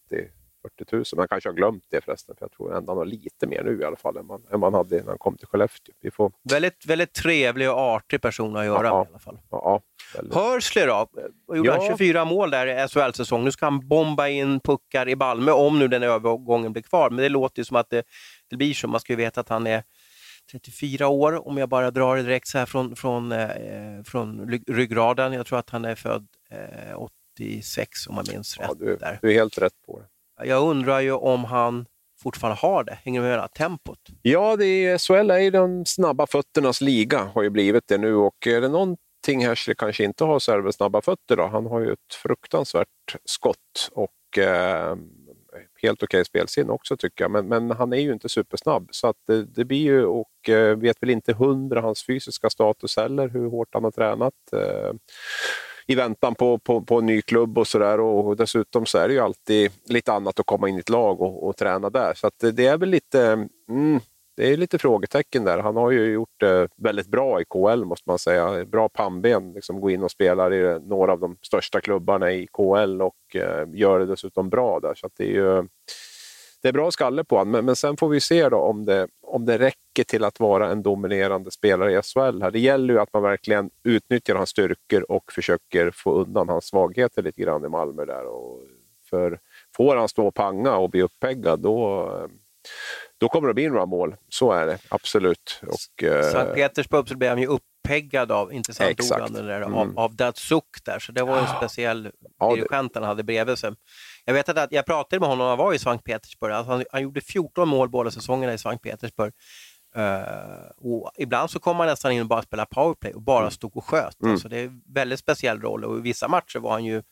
40 0.62 0.96
000. 0.96 1.04
Man 1.16 1.28
kanske 1.28 1.48
har 1.48 1.54
glömt 1.54 1.84
det 1.90 2.04
förresten, 2.04 2.36
för 2.38 2.44
jag 2.44 2.52
tror 2.52 2.76
ändå 2.76 2.90
han 2.92 2.98
har 2.98 3.04
lite 3.04 3.46
mer 3.46 3.62
nu 3.64 3.80
i 3.80 3.84
alla 3.84 3.96
fall 3.96 4.16
än 4.16 4.26
man, 4.26 4.42
än 4.52 4.60
man 4.60 4.74
hade 4.74 4.96
när 4.96 5.06
han 5.08 5.18
kom 5.18 5.36
till 5.36 5.46
Skellefteå. 5.46 5.94
Vi 6.00 6.10
får, 6.10 6.32
Väldigt, 6.50 6.86
väldigt 6.86 7.12
trevlig 7.12 7.70
och 7.70 7.78
artig 7.78 8.22
person 8.22 8.56
att 8.56 8.64
göra 8.64 8.86
Ja. 8.86 8.98
med 8.98 9.06
i 9.06 9.10
alla 9.10 9.18
fall. 9.18 9.38
ja, 9.50 9.80
väldigt. 10.16 10.34
Hörsler 10.34 10.86
då? 10.86 11.08
Gjorde 11.56 11.68
Ja. 11.68 11.76
han? 11.88 11.96
24 11.98 12.24
mål 12.24 12.50
där 12.50 12.66
i 12.66 12.88
SHL-säsong. 12.88 13.44
Nu 13.44 13.52
ska 13.52 13.66
han 13.66 13.88
bomba 13.88 14.28
in 14.28 14.60
puckar 14.60 15.08
i 15.08 15.16
Malmö 15.16 15.52
om 15.52 15.78
nu 15.78 15.88
den 15.88 16.02
övergången 16.02 16.72
blir 16.72 16.82
kvar. 16.82 17.10
Men 17.10 17.18
det 17.22 17.28
låter 17.28 17.60
ju 17.60 17.64
som 17.64 17.76
att 17.76 17.90
det, 17.90 18.02
det 18.50 18.56
blir 18.56 18.74
så. 18.74 18.88
Man 18.88 19.00
ska 19.00 19.12
ju 19.12 19.16
veta 19.16 19.40
att 19.40 19.48
han 19.48 19.66
är 19.66 19.82
34 20.52 21.08
år 21.08 21.48
om 21.48 21.56
jag 21.58 21.68
bara 21.68 21.90
drar 21.90 22.16
det 22.16 22.22
direkt 22.22 22.48
så 22.48 22.58
här 22.58 22.66
från, 22.66 22.96
från, 22.96 23.32
eh, 23.32 23.48
från 24.04 24.48
ryggraden. 24.68 25.32
Jag 25.32 25.46
tror 25.46 25.58
att 25.58 25.70
han 25.70 25.84
är 25.84 25.94
född 25.94 26.26
eh, 26.50 26.96
86 27.38 28.06
om 28.06 28.14
man 28.14 28.24
minns 28.32 28.56
Ja, 28.60 28.64
rätt. 28.68 28.78
du, 28.78 28.96
där. 28.96 29.18
du 29.22 29.30
är 29.30 29.34
helt 29.34 29.58
rätt 29.58 29.72
på 29.86 29.98
det. 29.98 30.04
Jag 30.44 30.68
undrar 30.70 31.00
ju 31.00 31.12
om 31.12 31.44
han 31.44 31.86
fortfarande 32.22 32.60
har 32.60 32.84
det. 32.84 32.98
Hänger 33.04 33.22
du 33.22 33.28
med? 33.28 33.52
Tempot? 33.52 33.98
Ja, 34.22 34.56
det 34.56 34.66
är, 34.66 34.98
SHL 34.98 35.30
är 35.30 35.38
ju 35.38 35.50
de 35.50 35.86
snabba 35.86 36.26
fötternas 36.26 36.80
liga, 36.80 37.18
har 37.18 37.42
ju 37.42 37.50
blivit 37.50 37.88
det 37.88 37.98
nu. 37.98 38.14
Och 38.14 38.46
är 38.46 38.60
det 38.60 38.68
någonting 38.68 39.46
Hersley 39.46 39.74
kanske 39.74 40.04
inte 40.04 40.24
har 40.24 40.38
så 40.38 40.52
är 40.52 40.56
det 40.56 40.62
väl 40.62 40.72
snabba 40.72 41.00
fötter. 41.00 41.36
Då. 41.36 41.46
Han 41.46 41.66
har 41.66 41.80
ju 41.80 41.92
ett 41.92 42.14
fruktansvärt 42.22 43.16
skott 43.24 43.90
och 43.92 44.38
eh, 44.38 44.96
helt 45.82 46.02
okej 46.02 46.24
spelsinne 46.24 46.72
också 46.72 46.96
tycker 46.96 47.24
jag. 47.24 47.30
Men, 47.30 47.48
men 47.48 47.70
han 47.70 47.92
är 47.92 48.00
ju 48.00 48.12
inte 48.12 48.28
supersnabb. 48.28 48.88
Så 48.90 49.06
att 49.06 49.16
det, 49.26 49.44
det 49.44 49.64
blir 49.64 49.78
ju, 49.78 50.04
och 50.04 50.48
eh, 50.48 50.76
vet 50.76 51.02
väl 51.02 51.10
inte 51.10 51.32
hundra 51.32 51.80
hans 51.80 52.06
fysiska 52.06 52.50
status 52.50 52.96
heller, 52.96 53.28
hur 53.28 53.50
hårt 53.50 53.68
han 53.72 53.84
har 53.84 53.90
tränat. 53.90 54.34
Eh, 54.52 54.92
i 55.86 55.94
väntan 55.94 56.34
på, 56.34 56.58
på, 56.58 56.80
på 56.80 56.98
en 56.98 57.06
ny 57.06 57.22
klubb 57.22 57.58
och 57.58 57.66
sådär. 57.66 58.00
Och 58.00 58.36
dessutom 58.36 58.86
så 58.86 58.98
är 58.98 59.08
det 59.08 59.14
ju 59.14 59.20
alltid 59.20 59.70
lite 59.84 60.12
annat 60.12 60.40
att 60.40 60.46
komma 60.46 60.68
in 60.68 60.76
i 60.76 60.80
ett 60.80 60.88
lag 60.88 61.20
och, 61.20 61.48
och 61.48 61.56
träna 61.56 61.90
där. 61.90 62.14
Så 62.14 62.26
att 62.26 62.34
det, 62.40 62.52
det 62.52 62.66
är 62.66 62.78
väl 62.78 62.88
lite, 62.88 63.48
mm, 63.68 64.00
det 64.36 64.52
är 64.52 64.56
lite 64.56 64.78
frågetecken 64.78 65.44
där. 65.44 65.58
Han 65.58 65.76
har 65.76 65.90
ju 65.90 66.12
gjort 66.12 66.40
det 66.40 66.68
väldigt 66.76 67.08
bra 67.08 67.40
i 67.40 67.44
KL 67.44 67.84
måste 67.84 68.08
man 68.10 68.18
säga. 68.18 68.64
Bra 68.64 68.88
pannben, 68.88 69.52
liksom 69.52 69.80
gå 69.80 69.90
in 69.90 70.02
och 70.02 70.10
spela 70.10 70.54
i 70.54 70.62
eh, 70.62 70.78
några 70.78 71.12
av 71.12 71.20
de 71.20 71.36
största 71.42 71.80
klubbarna 71.80 72.32
i 72.32 72.46
KL 72.46 73.02
och 73.02 73.36
eh, 73.36 73.68
gör 73.74 73.98
det 73.98 74.06
dessutom 74.06 74.50
bra 74.50 74.80
där. 74.80 74.94
Så 74.94 75.06
att 75.06 75.12
det 75.16 75.24
är 75.24 75.34
ju 75.34 75.68
det 76.62 76.68
är 76.68 76.72
bra 76.72 76.90
skalle 76.90 77.24
på 77.24 77.36
honom, 77.36 77.52
men, 77.52 77.64
men 77.64 77.76
sen 77.76 77.96
får 77.96 78.08
vi 78.08 78.20
se 78.20 78.48
då 78.48 78.56
om 78.56 78.84
det, 78.84 79.08
om 79.22 79.46
det 79.46 79.58
räcker 79.58 80.04
till 80.04 80.24
att 80.24 80.40
vara 80.40 80.70
en 80.70 80.82
dominerande 80.82 81.50
spelare 81.50 81.92
i 81.92 82.02
SHL. 82.02 82.42
Här. 82.42 82.50
Det 82.50 82.60
gäller 82.60 82.94
ju 82.94 83.00
att 83.00 83.12
man 83.12 83.22
verkligen 83.22 83.70
utnyttjar 83.84 84.34
hans 84.34 84.50
styrkor 84.50 85.10
och 85.10 85.32
försöker 85.32 85.90
få 85.94 86.12
undan 86.12 86.48
hans 86.48 86.64
svagheter 86.64 87.22
lite 87.22 87.42
grann 87.42 87.64
i 87.64 87.68
Malmö. 87.68 88.04
Där. 88.04 88.24
Och 88.24 88.62
för 89.10 89.38
får 89.76 89.96
han 89.96 90.08
stå 90.08 90.26
och 90.26 90.34
panga 90.34 90.76
och 90.76 90.90
bli 90.90 91.02
uppeggad, 91.02 91.60
då, 91.60 92.28
då 93.18 93.28
kommer 93.28 93.48
det 93.48 93.54
bli 93.54 93.68
några 93.68 93.86
mål. 93.86 94.16
Så 94.28 94.52
är 94.52 94.66
det, 94.66 94.78
absolut. 94.88 95.62
Och, 95.66 96.04
eh, 96.04 96.30
Sankt 96.30 96.54
Petersburg 96.54 97.08
så 97.08 97.16
blev 97.16 97.30
han 97.30 97.40
ju 97.40 97.46
uppeggad 97.84 98.32
av, 98.32 98.52
inte 98.52 98.74
sant 98.74 98.90
Exakt. 98.90 99.30
ord, 99.30 99.36
där, 99.36 99.60
Mm. 99.62 99.98
av, 99.98 100.14
Datsuk 100.16 100.64
där, 100.84 100.98
så 100.98 101.12
det 101.12 101.22
var 101.22 101.38
en 101.38 101.46
speciell 101.46 102.10
Ja, 102.38 102.54
dirigent 102.54 102.94
han 102.94 103.04
hade 103.04 103.22
bredvid 103.22 103.58
sig. 103.58 103.72
Jag 104.24 104.34
vet 104.34 104.48
att 104.48 104.72
jag 104.72 104.86
pratade 104.86 105.20
med 105.20 105.28
honom 105.28 105.44
när 105.44 105.48
han 105.48 105.58
var 105.58 105.74
i 105.74 105.78
Sankt 105.78 106.04
Petersburg. 106.04 106.52
Alltså 106.52 106.72
han, 106.72 106.84
han 106.92 107.02
gjorde 107.02 107.20
14 107.20 107.68
mål 107.68 107.88
båda 107.88 108.10
säsongerna 108.10 108.52
i 108.52 108.58
Sankt 108.58 108.82
Petersburg. 108.82 109.32
Och 110.76 111.10
ibland 111.18 111.50
så 111.50 111.58
kom 111.58 111.76
han 111.76 111.86
nästan 111.86 112.12
in 112.12 112.20
och 112.20 112.26
bara 112.26 112.42
spelade 112.42 112.68
powerplay 112.70 113.12
och 113.14 113.22
bara 113.22 113.50
stod 113.50 113.76
och 113.76 113.84
sköt. 113.84 114.20
Mm. 114.22 114.32
Alltså 114.32 114.48
det 114.48 114.58
är 114.58 114.64
en 114.66 114.82
väldigt 114.94 115.18
speciell 115.20 115.60
roll 115.60 115.84
och 115.84 115.98
i 115.98 116.00
vissa 116.00 116.28
matcher 116.28 116.58
var 116.58 116.70
han 116.72 116.84
ju 116.84 117.02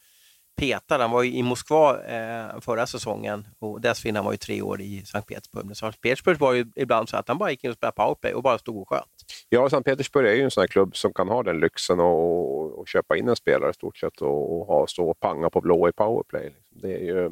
petad. 0.57 0.99
Han 0.99 1.11
var 1.11 1.25
i 1.25 1.43
Moskva 1.43 2.03
eh, 2.05 2.61
förra 2.61 2.87
säsongen 2.87 3.49
och 3.59 3.81
dessförinnan 3.81 4.25
var 4.25 4.33
ju 4.33 4.39
tre 4.39 4.63
år 4.63 4.81
i 4.81 5.05
Sankt 5.07 5.29
Petersburg. 5.29 5.67
Men 5.67 5.75
Sankt 5.75 6.01
Petersburg 6.01 6.39
var 6.39 6.53
ju 6.53 6.67
ibland 6.77 7.09
så 7.09 7.17
att 7.17 7.29
han 7.29 7.39
bara 7.39 7.51
gick 7.51 7.65
in 7.65 7.71
och 7.71 7.77
spelade 7.77 7.95
powerplay 7.97 8.35
och 8.35 8.43
bara 8.43 8.59
stod 8.59 8.77
och 8.83 8.89
sköt. 8.89 9.18
Ja, 9.49 9.71
Sankt 9.71 9.87
Petersburg 9.87 10.27
är 10.27 10.35
ju 10.35 10.43
en 10.43 10.51
sån 10.51 10.61
här 10.61 10.69
klubb 10.69 10.97
som 10.97 11.13
kan 11.13 11.29
ha 11.29 11.43
den 11.43 11.61
lyxen 11.61 12.01
och, 12.01 12.61
och, 12.61 12.79
och 12.79 12.89
köpa 12.89 13.17
in 13.17 13.29
en 13.29 13.37
spelare 13.37 13.71
i 13.71 13.75
stort 13.75 13.97
sett 13.97 14.23
och, 14.23 14.59
och 14.59 14.67
ha, 14.67 14.87
stå 14.87 15.11
och 15.11 15.21
panga 15.21 15.51
på 15.51 15.61
blå 15.61 15.89
i 15.89 15.93
powerplay. 15.93 16.45
Liksom. 16.45 16.79
Det 16.81 16.95
är 16.95 17.05
ju, 17.05 17.31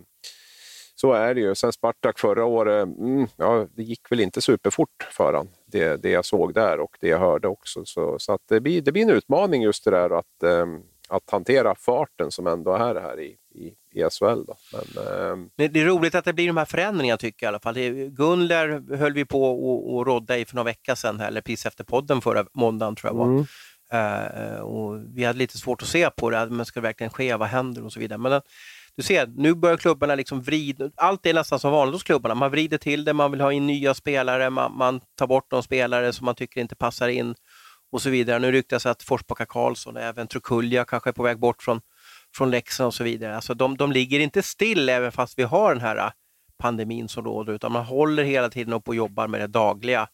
så 0.94 1.12
är 1.12 1.34
det 1.34 1.40
ju. 1.40 1.54
Sen 1.54 1.72
Spartak 1.72 2.18
förra 2.18 2.44
året, 2.44 2.82
mm, 2.82 3.26
ja, 3.36 3.66
det 3.74 3.82
gick 3.82 4.12
väl 4.12 4.20
inte 4.20 4.40
superfort 4.40 5.08
för 5.10 5.32
han. 5.32 5.48
Det, 5.66 6.02
det 6.02 6.10
jag 6.10 6.24
såg 6.24 6.54
där 6.54 6.80
och 6.80 6.96
det 7.00 7.08
jag 7.08 7.18
hörde 7.18 7.48
också. 7.48 7.84
Så, 7.84 8.18
så 8.18 8.32
att 8.32 8.42
det, 8.48 8.60
blir, 8.60 8.82
det 8.82 8.92
blir 8.92 9.02
en 9.02 9.10
utmaning 9.10 9.62
just 9.62 9.84
det 9.84 9.90
där 9.90 10.10
att, 10.18 10.42
eh, 10.42 10.66
att 11.08 11.30
hantera 11.30 11.74
farten 11.74 12.30
som 12.30 12.46
ändå 12.46 12.72
är 12.72 12.94
här 12.94 13.20
i, 13.20 13.36
i, 13.56 13.74
i 13.92 14.10
SHL. 14.10 14.44
Då. 14.46 14.56
Men, 14.72 15.06
ehm, 15.06 15.50
Det, 15.56 15.68
det 15.68 15.80
är 15.80 15.84
roligt 15.84 16.14
att 16.14 16.24
det 16.24 16.32
blir 16.32 16.46
de 16.46 16.56
här 16.56 16.64
förändringarna 16.64 17.18
tycker 17.18 17.46
jag 17.46 17.48
i 17.48 17.52
alla 17.52 17.60
fall. 17.60 17.74
Gunler 18.08 18.96
höll 18.96 19.12
vi 19.12 19.24
på 19.24 19.44
och, 19.44 20.08
och 20.08 20.30
i 20.30 20.44
för 20.44 20.54
några 20.54 20.64
veckor 20.64 20.94
sedan, 20.94 21.20
eller 21.20 21.40
precis 21.40 21.66
efter 21.66 21.84
podden 21.84 22.20
förra 22.20 22.46
måndagen 22.52 22.96
tror 22.96 23.12
jag 23.12 23.18
var. 23.18 23.26
Mm. 23.26 23.46
Eh, 23.92 24.60
och 24.60 25.00
vi 25.14 25.24
hade 25.24 25.38
lite 25.38 25.58
svårt 25.58 25.82
att 25.82 25.88
se 25.88 26.10
på 26.10 26.30
det, 26.30 26.46
men 26.46 26.66
ska 26.66 26.80
det 26.80 26.86
verkligen 26.86 27.10
ske, 27.10 27.36
vad 27.36 27.48
händer 27.48 27.84
och 27.84 27.92
så 27.92 28.00
vidare. 28.00 28.18
Men 28.18 28.32
eh, 28.32 28.40
du 28.96 29.02
ser, 29.02 29.26
nu 29.26 29.54
börjar 29.54 29.76
klubbarna 29.76 30.14
liksom 30.14 30.42
vrida, 30.42 30.90
allt 30.96 31.26
är 31.26 31.34
nästan 31.34 31.58
som 31.58 31.72
vanligt 31.72 31.94
hos 31.94 32.02
klubbarna. 32.02 32.34
Man 32.34 32.50
vrider 32.50 32.78
till 32.78 33.04
det, 33.04 33.12
man 33.12 33.30
vill 33.30 33.40
ha 33.40 33.52
in 33.52 33.66
nya 33.66 33.94
spelare, 33.94 34.50
man, 34.50 34.76
man 34.76 35.00
tar 35.14 35.26
bort 35.26 35.50
de 35.50 35.62
spelare 35.62 36.12
som 36.12 36.24
man 36.24 36.34
tycker 36.34 36.60
inte 36.60 36.76
passar 36.76 37.08
in 37.08 37.34
och 37.92 38.02
så 38.02 38.10
vidare. 38.10 38.38
Nu 38.38 38.52
ryktas 38.52 38.86
att 38.86 39.02
Forsbacka 39.02 39.46
Karlsson 39.46 39.96
och 39.96 40.02
även 40.02 40.26
Trukulja 40.26 40.84
kanske 40.84 41.10
är 41.10 41.12
på 41.12 41.22
väg 41.22 41.38
bort 41.38 41.62
från, 41.62 41.80
från 42.36 42.50
Leksand 42.50 42.86
och 42.86 42.94
så 42.94 43.04
vidare. 43.04 43.36
Alltså 43.36 43.54
de, 43.54 43.76
de 43.76 43.92
ligger 43.92 44.20
inte 44.20 44.42
still 44.42 44.88
även 44.88 45.12
fast 45.12 45.38
vi 45.38 45.42
har 45.42 45.74
den 45.74 45.80
här 45.80 45.96
äh, 45.96 46.10
pandemin 46.58 47.08
som 47.08 47.24
råder, 47.24 47.52
utan 47.52 47.72
man 47.72 47.84
håller 47.84 48.24
hela 48.24 48.48
tiden 48.48 48.72
upp 48.72 48.88
och 48.88 48.94
jobbar 48.94 49.28
med 49.28 49.40
det 49.40 49.46
dagliga. 49.46 50.08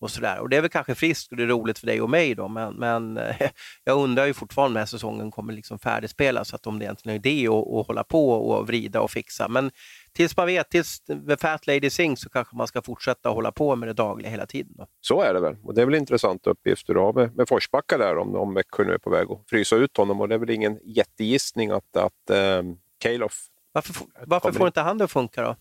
Och, 0.00 0.10
sådär. 0.10 0.38
och 0.40 0.48
Det 0.48 0.56
är 0.56 0.60
väl 0.60 0.70
kanske 0.70 0.94
friskt 0.94 1.30
och 1.30 1.36
det 1.36 1.42
är 1.42 1.46
roligt 1.46 1.78
för 1.78 1.86
dig 1.86 2.00
och 2.02 2.10
mig 2.10 2.34
då, 2.34 2.48
men, 2.48 2.74
men 2.74 3.16
eh, 3.16 3.36
jag 3.84 3.98
undrar 3.98 4.26
ju 4.26 4.34
fortfarande 4.34 4.78
här 4.78 4.86
säsongen 4.86 5.30
kommer 5.30 5.52
liksom 5.52 5.78
färdigspelas, 5.78 6.48
så 6.48 6.56
att 6.56 6.66
om 6.66 6.78
det 6.78 6.84
egentligen 6.84 7.14
är 7.14 7.26
idé 7.26 7.48
att, 7.48 7.86
hålla 7.86 8.04
på 8.04 8.30
och 8.32 8.66
vrida 8.66 9.00
och 9.00 9.10
fixa. 9.10 9.48
Men 9.48 9.70
tills 10.12 10.36
man 10.36 10.46
vet, 10.46 10.70
tills 10.70 11.00
The 11.28 11.36
Fat 11.36 11.66
Lady 11.66 11.90
Sings, 11.90 12.20
så 12.20 12.28
kanske 12.30 12.56
man 12.56 12.66
ska 12.66 12.82
fortsätta 12.82 13.28
hålla 13.28 13.52
på 13.52 13.76
med 13.76 13.88
det 13.88 13.92
dagliga 13.92 14.30
hela 14.30 14.46
tiden. 14.46 14.72
Då. 14.76 14.86
Så 15.00 15.22
är 15.22 15.34
det 15.34 15.40
väl. 15.40 15.56
Och 15.64 15.74
det 15.74 15.82
är 15.82 15.86
väl 15.86 15.94
intressanta 15.94 16.50
uppgifter 16.50 16.94
du 16.94 17.00
har 17.00 17.12
med, 17.12 17.36
med 17.36 17.48
Forsbacka 17.48 17.98
där 17.98 18.18
om, 18.18 18.34
om 18.36 18.54
Växjö 18.54 18.84
nu 18.84 18.92
är 18.92 18.98
på 18.98 19.10
väg 19.10 19.30
att 19.30 19.44
frysa 19.50 19.76
ut 19.76 19.96
honom. 19.96 20.20
Och 20.20 20.28
det 20.28 20.34
är 20.34 20.38
väl 20.38 20.50
ingen 20.50 20.78
jättegissning 20.84 21.70
att, 21.70 21.96
att 21.96 22.58
um, 22.58 22.78
Calof 22.98 23.46
Varför, 23.72 23.92
f- 23.92 24.22
varför 24.26 24.52
får 24.52 24.66
inte 24.66 24.80
han 24.80 24.98
det 24.98 25.04
att 25.04 25.10
funka 25.10 25.42
då? 25.42 25.56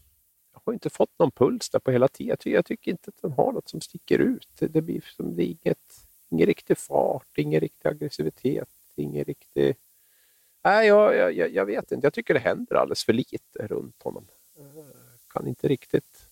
Har 0.70 0.74
inte 0.74 0.90
fått 0.90 1.20
någon 1.20 1.32
puls 1.32 1.70
där 1.70 1.80
på 1.80 1.92
hela 1.92 2.08
tiden. 2.08 2.30
Jag 2.30 2.40
tycker, 2.40 2.56
jag 2.56 2.66
tycker 2.66 2.92
inte 2.92 3.10
att 3.10 3.22
den 3.22 3.32
har 3.32 3.52
något 3.52 3.70
som 3.70 3.82
sticker 3.82 4.20
ut. 4.20 4.48
Det, 4.60 4.82
blir 4.82 5.02
som 5.18 5.36
det 5.36 5.44
är 5.44 5.46
inget, 5.64 6.08
ingen 6.30 6.46
riktig 6.46 6.78
fart, 6.78 7.38
ingen 7.38 7.60
riktig 7.62 7.90
aggressivitet, 7.90 8.70
ingen 8.96 9.24
riktig... 9.26 9.76
Nej, 10.64 10.88
jag, 10.88 11.16
jag, 11.36 11.50
jag- 11.54 11.66
vet 11.66 11.92
inte. 11.92 12.06
Jag 12.06 12.14
tycker 12.14 12.34
det 12.34 12.40
händer 12.40 12.76
alldeles 12.76 13.06
för 13.06 13.14
lite 13.14 13.40
runt 13.68 14.04
honom. 14.04 14.28
Jag 14.56 14.86
Kan 15.34 15.48
inte 15.48 15.68
riktigt 15.68 16.26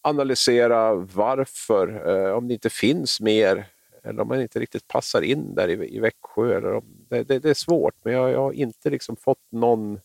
analysera 0.00 0.94
varför, 0.94 2.08
eh, 2.28 2.32
om 2.36 2.48
det 2.48 2.54
inte 2.54 2.70
finns 2.70 3.20
mer 3.20 3.66
eller 4.02 4.22
om 4.22 4.28
man 4.28 4.40
inte 4.40 4.58
riktigt 4.60 4.88
passar 4.88 5.22
in 5.22 5.54
där 5.54 5.68
i, 5.68 5.96
i 5.96 6.00
Växjö. 6.00 6.56
Eller 6.56 6.72
om, 6.74 6.84
det, 7.08 7.22
det, 7.22 7.38
det 7.38 7.50
är 7.50 7.54
svårt, 7.54 7.94
men 8.02 8.12
jag, 8.14 8.30
jag 8.30 8.38
har 8.40 8.52
inte 8.52 8.90
liksom 8.90 9.16
fått 9.16 9.42
någon 9.50 10.00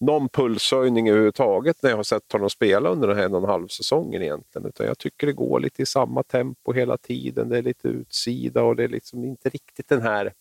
någon 0.00 0.28
pulshöjning 0.28 1.08
överhuvudtaget 1.08 1.82
när 1.82 1.90
jag 1.90 1.96
har 1.96 2.02
sett 2.02 2.32
honom 2.32 2.50
spela 2.50 2.88
under 2.88 3.08
den 3.08 3.16
här 3.16 3.24
en 3.24 3.34
och 3.34 3.42
en 3.42 3.48
halv 3.48 3.68
säsongen 3.68 4.22
egentligen. 4.22 4.68
Utan 4.68 4.86
jag 4.86 4.98
tycker 4.98 5.26
det 5.26 5.32
går 5.32 5.60
lite 5.60 5.82
i 5.82 5.86
samma 5.86 6.22
tempo 6.22 6.72
hela 6.72 6.96
tiden. 6.96 7.48
Det 7.48 7.58
är 7.58 7.62
lite 7.62 7.88
utsida 7.88 8.62
och 8.62 8.76
det 8.76 8.84
är 8.84 8.88
liksom 8.88 9.24
inte 9.24 9.48
riktigt 9.48 9.88
den 9.88 10.02
här 10.02 10.32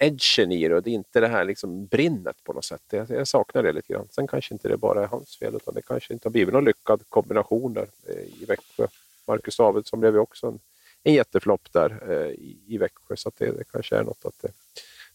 edgen 0.00 0.52
i 0.52 0.68
det 0.68 0.74
och 0.74 0.82
det 0.82 0.90
är 0.90 0.94
inte 0.94 1.20
det 1.20 1.28
här 1.28 1.44
liksom 1.44 1.86
brinnet 1.86 2.44
på 2.44 2.52
något 2.52 2.64
sätt. 2.64 2.82
Jag, 2.90 3.10
jag 3.10 3.28
saknar 3.28 3.62
det 3.62 3.72
lite 3.72 3.92
grann. 3.92 4.08
Sen 4.10 4.26
kanske 4.26 4.54
inte 4.54 4.68
det 4.68 4.76
bara 4.76 5.02
är 5.02 5.06
hans 5.06 5.36
fel 5.36 5.54
utan 5.54 5.74
det 5.74 5.82
kanske 5.82 6.12
inte 6.12 6.28
har 6.28 6.30
blivit 6.30 6.54
någon 6.54 6.64
lyckad 6.64 7.02
kombination 7.08 7.74
där 7.74 7.86
eh, 8.08 8.42
i 8.42 8.44
Växjö. 8.48 8.86
Marcus 9.26 9.56
Davidsson 9.56 10.00
blev 10.00 10.14
ju 10.14 10.20
också 10.20 10.46
en, 10.46 10.58
en 11.02 11.14
jätteflopp 11.14 11.72
där 11.72 12.10
eh, 12.10 12.30
i, 12.30 12.58
i 12.66 12.78
Växjö 12.78 13.16
så 13.16 13.30
det, 13.38 13.50
det, 13.50 13.64
kanske 13.72 13.96
är 13.96 14.02
något 14.02 14.24
att 14.24 14.38
det, 14.42 14.52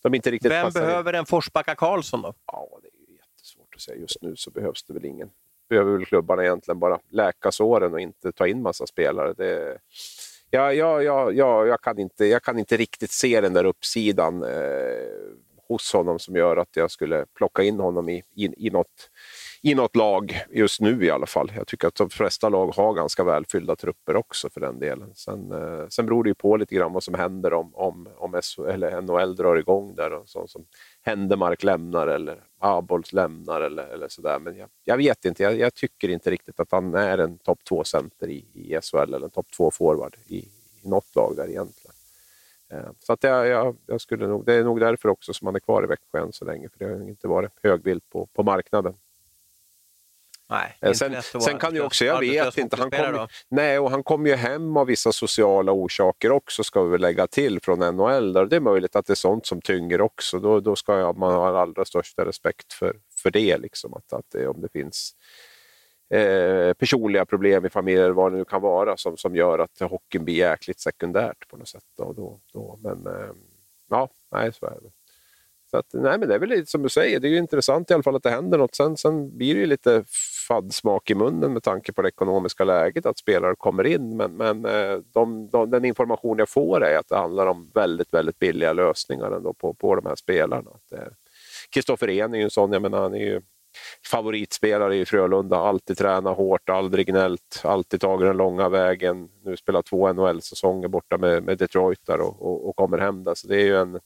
de 0.01 0.13
inte 0.13 0.31
riktigt 0.31 0.51
Vem 0.51 0.71
behöver 0.71 1.13
in. 1.13 1.19
en 1.19 1.25
Forsbacka 1.25 1.75
Karlsson 1.75 2.21
då? 2.21 2.33
Ja, 2.45 2.69
det 2.81 2.89
att 3.75 3.81
säga. 3.81 3.97
Just 3.97 4.21
nu 4.21 4.35
så 4.35 4.51
behövs 4.51 4.83
det 4.83 4.93
väl 4.93 5.05
ingen. 5.05 5.29
Behöver 5.69 5.91
väl 5.91 6.05
klubbarna 6.05 6.43
egentligen 6.43 6.79
bara 6.79 6.99
läka 7.09 7.51
såren 7.51 7.93
och 7.93 7.99
inte 7.99 8.31
ta 8.31 8.47
in 8.47 8.61
massa 8.61 8.87
spelare. 8.87 9.33
Det, 9.33 9.77
ja, 10.49 10.73
ja, 10.73 11.01
ja, 11.01 11.31
ja, 11.31 11.65
jag, 11.65 11.81
kan 11.81 11.99
inte, 11.99 12.25
jag 12.25 12.43
kan 12.43 12.59
inte 12.59 12.77
riktigt 12.77 13.11
se 13.11 13.41
den 13.41 13.53
där 13.53 13.63
uppsidan 13.63 14.43
eh, 14.43 14.49
hos 15.67 15.93
honom 15.93 16.19
som 16.19 16.35
gör 16.35 16.57
att 16.57 16.75
jag 16.75 16.91
skulle 16.91 17.25
plocka 17.25 17.63
in 17.63 17.79
honom 17.79 18.09
i, 18.09 18.23
i, 18.35 18.67
i, 18.67 18.69
något, 18.69 19.09
i 19.65 19.75
något 19.75 19.95
lag 19.95 20.41
just 20.49 20.81
nu 20.81 21.05
i 21.05 21.09
alla 21.09 21.25
fall. 21.25 21.51
Jag 21.55 21.67
tycker 21.67 21.87
att 21.87 21.95
de 21.95 22.09
flesta 22.09 22.49
lag 22.49 22.67
har 22.67 22.93
ganska 22.93 23.23
välfyllda 23.23 23.75
trupper 23.75 24.15
också 24.15 24.49
för 24.49 24.61
den 24.61 24.79
delen. 24.79 25.15
Sen, 25.15 25.51
eh, 25.51 25.87
sen 25.89 26.05
beror 26.05 26.23
det 26.23 26.29
ju 26.29 26.33
på 26.33 26.57
lite 26.57 26.75
grann 26.75 26.93
vad 26.93 27.03
som 27.03 27.13
händer 27.13 27.53
om, 27.53 27.75
om, 27.75 28.09
om 28.17 28.39
SO, 28.41 28.65
eller 28.65 29.01
NHL 29.01 29.35
drar 29.35 29.55
igång 29.55 29.95
där. 29.95 30.13
Och 30.13 30.29
sånt 30.29 30.49
som 30.49 30.65
Händemark 31.01 31.63
lämnar 31.63 32.07
eller 32.07 32.43
Abols 32.59 33.13
lämnar 33.13 33.61
eller, 33.61 33.87
eller 33.87 34.07
sådär. 34.07 34.39
Men 34.39 34.57
jag, 34.57 34.69
jag 34.83 34.97
vet 34.97 35.25
inte, 35.25 35.43
jag, 35.43 35.59
jag, 35.59 35.73
tycker 35.73 36.09
inte 36.09 36.31
riktigt 36.31 36.59
att 36.59 36.71
han 36.71 36.95
är 36.95 37.17
en 37.17 37.37
topp 37.37 37.59
2-center 37.69 38.27
i, 38.27 38.45
i 38.53 38.79
SHL 38.81 38.97
eller 38.97 39.23
en 39.23 39.29
topp 39.29 39.47
2-forward 39.57 40.15
i, 40.27 40.37
i 40.37 40.87
något 40.87 41.15
lag 41.15 41.33
där 41.35 41.49
egentligen. 41.49 41.95
Eh, 42.71 42.91
så 42.99 43.13
att 43.13 43.23
jag, 43.23 43.47
jag, 43.47 43.75
jag, 43.85 44.01
skulle 44.01 44.27
nog, 44.27 44.45
det 44.45 44.53
är 44.53 44.63
nog 44.63 44.79
därför 44.79 45.09
också 45.09 45.33
som 45.33 45.47
han 45.47 45.55
är 45.55 45.59
kvar 45.59 45.83
i 45.83 45.87
Växjö 45.87 46.19
än 46.19 46.33
så 46.33 46.45
länge, 46.45 46.69
för 46.69 46.79
det 46.79 46.85
har 46.85 47.09
inte 47.09 47.27
varit 47.27 47.51
högvilt 47.63 48.09
på, 48.09 48.25
på 48.25 48.43
marknaden. 48.43 48.93
Nej, 50.49 50.77
eh, 50.81 50.91
sen, 50.91 51.21
sen 51.21 51.59
kan 51.59 51.75
ju 51.75 51.81
också, 51.81 52.05
jag 52.05 52.19
vet 52.19 52.57
inte, 52.57 52.75
han 52.75 52.91
kom, 52.91 53.27
nej, 53.49 53.79
och 53.79 53.91
han 53.91 54.03
kom 54.03 54.27
ju 54.27 54.35
hem 54.35 54.77
av 54.77 54.87
vissa 54.87 55.11
sociala 55.11 55.71
orsaker 55.71 56.31
också 56.31 56.63
ska 56.63 56.83
vi 56.83 56.91
väl 56.91 57.01
lägga 57.01 57.27
till 57.27 57.59
från 57.61 57.79
NHL. 57.79 58.33
Där. 58.33 58.45
Det 58.45 58.55
är 58.55 58.59
möjligt 58.59 58.95
att 58.95 59.05
det 59.05 59.13
är 59.13 59.15
sånt 59.15 59.45
som 59.45 59.61
tynger 59.61 60.01
också. 60.01 60.39
Då, 60.39 60.59
då 60.59 60.75
ska 60.75 61.13
man 61.13 61.33
ha 61.33 61.61
allra 61.61 61.85
största 61.85 62.25
respekt 62.25 62.73
för, 62.73 62.95
för 63.23 63.31
det. 63.31 63.57
Liksom, 63.57 63.93
att, 63.93 64.13
att 64.13 64.25
det, 64.33 64.47
om 64.47 64.61
det 64.61 64.69
finns 64.71 65.11
eh, 66.13 66.73
personliga 66.73 67.25
problem 67.25 67.65
i 67.65 67.69
familjer, 67.69 68.09
vad 68.09 68.31
det 68.31 68.37
nu 68.37 68.45
kan 68.45 68.61
vara, 68.61 68.97
som, 68.97 69.17
som 69.17 69.35
gör 69.35 69.59
att 69.59 69.79
hockeyn 69.79 70.25
blir 70.25 70.35
jäkligt 70.35 70.79
sekundärt 70.79 71.47
på 71.47 71.57
något 71.57 71.67
sätt. 71.67 71.83
Då, 71.97 72.13
då, 72.13 72.39
då. 72.53 72.79
Men 72.83 73.07
eh, 73.07 73.31
ja, 73.89 74.09
nej, 74.31 74.53
så 74.53 74.65
är 74.65 74.79
det. 74.81 74.89
Så 75.75 75.79
att, 75.79 76.03
nej, 76.03 76.19
men 76.19 76.29
det 76.29 76.35
är 76.35 76.39
väl 76.39 76.49
lite 76.49 76.71
som 76.71 76.83
du 76.83 76.89
säger, 76.89 77.19
det 77.19 77.27
är 77.27 77.29
ju 77.29 77.37
intressant 77.37 77.91
i 77.91 77.93
alla 77.93 78.03
fall 78.03 78.15
att 78.15 78.23
det 78.23 78.29
händer 78.29 78.57
något. 78.57 78.75
Sen, 78.75 78.97
sen 78.97 79.37
blir 79.37 79.53
det 79.53 79.59
ju 79.59 79.65
lite 79.65 80.03
faddsmak 80.47 81.11
i 81.11 81.15
munnen 81.15 81.53
med 81.53 81.63
tanke 81.63 81.93
på 81.93 82.01
det 82.01 82.07
ekonomiska 82.07 82.63
läget 82.63 83.05
att 83.05 83.17
spelare 83.17 83.55
kommer 83.57 83.87
in. 83.87 84.17
Men, 84.17 84.37
men 84.37 84.65
eh, 84.65 84.97
de, 85.13 85.49
de, 85.49 85.69
den 85.69 85.85
information 85.85 86.37
jag 86.39 86.49
får 86.49 86.83
är 86.83 86.97
att 86.97 87.07
det 87.07 87.15
handlar 87.15 87.47
om 87.47 87.71
väldigt, 87.73 88.13
väldigt 88.13 88.39
billiga 88.39 88.73
lösningar 88.73 89.31
ändå 89.31 89.53
på, 89.53 89.73
på 89.73 89.95
de 89.95 90.05
här 90.05 90.15
spelarna. 90.15 90.71
Eh, 90.91 90.99
Kristoffer 91.73 92.09
Ehn 92.09 92.33
är 92.33 92.37
ju 92.37 92.43
en 92.43 92.49
sån, 92.49 92.71
jag 92.71 92.81
menar, 92.81 93.01
han 93.01 93.13
är 93.13 93.25
ju 93.25 93.41
favoritspelare 94.11 94.95
i 94.95 95.05
Frölunda. 95.05 95.57
Alltid 95.57 95.97
tränat 95.97 96.37
hårt, 96.37 96.69
aldrig 96.69 97.07
gnällt, 97.07 97.61
alltid 97.63 98.01
tagit 98.01 98.27
den 98.27 98.37
långa 98.37 98.69
vägen. 98.69 99.29
Nu 99.43 99.57
spelar 99.57 99.81
två 99.81 100.13
NHL-säsonger 100.13 100.87
borta 100.87 101.17
med, 101.17 101.43
med 101.43 101.57
Detroit 101.57 102.05
där 102.07 102.19
och, 102.19 102.41
och, 102.41 102.69
och, 102.69 102.75
kommer 102.75 102.97
hem 102.97 103.23
där. 103.23 103.33
Så 103.35 103.47
det 103.47 103.55
är 103.55 103.65
ju 103.65 103.77
en, 103.77 103.99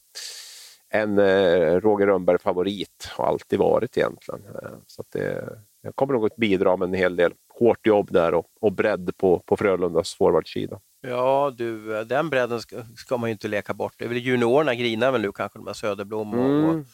en 0.90 1.18
eh, 1.18 1.80
Roger 1.80 2.06
Rönnberg-favorit, 2.06 3.10
har 3.16 3.26
alltid 3.26 3.58
varit 3.58 3.96
egentligen. 3.96 4.40
Eh, 4.46 4.70
så 4.86 5.04
det, 5.12 5.58
jag 5.82 5.96
kommer 5.96 6.14
nog 6.14 6.26
att 6.26 6.36
bidra 6.36 6.76
med 6.76 6.88
en 6.88 6.94
hel 6.94 7.16
del 7.16 7.32
hårt 7.58 7.86
jobb 7.86 8.12
där 8.12 8.34
och, 8.34 8.46
och 8.60 8.72
bredd 8.72 9.16
på, 9.16 9.38
på 9.38 9.56
Frölundas 9.56 10.14
forwardsida. 10.14 10.80
Ja, 11.00 11.52
du, 11.56 12.04
den 12.04 12.30
bredden 12.30 12.60
ska, 12.60 12.76
ska, 12.96 13.16
man 13.16 13.28
ju 13.28 13.32
inte 13.32 13.48
leka 13.48 13.74
bort. 13.74 13.94
Det 13.96 14.04
är 14.04 14.08
väl 14.08 14.18
juniorerna 14.18 14.74
grinar 14.74 15.12
väl 15.12 15.20
nu 15.20 15.32
kanske, 15.32 15.58
de 15.58 15.66
här 15.66 15.74
Söderblom 15.74 16.34
och, 16.34 16.44
mm. 16.44 16.78
och 16.78 16.86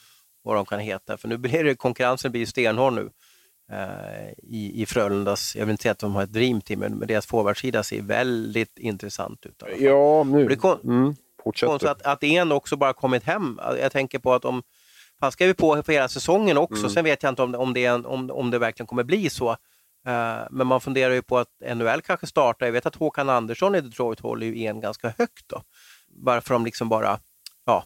vad 0.42 0.56
de 0.56 0.66
kan 0.66 0.80
heta. 0.80 1.16
För 1.16 1.28
nu 1.28 1.36
blir 1.36 1.64
det, 1.64 1.74
konkurrensen 1.74 2.32
blir 2.32 2.46
stenhård 2.46 2.92
nu 2.92 3.10
eh, 3.72 4.30
i, 4.38 4.82
i 4.82 4.86
Frölundas, 4.86 5.56
jag 5.56 5.66
vill 5.66 5.70
inte 5.70 5.82
säga 5.82 5.92
att 5.92 5.98
de 5.98 6.14
har 6.14 6.22
ett 6.22 6.32
dreamteam, 6.32 6.80
men 6.80 6.98
deras 6.98 7.26
forwardsida 7.26 7.82
ser 7.82 8.02
väldigt 8.02 8.78
intressant 8.78 9.46
ut. 9.46 9.62
Ja, 9.78 10.24
nu. 10.24 10.48
Det 10.48 10.56
kon 10.56 10.80
mm. 10.84 11.14
Konstigt 11.52 11.90
att, 11.90 12.02
att 12.02 12.24
en 12.24 12.52
också 12.52 12.76
bara 12.76 12.92
kommit 12.92 13.24
hem. 13.24 13.60
Jag 13.80 13.92
tänker 13.92 14.18
på 14.18 14.34
att 14.34 14.44
om 14.44 14.62
han 15.20 15.32
skrev 15.32 15.52
på 15.52 15.82
för 15.82 15.92
hela 15.92 16.08
säsongen 16.08 16.58
också, 16.58 16.78
mm. 16.78 16.90
sen 16.90 17.04
vet 17.04 17.22
jag 17.22 17.32
inte 17.32 17.42
om, 17.42 17.54
om, 17.54 17.72
det, 17.72 17.90
om, 17.90 18.30
om 18.30 18.50
det 18.50 18.58
verkligen 18.58 18.86
kommer 18.86 19.04
bli 19.04 19.30
så. 19.30 19.50
Uh, 20.08 20.46
men 20.50 20.66
man 20.66 20.80
funderar 20.80 21.14
ju 21.14 21.22
på 21.22 21.38
att 21.38 21.48
NHL 21.76 22.00
kanske 22.02 22.26
startar, 22.26 22.66
jag 22.66 22.72
vet 22.72 22.86
att 22.86 22.96
Håkan 22.96 23.28
Andersson 23.28 23.74
i 23.74 23.80
Detroit 23.80 24.20
håller 24.20 24.46
ju 24.46 24.66
en 24.66 24.80
ganska 24.80 25.14
högt 25.18 25.48
då. 25.48 25.62
Varför 26.08 26.54
de 26.54 26.64
liksom 26.64 26.88
bara 26.88 27.20
ja, 27.66 27.84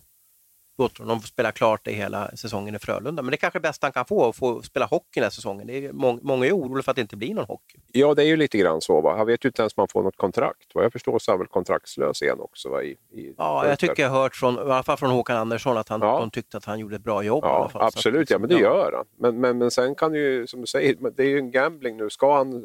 låter 0.80 1.00
honom 1.00 1.20
spela 1.20 1.52
klart 1.52 1.80
det 1.84 1.92
hela 1.92 2.30
säsongen 2.36 2.74
i 2.74 2.78
Frölunda. 2.78 3.22
Men 3.22 3.30
det 3.30 3.34
är 3.34 3.38
kanske 3.38 3.58
det 3.58 3.68
bästa 3.68 3.86
han 3.86 3.92
kan 3.92 4.04
få, 4.04 4.28
att 4.28 4.36
få 4.36 4.62
spela 4.62 4.86
hockey 4.86 5.06
den 5.14 5.22
här 5.22 5.30
säsongen. 5.30 5.66
Det 5.66 5.86
är 5.86 5.92
må 5.92 6.18
många 6.22 6.46
är 6.46 6.52
oroliga 6.52 6.82
för 6.82 6.90
att 6.90 6.96
det 6.96 7.02
inte 7.02 7.16
blir 7.16 7.34
någon 7.34 7.44
hockey. 7.44 7.78
Ja, 7.92 8.14
det 8.14 8.22
är 8.22 8.26
ju 8.26 8.36
lite 8.36 8.58
grann 8.58 8.80
så. 8.80 9.00
Va? 9.00 9.16
Han 9.16 9.26
vet 9.26 9.44
ju 9.44 9.48
inte 9.48 9.62
ens 9.62 9.72
om 9.76 9.80
han 9.80 9.88
får 9.88 10.02
något 10.02 10.16
kontrakt. 10.16 10.74
Vad 10.74 10.84
jag 10.84 10.92
förstår 10.92 11.18
så 11.18 11.30
är 11.30 11.32
han 11.32 11.38
väl 11.38 11.48
kontraktslös 11.48 12.22
igen 12.22 12.40
också? 12.40 12.68
Va? 12.68 12.82
I, 12.82 12.96
i 13.12 13.34
ja, 13.38 13.68
jag 13.68 13.78
tycker 13.78 14.02
jag 14.02 14.10
har 14.10 14.22
hört 14.22 14.36
från, 14.36 14.54
i 14.54 14.58
alla 14.58 14.82
fall 14.82 14.96
från 14.96 15.10
Håkan 15.10 15.36
Andersson 15.36 15.76
att 15.76 15.88
han, 15.88 16.00
ja. 16.00 16.20
de 16.20 16.30
tyckte 16.30 16.56
att 16.56 16.64
han 16.64 16.78
gjorde 16.78 16.96
ett 16.96 17.04
bra 17.04 17.22
jobb. 17.22 17.44
Ja, 17.44 17.70
absolut, 17.74 18.30
ja, 18.30 18.38
men 18.38 18.48
det 18.48 18.58
gör 18.58 18.92
han. 18.96 19.04
Men, 19.18 19.40
men, 19.40 19.58
men 19.58 19.70
sen 19.70 19.94
kan 19.94 20.14
ju, 20.14 20.46
som 20.46 20.60
du 20.60 20.66
säger, 20.66 20.96
det 21.16 21.22
är 21.22 21.28
ju 21.28 21.38
en 21.38 21.50
gambling 21.50 21.96
nu. 21.96 22.10
Ska 22.10 22.36
han 22.36 22.64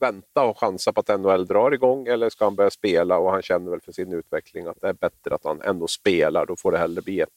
vänta 0.00 0.44
och 0.44 0.58
chansa 0.58 0.92
på 0.92 1.00
att 1.00 1.20
NHL 1.20 1.46
drar 1.46 1.74
igång 1.74 2.06
eller 2.06 2.30
ska 2.30 2.44
han 2.44 2.54
börja 2.54 2.70
spela 2.70 3.18
och 3.18 3.30
han 3.30 3.42
känner 3.42 3.70
väl 3.70 3.80
för 3.80 3.92
sin 3.92 4.12
utveckling 4.12 4.66
att 4.66 4.80
det 4.80 4.88
är 4.88 4.92
bättre 4.92 5.34
att 5.34 5.44
han 5.44 5.60
ändå 5.60 5.86
spelar. 5.86 6.46
Då 6.46 6.56
får 6.56 6.72
det 6.72 6.78
hellre 6.78 7.02
bli 7.02 7.20
ett 7.20 7.28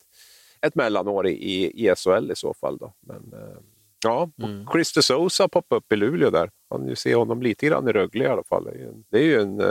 ett 0.66 0.76
mellanår 0.76 1.28
i, 1.28 1.88
i 1.88 1.95
SHL 1.95 2.32
i 2.32 2.36
så 2.36 2.53
fall. 2.53 2.78
Då. 2.78 2.93
Men, 2.99 3.34
eh, 3.34 3.57
ja, 4.03 4.32
mm. 4.43 4.68
Chris 4.72 4.93
de 4.93 5.01
Sousa 5.01 5.47
poppade 5.47 5.78
upp 5.78 5.91
i 5.91 5.95
Luleå 5.95 6.30
där. 6.30 6.51
Man 6.72 6.95
ser 6.95 7.16
honom 7.16 7.41
lite 7.41 7.66
grann 7.66 7.88
i 7.88 7.91
Rögle 7.91 8.24
i 8.24 8.28
alla 8.28 8.43
fall. 8.43 8.70
Det 9.09 9.18
är 9.18 9.24
ju 9.24 9.41
en, 9.41 9.59
eh, 9.59 9.68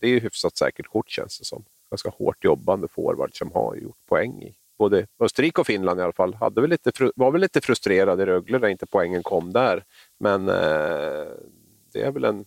det 0.00 0.08
är 0.08 0.20
hyfsat 0.20 0.56
säkert 0.56 0.86
kort 0.86 1.10
känns 1.10 1.38
det 1.38 1.44
som. 1.44 1.64
Ganska 1.90 2.10
hårt 2.10 2.44
jobbande 2.44 2.88
forward 2.88 3.38
som 3.38 3.52
har 3.52 3.76
gjort 3.76 4.06
poäng 4.08 4.42
i 4.42 4.54
både 4.78 5.06
Österrike 5.20 5.60
och 5.60 5.66
Finland 5.66 6.00
i 6.00 6.02
alla 6.02 6.12
fall. 6.12 6.34
Hade 6.34 6.60
väl 6.60 6.70
lite, 6.70 6.92
var 7.16 7.30
väl 7.30 7.40
lite 7.40 7.60
frustrerad 7.60 8.20
i 8.20 8.24
Rögle 8.26 8.58
när 8.58 8.68
inte 8.68 8.86
poängen 8.86 9.22
kom 9.22 9.52
där. 9.52 9.84
Men 10.20 10.48
eh, 10.48 11.26
det 11.92 12.02
är 12.02 12.10
väl 12.10 12.24
en 12.24 12.44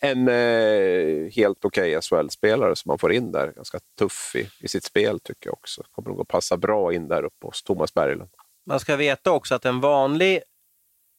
en 0.00 0.28
eh, 0.28 1.32
helt 1.32 1.64
okej 1.64 1.96
okay 1.96 2.02
SHL-spelare 2.02 2.76
som 2.76 2.88
man 2.88 2.98
får 2.98 3.12
in 3.12 3.32
där. 3.32 3.52
Ganska 3.52 3.78
tuff 3.98 4.32
i, 4.34 4.48
i 4.60 4.68
sitt 4.68 4.84
spel 4.84 5.20
tycker 5.20 5.48
jag 5.48 5.54
också. 5.54 5.82
Kommer 5.90 6.08
nog 6.08 6.20
att 6.20 6.28
passa 6.28 6.56
bra 6.56 6.94
in 6.94 7.08
där 7.08 7.22
uppe 7.22 7.46
hos 7.46 7.62
Thomas 7.62 7.94
Berglund. 7.94 8.30
Man 8.66 8.80
ska 8.80 8.96
veta 8.96 9.32
också 9.32 9.54
att 9.54 9.64
en 9.64 9.80
vanlig, 9.80 10.40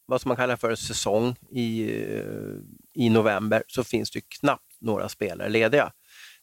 vad 0.06 0.20
som 0.20 0.28
man 0.28 0.36
kallar 0.36 0.56
för 0.56 0.74
säsong 0.74 1.36
i, 1.50 1.90
eh, 2.14 2.24
i 2.94 3.10
november, 3.10 3.62
så 3.66 3.84
finns 3.84 4.10
det 4.10 4.20
knappt 4.20 4.76
några 4.80 5.08
spelare 5.08 5.48
lediga. 5.48 5.92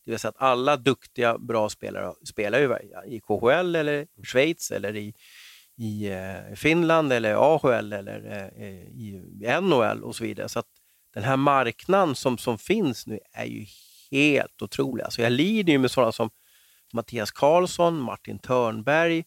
Det 0.06 0.12
vill 0.12 0.20
säga 0.20 0.30
att 0.30 0.42
alla 0.42 0.78
duktiga, 0.78 1.38
bra 1.38 1.70
spelare 1.70 2.14
spelar 2.26 2.60
ju 2.60 2.76
i 3.06 3.20
KHL 3.20 3.76
eller 3.76 4.08
Schweiz 4.24 4.72
eller 4.72 4.96
i, 4.96 5.14
i 5.78 6.10
eh, 6.10 6.56
Finland 6.56 7.14
eller 7.14 7.36
AHL 7.36 7.94
eller 7.94 8.52
eh, 8.58 8.78
i 8.78 9.22
NHL 9.62 10.04
och 10.04 10.16
så 10.16 10.24
vidare. 10.24 10.50
Så 10.50 10.60
att 10.60 10.68
den 11.18 11.26
här 11.26 11.38
marknaden 11.38 12.16
som, 12.16 12.38
som 12.38 12.58
finns 12.58 13.08
nu 13.08 13.20
är 13.34 13.46
ju 13.46 13.66
helt 14.12 14.62
otrolig. 14.62 15.04
Alltså 15.04 15.22
jag 15.22 15.32
lider 15.32 15.74
ju 15.74 15.80
med 15.80 15.92
sådana 15.92 16.12
som 16.12 16.30
Mattias 16.94 17.32
Karlsson, 17.32 18.02
Martin 18.02 18.40
Törnberg. 18.40 19.24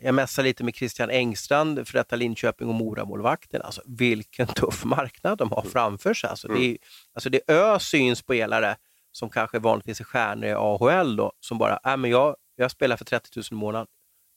Jag 0.00 0.14
mässar 0.14 0.42
lite 0.42 0.64
med 0.64 0.74
Christian 0.74 1.10
Engstrand, 1.10 1.88
för 1.88 1.98
detta 1.98 2.16
Linköping 2.16 2.68
och 2.68 2.74
Mora-målvakten. 2.74 3.62
Alltså 3.62 3.82
vilken 3.86 4.46
tuff 4.46 4.84
marknad 4.84 5.38
de 5.38 5.50
har 5.50 5.60
mm. 5.60 5.70
framför 5.72 6.14
sig. 6.14 6.30
Alltså, 6.30 6.48
det, 6.48 6.58
är, 6.58 6.68
mm. 6.68 6.78
alltså, 7.14 7.30
det 7.30 7.50
öser 7.50 7.98
in 7.98 8.16
spelare 8.16 8.76
som 9.12 9.30
kanske 9.30 9.58
vanligtvis 9.58 10.00
är 10.00 10.04
stjärnor 10.04 10.48
i 10.48 10.52
AHL 10.52 11.16
då, 11.16 11.32
som 11.40 11.58
bara, 11.58 11.78
äh, 11.84 11.96
men 11.96 12.10
jag, 12.10 12.36
jag 12.56 12.70
spelar 12.70 12.96
för 12.96 13.04
30 13.04 13.30
000 13.36 13.44
i 13.50 13.54
månaden. 13.54 13.86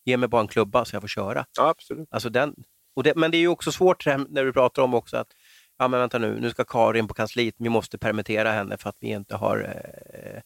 Ge 0.05 0.17
mig 0.17 0.29
bara 0.29 0.41
en 0.41 0.47
klubba 0.47 0.85
så 0.85 0.95
jag 0.95 1.03
får 1.03 1.07
köra. 1.07 1.45
Ja, 1.57 1.69
absolut. 1.69 2.07
Alltså 2.11 2.29
den, 2.29 2.55
det, 3.03 3.15
men 3.15 3.31
det 3.31 3.37
är 3.37 3.39
ju 3.39 3.47
också 3.47 3.71
svårt 3.71 4.05
när 4.05 4.45
du 4.45 4.53
pratar 4.53 4.81
om 4.81 4.93
också 4.93 5.17
att 5.17 5.33
ja 5.79 5.87
men 5.87 5.99
vänta 5.99 6.17
nu, 6.17 6.39
nu 6.39 6.49
ska 6.49 6.63
Karin 6.63 7.07
på 7.07 7.13
kansliet, 7.13 7.55
vi 7.57 7.69
måste 7.69 7.97
permittera 7.97 8.51
henne 8.51 8.77
för 8.77 8.89
att 8.89 8.97
vi 8.99 9.07
inte 9.07 9.35
har, 9.35 9.57
eh, 9.59 10.41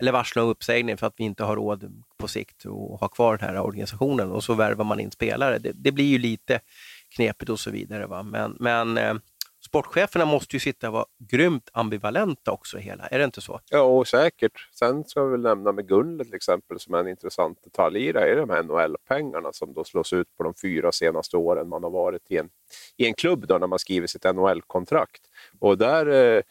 eller 0.00 0.12
varsla 0.12 0.42
om 0.42 0.48
uppsägning 0.48 0.96
för 0.96 1.06
att 1.06 1.14
vi 1.16 1.24
inte 1.24 1.44
har 1.44 1.56
råd 1.56 2.02
på 2.18 2.28
sikt 2.28 2.66
att 2.66 3.00
ha 3.00 3.08
kvar 3.08 3.36
den 3.36 3.48
här 3.48 3.60
organisationen 3.60 4.30
och 4.30 4.44
så 4.44 4.54
värvar 4.54 4.84
man 4.84 5.00
in 5.00 5.10
spelare. 5.10 5.58
Det, 5.58 5.72
det 5.72 5.92
blir 5.92 6.04
ju 6.04 6.18
lite 6.18 6.60
knepigt 7.14 7.50
och 7.50 7.60
så 7.60 7.70
vidare. 7.70 8.06
Va? 8.06 8.22
Men, 8.22 8.56
men 8.60 8.98
eh, 8.98 9.14
sportcheferna 9.72 10.24
måste 10.24 10.56
ju 10.56 10.60
sitta 10.60 10.86
och 10.86 10.92
vara 10.92 11.04
grymt 11.18 11.70
ambivalenta 11.72 12.52
också 12.52 12.78
i 12.78 12.80
hela, 12.80 13.06
är 13.06 13.18
det 13.18 13.24
inte 13.24 13.40
så? 13.40 13.60
Ja, 13.70 14.04
säkert. 14.04 14.68
Sen 14.72 15.04
ska 15.04 15.24
vi 15.24 15.30
väl 15.30 15.40
nämna 15.40 15.72
med 15.72 15.88
Gunle 15.88 16.24
till 16.24 16.34
exempel 16.34 16.80
som 16.80 16.94
är 16.94 16.98
en 16.98 17.08
intressant 17.08 17.62
detalj 17.64 18.08
i 18.08 18.12
det, 18.12 18.20
är 18.20 18.36
de 18.36 18.50
här 18.50 18.62
NHL-pengarna 18.62 19.52
som 19.52 19.74
då 19.74 19.84
slås 19.84 20.12
ut 20.12 20.36
på 20.36 20.42
de 20.42 20.54
fyra 20.62 20.92
senaste 20.92 21.36
åren 21.36 21.68
man 21.68 21.82
har 21.82 21.90
varit 21.90 22.30
i 22.30 22.36
en, 22.36 22.48
i 22.96 23.06
en 23.06 23.14
klubb 23.14 23.46
då 23.46 23.58
när 23.58 23.66
man 23.66 23.78
skriver 23.78 24.06
sitt 24.06 24.24
NHL-kontrakt. 24.24 25.22
Och 25.58 25.78
där 25.78 26.06
eh, 26.06 26.42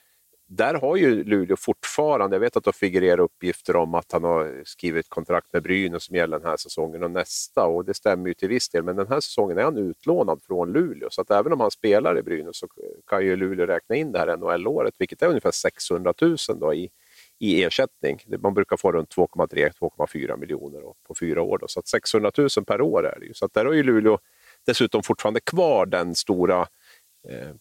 där 0.53 0.73
har 0.73 0.95
ju 0.95 1.23
Luleå 1.23 1.57
fortfarande, 1.57 2.35
jag 2.35 2.39
vet 2.41 2.57
att 2.57 2.63
det 2.63 2.73
figurerar 2.73 3.19
uppgifter 3.19 3.75
om 3.75 3.95
att 3.95 4.11
han 4.11 4.23
har 4.23 4.61
skrivit 4.65 5.09
kontrakt 5.09 5.53
med 5.53 5.63
Brynäs 5.63 6.03
som 6.03 6.15
gäller 6.15 6.39
den 6.39 6.47
här 6.47 6.57
säsongen 6.57 7.03
och 7.03 7.11
nästa 7.11 7.65
och 7.65 7.85
det 7.85 7.93
stämmer 7.93 8.27
ju 8.27 8.33
till 8.33 8.49
viss 8.49 8.69
del, 8.69 8.83
men 8.83 8.95
den 8.95 9.07
här 9.07 9.19
säsongen 9.19 9.57
är 9.57 9.63
han 9.63 9.77
utlånad 9.77 10.41
från 10.43 10.71
Luleå 10.71 11.09
så 11.11 11.21
att 11.21 11.31
även 11.31 11.53
om 11.53 11.59
han 11.59 11.71
spelar 11.71 12.17
i 12.17 12.23
Brynäs 12.23 12.57
så 12.57 12.67
kan 13.07 13.25
ju 13.25 13.35
Luleå 13.35 13.65
räkna 13.65 13.95
in 13.95 14.11
det 14.11 14.19
här 14.19 14.37
NHL-året, 14.37 14.93
vilket 14.97 15.21
är 15.21 15.27
ungefär 15.27 15.51
600 15.51 16.13
000 16.21 16.37
då 16.59 16.73
i, 16.73 16.89
i 17.39 17.63
ersättning. 17.63 18.19
Man 18.39 18.53
brukar 18.53 18.77
få 18.77 18.91
runt 18.91 19.15
2,3-2,4 19.15 20.37
miljoner 20.37 20.81
på 21.07 21.15
fyra 21.19 21.41
år, 21.41 21.57
då, 21.57 21.67
så 21.67 21.79
att 21.79 21.87
600 21.87 22.31
000 22.37 22.49
per 22.67 22.81
år 22.81 23.07
är 23.07 23.19
det 23.19 23.25
ju. 23.25 23.33
Så 23.33 23.45
att 23.45 23.53
där 23.53 23.65
har 23.65 23.73
ju 23.73 23.83
Luleå 23.83 24.19
dessutom 24.65 25.03
fortfarande 25.03 25.39
kvar 25.39 25.85
den 25.85 26.15
stora 26.15 26.67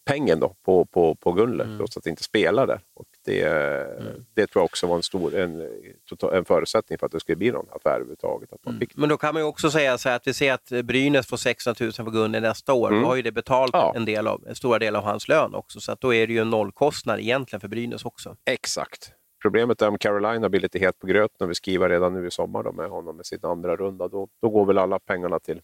pengen 0.05 0.39
då 0.39 0.55
på, 0.65 0.85
på, 0.85 1.15
på 1.15 1.31
Gunler, 1.31 1.65
mm. 1.65 1.77
trots 1.77 1.97
att 1.97 2.03
det 2.03 2.09
inte 2.09 2.23
spelar 2.23 2.67
där. 2.67 2.81
Och 2.93 3.05
det, 3.25 3.41
mm. 3.41 4.25
det 4.33 4.47
tror 4.47 4.61
jag 4.61 4.65
också 4.65 4.87
var 4.87 4.95
en, 4.95 5.03
stor, 5.03 5.35
en, 5.35 5.61
en 6.33 6.45
förutsättning 6.45 6.99
för 6.99 7.05
att 7.05 7.11
det 7.11 7.19
skulle 7.19 7.35
bli 7.35 7.51
någon 7.51 7.67
affär 7.71 7.95
överhuvudtaget. 7.95 8.53
Att 8.53 8.65
man 8.65 8.73
mm. 8.73 8.79
fick 8.79 8.97
Men 8.97 9.09
då 9.09 9.17
kan 9.17 9.33
man 9.33 9.43
ju 9.43 9.47
också 9.47 9.71
säga 9.71 9.97
så 9.97 10.09
att 10.09 10.27
vi 10.27 10.33
ser 10.33 10.53
att 10.53 10.69
Brynäs 10.83 11.27
får 11.27 11.37
600 11.37 11.75
000 11.79 11.93
för 11.93 12.03
Gunler 12.03 12.41
nästa 12.41 12.73
år. 12.73 12.89
Mm. 12.89 13.01
Då 13.01 13.07
har 13.07 13.15
ju 13.15 13.21
det 13.21 13.31
betalt 13.31 13.71
ja. 13.73 13.93
en, 13.95 14.05
del 14.05 14.27
av, 14.27 14.43
en 14.47 14.55
stora 14.55 14.79
del 14.79 14.95
av 14.95 15.03
hans 15.03 15.27
lön 15.27 15.55
också, 15.55 15.79
så 15.79 15.91
att 15.91 16.01
då 16.01 16.13
är 16.13 16.27
det 16.27 16.33
ju 16.33 16.39
en 16.39 16.49
nollkostnad 16.49 17.19
egentligen 17.19 17.61
för 17.61 17.67
Brynäs 17.67 18.05
också. 18.05 18.35
Exakt. 18.45 19.13
Problemet 19.41 19.81
är 19.81 19.87
om 19.87 19.97
Carolina 19.97 20.49
blir 20.49 20.61
lite 20.61 20.79
het 20.79 20.99
på 20.99 21.07
gröten 21.07 21.45
och 21.45 21.49
vi 21.49 21.55
skriver 21.55 21.89
redan 21.89 22.13
nu 22.13 22.27
i 22.27 22.31
sommar 22.31 22.63
då 22.63 22.71
med 22.71 22.89
honom 22.89 23.17
med 23.17 23.25
sin 23.25 23.39
andra 23.41 23.75
runda, 23.75 24.07
då, 24.07 24.27
då 24.41 24.49
går 24.49 24.65
väl 24.65 24.77
alla 24.77 24.99
pengarna 24.99 25.39
till 25.39 25.61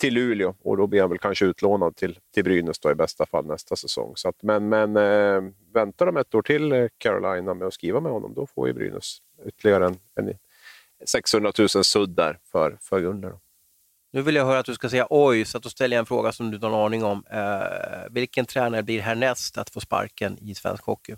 till 0.00 0.14
Luleå 0.14 0.54
och 0.62 0.76
då 0.76 0.86
blir 0.86 1.00
han 1.00 1.10
väl 1.10 1.18
kanske 1.18 1.44
utlånad 1.44 1.96
till, 1.96 2.18
till 2.34 2.44
Brynäs 2.44 2.78
då 2.78 2.90
i 2.90 2.94
bästa 2.94 3.26
fall 3.26 3.46
nästa 3.46 3.76
säsong. 3.76 4.12
Så 4.16 4.28
att, 4.28 4.42
men 4.42 4.68
men 4.68 4.96
eh, 4.96 5.42
väntar 5.74 6.06
de 6.06 6.16
ett 6.16 6.34
år 6.34 6.42
till 6.42 6.72
eh, 6.72 6.86
Carolina 6.98 7.54
med 7.54 7.66
att 7.66 7.74
skriva 7.74 8.00
med 8.00 8.12
honom, 8.12 8.34
då 8.34 8.46
får 8.46 8.68
ju 8.68 8.74
Brynäs 8.74 9.18
ytterligare 9.46 9.86
en, 9.86 9.98
en 10.14 10.34
600 11.06 11.52
000 11.58 11.68
sudd 11.68 12.10
där 12.10 12.38
för, 12.52 12.78
för 12.80 13.00
Gunnar. 13.00 13.38
Nu 14.12 14.22
vill 14.22 14.34
jag 14.34 14.46
höra 14.46 14.58
att 14.58 14.66
du 14.66 14.74
ska 14.74 14.88
säga 14.88 15.06
oj, 15.10 15.44
så 15.44 15.56
att 15.56 15.62
då 15.62 15.68
ställer 15.68 15.96
jag 15.96 16.00
en 16.00 16.06
fråga 16.06 16.32
som 16.32 16.50
du 16.50 16.54
inte 16.54 16.66
har 16.66 16.74
en 16.74 16.84
aning 16.84 17.04
om. 17.04 17.24
Eh, 17.30 18.10
vilken 18.10 18.46
tränare 18.46 18.82
blir 18.82 19.00
härnäst 19.00 19.58
att 19.58 19.70
få 19.70 19.80
sparken 19.80 20.38
i 20.40 20.54
svensk 20.54 20.84
hockey? 20.84 21.16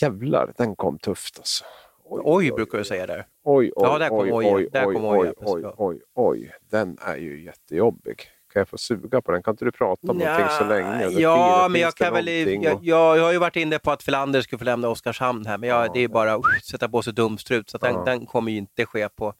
Jävlar, 0.00 0.52
den 0.56 0.76
kom 0.76 0.98
tufft 0.98 1.38
alltså. 1.38 1.64
Oj, 2.10 2.22
oj, 2.24 2.52
brukar 2.52 2.78
du 2.78 2.84
säga 2.84 3.06
där. 3.06 3.26
Oj, 3.44 3.72
oj, 3.76 3.86
ja, 3.86 3.98
där 3.98 4.08
kom 4.08 4.18
oj, 4.18 4.30
oj, 4.32 4.46
oj, 4.46 4.68
där 4.72 4.84
kom 4.84 5.04
oj, 5.04 5.32
oj, 5.36 5.64
oj, 5.64 5.72
oj, 5.76 6.00
oj, 6.14 6.52
den 6.70 6.98
är 7.00 7.16
ju 7.16 7.44
jättejobbig. 7.44 8.16
Kan 8.52 8.60
jag 8.60 8.68
få 8.68 8.78
suga 8.78 9.22
på 9.22 9.32
den? 9.32 9.42
Kan 9.42 9.52
inte 9.52 9.64
du 9.64 9.72
prata 9.72 10.10
om 10.10 10.18
Nja, 10.18 10.24
någonting 10.24 10.56
så 10.58 10.64
länge? 10.64 11.20
ja, 11.20 11.68
men 11.70 11.80
jag 11.80 11.94
kan 11.94 12.12
väl... 12.12 12.28
Jag, 12.28 12.64
jag, 12.64 13.18
jag, 13.18 13.24
har 13.24 13.32
ju 13.32 13.38
varit 13.38 13.56
inne 13.56 13.78
på 13.78 13.90
att 13.90 14.02
Filander 14.02 14.40
skulle 14.40 14.58
få 14.58 14.64
lämna 14.64 14.88
Oskarshamn 14.88 15.46
här, 15.46 15.58
men 15.58 15.68
jag, 15.68 15.86
ja, 15.86 15.90
det 15.94 16.00
är 16.00 16.08
bara 16.08 16.34
att 16.34 16.64
sätta 16.70 16.88
på 16.88 17.02
sig 17.02 17.12
dumstrut, 17.12 17.70
så 17.70 17.78
den, 17.78 17.94
ja. 17.94 18.04
den 18.04 18.26
kommer 18.26 18.52
ju 18.52 18.58
inte 18.58 18.86
ske 18.86 19.08
på, 19.08 19.34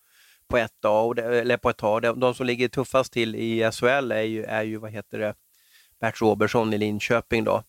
på 0.49 0.57
ett 0.57 0.83
dag, 0.83 1.19
eller 1.19 1.57
på 1.57 1.71
ett 1.71 1.77
tag. 1.77 2.03
De, 2.03 2.21
de 2.21 2.35
som 2.35 2.47
ligger 2.47 2.69
tuffast 2.69 3.13
till 3.13 3.37
i 3.37 3.71
SHL 3.73 4.13
är 4.13 4.23
ju, 4.23 4.45
är 4.45 4.63
ju 4.63 4.77
vad 4.77 4.91
heter 4.91 5.19
det, 5.19 5.35
Bert 6.01 6.21
Robertson 6.21 6.75
i 6.75 6.79
Linköping 6.79 7.45
då. 7.45 7.63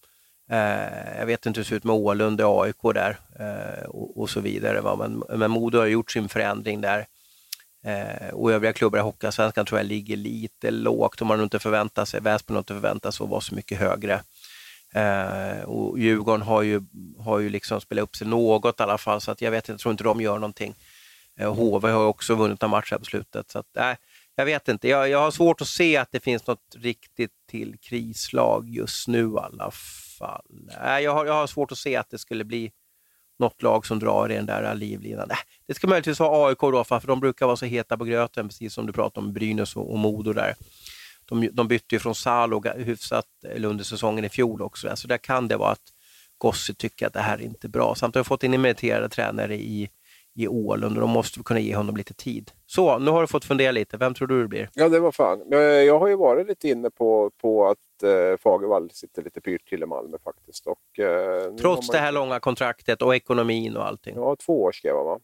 Eh, 0.49 1.17
jag 1.19 1.25
vet 1.25 1.45
inte 1.45 1.59
hur 1.59 1.63
det 1.63 1.69
ser 1.69 1.75
ut 1.75 1.83
med 1.83 1.95
Ålund 1.95 2.41
och 2.41 2.63
AIK 2.63 2.81
där 2.93 3.19
eh, 3.39 3.85
och, 3.89 4.21
och, 4.21 4.29
så 4.29 4.39
vidare. 4.39 4.81
Va? 4.81 4.95
Men, 4.95 5.39
men 5.39 5.51
Modo 5.51 5.77
har 5.77 5.85
gjort 5.85 6.11
sin 6.11 6.29
förändring 6.29 6.81
där. 6.81 7.07
Eh, 7.85 8.33
och 8.33 8.51
övriga 8.51 8.73
klubbar 8.73 8.99
i 8.99 9.01
Hockeyallsvenskan 9.01 9.65
tror 9.65 9.79
jag 9.79 9.87
ligger 9.87 10.17
lite 10.17 10.71
lågt. 10.71 11.19
De 11.19 11.29
har 11.29 11.37
nog 11.37 11.45
inte 11.45 11.59
förväntat 11.59 12.09
sig, 12.09 12.21
Väsby 12.21 12.53
har 12.53 12.59
inte 12.59 12.73
förväntat 12.73 13.15
sig 13.15 13.23
att 13.23 13.29
vara 13.29 13.41
så 13.41 13.55
mycket 13.55 13.79
högre. 13.79 14.21
Eh, 14.93 15.63
och 15.63 15.99
Djurgården 15.99 16.41
har 16.41 16.61
ju, 16.61 16.81
har 17.19 17.39
ju 17.39 17.49
liksom 17.49 17.81
spelat 17.81 18.03
upp 18.03 18.15
sig 18.15 18.27
något 18.27 18.79
i 18.79 18.83
alla 18.83 18.97
fall, 18.97 19.21
så 19.21 19.31
att 19.31 19.41
jag 19.41 19.51
vet 19.51 19.67
jag 19.67 19.79
tror 19.79 19.91
inte 19.91 20.03
de 20.03 20.21
gör 20.21 20.35
någonting. 20.35 20.75
Eh, 21.39 21.53
HV 21.53 21.89
har 21.89 22.05
också 22.05 22.35
vunnit 22.35 22.63
en 22.63 22.69
match 22.69 22.91
här 22.91 22.97
på 22.97 23.05
slutet. 23.05 23.51
Så 23.51 23.59
att, 23.59 23.77
äh, 23.77 23.93
jag 24.35 24.45
vet 24.45 24.67
inte, 24.67 24.87
jag, 24.87 25.09
jag 25.09 25.19
har 25.19 25.31
svårt 25.31 25.61
att 25.61 25.67
se 25.67 25.97
att 25.97 26.11
det 26.11 26.19
finns 26.19 26.47
något 26.47 26.75
riktigt 26.75 27.31
till 27.49 27.75
krislag 27.81 28.69
just 28.69 29.07
nu 29.07 29.23
i 29.23 29.37
alla 29.37 29.71
fall. 29.71 30.08
Äh, 30.21 30.99
jag, 30.99 31.13
har, 31.13 31.25
jag 31.25 31.33
har 31.33 31.47
svårt 31.47 31.71
att 31.71 31.77
se 31.77 31.95
att 31.95 32.09
det 32.09 32.17
skulle 32.17 32.43
bli 32.43 32.71
något 33.39 33.61
lag 33.61 33.85
som 33.85 33.99
drar 33.99 34.31
i 34.31 34.35
den 34.35 34.45
där 34.45 34.75
livlinan. 34.75 35.31
Äh, 35.31 35.37
det 35.67 35.73
ska 35.73 35.87
möjligtvis 35.87 36.19
vara 36.19 36.47
AIK 36.47 36.59
då, 36.59 36.83
för 36.83 37.07
de 37.07 37.19
brukar 37.19 37.45
vara 37.45 37.55
så 37.55 37.65
heta 37.65 37.97
på 37.97 38.05
gröten, 38.05 38.47
precis 38.47 38.73
som 38.73 38.85
du 38.85 38.93
pratade 38.93 39.25
om 39.25 39.33
Brynäs 39.33 39.75
och, 39.75 39.91
och 39.91 39.99
Modo 39.99 40.33
där. 40.33 40.55
De, 41.25 41.49
de 41.53 41.67
bytte 41.67 41.95
ju 41.95 41.99
från 41.99 42.15
Salo 42.15 42.63
hyfsat 42.75 43.25
under 43.63 43.83
säsongen 43.83 44.25
i 44.25 44.29
fjol 44.29 44.61
också, 44.61 44.95
så 44.95 45.07
där 45.07 45.17
kan 45.17 45.47
det 45.47 45.57
vara 45.57 45.71
att 45.71 45.93
Gossi 46.37 46.73
tycker 46.73 47.07
att 47.07 47.13
det 47.13 47.19
här 47.19 47.37
är 47.37 47.41
inte 47.41 47.69
bra. 47.69 47.95
Samtidigt 47.95 48.15
har 48.15 48.19
jag 48.19 48.25
fått 48.25 48.43
in 48.43 48.53
en 48.53 48.61
meriterade 48.61 49.09
tränare 49.09 49.55
i, 49.55 49.89
i 50.35 50.47
Ålund 50.47 50.97
och 50.97 51.01
de 51.01 51.09
måste 51.09 51.43
kunna 51.43 51.59
ge 51.59 51.75
honom 51.75 51.97
lite 51.97 52.13
tid. 52.13 52.51
Så, 52.65 52.99
nu 52.99 53.11
har 53.11 53.21
du 53.21 53.27
fått 53.27 53.45
fundera 53.45 53.71
lite. 53.71 53.97
Vem 53.97 54.13
tror 54.13 54.27
du 54.27 54.41
det 54.41 54.47
blir? 54.47 54.69
Ja, 54.73 54.89
det 54.89 54.99
var 54.99 55.11
fan. 55.11 55.43
Jag 55.85 55.99
har 55.99 56.07
ju 56.07 56.15
varit 56.15 56.47
lite 56.47 56.69
inne 56.69 56.89
på, 56.89 57.31
på 57.41 57.67
att 57.67 57.77
eh, 58.03 58.37
Fagervall 58.37 58.91
sitter 58.91 59.23
lite 59.23 59.41
pyrt 59.41 59.69
till 59.69 59.83
i 59.83 59.85
Malmö 59.85 60.17
faktiskt. 60.23 60.67
Och, 60.67 60.99
eh, 60.99 61.55
Trots 61.55 61.87
man... 61.87 61.93
det 61.93 61.99
här 61.99 62.11
långa 62.11 62.39
kontraktet 62.39 63.01
och 63.01 63.15
ekonomin 63.15 63.77
och 63.77 63.85
allting? 63.85 64.15
Ja, 64.15 64.35
två 64.35 64.61
år 64.63 64.71
skrev 64.71 64.95
han 64.95 65.05
va? 65.05 65.19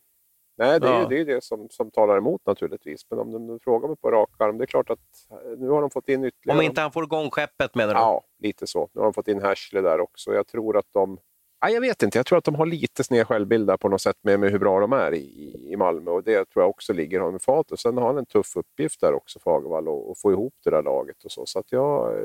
Nej, 0.58 0.80
det 0.80 0.88
är 0.88 1.02
ja. 1.02 1.08
det, 1.08 1.20
är 1.20 1.26
det 1.26 1.44
som, 1.44 1.68
som 1.70 1.92
talar 1.92 2.18
emot 2.18 2.42
naturligtvis. 2.46 3.06
Men 3.10 3.20
om 3.20 3.32
du, 3.32 3.54
du 3.54 3.60
frågar 3.60 3.88
mig 3.88 3.98
på 3.98 4.12
rak 4.12 4.30
arm, 4.38 4.58
det 4.58 4.64
är 4.64 4.66
klart 4.66 4.90
att 4.90 5.00
eh, 5.32 5.58
nu 5.58 5.70
har 5.70 5.82
de 5.82 5.90
fått 5.90 6.10
in 6.10 6.26
ytterligare... 6.26 6.60
Om 6.60 6.66
inte 6.66 6.82
han 6.82 6.92
får 6.92 7.04
igång 7.04 7.30
skeppet 7.30 7.76
menar 7.76 7.94
du? 7.94 8.00
Ja, 8.00 8.24
lite 8.40 8.68
så. 8.68 8.90
Nu 8.94 9.00
har 9.02 9.06
de 9.06 9.14
fått 9.14 9.28
in 9.28 9.42
Härsle 9.42 9.82
där 9.82 10.00
också. 10.00 10.34
Jag 10.34 10.48
tror 10.48 10.78
att 10.78 10.88
de... 10.94 11.18
Ja, 11.60 11.70
jag 11.70 11.82
vet 11.82 12.04
inte, 12.04 12.18
jag 12.18 12.26
tror 12.26 12.38
att 12.38 12.44
de 12.44 12.56
har 12.56 12.66
lite 12.66 13.04
sned 13.04 13.28
självbild 13.28 13.80
på 13.80 13.90
något 13.90 14.02
sätt 14.02 14.18
med, 14.22 14.40
med 14.40 14.52
hur 14.52 14.60
bra 14.60 14.80
de 14.80 14.94
är 14.94 15.14
i, 15.14 15.56
i 15.72 15.76
Malmö 15.78 16.12
och 16.12 16.24
det 16.24 16.50
tror 16.50 16.64
jag 16.64 16.70
också 16.70 16.94
ligger 16.94 17.20
honom 17.20 17.36
i 17.36 17.40
fatet. 17.40 17.80
Sen 17.80 17.98
har 17.98 18.08
han 18.08 18.18
en 18.18 18.26
tuff 18.26 18.56
uppgift 18.56 19.02
där 19.02 19.14
också, 19.14 19.40
Fagervall, 19.40 20.12
att 20.12 20.20
få 20.20 20.32
ihop 20.32 20.54
det 20.64 20.70
där 20.70 20.84
laget 20.84 21.24
och 21.24 21.32
så. 21.32 21.46
Så 21.46 21.60
att 21.60 21.72
jag 21.72 22.18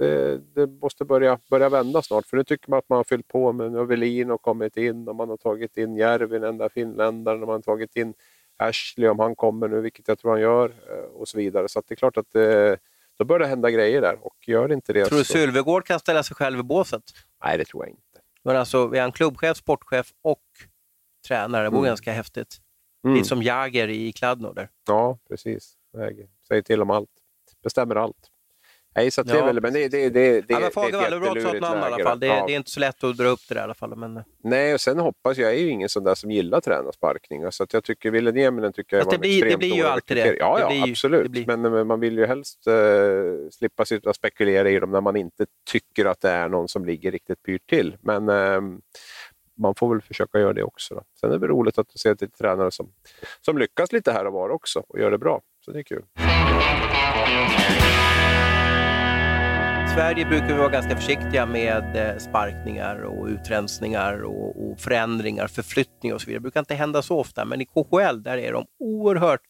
det, 0.00 0.38
det, 0.54 0.66
måste 0.66 1.04
börja, 1.04 1.38
börja 1.50 1.68
vända 1.68 2.02
snart. 2.02 2.26
För 2.26 2.36
nu 2.36 2.44
tycker 2.44 2.70
man 2.70 2.78
att 2.78 2.88
man 2.88 2.96
har 2.96 3.04
fyllt 3.04 3.28
på 3.28 3.52
med 3.52 3.72
Novelin 3.72 4.30
och 4.30 4.42
kommit 4.42 4.76
in 4.76 5.08
och 5.08 5.16
man 5.16 5.28
har 5.28 5.36
tagit 5.36 5.76
in 5.76 5.96
Järvin, 5.96 6.42
den 6.42 6.58
där 6.58 6.68
finländaren, 6.68 7.42
och 7.42 7.46
man 7.46 7.54
har 7.54 7.62
tagit 7.62 7.96
in 7.96 8.14
Ashley 8.56 9.08
om 9.08 9.18
han 9.18 9.36
kommer 9.36 9.68
nu, 9.68 9.80
vilket 9.80 10.08
jag 10.08 10.18
tror 10.18 10.30
han 10.30 10.40
gör, 10.40 10.68
eh, 10.68 11.04
och 11.14 11.28
så 11.28 11.38
vidare. 11.38 11.68
Så 11.68 11.82
det 11.88 11.94
är 11.94 11.96
klart 11.96 12.16
att 12.16 12.30
det, 12.32 12.78
då 13.18 13.24
börjar 13.24 13.40
det 13.40 13.46
hända 13.46 13.70
grejer 13.70 14.00
där 14.00 14.18
och 14.26 14.48
gör 14.48 14.72
inte 14.72 14.92
det 14.92 15.04
Tror 15.04 15.18
du 15.18 15.24
så... 15.24 15.32
Sylvegård 15.32 15.86
kan 15.86 16.00
ställa 16.00 16.22
sig 16.22 16.36
själv 16.36 16.58
i 16.58 16.62
båset? 16.62 17.02
Nej, 17.44 17.58
det 17.58 17.64
tror 17.64 17.84
jag 17.84 17.90
inte. 17.90 18.20
Men 18.42 18.56
alltså, 18.56 18.94
är 18.94 19.00
han 19.00 19.12
klubbchef, 19.12 19.56
sportchef 19.56 20.12
och 20.22 20.42
tränare? 21.28 21.62
Det 21.62 21.70
vore 21.70 21.78
mm. 21.78 21.88
ganska 21.88 22.12
häftigt. 22.12 22.56
Mm. 23.04 23.16
Lite 23.16 23.28
som 23.28 23.42
Jager 23.42 23.88
i 23.88 24.12
Kladno 24.12 24.52
där. 24.52 24.68
Ja, 24.86 25.18
precis. 25.28 25.74
Säger 26.48 26.62
till 26.62 26.82
om 26.82 26.90
allt. 26.90 27.10
Bestämmer 27.62 27.96
allt. 27.96 28.29
Nej, 28.94 29.10
så 29.10 29.22
det 29.22 29.32
ja. 29.32 29.38
är 29.38 29.46
väl, 29.46 29.60
men 29.60 29.72
det, 29.72 29.88
det, 29.88 30.10
det, 30.10 30.40
det, 30.40 30.44
ja, 30.48 30.60
men 30.60 30.70
Fagervall, 30.70 31.12
är 31.12 31.20
bra 31.20 31.30
att 31.30 31.60
namn 31.60 31.80
i 31.80 31.84
alla 31.84 32.04
fall. 32.04 32.20
Det, 32.20 32.26
ja. 32.26 32.44
det, 32.46 32.52
är 32.52 32.56
inte 32.56 32.70
så 32.70 32.80
lätt 32.80 33.04
att 33.04 33.16
dra 33.16 33.28
upp 33.28 33.40
det 33.48 33.54
där 33.54 33.60
i 33.60 33.64
alla 33.64 33.74
fall. 33.74 33.96
Men... 33.96 34.22
Nej, 34.44 34.74
och 34.74 34.80
sen 34.80 34.98
hoppas 34.98 35.38
jag, 35.38 35.50
jag 35.50 35.58
är 35.58 35.62
ju 35.62 35.68
ingen 35.68 35.88
sån 35.88 36.04
där 36.04 36.14
som 36.14 36.30
gillar 36.30 36.60
tränarsparkningar, 36.60 37.50
så 37.50 37.62
att 37.62 37.72
jag 37.72 37.84
tycker 37.84 38.10
Ville 38.10 38.32
Nieminen 38.32 38.72
tycker 38.72 38.96
jag 38.96 39.04
var 39.04 39.12
det 39.12 39.18
blir, 39.18 39.44
det 39.44 39.56
blir 39.56 39.74
ju 39.74 39.84
alltid 39.84 40.16
det. 40.16 40.36
Ja, 40.38 40.68
det 40.68 40.74
ja 40.74 40.84
absolut. 40.90 41.30
Blir... 41.30 41.46
Men, 41.46 41.60
men, 41.60 41.86
man 41.86 42.00
vill 42.00 42.18
ju 42.18 42.26
helst 42.26 42.66
uh, 42.68 43.48
slippa 43.50 43.84
sitta 43.84 44.10
och 44.10 44.16
spekulera 44.16 44.70
i 44.70 44.78
dem 44.78 44.90
när 44.90 45.00
man 45.00 45.16
inte 45.16 45.46
tycker 45.70 46.06
att 46.06 46.20
det 46.20 46.30
är 46.30 46.48
någon 46.48 46.68
som 46.68 46.84
ligger 46.84 47.12
riktigt 47.12 47.42
pyrt 47.42 47.66
till. 47.68 47.96
Men 48.00 48.28
uh, 48.28 48.78
man 49.58 49.74
får 49.74 49.94
väl 49.94 50.02
försöka 50.02 50.38
göra 50.38 50.52
det 50.52 50.62
också. 50.62 50.94
Då. 50.94 51.02
Sen 51.20 51.32
är 51.32 51.38
det 51.38 51.46
roligt 51.46 51.78
att 51.78 51.98
se 51.98 52.14
till 52.14 52.30
tränare 52.30 52.70
som, 52.70 52.92
som 53.40 53.58
lyckas 53.58 53.92
lite 53.92 54.12
här 54.12 54.26
och 54.26 54.32
var 54.32 54.50
också 54.50 54.84
och 54.88 54.98
gör 54.98 55.10
det 55.10 55.18
bra. 55.18 55.40
Så 55.64 55.70
det 55.70 55.78
är 55.78 55.82
kul. 55.82 56.02
Sverige 59.94 60.24
brukar 60.24 60.46
vi 60.46 60.54
vara 60.54 60.68
ganska 60.68 60.96
försiktiga 60.96 61.46
med 61.46 61.96
eh, 61.96 62.18
sparkningar 62.18 63.02
och 63.02 63.26
utrensningar 63.26 64.22
och, 64.22 64.70
och 64.70 64.80
förändringar, 64.80 65.46
förflyttningar 65.46 66.14
och 66.14 66.20
så 66.20 66.26
vidare. 66.26 66.38
Det 66.38 66.42
brukar 66.42 66.60
inte 66.60 66.74
hända 66.74 67.02
så 67.02 67.18
ofta, 67.18 67.44
men 67.44 67.60
i 67.60 67.66
KHL 67.66 68.22
där 68.22 68.38
är 68.38 68.52
de 68.52 68.64
oerhört 68.78 69.40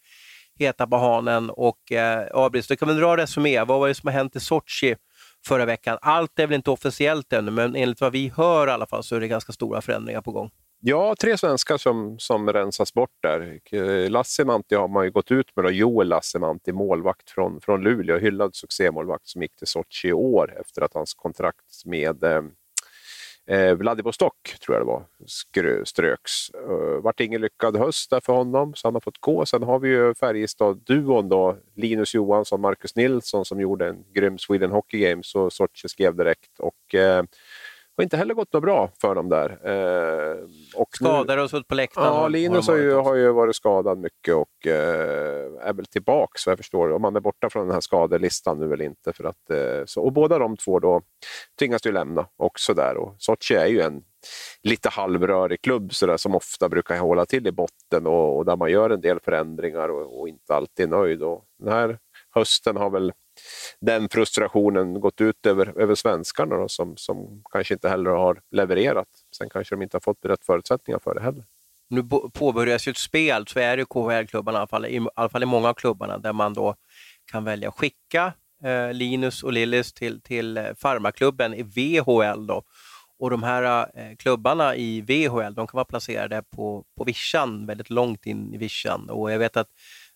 heta 0.59 0.87
på 0.87 0.97
hanen. 0.97 1.51
Och 1.51 1.93
eh, 1.93 2.27
Abris, 2.35 2.69
då 2.69 2.77
kan 2.77 2.89
vi 2.89 2.95
dra 2.95 3.17
resumé. 3.17 3.65
Vad 3.65 3.81
var 3.81 3.89
det 3.89 3.95
som 3.95 4.07
har 4.07 4.13
hänt 4.13 4.37
i 4.37 4.41
Sochi 4.41 4.97
förra 5.47 5.65
veckan? 5.65 5.99
Allt 6.03 6.39
är 6.39 6.47
väl 6.47 6.57
inte 6.57 6.71
officiellt 6.71 7.33
ännu, 7.33 7.51
men 7.51 7.77
enligt 7.77 8.01
vad 8.01 8.13
vi 8.13 8.33
hör 8.37 8.69
i 8.69 8.71
alla 8.71 8.87
fall 8.87 9.03
så 9.03 9.17
är 9.17 9.21
det 9.21 9.29
ganska 9.29 9.53
stora 9.53 9.81
förändringar 9.81 10.21
på 10.21 10.33
gång. 10.33 10.51
Ja, 10.83 11.15
tre 11.21 11.39
svenskar 11.39 11.79
som, 11.79 12.19
som 12.19 12.53
rensas 12.53 12.95
bort 12.95 13.11
där. 13.23 13.61
Eh, 13.73 14.11
Lassemanti 14.11 14.75
har 14.75 14.89
man 14.89 15.05
ju 15.05 15.11
gått 15.11 15.31
ut 15.31 15.57
med, 15.57 15.65
då. 15.65 15.71
Joel 15.71 16.09
Lassemanti, 16.09 16.73
målvakt 16.73 17.31
från, 17.31 17.61
från 17.61 17.83
Luleå, 17.83 18.19
hyllad 18.19 18.55
succémålvakt 18.55 19.27
som 19.27 19.43
gick 19.43 19.57
till 19.57 19.67
Sochi 19.67 20.09
i 20.09 20.13
år 20.13 20.61
efter 20.61 20.83
att 20.83 20.95
hans 20.95 21.15
kontrakt 21.15 21.85
med 21.85 22.25
eh, 22.25 22.43
eh 23.47 23.75
Vladivostok, 23.75 24.57
tror 24.61 24.77
jag 24.77 24.87
det 24.87 24.93
var, 24.93 25.85
ströks. 25.85 26.51
Uh, 26.69 27.03
vart 27.03 27.21
ingen 27.21 27.41
lyckad 27.41 27.77
höst 27.77 28.11
där 28.11 28.21
för 28.21 28.33
honom, 28.33 28.75
så 28.75 28.89
han 28.89 28.95
har 28.95 29.01
fått 29.01 29.21
gå. 29.21 29.47
Sen 29.47 29.63
har 29.63 29.79
vi 29.79 29.89
ju 29.89 30.15
Färjestad-duon 30.15 31.29
då, 31.29 31.57
Linus 31.77 32.15
Johansson, 32.15 32.61
Marcus 32.61 32.97
Nilsson 32.97 33.45
som 33.45 33.61
gjorde 33.61 33.89
en 33.89 34.05
grym 34.13 34.39
Sweden 34.39 34.71
Hockey 34.71 34.99
Games 34.99 35.35
och 35.35 35.53
Sochi 35.53 35.89
skrev 35.89 36.17
direkt. 36.17 36.59
Och, 36.59 36.95
eh, 36.95 37.25
har 38.01 38.05
inte 38.05 38.17
heller 38.17 38.35
gått 38.35 38.53
något 38.53 38.63
bra 38.63 38.91
för 39.01 39.15
dem 39.15 39.29
där. 39.29 39.51
Eh, 39.65 40.37
och 40.75 40.89
Skadade 40.93 41.43
och 41.43 41.51
suttit 41.51 41.69
på 41.69 41.75
läktaren? 41.75 42.07
Ja, 42.07 42.29
Linus 42.29 42.69
har, 42.69 42.77
ju, 42.77 42.95
har 42.95 43.15
ju 43.15 43.33
varit 43.33 43.57
skadad 43.57 43.99
mycket 43.99 44.35
och 44.35 44.67
eh, 44.67 45.69
är 45.69 45.73
väl 45.73 45.87
tillbaka 45.87 46.33
så 46.35 46.51
jag 46.51 46.59
förstår. 46.59 46.93
Om 46.93 47.05
han 47.05 47.17
är 47.17 47.21
borta 47.21 47.51
från 47.51 47.67
den 47.67 47.75
här 47.75 47.81
skadelistan 47.81 48.59
nu 48.59 48.73
eller 48.73 48.85
inte. 48.85 49.13
För 49.13 49.25
att, 49.25 49.51
eh, 49.51 49.85
så, 49.87 50.03
och 50.03 50.13
båda 50.13 50.39
de 50.39 50.57
två 50.57 50.79
då 50.81 51.03
tvingas 51.59 51.87
ju 51.87 51.93
lämna 51.93 52.27
också 52.37 52.75
där. 52.75 52.97
Och 52.97 53.15
Sochi 53.19 53.55
är 53.55 53.67
ju 53.67 53.81
en 53.81 54.03
lite 54.63 54.89
halvrörig 54.89 55.63
klubb 55.63 55.95
så 55.95 56.07
där, 56.07 56.17
som 56.17 56.35
ofta 56.35 56.69
brukar 56.69 56.99
hålla 56.99 57.27
till 57.27 57.47
i 57.47 57.53
botten 57.53 58.07
och, 58.07 58.37
och 58.37 58.45
där 58.45 58.57
man 58.57 58.71
gör 58.71 58.91
en 58.91 59.01
del 59.01 59.21
förändringar 59.21 59.89
och, 59.89 60.21
och 60.21 60.29
inte 60.29 60.55
alltid 60.55 60.87
är 60.87 60.91
nöjd. 60.99 61.23
Och 61.23 61.45
den 61.59 61.73
här 61.73 61.99
hösten 62.35 62.77
har 62.77 62.91
väl 62.91 63.13
den 63.81 64.09
frustrationen 64.09 65.01
gått 65.01 65.21
ut 65.21 65.47
över, 65.47 65.81
över 65.81 65.95
svenskarna 65.95 66.57
då, 66.57 66.69
som, 66.69 66.97
som 66.97 67.43
kanske 67.53 67.75
inte 67.75 67.89
heller 67.89 68.11
har 68.11 68.41
levererat. 68.51 69.09
Sen 69.37 69.51
kanske 69.51 69.75
de 69.75 69.83
inte 69.83 69.97
har 69.97 70.01
fått 70.01 70.25
rätt 70.25 70.45
förutsättningar 70.45 70.99
för 70.99 71.15
det 71.15 71.23
heller. 71.23 71.45
Nu 71.89 72.03
påbörjas 72.35 72.89
ju 72.89 72.91
ett 72.91 72.97
spel, 72.97 73.47
så 73.47 73.59
är 73.59 73.77
det 73.77 73.85
KHL-klubbarna, 73.85 74.59
i 74.59 74.61
alla 74.61 74.67
fall, 74.67 74.87
i 74.87 75.07
alla 75.15 75.29
fall 75.29 75.43
i 75.43 75.47
många 75.47 75.69
av 75.69 75.75
klubbarna, 75.75 76.19
där 76.19 76.33
man 76.33 76.55
då 76.55 76.75
kan 77.33 77.45
välja 77.45 77.69
att 77.69 77.75
skicka 77.75 78.33
eh, 78.65 78.93
Linus 78.93 79.43
och 79.43 79.53
Lillis 79.53 79.93
till, 79.93 80.23
till 80.23 80.57
eh, 80.57 80.65
farmaklubben 80.79 81.55
i 81.55 81.63
VHL. 81.63 82.47
Då. 82.47 82.63
Och 83.19 83.31
de 83.31 83.43
här 83.43 83.91
eh, 83.95 84.17
klubbarna 84.17 84.77
i 84.77 85.01
VHL 85.01 85.55
de 85.55 85.67
kan 85.67 85.79
vara 85.79 85.85
placerade 85.85 86.43
på, 86.43 86.85
på 86.99 87.05
vischan, 87.05 87.67
väldigt 87.67 87.91
långt 87.91 88.27
in 88.27 88.55
i 88.55 88.59
vischan. 88.59 89.11
Och 89.11 89.33
jag 89.33 89.39
vet 89.39 89.57
att 89.57 89.69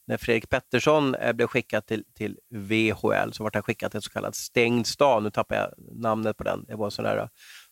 när 0.06 0.16
Fredrik 0.16 0.48
Pettersson 0.48 1.14
eh, 1.14 1.32
blev 1.32 1.46
skickad 1.46 1.86
till, 1.86 2.04
till 2.14 2.38
VHL 2.50 3.32
så 3.32 3.42
var 3.42 3.50
han 3.54 3.62
skickad 3.62 3.90
till 3.90 3.98
en 3.98 4.02
så 4.02 4.10
kallad 4.10 4.34
stängd 4.34 4.86
stad. 4.86 5.22
Nu 5.22 5.30
tappar 5.30 5.56
jag 5.56 5.74
namnet 6.02 6.36
på 6.36 6.44
den. 6.44 6.64
Det 6.64 6.74
var 6.74 6.84
en 6.84 6.90
sån 6.90 7.04
där 7.04 7.18
eh, 7.18 7.28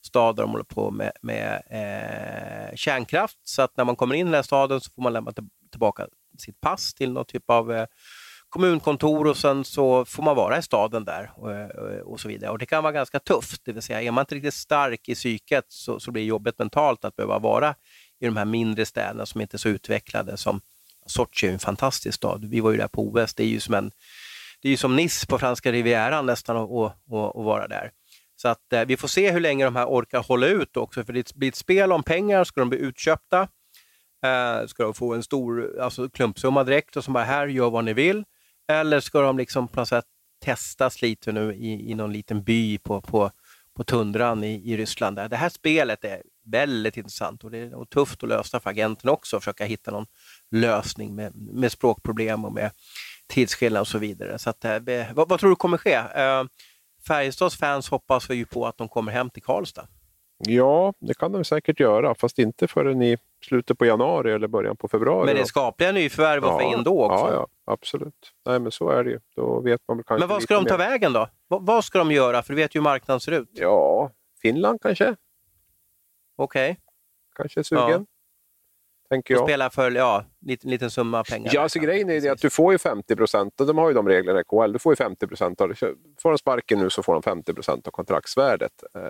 stad 0.07 0.37
där 0.37 0.43
de 0.43 0.51
håller 0.51 0.65
på 0.65 0.91
med, 0.91 1.13
med 1.23 1.63
eh, 1.71 2.77
kärnkraft. 2.77 3.39
Så 3.43 3.63
att 3.63 3.77
när 3.77 3.85
man 3.85 3.97
kommer 3.97 4.15
in 4.15 4.21
i 4.21 4.25
den 4.25 4.35
här 4.35 4.43
staden 4.43 4.81
så 4.81 4.91
får 4.95 5.03
man 5.03 5.13
lämna 5.13 5.33
tillbaka 5.71 6.07
sitt 6.39 6.61
pass 6.61 6.95
till 6.95 7.13
någon 7.13 7.25
typ 7.25 7.51
av 7.51 7.73
eh, 7.73 7.87
kommunkontor 8.53 9.27
och 9.27 9.37
sen 9.37 9.65
så 9.65 10.05
får 10.05 10.23
man 10.23 10.37
vara 10.37 10.59
i 10.59 10.63
staden 10.63 11.05
där 11.05 11.31
och, 11.37 11.53
eh, 11.53 12.01
och, 12.01 12.21
så 12.21 12.29
vidare. 12.29 12.51
Och 12.51 12.59
Det 12.59 12.67
kan 12.67 12.83
vara 12.83 12.93
ganska 12.93 13.19
tufft, 13.19 13.65
det 13.65 13.73
vill 13.73 13.83
säga 13.83 14.03
är 14.03 14.11
man 14.11 14.23
inte 14.23 14.35
riktigt 14.35 14.55
stark 14.55 15.09
i 15.09 15.15
psyket 15.15 15.65
så, 15.69 16.01
så 16.01 16.11
blir 16.11 16.23
det 16.23 16.29
jobbigt 16.29 16.59
mentalt 16.59 17.05
att 17.05 17.17
behöva 17.17 17.39
vara 17.39 17.75
i 18.21 18.27
de 18.27 18.37
här 18.37 18.45
mindre 18.45 18.87
städerna 18.87 19.27
som 19.27 19.41
inte 19.41 19.57
är 19.57 19.59
så 19.59 19.69
utvecklade 19.69 20.37
som 20.37 20.61
Sochi 21.13 21.47
är 21.47 21.53
en 21.53 21.59
fantastisk 21.59 22.15
stad. 22.17 22.45
Vi 22.45 22.61
var 22.61 22.71
ju 22.71 22.77
där 22.77 22.89
på 22.89 23.09
OS. 23.09 23.35
Det 23.35 23.43
är 23.43 23.49
ju 23.49 23.61
som, 23.61 23.75
en, 23.75 23.91
det 24.63 24.69
är 24.69 24.71
ju 24.71 24.77
som 24.77 24.97
Nice 24.97 25.27
på 25.27 25.39
franska 25.39 25.73
rivieran 25.73 26.27
nästan 26.27 26.57
att 26.57 26.69
vara 27.35 27.69
där. 27.69 27.91
Så 28.37 28.49
att 28.49 28.73
eh, 28.73 28.85
vi 28.85 28.97
får 28.97 29.09
se 29.09 29.31
hur 29.31 29.41
länge 29.41 29.65
de 29.65 29.77
här 29.77 29.87
orkar 29.87 30.23
hålla 30.23 30.47
ut 30.47 30.77
också, 30.77 31.05
för 31.05 31.13
det 31.13 31.35
blir 31.35 31.49
ett 31.49 31.57
spel 31.57 31.93
om 31.93 32.03
pengar. 32.03 32.45
Ska 32.45 32.61
de 32.61 32.69
bli 32.69 32.79
utköpta? 32.79 33.49
Eh, 34.25 34.67
ska 34.67 34.83
de 34.83 34.95
få 34.95 35.15
en 35.15 35.23
stor 35.23 35.81
alltså, 35.81 36.09
klumpsumma 36.09 36.65
direkt 36.65 36.97
och 36.97 37.05
som 37.05 37.15
bara 37.15 37.25
här, 37.25 37.47
gör 37.47 37.71
vad 37.71 37.85
ni 37.85 37.93
vill? 37.93 38.25
Eller 38.69 39.01
ska 39.01 39.21
de 39.21 39.39
liksom 39.39 39.69
på 39.69 39.81
något 39.81 39.89
sätt 39.89 40.05
testas 40.45 41.03
lite 41.03 41.33
nu 41.33 41.55
i, 41.55 41.91
i 41.91 41.95
någon 41.95 42.13
liten 42.13 42.45
by 42.45 42.79
på, 42.79 43.01
på, 43.01 43.31
på 43.77 43.85
tundran 43.85 44.45
i, 44.45 44.73
i 44.73 44.77
Ryssland? 44.77 45.17
Där. 45.17 45.29
Det 45.29 45.37
här 45.37 45.49
spelet 45.49 46.05
är 46.05 46.23
väldigt 46.45 46.97
intressant 46.97 47.45
och 47.45 47.51
det 47.51 47.59
är 47.59 47.85
tufft 47.85 48.23
att 48.23 48.29
lösa 48.29 48.61
för 48.61 48.71
agenten 48.71 49.11
också, 49.11 49.37
att 49.37 49.43
försöka 49.43 49.65
hitta 49.65 49.91
någon 49.91 50.07
lösning 50.53 51.15
med, 51.15 51.33
med 51.35 51.73
språkproblem 51.73 52.45
och 52.45 52.53
med 52.53 52.71
tidsskillnad 53.27 53.81
och 53.81 53.87
så 53.87 53.99
vidare. 53.99 54.39
Så 54.39 54.51
att, 54.51 54.65
eh, 54.65 54.79
vad, 55.15 55.29
vad, 55.29 55.41
tror 55.41 55.51
du 55.51 55.57
kommer 55.57 55.79
ske? 55.79 55.95
Eh, 55.95 56.45
Färjestads 57.07 57.59
fans 57.59 57.91
hoppas 57.91 58.31
ju 58.31 58.47
på 58.47 58.67
att 58.67 58.79
de 58.79 58.89
kommer 58.89 59.13
hem 59.13 59.31
till 59.31 59.43
Karlstad. 59.43 59.87
Ja, 60.39 60.95
det 60.99 61.15
kan 61.15 61.33
de 61.33 61.45
säkert 61.45 61.81
göra, 61.81 62.15
fast 62.15 62.39
inte 62.39 62.69
förrän 62.69 63.03
i 63.03 63.19
slutet 63.45 63.79
på 63.79 63.87
januari 63.87 64.33
eller 64.33 64.49
början 64.49 64.77
på 64.77 64.89
februari. 64.89 65.27
Men 65.27 65.35
det 65.35 65.41
är 65.41 65.45
skapliga 65.45 65.93
nyförvärv 65.93 66.45
att 66.45 66.63
få 66.63 66.63
in 66.63 66.85
då 66.85 67.05
också? 67.05 67.25
Ja, 67.25 67.33
ja, 67.33 67.73
absolut. 67.73 68.33
Nej, 68.47 68.61
men 68.61 68.73
så 68.73 68.91
är 68.91 69.05
det 69.05 69.11
ju. 69.11 69.21
Då 69.37 69.61
vet 69.61 69.81
man 69.89 69.97
kanske 69.97 70.19
men 70.19 70.29
vad 70.29 70.43
ska 70.43 70.55
de 70.55 70.65
ta 70.65 70.79
mer. 70.79 70.85
vägen 70.85 71.13
då? 71.13 71.29
Vad, 71.49 71.67
vad, 71.67 71.85
ska 71.85 71.99
de 71.99 72.13
göra? 72.13 72.43
För 72.43 72.53
du 72.53 72.57
vet 72.57 72.75
ju 72.75 72.79
hur 72.79 72.85
marknaden 72.85 73.21
ser 73.21 73.33
ut. 73.33 73.49
Ja, 73.53 74.11
Finland 74.43 74.83
kanske. 74.83 75.17
Okej. 76.37 76.71
Okay. 76.71 76.77
Kanske 77.37 77.65
sugen. 77.65 77.89
Ja 77.91 78.12
tänker 79.13 79.35
jag. 79.35 79.45
spela 79.49 79.71
för 79.71 79.91
ja, 79.91 80.25
liten, 80.41 80.71
liten 80.71 80.91
summa 80.91 81.25
pengar. 81.25 81.51
Ja, 81.55 81.61
alltså 81.61 81.79
grejen 81.79 82.11
är 82.11 82.31
att 82.31 82.41
du 82.41 82.51
får 82.51 82.73
ju 82.73 82.79
50 82.79 83.17
procent, 83.17 83.55
de 83.57 83.79
har 83.79 83.89
ju 83.89 83.95
de 83.95 84.09
reglerna 84.09 84.41
i 84.41 84.45
KL, 84.45 84.73
du 84.73 84.79
får 84.79 84.93
ju 84.93 84.97
50 84.97 85.27
procent 85.27 85.61
av 85.61 85.75
Får 86.23 86.31
de 86.31 86.39
sparken 86.39 86.79
nu 86.79 86.91
så 86.91 87.03
får 87.03 87.13
de 87.13 87.23
50 87.23 87.55
procent 87.55 87.87
av 87.87 87.91
kontraktsvärdet. 87.91 88.73
Eh, 88.95 89.03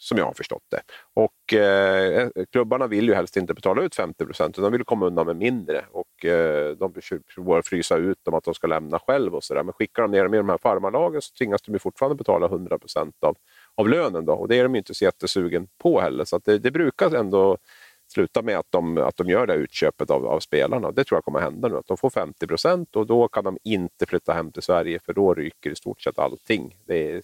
som 0.00 0.18
jag 0.18 0.24
har 0.24 0.32
förstått 0.32 0.62
det. 0.70 0.80
Och 1.14 1.54
eh, 1.54 2.28
klubbarna 2.52 2.86
vill 2.86 3.08
ju 3.08 3.14
helst 3.14 3.36
inte 3.36 3.54
betala 3.54 3.82
ut 3.82 3.94
50 3.94 4.26
procent, 4.26 4.56
de 4.56 4.72
vill 4.72 4.84
komma 4.84 5.06
undan 5.06 5.26
med 5.26 5.36
mindre. 5.36 5.84
Och 5.92 6.24
eh, 6.24 6.76
de 6.76 6.92
provar 7.34 7.62
frysa 7.62 7.96
ut 7.96 8.24
dem 8.24 8.34
att 8.34 8.44
de 8.44 8.54
ska 8.54 8.66
lämna 8.66 8.98
själv 8.98 9.34
och 9.34 9.44
sådär. 9.44 9.62
Men 9.62 9.72
skickar 9.72 10.02
de 10.02 10.10
ner 10.10 10.24
dem 10.24 10.34
i 10.34 10.36
de 10.36 10.48
här 10.48 10.58
farmarlagen 10.58 11.22
så 11.22 11.34
tvingas 11.38 11.62
de 11.62 11.78
fortfarande 11.78 12.16
betala 12.16 12.46
100 12.46 12.78
procent 12.78 13.14
av, 13.20 13.36
av 13.74 13.88
lönen. 13.88 14.24
Då. 14.24 14.32
Och 14.32 14.48
det 14.48 14.58
är 14.58 14.62
de 14.62 14.74
inte 14.74 14.94
så 14.94 15.04
jättesugen 15.04 15.68
på 15.78 16.00
heller. 16.00 16.24
Så 16.24 16.40
det, 16.44 16.58
det 16.58 16.70
brukar 16.70 17.14
ändå 17.14 17.56
sluta 18.12 18.42
med 18.42 18.58
att 18.58 18.66
de, 18.70 18.98
att 18.98 19.16
de 19.16 19.28
gör 19.28 19.46
det 19.46 19.54
utköpet 19.54 20.10
av, 20.10 20.26
av 20.26 20.40
spelarna. 20.40 20.90
Det 20.90 21.04
tror 21.04 21.16
jag 21.16 21.24
kommer 21.24 21.40
hända 21.40 21.68
nu, 21.68 21.76
att 21.76 21.86
de 21.86 21.96
får 21.96 22.10
50 22.10 22.46
procent 22.46 22.96
och 22.96 23.06
då 23.06 23.28
kan 23.28 23.44
de 23.44 23.58
inte 23.64 24.06
flytta 24.06 24.32
hem 24.32 24.52
till 24.52 24.62
Sverige 24.62 24.98
för 25.04 25.12
då 25.12 25.34
ryker 25.34 25.70
i 25.70 25.76
stort 25.76 26.00
sett 26.02 26.18
allting. 26.18 26.76
Det 26.86 27.12
är 27.12 27.22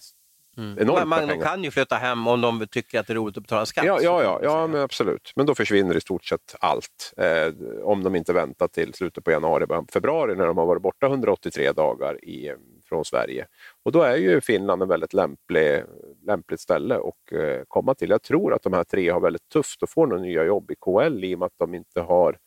Mm. 0.57 0.87
Men 0.87 1.09
man, 1.09 1.27
de 1.27 1.41
kan 1.41 1.63
ju 1.63 1.71
flytta 1.71 1.95
hem 1.95 2.27
om 2.27 2.41
de 2.41 2.67
tycker 2.71 2.99
att 2.99 3.07
det 3.07 3.13
är 3.13 3.15
roligt 3.15 3.37
att 3.37 3.43
betala 3.43 3.65
skatt. 3.65 3.85
Ja, 3.85 3.99
ja, 4.01 4.23
ja, 4.23 4.39
ja 4.43 4.67
men 4.67 4.81
absolut. 4.81 5.33
Men 5.35 5.45
då 5.45 5.55
försvinner 5.55 5.97
i 5.97 6.01
stort 6.01 6.25
sett 6.25 6.55
allt. 6.59 7.13
Eh, 7.17 7.53
om 7.83 8.03
de 8.03 8.15
inte 8.15 8.33
väntar 8.33 8.67
till 8.67 8.93
slutet 8.93 9.23
på 9.23 9.31
januari, 9.31 9.65
februari 9.93 10.35
när 10.35 10.45
de 10.45 10.57
har 10.57 10.65
varit 10.65 10.81
borta 10.81 11.07
183 11.07 11.71
dagar 11.71 12.25
i, 12.25 12.51
från 12.89 13.05
Sverige. 13.05 13.47
Och 13.85 13.91
då 13.91 14.01
är 14.01 14.15
ju 14.15 14.41
Finland 14.41 14.81
en 14.81 14.87
väldigt 14.87 15.13
lämplig, 15.13 15.83
lämpligt 16.25 16.59
ställe 16.59 16.95
att 16.95 17.31
eh, 17.31 17.61
komma 17.67 17.93
till. 17.93 18.09
Jag 18.09 18.23
tror 18.23 18.53
att 18.53 18.63
de 18.63 18.73
här 18.73 18.83
tre 18.83 19.09
har 19.09 19.19
väldigt 19.19 19.49
tufft 19.49 19.83
att 19.83 19.89
få 19.89 20.05
några 20.05 20.21
nya 20.21 20.43
jobb 20.43 20.71
i 20.71 20.75
KL 20.75 21.23
i 21.23 21.35
och 21.35 21.39
med 21.39 21.45
att 21.45 21.57
de 21.57 21.73
inte 21.75 22.01
har 22.01 22.37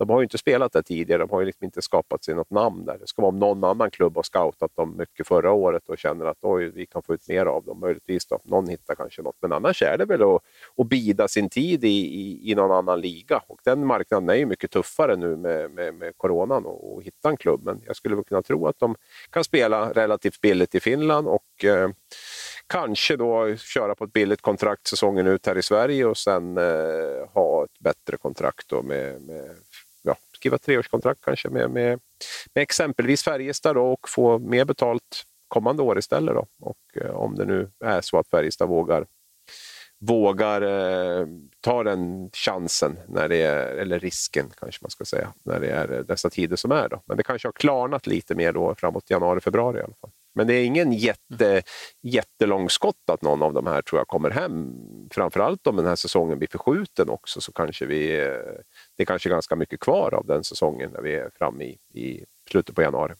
de 0.00 0.10
har 0.10 0.20
ju 0.20 0.22
inte 0.22 0.38
spelat 0.38 0.72
där 0.72 0.82
tidigare, 0.82 1.18
de 1.18 1.30
har 1.30 1.40
ju 1.40 1.46
liksom 1.46 1.64
inte 1.64 1.82
skapat 1.82 2.24
sig 2.24 2.34
något 2.34 2.50
namn 2.50 2.84
där. 2.84 2.98
Det 2.98 3.06
ska 3.06 3.22
vara 3.22 3.28
om 3.28 3.38
någon 3.38 3.64
annan 3.64 3.90
klubb 3.90 4.16
har 4.16 4.22
scoutat 4.22 4.76
dem 4.76 4.96
mycket 4.96 5.26
förra 5.26 5.52
året 5.52 5.88
och 5.88 5.98
känner 5.98 6.26
att 6.26 6.38
oj, 6.40 6.70
vi 6.70 6.86
kan 6.86 7.02
få 7.02 7.14
ut 7.14 7.28
mer 7.28 7.46
av 7.46 7.64
dem. 7.64 7.80
Möjligtvis 7.80 8.26
då, 8.26 8.40
någon 8.44 8.68
hittar 8.68 8.94
kanske 8.94 9.22
något. 9.22 9.36
Men 9.42 9.52
annars 9.52 9.82
är 9.82 9.98
det 9.98 10.04
väl 10.04 10.22
att, 10.22 10.42
att 10.76 10.88
bida 10.88 11.28
sin 11.28 11.48
tid 11.48 11.84
i, 11.84 11.88
i, 11.88 12.50
i 12.50 12.54
någon 12.54 12.72
annan 12.72 13.00
liga. 13.00 13.42
Och 13.46 13.60
den 13.64 13.86
marknaden 13.86 14.28
är 14.28 14.34
ju 14.34 14.46
mycket 14.46 14.70
tuffare 14.70 15.16
nu 15.16 15.36
med, 15.36 15.70
med, 15.70 15.94
med 15.94 16.12
coronan 16.16 16.66
och, 16.66 16.94
och 16.94 17.02
hitta 17.02 17.28
en 17.28 17.36
klubb. 17.36 17.60
Men 17.64 17.82
jag 17.86 17.96
skulle 17.96 18.14
väl 18.14 18.24
kunna 18.24 18.42
tro 18.42 18.66
att 18.66 18.78
de 18.78 18.94
kan 19.30 19.44
spela 19.44 19.92
relativt 19.92 20.40
billigt 20.40 20.74
i 20.74 20.80
Finland 20.80 21.28
och 21.28 21.64
eh, 21.64 21.90
kanske 22.66 23.16
då 23.16 23.56
köra 23.56 23.94
på 23.94 24.04
ett 24.04 24.12
billigt 24.12 24.42
kontrakt 24.42 24.86
säsongen 24.86 25.26
ut 25.26 25.46
här 25.46 25.58
i 25.58 25.62
Sverige 25.62 26.04
och 26.04 26.16
sen 26.16 26.58
eh, 26.58 27.28
ha 27.34 27.64
ett 27.64 27.78
bättre 27.78 28.16
kontrakt 28.16 28.68
då 28.68 28.82
med, 28.82 29.22
med 29.22 29.50
skriva 30.40 30.58
treårskontrakt 30.58 31.20
kanske 31.24 31.48
med, 31.48 31.70
med, 31.70 32.00
med 32.54 32.62
exempelvis 32.62 33.24
Färjestad 33.24 33.76
då, 33.76 33.92
och 33.92 34.08
få 34.08 34.38
mer 34.38 34.64
betalt 34.64 35.24
kommande 35.48 35.82
år 35.82 35.98
istället. 35.98 36.34
Då. 36.34 36.46
Och 36.60 37.02
eh, 37.04 37.10
om 37.10 37.34
det 37.34 37.44
nu 37.44 37.70
är 37.84 38.00
så 38.00 38.18
att 38.18 38.28
Färjestad 38.28 38.68
vågar 38.68 39.06
vågar 40.02 40.62
eh, 40.62 41.26
ta 41.60 41.82
den 41.84 42.30
chansen, 42.32 42.98
när 43.08 43.28
det 43.28 43.36
är, 43.36 43.66
eller 43.66 43.98
risken 43.98 44.50
kanske 44.60 44.84
man 44.84 44.90
ska 44.90 45.04
säga, 45.04 45.32
när 45.42 45.60
det 45.60 45.70
är 45.70 46.04
dessa 46.08 46.30
tider 46.30 46.56
som 46.56 46.72
är. 46.72 46.88
Då. 46.88 47.02
Men 47.06 47.16
det 47.16 47.22
kanske 47.22 47.48
har 47.48 47.52
klarnat 47.52 48.06
lite 48.06 48.34
mer 48.34 48.52
då 48.52 48.74
framåt 48.74 49.10
januari, 49.10 49.40
februari 49.40 49.78
i 49.78 49.82
alla 49.82 49.94
fall. 50.00 50.10
Men 50.34 50.46
det 50.46 50.54
är 50.54 50.64
ingen 50.64 50.92
jätte, 50.92 51.62
jättelång 52.02 52.70
skott 52.70 53.10
att 53.12 53.22
någon 53.22 53.42
av 53.42 53.52
de 53.52 53.66
här 53.66 53.82
tror 53.82 54.00
jag 54.00 54.08
kommer 54.08 54.30
hem. 54.30 54.74
Framförallt 55.10 55.66
om 55.66 55.76
den 55.76 55.86
här 55.86 55.96
säsongen 55.96 56.38
blir 56.38 56.48
förskjuten 56.48 57.08
också 57.08 57.40
så 57.40 57.52
kanske 57.52 57.86
vi, 57.86 58.20
eh, 58.20 58.34
det 59.00 59.04
är 59.04 59.06
kanske 59.06 59.28
ganska 59.28 59.56
mycket 59.56 59.80
kvar 59.80 60.14
av 60.14 60.26
den 60.26 60.44
säsongen 60.44 60.90
när 60.90 61.00
vi 61.00 61.14
är 61.14 61.30
framme 61.38 61.64
i, 61.64 61.78
i 62.00 62.24
slutet 62.50 62.74
på 62.74 62.82
januari. 62.82 63.14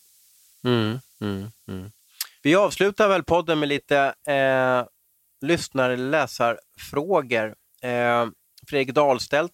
Mm, 0.64 0.99
mm, 1.20 1.47
mm. 1.68 1.91
Vi 2.43 2.55
avslutar 2.55 3.09
väl 3.09 3.24
podden 3.24 3.59
med 3.59 3.68
lite 3.68 4.14
eh, 4.26 4.87
lyssnare 5.41 5.97
läsarfrågor. 5.97 7.55
Eh, 7.83 8.26
Fredrik 8.68 8.95
Dahlstedt, 8.95 9.53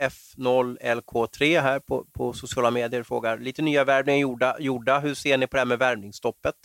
eh, 0.00 0.08
F0LK3 0.08 1.60
här 1.60 1.80
på, 1.80 2.06
på 2.12 2.32
sociala 2.32 2.70
medier, 2.70 3.02
frågar 3.02 3.38
lite 3.38 3.62
nya 3.62 3.84
värvningar 3.84 4.20
gjorda, 4.20 4.56
gjorda. 4.60 4.98
Hur 4.98 5.14
ser 5.14 5.38
ni 5.38 5.46
på 5.46 5.56
det 5.56 5.60
här 5.60 5.66
med 5.66 5.78
värvningsstoppet? 5.78 6.56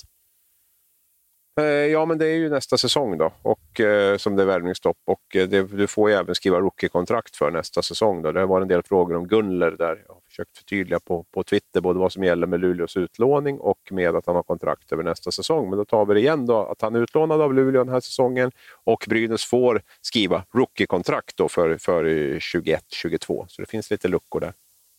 Eh, 1.58 1.66
ja, 1.66 2.06
men 2.06 2.18
det 2.18 2.28
är 2.28 2.36
ju 2.36 2.50
nästa 2.50 2.78
säsong 2.78 3.18
då, 3.18 3.34
och, 3.42 3.80
eh, 3.80 4.18
som 4.18 4.36
det 4.36 4.44
är 4.44 4.48
värvningsstopp. 4.48 4.98
Och, 5.06 5.36
eh, 5.36 5.48
det, 5.48 5.64
du 5.64 5.88
får 5.88 6.10
ju 6.10 6.16
även 6.16 6.36
skriva 6.36 6.60
rookie-kontrakt 6.60 7.36
för 7.36 7.52
nästa 7.52 7.82
säsong. 7.82 8.22
Då. 8.22 8.32
Det 8.32 8.40
har 8.40 8.48
varit 8.48 8.62
en 8.62 8.68
del 8.68 8.84
frågor 8.84 9.16
om 9.16 9.28
Gunler 9.28 9.72
där. 9.72 10.04
Jag 10.08 10.14
har 10.14 10.22
försökt 10.22 10.58
förtydliga 10.58 11.00
på, 11.00 11.26
på 11.34 11.44
Twitter 11.44 11.82
både 11.82 12.00
vad 12.00 12.12
som 12.12 12.24
gäller 12.24 12.48
med 12.48 12.60
Luleås 12.60 12.98
utlåning 12.98 13.60
och 13.60 13.80
med 13.92 14.16
att 14.16 14.26
han 14.26 14.36
har 14.36 14.44
kontrakt 14.44 14.92
över 14.92 15.04
nästa 15.04 15.32
säsong. 15.32 15.70
Men 15.70 15.78
då 15.78 15.86
tar 15.86 16.06
vi 16.06 16.14
det 16.14 16.20
igen 16.20 16.46
då, 16.46 16.66
att 16.66 16.82
han 16.82 16.96
är 16.96 17.00
utlånad 17.00 17.42
av 17.42 17.54
Luleå 17.54 17.84
den 17.84 17.94
här 17.94 18.00
säsongen 18.00 18.52
och 18.84 19.06
Brynäs 19.10 19.46
får 19.46 19.82
skriva 20.02 20.44
rookie-kontrakt 20.54 21.38
då 21.38 21.50
för, 21.50 21.78
för 21.78 22.06
21-22. 22.06 23.46
Så 23.48 23.62
det 23.62 23.70
finns 23.70 23.92
lite 23.92 24.08
luckor 24.08 24.40
där. 24.40 24.54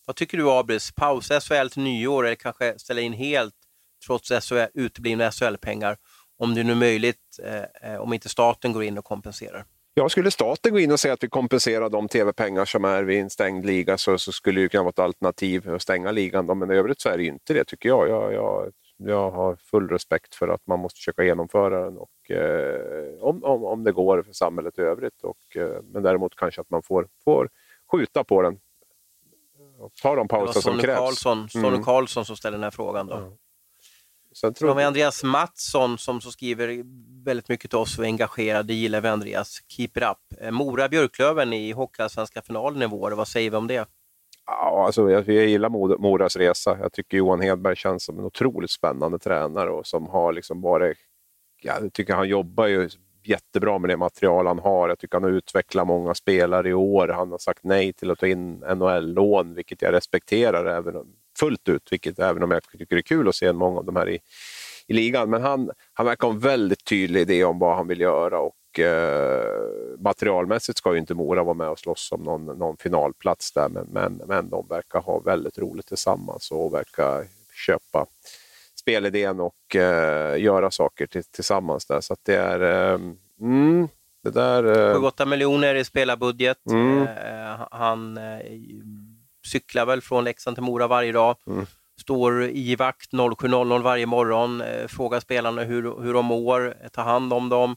Vad 0.07 0.17
tycker 0.17 0.39
du 0.39 0.51
Abris? 0.51 0.93
Pausa 0.93 1.41
SHL 1.41 1.69
till 1.69 1.83
nyår 1.83 2.27
eller 2.27 2.35
kanske 2.35 2.79
ställa 2.79 3.01
in 3.01 3.13
helt 3.13 3.55
trots 4.07 4.29
SHL, 4.49 4.67
uteblivna 4.75 5.31
SHL-pengar? 5.31 5.97
Om 6.39 6.55
det 6.55 6.65
nu 6.65 6.73
är 6.73 6.77
möjligt, 6.77 7.39
eh, 7.43 7.93
eh, 7.93 8.01
om 8.01 8.13
inte 8.13 8.29
staten 8.29 8.73
går 8.73 8.85
in 8.85 8.99
och 8.99 9.05
kompenserar? 9.05 9.65
Ja, 9.95 10.09
skulle 10.09 10.31
staten 10.31 10.73
gå 10.73 10.79
in 10.81 10.93
och 10.93 11.01
säga 11.01 11.15
att 11.15 11.25
vi 11.25 11.29
kompenserar 11.29 11.91
de 11.91 12.09
tv-pengar 12.09 12.65
som 12.65 12.85
är 12.85 13.03
vid 13.03 13.21
en 13.21 13.31
stängd 13.31 13.67
liga 13.67 13.99
så, 13.99 14.19
så 14.19 14.33
skulle 14.33 14.61
det 14.61 14.69
kunna 14.69 14.83
vara 14.83 14.91
ett 14.91 14.99
alternativ 14.99 15.75
att 15.75 15.83
stänga 15.83 16.11
ligan. 16.13 16.47
Då. 16.47 16.55
Men 16.55 16.71
i 16.71 16.75
övrigt 16.75 17.01
så 17.01 17.09
är 17.09 17.19
det 17.19 17.25
inte 17.25 17.55
det 17.55 17.65
tycker 17.65 17.89
jag. 17.89 18.09
Jag, 18.09 18.33
jag, 18.33 18.73
jag 18.97 19.31
har 19.31 19.57
full 19.57 19.89
respekt 19.89 20.35
för 20.35 20.49
att 20.49 20.67
man 20.67 20.79
måste 20.79 20.99
försöka 20.99 21.25
genomföra 21.25 21.85
den 21.85 21.99
och, 21.99 22.31
eh, 22.31 23.19
om, 23.21 23.45
om, 23.45 23.65
om 23.65 23.85
det 23.85 23.93
går 23.93 24.23
för 24.23 24.33
samhället 24.33 24.79
i 24.79 24.83
övrigt. 24.83 25.23
Och, 25.23 25.57
eh, 25.57 25.83
men 25.83 26.03
däremot 26.03 26.37
kanske 26.37 26.61
att 26.61 26.71
man 26.71 26.83
får, 26.83 27.09
får 27.25 27.49
skjuta 27.93 28.25
på 28.25 28.43
den. 28.43 28.59
Och 29.79 29.93
ta 30.03 30.15
de 30.15 30.29
pauser 30.29 30.61
som 30.61 30.79
krävs. 30.79 30.99
Karlsson, 30.99 31.49
Sonny 31.49 31.69
mm. 31.69 31.83
Karlsson 31.83 32.25
som 32.25 32.37
ställer 32.37 32.57
den 32.57 32.65
här 32.65 32.71
frågan. 32.71 33.07
Då. 33.07 33.17
Mm. 33.17 33.33
Sen 34.41 34.55
tror... 34.55 34.69
har 34.69 34.77
vi 34.77 34.85
Andreas 34.85 35.25
Mattsson 35.25 35.99
som 35.99 36.21
så 36.21 36.31
skriver 36.31 36.83
väldigt 37.25 37.49
mycket 37.49 37.71
till 37.71 37.79
oss 37.79 37.99
och 37.99 38.05
är 38.05 38.09
engagerad. 38.09 38.67
Det 38.67 38.75
gillar 38.75 39.01
vi 39.01 39.09
Andreas. 39.09 39.59
Keep 39.69 39.91
it 39.95 40.03
up. 40.03 40.41
Eh, 40.41 40.51
Mora 40.51 40.89
Björklöven 40.89 41.53
i 41.53 41.73
Hockeyallsvenska 41.73 42.43
finalen 42.43 42.83
i 42.83 42.87
vår. 42.87 43.11
Vad 43.11 43.29
säger 43.29 43.51
vi 43.51 43.57
om 43.57 43.67
det? 43.67 43.87
Ja, 44.47 44.85
alltså, 44.87 45.11
jag, 45.11 45.29
jag 45.29 45.47
gillar 45.47 45.99
Moras 45.99 46.37
resa. 46.37 46.79
Jag 46.81 46.93
tycker 46.93 47.17
Johan 47.17 47.41
Hedberg 47.41 47.77
känns 47.77 48.05
som 48.05 48.19
en 48.19 48.25
otroligt 48.25 48.71
spännande 48.71 49.19
tränare 49.19 49.71
och 49.71 49.87
som 49.87 50.09
har 50.09 50.33
liksom 50.33 50.61
varit... 50.61 50.97
Jag 51.63 51.93
tycker 51.93 52.15
han 52.15 52.29
jobbar 52.29 52.67
ju 52.67 52.89
jättebra 53.25 53.79
med 53.79 53.91
det 53.91 53.97
material 53.97 54.47
han 54.47 54.59
har. 54.59 54.89
Jag 54.89 54.99
tycker 54.99 55.17
han 55.17 55.25
har 55.25 55.31
utvecklat 55.31 55.87
många 55.87 56.15
spelare 56.15 56.69
i 56.69 56.75
år. 56.75 57.09
Han 57.09 57.31
har 57.31 57.39
sagt 57.39 57.65
nej 57.65 57.93
till 57.93 58.11
att 58.11 58.19
ta 58.19 58.27
in 58.27 58.55
NHL-lån, 58.55 59.55
vilket 59.55 59.83
jag 59.83 59.93
respekterar 59.93 60.67
även 60.67 60.97
fullt 61.39 61.69
ut, 61.69 61.89
vilket 61.91 62.19
även 62.19 62.43
om 62.43 62.51
jag 62.51 62.63
tycker 62.63 62.97
det 62.97 63.01
är 63.01 63.03
kul 63.03 63.29
att 63.29 63.35
se 63.35 63.53
många 63.53 63.79
av 63.79 63.85
de 63.85 63.97
här 63.97 64.09
i, 64.09 64.19
i 64.87 64.93
ligan. 64.93 65.31
Men 65.31 65.43
han, 65.43 65.71
han 65.93 66.07
verkar 66.07 66.27
ha 66.27 66.35
en 66.35 66.41
väldigt 66.41 66.85
tydlig 66.85 67.21
idé 67.21 67.45
om 67.45 67.59
vad 67.59 67.77
han 67.77 67.89
vill 67.89 68.01
göra 68.01 68.39
och 68.39 68.81
eh, 68.81 69.45
materialmässigt 69.99 70.79
ska 70.79 70.93
ju 70.93 70.99
inte 70.99 71.15
Mora 71.15 71.43
vara 71.43 71.55
med 71.55 71.69
och 71.69 71.79
slåss 71.79 72.13
om 72.13 72.23
någon, 72.23 72.45
någon 72.45 72.77
finalplats 72.77 73.53
där, 73.53 73.69
men, 73.69 73.87
men, 73.91 74.23
men 74.27 74.51
de 74.51 74.67
verkar 74.69 75.01
ha 75.01 75.19
väldigt 75.19 75.59
roligt 75.59 75.87
tillsammans 75.87 76.51
och 76.51 76.75
verkar 76.75 77.27
köpa 77.67 78.07
spelidén 78.75 79.41
och 79.41 79.77
eh, 79.77 80.43
göra 80.43 80.71
saker 80.71 81.07
tillsammans 81.07 81.87
där. 81.87 82.01
Så 82.01 82.17
det 82.23 82.37
är... 82.37 82.61
Eh, 82.61 83.01
mm, 83.41 83.89
det 84.23 84.31
där... 84.31 84.95
Eh, 84.95 85.05
8 85.05 85.27
miljoner 85.27 85.75
i 85.75 85.85
spelarbudget. 85.85 86.67
Mm. 86.71 87.03
Eh, 87.03 87.67
han 87.71 88.17
eh, 88.17 88.41
cyklar 89.47 89.87
väl 89.87 90.01
från 90.01 90.25
Leksand 90.25 90.57
till 90.57 90.65
Mora 90.65 90.87
varje 90.87 91.13
dag. 91.13 91.37
Mm. 91.47 91.67
Står 92.01 92.45
i 92.45 92.77
vakt 92.77 93.13
07.00 93.13 93.83
varje 93.83 94.07
morgon, 94.07 94.61
eh, 94.61 94.87
frågar 94.87 95.21
spelarna 95.21 95.63
hur, 95.63 96.03
hur 96.03 96.15
de 96.15 96.25
mår, 96.25 96.89
tar 96.93 97.03
hand 97.03 97.33
om 97.33 97.49
dem, 97.49 97.77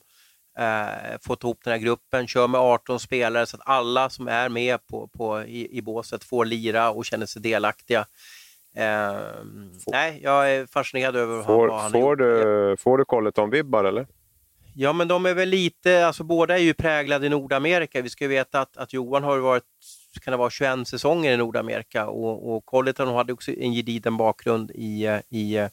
eh, 0.60 1.18
fått 1.22 1.44
ihop 1.44 1.60
den 1.64 1.72
här 1.72 1.80
gruppen, 1.80 2.28
kör 2.28 2.48
med 2.48 2.62
18 2.62 3.00
spelare 3.00 3.46
så 3.46 3.58
att 3.58 3.64
alla 3.66 4.10
som 4.10 4.28
är 4.28 4.50
med 4.50 4.88
på, 4.88 5.08
på, 5.08 5.42
i, 5.42 5.78
i 5.78 5.82
båset 5.82 6.24
får 6.24 6.46
lira 6.46 6.92
och 6.92 7.06
känner 7.06 7.26
sig 7.26 7.42
delaktiga. 7.42 8.06
Eh, 8.76 9.20
nej, 9.88 10.20
jag 10.24 10.52
är 10.52 10.66
fascinerad 10.66 11.16
över 11.16 11.44
får, 11.44 11.68
vad 11.68 11.82
han 11.82 11.92
får 11.92 12.16
du, 12.16 12.78
får 12.78 12.98
du 12.98 13.04
Colleton-vibbar 13.04 13.84
eller? 13.84 14.08
Ja, 14.76 14.94
men 14.94 15.08
de 15.08 15.26
är 15.26 15.34
väl 15.34 15.50
lite, 15.50 16.08
alltså 16.08 16.24
båda 16.24 16.58
är 16.58 16.62
ju 16.62 16.74
präglade 16.74 17.26
i 17.26 17.30
Nordamerika. 17.30 18.02
Vi 18.02 18.10
ska 18.10 18.24
ju 18.24 18.28
veta 18.28 18.62
att, 18.62 18.78
att 18.78 18.94
Johan 18.94 19.24
har 19.24 19.38
varit 19.38 19.64
kan 20.22 20.32
det 20.32 20.38
vara 20.38 20.50
21 20.50 20.88
säsonger 20.88 21.34
i 21.34 21.38
Nordamerika 21.38 22.08
och, 22.08 22.56
och 22.56 22.66
Colleton 22.66 23.16
hade 23.16 23.34
också 23.34 23.52
en 23.52 23.74
gedigen 23.74 24.18
bakgrund 24.18 24.72
i, 24.72 25.20
i, 25.30 25.68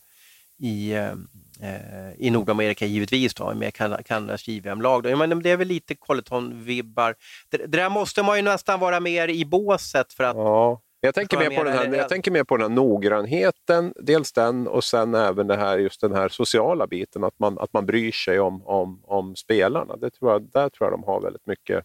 i, 0.59 0.93
eh, 0.93 2.12
i 2.18 2.30
Nordamerika 2.30 2.87
givetvis 2.87 3.34
då, 3.34 3.55
med 3.55 3.74
Kanadas 4.05 4.49
JVM-lag. 4.49 5.18
Men 5.18 5.43
det 5.43 5.51
är 5.51 5.57
väl 5.57 5.68
lite 5.68 5.95
Colleton-vibbar. 5.95 7.14
Det, 7.49 7.57
det, 7.57 7.66
där 7.66 7.89
måste 7.89 8.22
man 8.22 8.37
ju 8.37 8.43
nästan 8.43 8.80
vara 8.80 9.01
mer 9.01 9.28
i 9.28 9.45
båset 9.45 10.12
för 10.12 10.24
att 10.24 10.37
ja. 10.37 10.82
Jag 11.01 11.14
tänker, 11.14 11.39
mer 11.39 11.57
på 11.57 11.64
den 11.64 11.72
här, 11.72 11.95
jag 11.95 12.09
tänker 12.09 12.30
mer 12.30 12.45
på 12.45 12.57
den 12.57 12.70
här 12.70 12.76
noggrannheten, 12.76 13.93
dels 13.97 14.32
den 14.32 14.68
och 14.68 14.84
sen 14.84 15.14
även 15.14 15.47
det 15.47 15.57
här, 15.57 15.78
just 15.78 16.01
den 16.01 16.12
här 16.12 16.28
sociala 16.28 16.87
biten, 16.87 17.24
att 17.24 17.39
man, 17.39 17.59
att 17.59 17.72
man 17.72 17.87
bryr 17.87 18.12
sig 18.12 18.41
om, 18.41 18.66
om, 18.66 19.01
om 19.05 19.37
spelarna. 19.37 19.97
Det 19.97 20.11
tror 20.11 20.32
jag, 20.32 20.43
där 20.43 20.68
tror 20.68 20.91
jag 20.91 20.93
de 20.93 21.05
har 21.05 21.20
väldigt 21.20 21.47
mycket, 21.47 21.84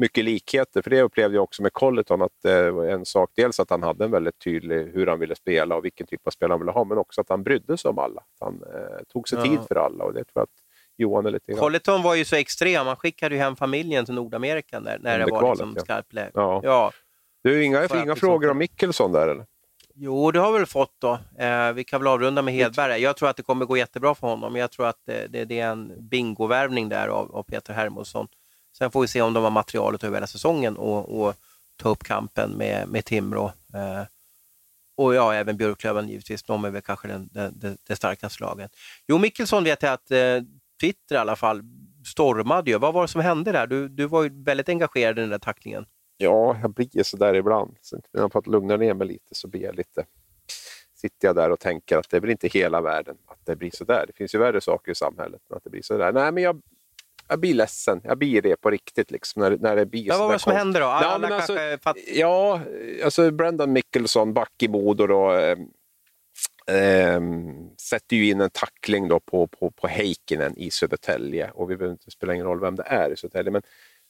mycket 0.00 0.24
likheter. 0.24 0.82
För 0.82 0.90
det 0.90 1.02
upplevde 1.02 1.36
jag 1.36 1.42
också 1.42 1.62
med 1.62 1.72
Colleton, 1.72 2.22
att 2.22 2.44
var 2.72 2.84
en 2.84 3.04
sak, 3.04 3.30
dels 3.34 3.60
att 3.60 3.70
han 3.70 3.82
hade 3.82 4.04
en 4.04 4.10
väldigt 4.10 4.38
tydlig 4.38 4.90
hur 4.94 5.06
han 5.06 5.18
ville 5.18 5.34
spela 5.34 5.76
och 5.76 5.84
vilken 5.84 6.06
typ 6.06 6.26
av 6.26 6.30
spelare 6.30 6.52
han 6.52 6.60
ville 6.60 6.72
ha, 6.72 6.84
men 6.84 6.98
också 6.98 7.20
att 7.20 7.28
han 7.28 7.42
brydde 7.42 7.76
sig 7.76 7.88
om 7.88 7.98
alla. 7.98 8.20
Att 8.20 8.40
han 8.40 8.62
eh, 8.74 9.04
tog 9.12 9.28
sig 9.28 9.38
ja. 9.38 9.44
tid 9.44 9.58
för 9.68 9.74
alla 9.74 10.04
och 10.04 10.14
det 10.14 10.24
tror 10.24 10.32
jag 10.34 10.42
att 10.42 10.48
Johan 10.96 11.26
är 11.26 11.30
lite 11.30 11.52
Colleton 11.52 12.02
var 12.02 12.14
ju 12.14 12.24
så 12.24 12.36
extrem, 12.36 12.86
han 12.86 12.96
skickade 12.96 13.34
ju 13.34 13.40
hem 13.40 13.56
familjen 13.56 14.04
till 14.04 14.14
Nordamerika 14.14 14.80
när, 14.80 14.98
när 14.98 15.18
det 15.18 15.24
var 15.24 15.40
kvalet, 15.40 15.58
liksom 15.58 15.84
skarpt 15.84 16.12
läge. 16.12 16.30
Ja. 16.34 16.60
ja. 16.64 16.92
Du, 17.42 17.64
inga, 17.64 17.78
inga 17.78 17.94
liksom 17.94 18.16
frågor 18.16 18.50
om 18.50 18.58
Mickelson 18.58 19.12
där 19.12 19.28
eller? 19.28 19.46
Jo, 19.94 20.30
det 20.30 20.40
har 20.40 20.52
vi 20.52 20.58
väl 20.58 20.66
fått 20.66 20.94
då. 20.98 21.18
Eh, 21.38 21.72
vi 21.72 21.84
kan 21.84 22.00
väl 22.00 22.06
avrunda 22.06 22.42
med 22.42 22.54
Hedberg. 22.54 23.02
Jag 23.02 23.16
tror 23.16 23.28
att 23.28 23.36
det 23.36 23.42
kommer 23.42 23.66
gå 23.66 23.76
jättebra 23.76 24.14
för 24.14 24.26
honom. 24.26 24.56
Jag 24.56 24.70
tror 24.70 24.86
att 24.86 25.02
det, 25.06 25.26
det, 25.26 25.44
det 25.44 25.60
är 25.60 25.70
en 25.70 26.08
bingovärvning 26.08 26.88
där 26.88 27.08
av, 27.08 27.36
av 27.36 27.42
Peter 27.42 27.74
Hermansson. 27.74 28.28
Sen 28.78 28.90
får 28.90 29.00
vi 29.00 29.08
se 29.08 29.22
om 29.22 29.32
de 29.32 29.44
har 29.44 29.50
materialet 29.50 30.04
över 30.04 30.16
hela 30.16 30.26
säsongen 30.26 30.76
och, 30.76 31.20
och 31.20 31.34
ta 31.76 31.88
upp 31.88 32.04
kampen 32.04 32.50
med, 32.50 32.88
med 32.88 33.04
Timrå. 33.04 33.52
Eh, 33.74 34.02
och 34.96 35.14
ja, 35.14 35.34
även 35.34 35.56
Björklöven 35.56 36.08
givetvis. 36.08 36.42
De 36.42 36.64
är 36.64 36.70
väl 36.70 36.82
kanske 36.82 37.08
den, 37.08 37.28
den, 37.32 37.78
det 37.86 37.96
starkaste 37.96 38.44
laget. 38.44 38.76
Jo, 39.08 39.18
Mickelsson 39.18 39.64
vet 39.64 39.82
jag 39.82 39.92
att 39.92 40.10
eh, 40.10 40.42
Twitter 40.80 41.14
i 41.14 41.18
alla 41.18 41.36
fall 41.36 41.62
stormade 42.06 42.70
ju. 42.70 42.78
Vad 42.78 42.94
var 42.94 43.02
det 43.02 43.08
som 43.08 43.20
hände 43.20 43.52
där? 43.52 43.66
Du, 43.66 43.88
du 43.88 44.06
var 44.06 44.22
ju 44.22 44.42
väldigt 44.42 44.68
engagerad 44.68 45.18
i 45.18 45.20
den 45.20 45.30
där 45.30 45.38
tacklingen. 45.38 45.86
Ja, 46.16 46.58
jag 46.62 46.74
blir 46.74 47.02
så 47.02 47.16
där 47.16 47.34
ibland. 47.34 47.76
Sen 47.82 48.02
när 48.12 48.20
jag 48.20 48.32
fått 48.32 48.46
lugna 48.46 48.76
ner 48.76 48.94
mig 48.94 49.06
lite 49.06 49.34
så 49.34 49.48
blir 49.48 49.62
jag 49.62 49.76
lite 49.76 50.04
sitter 51.00 51.28
jag 51.28 51.36
där 51.36 51.50
och 51.50 51.60
tänker 51.60 51.96
att 51.96 52.10
det 52.10 52.16
är 52.16 52.20
väl 52.20 52.30
inte 52.30 52.48
hela 52.48 52.80
världen 52.80 53.16
att 53.26 53.46
det 53.46 53.56
blir 53.56 53.70
så 53.70 53.84
där. 53.84 54.04
Det 54.06 54.12
finns 54.12 54.34
ju 54.34 54.38
värre 54.38 54.60
saker 54.60 54.92
i 54.92 54.94
samhället 54.94 55.40
än 55.50 55.56
att 55.56 55.64
det 55.64 55.70
blir 55.70 55.82
sådär. 55.82 56.12
Nej, 56.12 56.32
men 56.32 56.42
jag, 56.42 56.62
jag 57.30 57.40
blir 57.40 57.54
ledsen. 57.54 58.00
Jag 58.04 58.18
blir 58.18 58.42
det 58.42 58.56
på 58.56 58.70
riktigt. 58.70 59.10
Liksom, 59.10 59.42
när, 59.42 59.56
när 59.56 59.76
det 59.76 59.86
blir 59.86 60.06
ja, 60.06 60.18
vad 60.18 60.26
var 60.26 60.32
det 60.32 60.38
som 60.38 60.52
hände 60.52 60.78
då? 60.78 60.86
Alla 60.86 61.28
ja, 61.28 61.36
alltså, 61.36 61.56
fatt... 61.82 61.96
ja, 62.14 62.60
alltså 63.04 63.30
Brendan 63.30 63.72
Mickelson, 63.72 64.34
back 64.34 64.52
i 64.62 64.68
Modo, 64.68 65.06
då, 65.06 65.32
eh, 65.32 65.58
eh, 66.76 67.20
sätter 67.80 68.16
ju 68.16 68.30
in 68.30 68.40
en 68.40 68.50
tackling 68.50 69.08
då 69.08 69.20
på, 69.20 69.46
på, 69.46 69.70
på 69.70 69.86
Heikkinen 69.86 70.58
i 70.58 70.70
Södertälje. 70.70 71.50
Och 71.50 71.70
vi 71.70 71.76
behöver 71.76 71.92
inte 71.92 72.10
spela 72.10 72.34
ingen 72.34 72.46
roll 72.46 72.60
vem 72.60 72.76
det 72.76 72.84
är 72.86 73.12
i 73.12 73.16
Södertälje. 73.16 73.50
Men, 73.50 73.62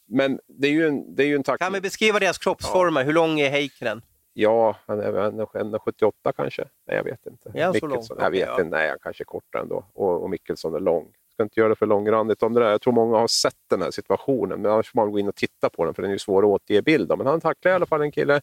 men 0.09 0.41
det 0.47 0.69
är 0.69 0.73
ju 0.73 0.87
en, 0.87 1.15
det 1.15 1.23
är 1.23 1.27
ju 1.27 1.35
en 1.35 1.43
tackling. 1.43 1.67
Kan 1.67 1.73
vi 1.73 1.81
beskriva 1.81 2.19
deras 2.19 2.39
kroppsformer? 2.39 3.01
Ja. 3.01 3.05
Hur 3.05 3.13
lång 3.13 3.41
är 3.41 3.51
Heikkinen? 3.51 4.03
Ja, 4.33 4.77
han 4.87 5.01
är 5.01 5.13
1,78 5.13 6.13
kanske. 6.37 6.65
Nej, 6.87 6.97
jag 6.97 7.05
vet 7.05 7.27
inte. 7.27 7.53
Är 7.55 7.65
han 7.65 7.75
så 7.75 7.87
lång? 7.87 8.03
Jag 8.19 8.31
vet 8.31 8.49
inte. 8.49 8.65
Nej, 8.65 8.89
han 8.89 8.99
kanske 9.03 9.23
är 9.23 9.27
kortare 9.27 9.63
ändå. 9.63 9.85
Och, 9.93 10.23
och 10.23 10.31
Mickelsson 10.31 10.75
är 10.75 10.81
lång 10.81 11.13
ska 11.41 11.45
inte 11.45 11.61
göra 11.61 11.69
det 11.69 11.77
för 11.77 11.87
långrandigt 11.87 12.43
om 12.43 12.55
det 12.55 12.61
där. 12.61 12.71
Jag 12.71 12.81
tror 12.81 12.93
många 12.93 13.19
har 13.19 13.29
sett 13.29 13.55
den 13.71 13.83
här 13.83 13.91
situationen, 13.91 14.63
men 14.63 14.73
annars 14.73 14.91
får 14.91 15.01
man 15.01 15.11
gå 15.11 15.19
in 15.19 15.29
och 15.29 15.35
titta 15.35 15.71
på 15.71 15.85
den 15.85 15.95
för 15.95 16.03
den 16.03 16.11
är 16.11 16.15
ju 16.15 16.19
svår 16.19 16.43
att 16.43 16.49
återge 16.49 16.83
bild 16.83 17.13
av. 17.13 17.19
Men 17.19 17.27
han 17.27 17.41
tacklar 17.41 17.73
i 17.73 17.75
alla 17.75 17.87
fall 17.87 18.03
en 18.03 18.13
kille 18.13 18.41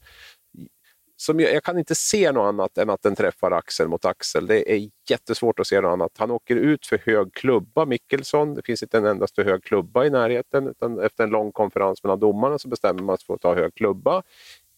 som 1.17 1.39
jag, 1.39 1.53
jag, 1.53 1.63
kan 1.63 1.79
inte 1.79 1.95
se 1.95 2.31
något 2.31 2.47
annat 2.47 2.77
än 2.77 2.89
att 2.89 3.01
den 3.01 3.15
träffar 3.15 3.51
axel 3.51 3.87
mot 3.87 4.05
axel. 4.05 4.47
Det 4.47 4.73
är 4.73 4.89
jättesvårt 5.09 5.59
att 5.59 5.67
se 5.67 5.81
något 5.81 5.93
annat. 5.93 6.11
Han 6.17 6.31
åker 6.31 6.55
ut 6.55 6.85
för 6.85 6.97
hög 7.05 7.33
klubba, 7.33 7.85
Mickelsson. 7.85 8.53
Det 8.53 8.61
finns 8.65 8.83
inte 8.83 8.97
en 8.97 9.05
endaste 9.05 9.43
hög 9.43 9.63
klubba 9.63 10.05
i 10.05 10.09
närheten. 10.09 10.67
Utan 10.67 10.99
efter 10.99 11.23
en 11.23 11.29
lång 11.29 11.51
konferens 11.51 12.03
mellan 12.03 12.19
domarna 12.19 12.59
så 12.59 12.67
bestämmer 12.67 13.03
man 13.03 13.17
sig 13.17 13.25
för 13.25 13.33
att 13.33 13.41
ta 13.41 13.55
hög 13.55 13.73
klubba. 13.75 14.23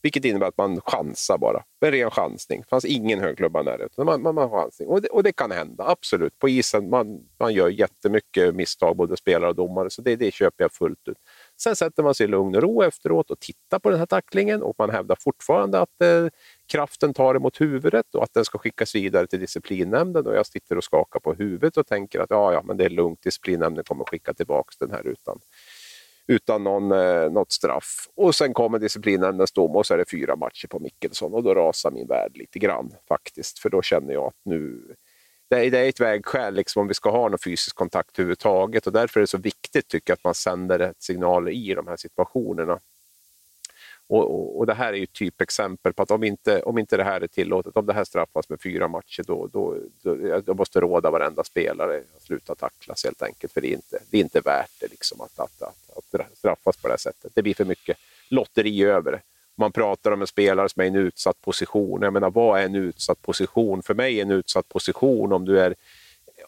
Vilket 0.02 0.26
innebär 0.26 0.47
att 0.47 0.58
man 0.58 0.82
chansar 0.82 1.38
bara. 1.38 1.64
En 1.86 1.91
ren 1.91 2.12
chansning. 2.12 2.62
Det 2.62 2.70
fanns 2.70 2.86
ingen 2.86 3.20
högklubba 3.20 3.64
där. 3.64 3.86
Utan 3.86 4.06
man, 4.06 4.22
man, 4.22 4.36
man 4.36 4.50
chansning. 4.50 4.88
Och 4.88 5.02
det, 5.02 5.08
och 5.08 5.24
det 5.24 5.32
kan 5.32 5.52
hända, 5.52 5.84
absolut. 5.88 6.39
På 6.39 6.50
isen 6.50 6.89
man, 6.89 7.20
man 7.39 7.54
gör 7.54 7.70
jättemycket 7.70 8.56
misstag, 8.56 8.97
både 8.97 9.18
spelare 9.18 9.50
och 9.50 9.56
domare. 9.56 9.89
Så 9.89 10.02
det, 10.02 10.16
det 10.16 10.34
köper 10.34 10.64
jag 10.64 10.74
fullt 10.74 11.08
ut. 11.08 11.18
Sen 11.62 11.76
sätter 11.76 12.04
man 12.04 12.16
sig 12.16 12.24
i 12.24 12.28
lugn 12.28 12.56
och 12.56 12.62
ro 12.62 12.84
efteråt 12.84 13.32
och 13.32 13.39
tittar 13.39 13.80
på 13.80 13.89
den 13.89 14.00
här 14.00 14.06
tacklingen 14.06 14.64
och 14.64 14.76
man 14.78 14.89
hävdar 14.89 15.18
fortfarande 15.20 15.80
att 15.80 16.02
eh, 16.02 16.28
kraften 16.72 17.14
tar 17.14 17.36
emot 17.36 17.62
huvudet 17.62 18.16
och 18.16 18.24
att 18.24 18.34
den 18.34 18.45
ska 18.45 18.58
skickas 18.58 18.95
vidare 18.95 19.28
till 19.28 19.39
disciplinnämnden. 19.39 20.28
Och 20.28 20.36
jag 20.36 20.45
sitter 20.45 20.78
och 20.78 20.84
skakar 20.84 21.20
på 21.20 21.34
huvudet 21.34 21.78
och 21.78 21.88
tänker 21.88 22.20
att 22.20 22.30
ja, 22.30 22.54
ja, 22.54 22.62
men 22.64 22.78
det 22.78 22.86
är 22.86 22.89
lugnt, 22.89 23.22
disciplinnämnden 23.22 23.84
kommer 23.84 24.06
skicka 24.06 24.34
tillbaka 24.34 24.70
den 24.80 24.91
här 24.91 25.08
utan, 25.08 25.39
utan 26.30 26.64
någon, 26.64 26.92
eh, 26.92 27.32
något 27.32 27.52
straff. 27.52 28.08
Och 28.16 28.36
sen 28.36 28.54
kommer 28.54 28.80
disciplinnämndens 28.80 29.52
dom 29.52 29.76
och 29.76 29.86
så 29.86 29.94
är 29.94 29.98
det 29.98 30.10
fyra 30.12 30.36
matcher 30.36 30.68
på 30.68 30.80
Mickelson 30.80 31.34
och 31.34 31.44
då 31.44 31.56
rasar 31.56 31.92
min 31.92 32.08
värld 32.08 32.32
lite 32.38 32.60
grann 32.60 32.92
faktiskt. 33.08 33.60
För 33.60 33.70
då 33.70 33.82
känner 33.82 34.14
jag 34.14 34.28
att 34.28 34.42
nu 34.46 34.82
det 35.50 35.66
är, 35.66 35.72
det 35.72 35.80
är 35.80 35.90
ett 35.90 36.00
vägskäl 36.00 36.54
liksom, 36.54 36.82
om 36.82 36.88
vi 36.88 36.94
ska 36.94 37.12
ha 37.12 37.30
någon 37.30 37.40
fysisk 37.40 37.76
kontakt 37.76 38.20
överhuvudtaget 38.20 38.88
och 38.88 38.94
därför 38.94 39.20
är 39.20 39.22
det 39.22 39.28
så 39.28 39.38
viktigt 39.38 39.88
tycker 39.88 40.12
jag 40.12 40.16
att 40.16 40.24
man 40.24 40.34
sänder 40.34 40.80
rätt 40.80 41.02
signaler 41.02 41.52
i 41.52 41.74
de 41.74 41.88
här 41.88 41.98
situationerna. 41.98 42.80
Och, 44.10 44.32
och, 44.32 44.60
och, 44.60 44.66
Det 44.66 44.74
här 44.74 44.93
är 44.93 44.97
ju 44.97 45.03
ett 45.03 45.14
typexempel 45.14 45.93
på 45.93 46.03
att 46.03 46.12
om 46.12 46.24
inte, 46.24 46.62
om 46.62 46.78
inte 46.78 46.97
det 46.97 47.03
här 47.03 47.22
är 47.22 47.28
tillåtet, 47.28 47.78
om 47.78 47.86
det 47.86 47.93
här 47.93 48.03
straffas 48.03 48.49
med 48.49 48.62
fyra 48.62 48.88
matcher, 48.88 49.24
då, 49.28 49.47
då, 49.53 49.76
då, 50.03 50.39
då 50.39 50.53
måste 50.53 50.80
råda 50.80 51.12
varenda 51.12 51.43
spelare 51.43 52.03
att 52.18 52.24
sluta 52.24 52.55
tacklas 52.55 53.03
helt 53.03 53.22
enkelt. 53.22 53.53
För 53.53 53.62
det 53.62 53.68
är 53.68 53.74
inte, 53.74 53.99
det 54.10 54.18
är 54.18 54.22
inte 54.22 54.41
värt 54.41 54.72
det 54.80 54.88
liksom 54.88 55.22
att, 55.22 55.39
att, 55.39 55.62
att, 55.62 56.16
att 56.16 56.38
straffas 56.38 56.78
på 56.78 56.88
det 56.88 56.93
här 56.93 56.97
sättet. 56.97 57.32
Det 57.36 57.41
blir 57.41 57.53
för 57.53 57.66
mycket 57.66 57.97
lotteri 58.30 58.84
över 58.84 59.12
det. 59.12 59.22
Man 59.55 59.72
pratar 59.72 60.12
om 60.12 60.22
en 60.22 60.28
spelare 60.28 60.70
som 60.70 60.82
är 60.82 60.86
i 60.86 60.88
en 60.88 60.95
utsatt 60.95 61.41
position. 61.41 62.01
Jag 62.01 62.14
menar, 62.14 62.30
vad 62.30 62.60
är 62.60 62.66
en 62.66 62.76
utsatt 62.76 63.22
position? 63.22 63.84
För 63.84 63.93
mig 63.93 64.18
är 64.18 64.22
en 64.22 64.32
utsatt 64.32 64.70
position 64.70 65.34
om 65.34 65.45
du 65.45 65.60
är 65.60 65.76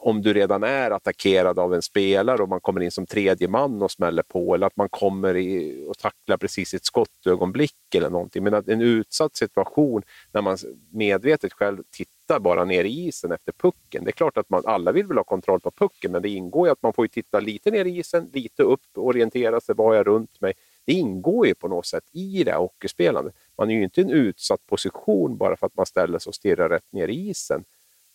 om 0.04 0.22
du 0.22 0.34
redan 0.34 0.64
är 0.64 0.92
attackerad 0.92 1.60
av 1.60 1.74
en 1.74 1.82
spelare 1.82 2.44
och 2.44 2.50
man 2.50 2.62
kommer 2.62 2.82
in 2.82 2.92
som 2.92 3.06
tredje 3.06 3.48
man 3.48 3.82
och 3.82 3.92
smäller 3.92 4.24
på 4.24 4.56
eller 4.56 4.68
att 4.68 4.76
man 4.76 4.90
kommer 4.90 5.38
i, 5.38 5.86
och 5.88 5.98
tacklar 5.98 6.38
precis 6.38 6.74
i 6.74 6.78
ett 6.78 6.86
skottögonblick 6.86 7.96
eller 7.96 8.10
någonting. 8.10 8.44
Men 8.44 8.54
att 8.54 8.68
en 8.68 8.82
utsatt 8.82 9.36
situation 9.36 10.02
när 10.32 10.42
man 10.42 10.58
medvetet 10.92 11.54
själv 11.54 11.84
tittar 11.92 12.40
bara 12.40 12.66
ner 12.66 12.84
i 12.84 13.08
isen 13.08 13.32
efter 13.32 13.52
pucken. 13.52 14.04
Det 14.04 14.10
är 14.10 14.12
klart 14.12 14.38
att 14.38 14.50
man, 14.50 14.64
alla 14.66 14.92
vill 14.92 15.06
väl 15.06 15.18
ha 15.18 15.24
kontroll 15.24 15.60
på 15.60 15.72
pucken 15.72 16.12
men 16.12 16.22
det 16.22 16.30
ingår 16.30 16.68
ju 16.68 16.72
att 16.72 16.84
man 16.84 16.94
får 16.94 17.08
titta 17.08 17.40
lite 17.40 17.72
ner 17.72 17.86
i 17.86 17.98
isen, 17.98 18.30
lite 18.34 18.64
upp, 18.64 18.82
orientera 18.96 19.62
sig, 19.62 19.76
vad 19.76 19.88
har 19.88 19.96
jag 19.96 20.08
runt 20.08 20.42
mig? 20.42 20.54
Det 20.86 20.94
ingår 20.94 21.48
ju 21.48 21.56
på 21.56 21.68
något 21.68 21.86
sätt 21.86 22.04
i 22.12 22.44
det 22.44 22.52
här 22.52 22.60
hockeyspelandet. 22.60 23.36
Man 23.58 23.70
är 23.70 23.76
ju 23.76 23.84
inte 23.84 24.02
i 24.02 24.04
en 24.04 24.10
utsatt 24.10 24.66
position 24.66 25.38
bara 25.38 25.56
för 25.56 25.66
att 25.66 25.76
man 25.76 25.86
ställer 25.86 26.20
sig 26.20 26.30
och 26.30 26.36
stirrar 26.36 26.70
rätt 26.70 26.92
ner 26.92 27.08
i 27.08 27.30
isen. 27.30 27.64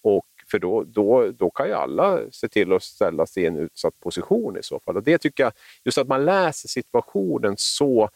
Och 0.03 0.27
för 0.51 0.59
då, 0.59 0.85
då, 0.85 1.31
då 1.31 1.51
kan 1.51 1.67
ju 1.67 1.73
alla 1.73 2.21
se 2.31 2.49
till 2.49 2.73
att 2.73 2.83
ställa 2.83 3.27
sig 3.27 3.43
i 3.43 3.47
en 3.47 3.57
utsatt 3.57 4.01
position 4.01 4.57
i 4.59 4.63
så 4.63 4.81
fall. 4.81 4.97
Och 4.97 5.03
det 5.03 5.19
tycker 5.19 5.43
jag, 5.43 5.53
just 5.85 5.99
att 5.99 6.09
man 6.09 6.25
läser 6.25 6.69
situationen 6.69 7.55
så 7.57 8.11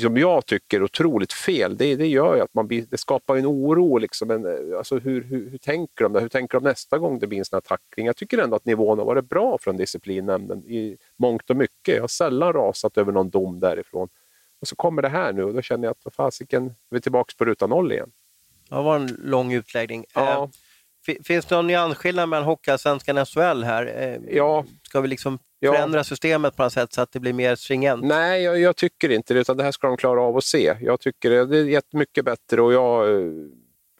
som 0.00 0.16
jag 0.16 0.46
tycker 0.46 0.82
otroligt 0.82 1.32
fel, 1.32 1.76
det, 1.76 1.96
det 1.96 2.06
gör 2.06 2.36
ju 2.36 2.40
att 2.40 2.54
man 2.54 2.66
blir, 2.66 2.86
det 2.90 2.98
skapar 2.98 3.36
en 3.36 3.46
oro. 3.46 3.98
Liksom 3.98 4.30
en, 4.30 4.74
alltså 4.76 4.98
hur, 4.98 5.22
hur, 5.22 5.50
hur 5.50 5.58
tänker 5.58 6.04
de? 6.04 6.14
Hur 6.14 6.28
tänker 6.28 6.60
de 6.60 6.64
nästa 6.64 6.98
gång 6.98 7.18
det 7.18 7.26
blir 7.26 7.38
en 7.38 7.44
sån 7.44 7.56
här 7.56 7.60
tackling? 7.60 8.06
Jag 8.06 8.16
tycker 8.16 8.38
ändå 8.38 8.56
att 8.56 8.64
nivån 8.64 8.98
har 8.98 9.06
varit 9.06 9.28
bra 9.28 9.58
från 9.60 9.76
disciplinnämnden 9.76 10.64
i 10.64 10.96
mångt 11.16 11.50
och 11.50 11.56
mycket. 11.56 11.94
Jag 11.94 12.02
har 12.02 12.08
sällan 12.08 12.52
rasat 12.52 12.98
över 12.98 13.12
någon 13.12 13.30
dom 13.30 13.60
därifrån. 13.60 14.08
Och 14.60 14.68
så 14.68 14.76
kommer 14.76 15.02
det 15.02 15.08
här 15.08 15.32
nu 15.32 15.44
och 15.44 15.54
då 15.54 15.62
känner 15.62 15.88
jag 15.88 15.96
att 16.04 16.14
fasiken, 16.14 16.74
vi 16.90 16.96
är 16.96 17.00
tillbaka 17.00 17.32
på 17.38 17.44
ruta 17.44 17.66
noll 17.66 17.92
igen. 17.92 18.10
Det 18.68 18.74
var 18.74 18.96
en 18.96 19.06
lång 19.06 19.52
utläggning. 19.52 20.04
Ja. 20.14 20.50
Finns 21.24 21.46
det 21.46 21.54
någon 21.54 21.66
nyansskillnad 21.66 22.28
mellan 22.28 22.44
Hockeyallsvenskan 22.44 23.18
och 23.18 23.28
SHL 23.28 23.62
här? 23.62 23.86
Eh, 23.86 24.36
ja. 24.36 24.64
Ska 24.82 25.00
vi 25.00 25.08
liksom 25.08 25.38
förändra 25.64 26.00
ja. 26.00 26.04
systemet 26.04 26.56
på 26.56 26.62
något 26.62 26.72
sätt 26.72 26.92
så 26.92 27.00
att 27.00 27.12
det 27.12 27.20
blir 27.20 27.32
mer 27.32 27.54
stringent? 27.54 28.04
Nej, 28.04 28.42
jag, 28.42 28.60
jag, 28.60 28.76
tycker 28.76 29.08
inte 29.08 29.34
det, 29.34 29.40
utan 29.40 29.56
det 29.56 29.64
här 29.64 29.72
ska 29.72 29.86
de 29.86 29.96
klara 29.96 30.22
av 30.22 30.36
att 30.36 30.44
se. 30.44 30.76
Jag 30.80 31.00
tycker 31.00 31.30
det 31.30 31.58
är 31.58 31.64
jättemycket 31.64 32.24
bättre 32.24 32.62
och 32.62 32.72
jag 32.72 33.14
eh, 33.14 33.32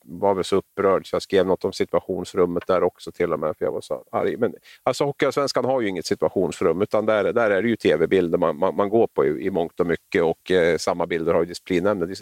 var 0.09 0.35
väl 0.35 0.45
så 0.45 0.57
upprörd 0.57 1.11
så 1.11 1.15
jag 1.15 1.23
skrev 1.23 1.47
något 1.47 1.65
om 1.65 1.73
situationsrummet 1.73 2.67
där 2.67 2.83
också 2.83 3.13
till 3.13 3.33
och 3.33 3.41
med, 3.41 3.57
för 3.59 3.65
jag 3.65 3.73
var 3.73 3.81
så 3.81 4.05
arg. 4.13 4.37
Men, 4.37 4.55
alltså, 4.83 5.05
Hockeyallsvenskan 5.05 5.65
har 5.65 5.81
ju 5.81 5.89
inget 5.89 6.07
situationsrum, 6.07 6.83
utan 6.83 7.07
där, 7.07 7.33
där 7.33 7.51
är 7.51 7.63
det 7.63 7.69
ju 7.69 7.77
tv-bilder 7.77 8.39
man, 8.39 8.59
man, 8.59 8.77
man, 8.77 8.89
går 8.89 9.07
på 9.07 9.27
i, 9.27 9.47
i 9.47 9.51
mångt 9.51 9.81
och 9.81 9.87
mycket 9.87 10.23
och 10.23 10.51
eh, 10.51 10.77
samma 10.79 11.07
bilder 11.07 11.35
har 11.35 11.41
ju 11.41 11.47
disciplinnämnden. 11.47 12.15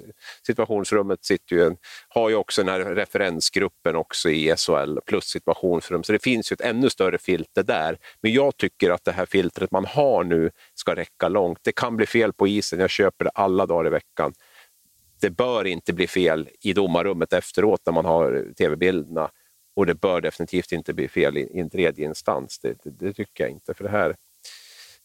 Situationsrummet 0.46 1.24
sitter 1.24 1.56
ju 1.56 1.62
en, 1.62 1.76
har 2.08 2.28
ju 2.28 2.34
också 2.34 2.62
den 2.62 2.68
här 2.68 2.94
referensgruppen 2.94 3.96
också 3.96 4.30
i 4.30 4.54
SHL 4.56 4.98
plus 5.06 5.24
situationsrum, 5.24 6.02
så 6.02 6.12
det 6.12 6.22
finns 6.22 6.52
ju 6.52 6.54
ett 6.54 6.60
ännu 6.60 6.90
större 6.90 7.18
filter 7.18 7.62
där. 7.62 7.98
Men 8.20 8.32
jag 8.32 8.56
tycker 8.56 8.90
att 8.90 9.04
det 9.04 9.12
här 9.12 9.26
filtret 9.26 9.70
man 9.70 9.84
har 9.84 10.24
nu 10.24 10.50
ska 10.74 10.96
räcka 10.96 11.28
långt. 11.28 11.58
Det 11.62 11.72
kan 11.72 11.96
bli 11.96 12.06
fel 12.06 12.32
på 12.32 12.48
isen, 12.48 12.80
jag 12.80 12.90
köper 12.90 13.24
det 13.24 13.30
alla 13.34 13.66
dagar 13.66 13.86
i 13.86 13.90
veckan 13.90 14.32
det 15.20 15.30
bör 15.30 15.64
inte 15.64 15.92
bli 15.92 16.06
fel 16.06 16.48
i 16.60 16.72
domarrummet 16.72 17.32
efteråt 17.32 17.80
när 17.86 17.92
man 17.92 18.04
har 18.04 18.54
tv-bilderna. 18.58 19.30
Och 19.76 19.86
det 19.86 19.94
bör 19.94 20.20
definitivt 20.20 20.72
inte 20.72 20.94
bli 20.94 21.08
fel 21.08 21.36
i, 21.36 21.60
en 21.60 21.70
tredje 21.70 22.04
instans. 22.04 22.58
Det, 22.58 22.76
det, 22.84 22.90
det, 22.90 23.12
tycker 23.12 23.44
jag 23.44 23.50
inte, 23.50 23.74
för 23.74 23.84
det 23.84 23.90
här, 23.90 24.16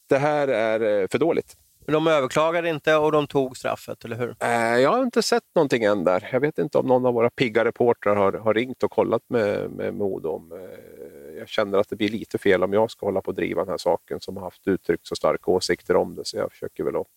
det 0.10 0.18
här 0.18 0.48
är 0.48 1.02
eh, 1.02 1.08
för 1.08 1.18
dåligt. 1.18 1.56
Men 1.86 1.94
de 1.94 2.08
överklagade 2.08 2.70
inte 2.70 2.96
och 2.96 3.12
de 3.12 3.28
tog 3.28 3.58
straffet, 3.58 4.06
eller 4.06 4.16
hur? 4.16 4.36
Eh, 4.40 4.78
jag 4.82 4.90
har 4.90 5.04
inte 5.04 5.22
sett 5.22 5.44
någonting 5.56 5.84
än 5.84 6.04
där. 6.04 6.30
Jag 6.32 6.40
vet 6.40 6.58
inte 6.58 6.78
om 6.78 6.86
någon 6.86 7.06
av 7.06 7.14
våra 7.14 7.30
pigga 7.30 7.66
reportrar 7.66 8.16
har, 8.16 8.34
har 8.34 8.54
ringt 8.54 8.84
och 8.84 8.92
kollat 8.92 9.22
med, 9.28 9.72
med 9.72 9.94
Modo. 9.94 10.30
Om, 10.30 10.52
eh, 10.52 11.38
jag 11.38 11.50
känner 11.50 11.78
att 11.78 11.90
det 11.90 11.96
blir 11.96 12.10
lite 12.10 12.38
fel 12.38 12.64
om 12.64 12.74
jag 12.74 12.92
ska 12.92 13.06
hålla 13.06 13.22
på 13.22 13.32
att 13.32 13.38
driva 13.38 13.62
den 13.62 13.70
här 13.70 13.78
saken 13.78 14.20
som 14.20 14.38
har 14.38 14.44
haft 14.44 14.68
uttryckt 14.68 15.08
så 15.08 15.16
starka 15.16 15.52
åsikter 15.52 15.96
om 15.96 16.16
det. 16.16 16.26
Så 16.26 16.38
jag 16.38 16.52
försöker 16.52 16.84
väl 16.84 16.96
att 16.96 17.08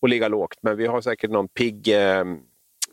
och 0.00 0.08
ligga 0.08 0.28
lågt. 0.28 0.58
Men 0.60 0.76
vi 0.76 0.86
har 0.86 1.00
säkert 1.00 1.30
någon 1.30 1.48
pigg, 1.48 1.88
eh, 1.88 2.24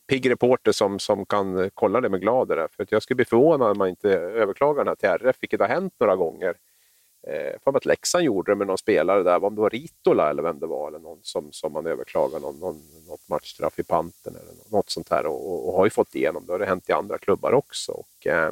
pigg 0.08 0.30
reporter 0.30 0.72
som, 0.72 1.00
som 1.00 1.26
kan 1.26 1.70
kolla 1.74 2.02
det 2.02 2.10
med 2.10 2.22
glädje. 2.22 2.68
För 2.72 2.84
att 2.84 2.92
jag 2.92 3.04
skulle 3.04 3.16
bli 3.16 3.26
förvånad 3.26 3.72
om 3.72 3.78
man 3.78 3.90
inte 3.90 4.10
överklagar 4.12 4.84
den 4.84 4.88
här 4.88 4.96
till 4.96 5.26
RF, 5.28 5.36
vilket 5.40 5.60
har 5.60 5.68
hänt 5.68 5.94
några 6.00 6.16
gånger. 6.16 6.56
Eh, 7.28 7.60
för 7.64 7.78
att 7.78 7.86
Leksand 7.86 8.24
gjorde 8.24 8.52
det 8.52 8.56
med 8.56 8.68
någon 8.68 8.78
spelare 8.78 9.24
där, 9.24 9.44
om 9.44 9.56
det 9.56 9.62
var 9.62 9.70
Ritola 9.70 10.30
eller 10.30 10.44
vem 10.44 10.60
det 10.60 10.68
var, 10.68 10.88
eller 10.88 11.00
någon 11.00 11.20
som, 11.22 11.52
som 11.52 11.74
man 11.74 11.86
överklagade 11.86 12.42
någon, 12.42 12.60
någon, 12.60 12.82
något 13.08 13.30
matchstraff 13.30 13.80
i 13.80 13.84
panten 13.84 14.36
eller 14.36 14.54
något 14.78 14.90
sånt 14.90 15.10
här 15.10 15.26
och, 15.26 15.52
och, 15.52 15.68
och, 15.68 15.74
har 15.74 15.86
ju 15.86 15.90
fått 15.90 16.16
igenom 16.16 16.46
det. 16.46 16.58
Det 16.58 16.64
har 16.64 16.68
hänt 16.68 16.90
i 16.90 16.92
andra 16.92 17.18
klubbar 17.18 17.54
också. 17.54 17.92
Och, 17.92 18.28
eh, 18.28 18.52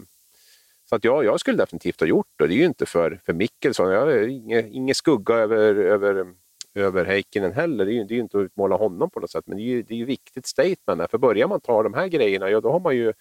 så 0.90 0.96
att 0.96 1.04
jag, 1.04 1.26
jag 1.26 1.40
skulle 1.40 1.58
definitivt 1.58 2.00
ha 2.00 2.08
gjort 2.08 2.34
det. 2.36 2.48
Det 2.48 2.54
är 2.54 2.58
ju 2.58 2.66
inte 2.66 2.86
för, 2.86 3.20
för 3.26 3.34
Mickelson. 3.34 3.92
Jag 3.92 4.00
har 4.00 4.28
ingen, 4.28 4.74
ingen 4.74 4.96
skugga 4.96 5.36
över, 5.36 5.76
över 5.76 6.34
över 6.76 7.06
Heikkinen 7.06 7.54
heller. 7.54 7.86
Det 7.86 7.92
är 7.92 7.94
ju, 7.94 8.04
det 8.04 8.14
är 8.14 8.16
ju 8.16 8.22
inte 8.22 8.38
att 8.38 8.44
utmåla 8.44 8.76
honom 8.76 9.10
på 9.10 9.20
något 9.20 9.32
sätt, 9.32 9.48
men 9.48 9.58
det 9.58 9.64
är 9.64 9.66
ju, 9.66 9.84
det 9.84 9.94
är 9.94 9.98
ju 9.98 10.06
viktigt 10.06 10.46
statement. 10.46 11.02
Här. 11.02 11.08
För 11.08 11.18
börjar 11.18 11.48
man 11.48 11.62
ta 11.62 11.84
de 11.84 11.94
här 11.94 12.08
grejerna, 12.08 12.50
ja 12.50 12.62
då 12.62 12.72
har 12.72 12.80
man 12.80 12.96
ju 12.96 13.14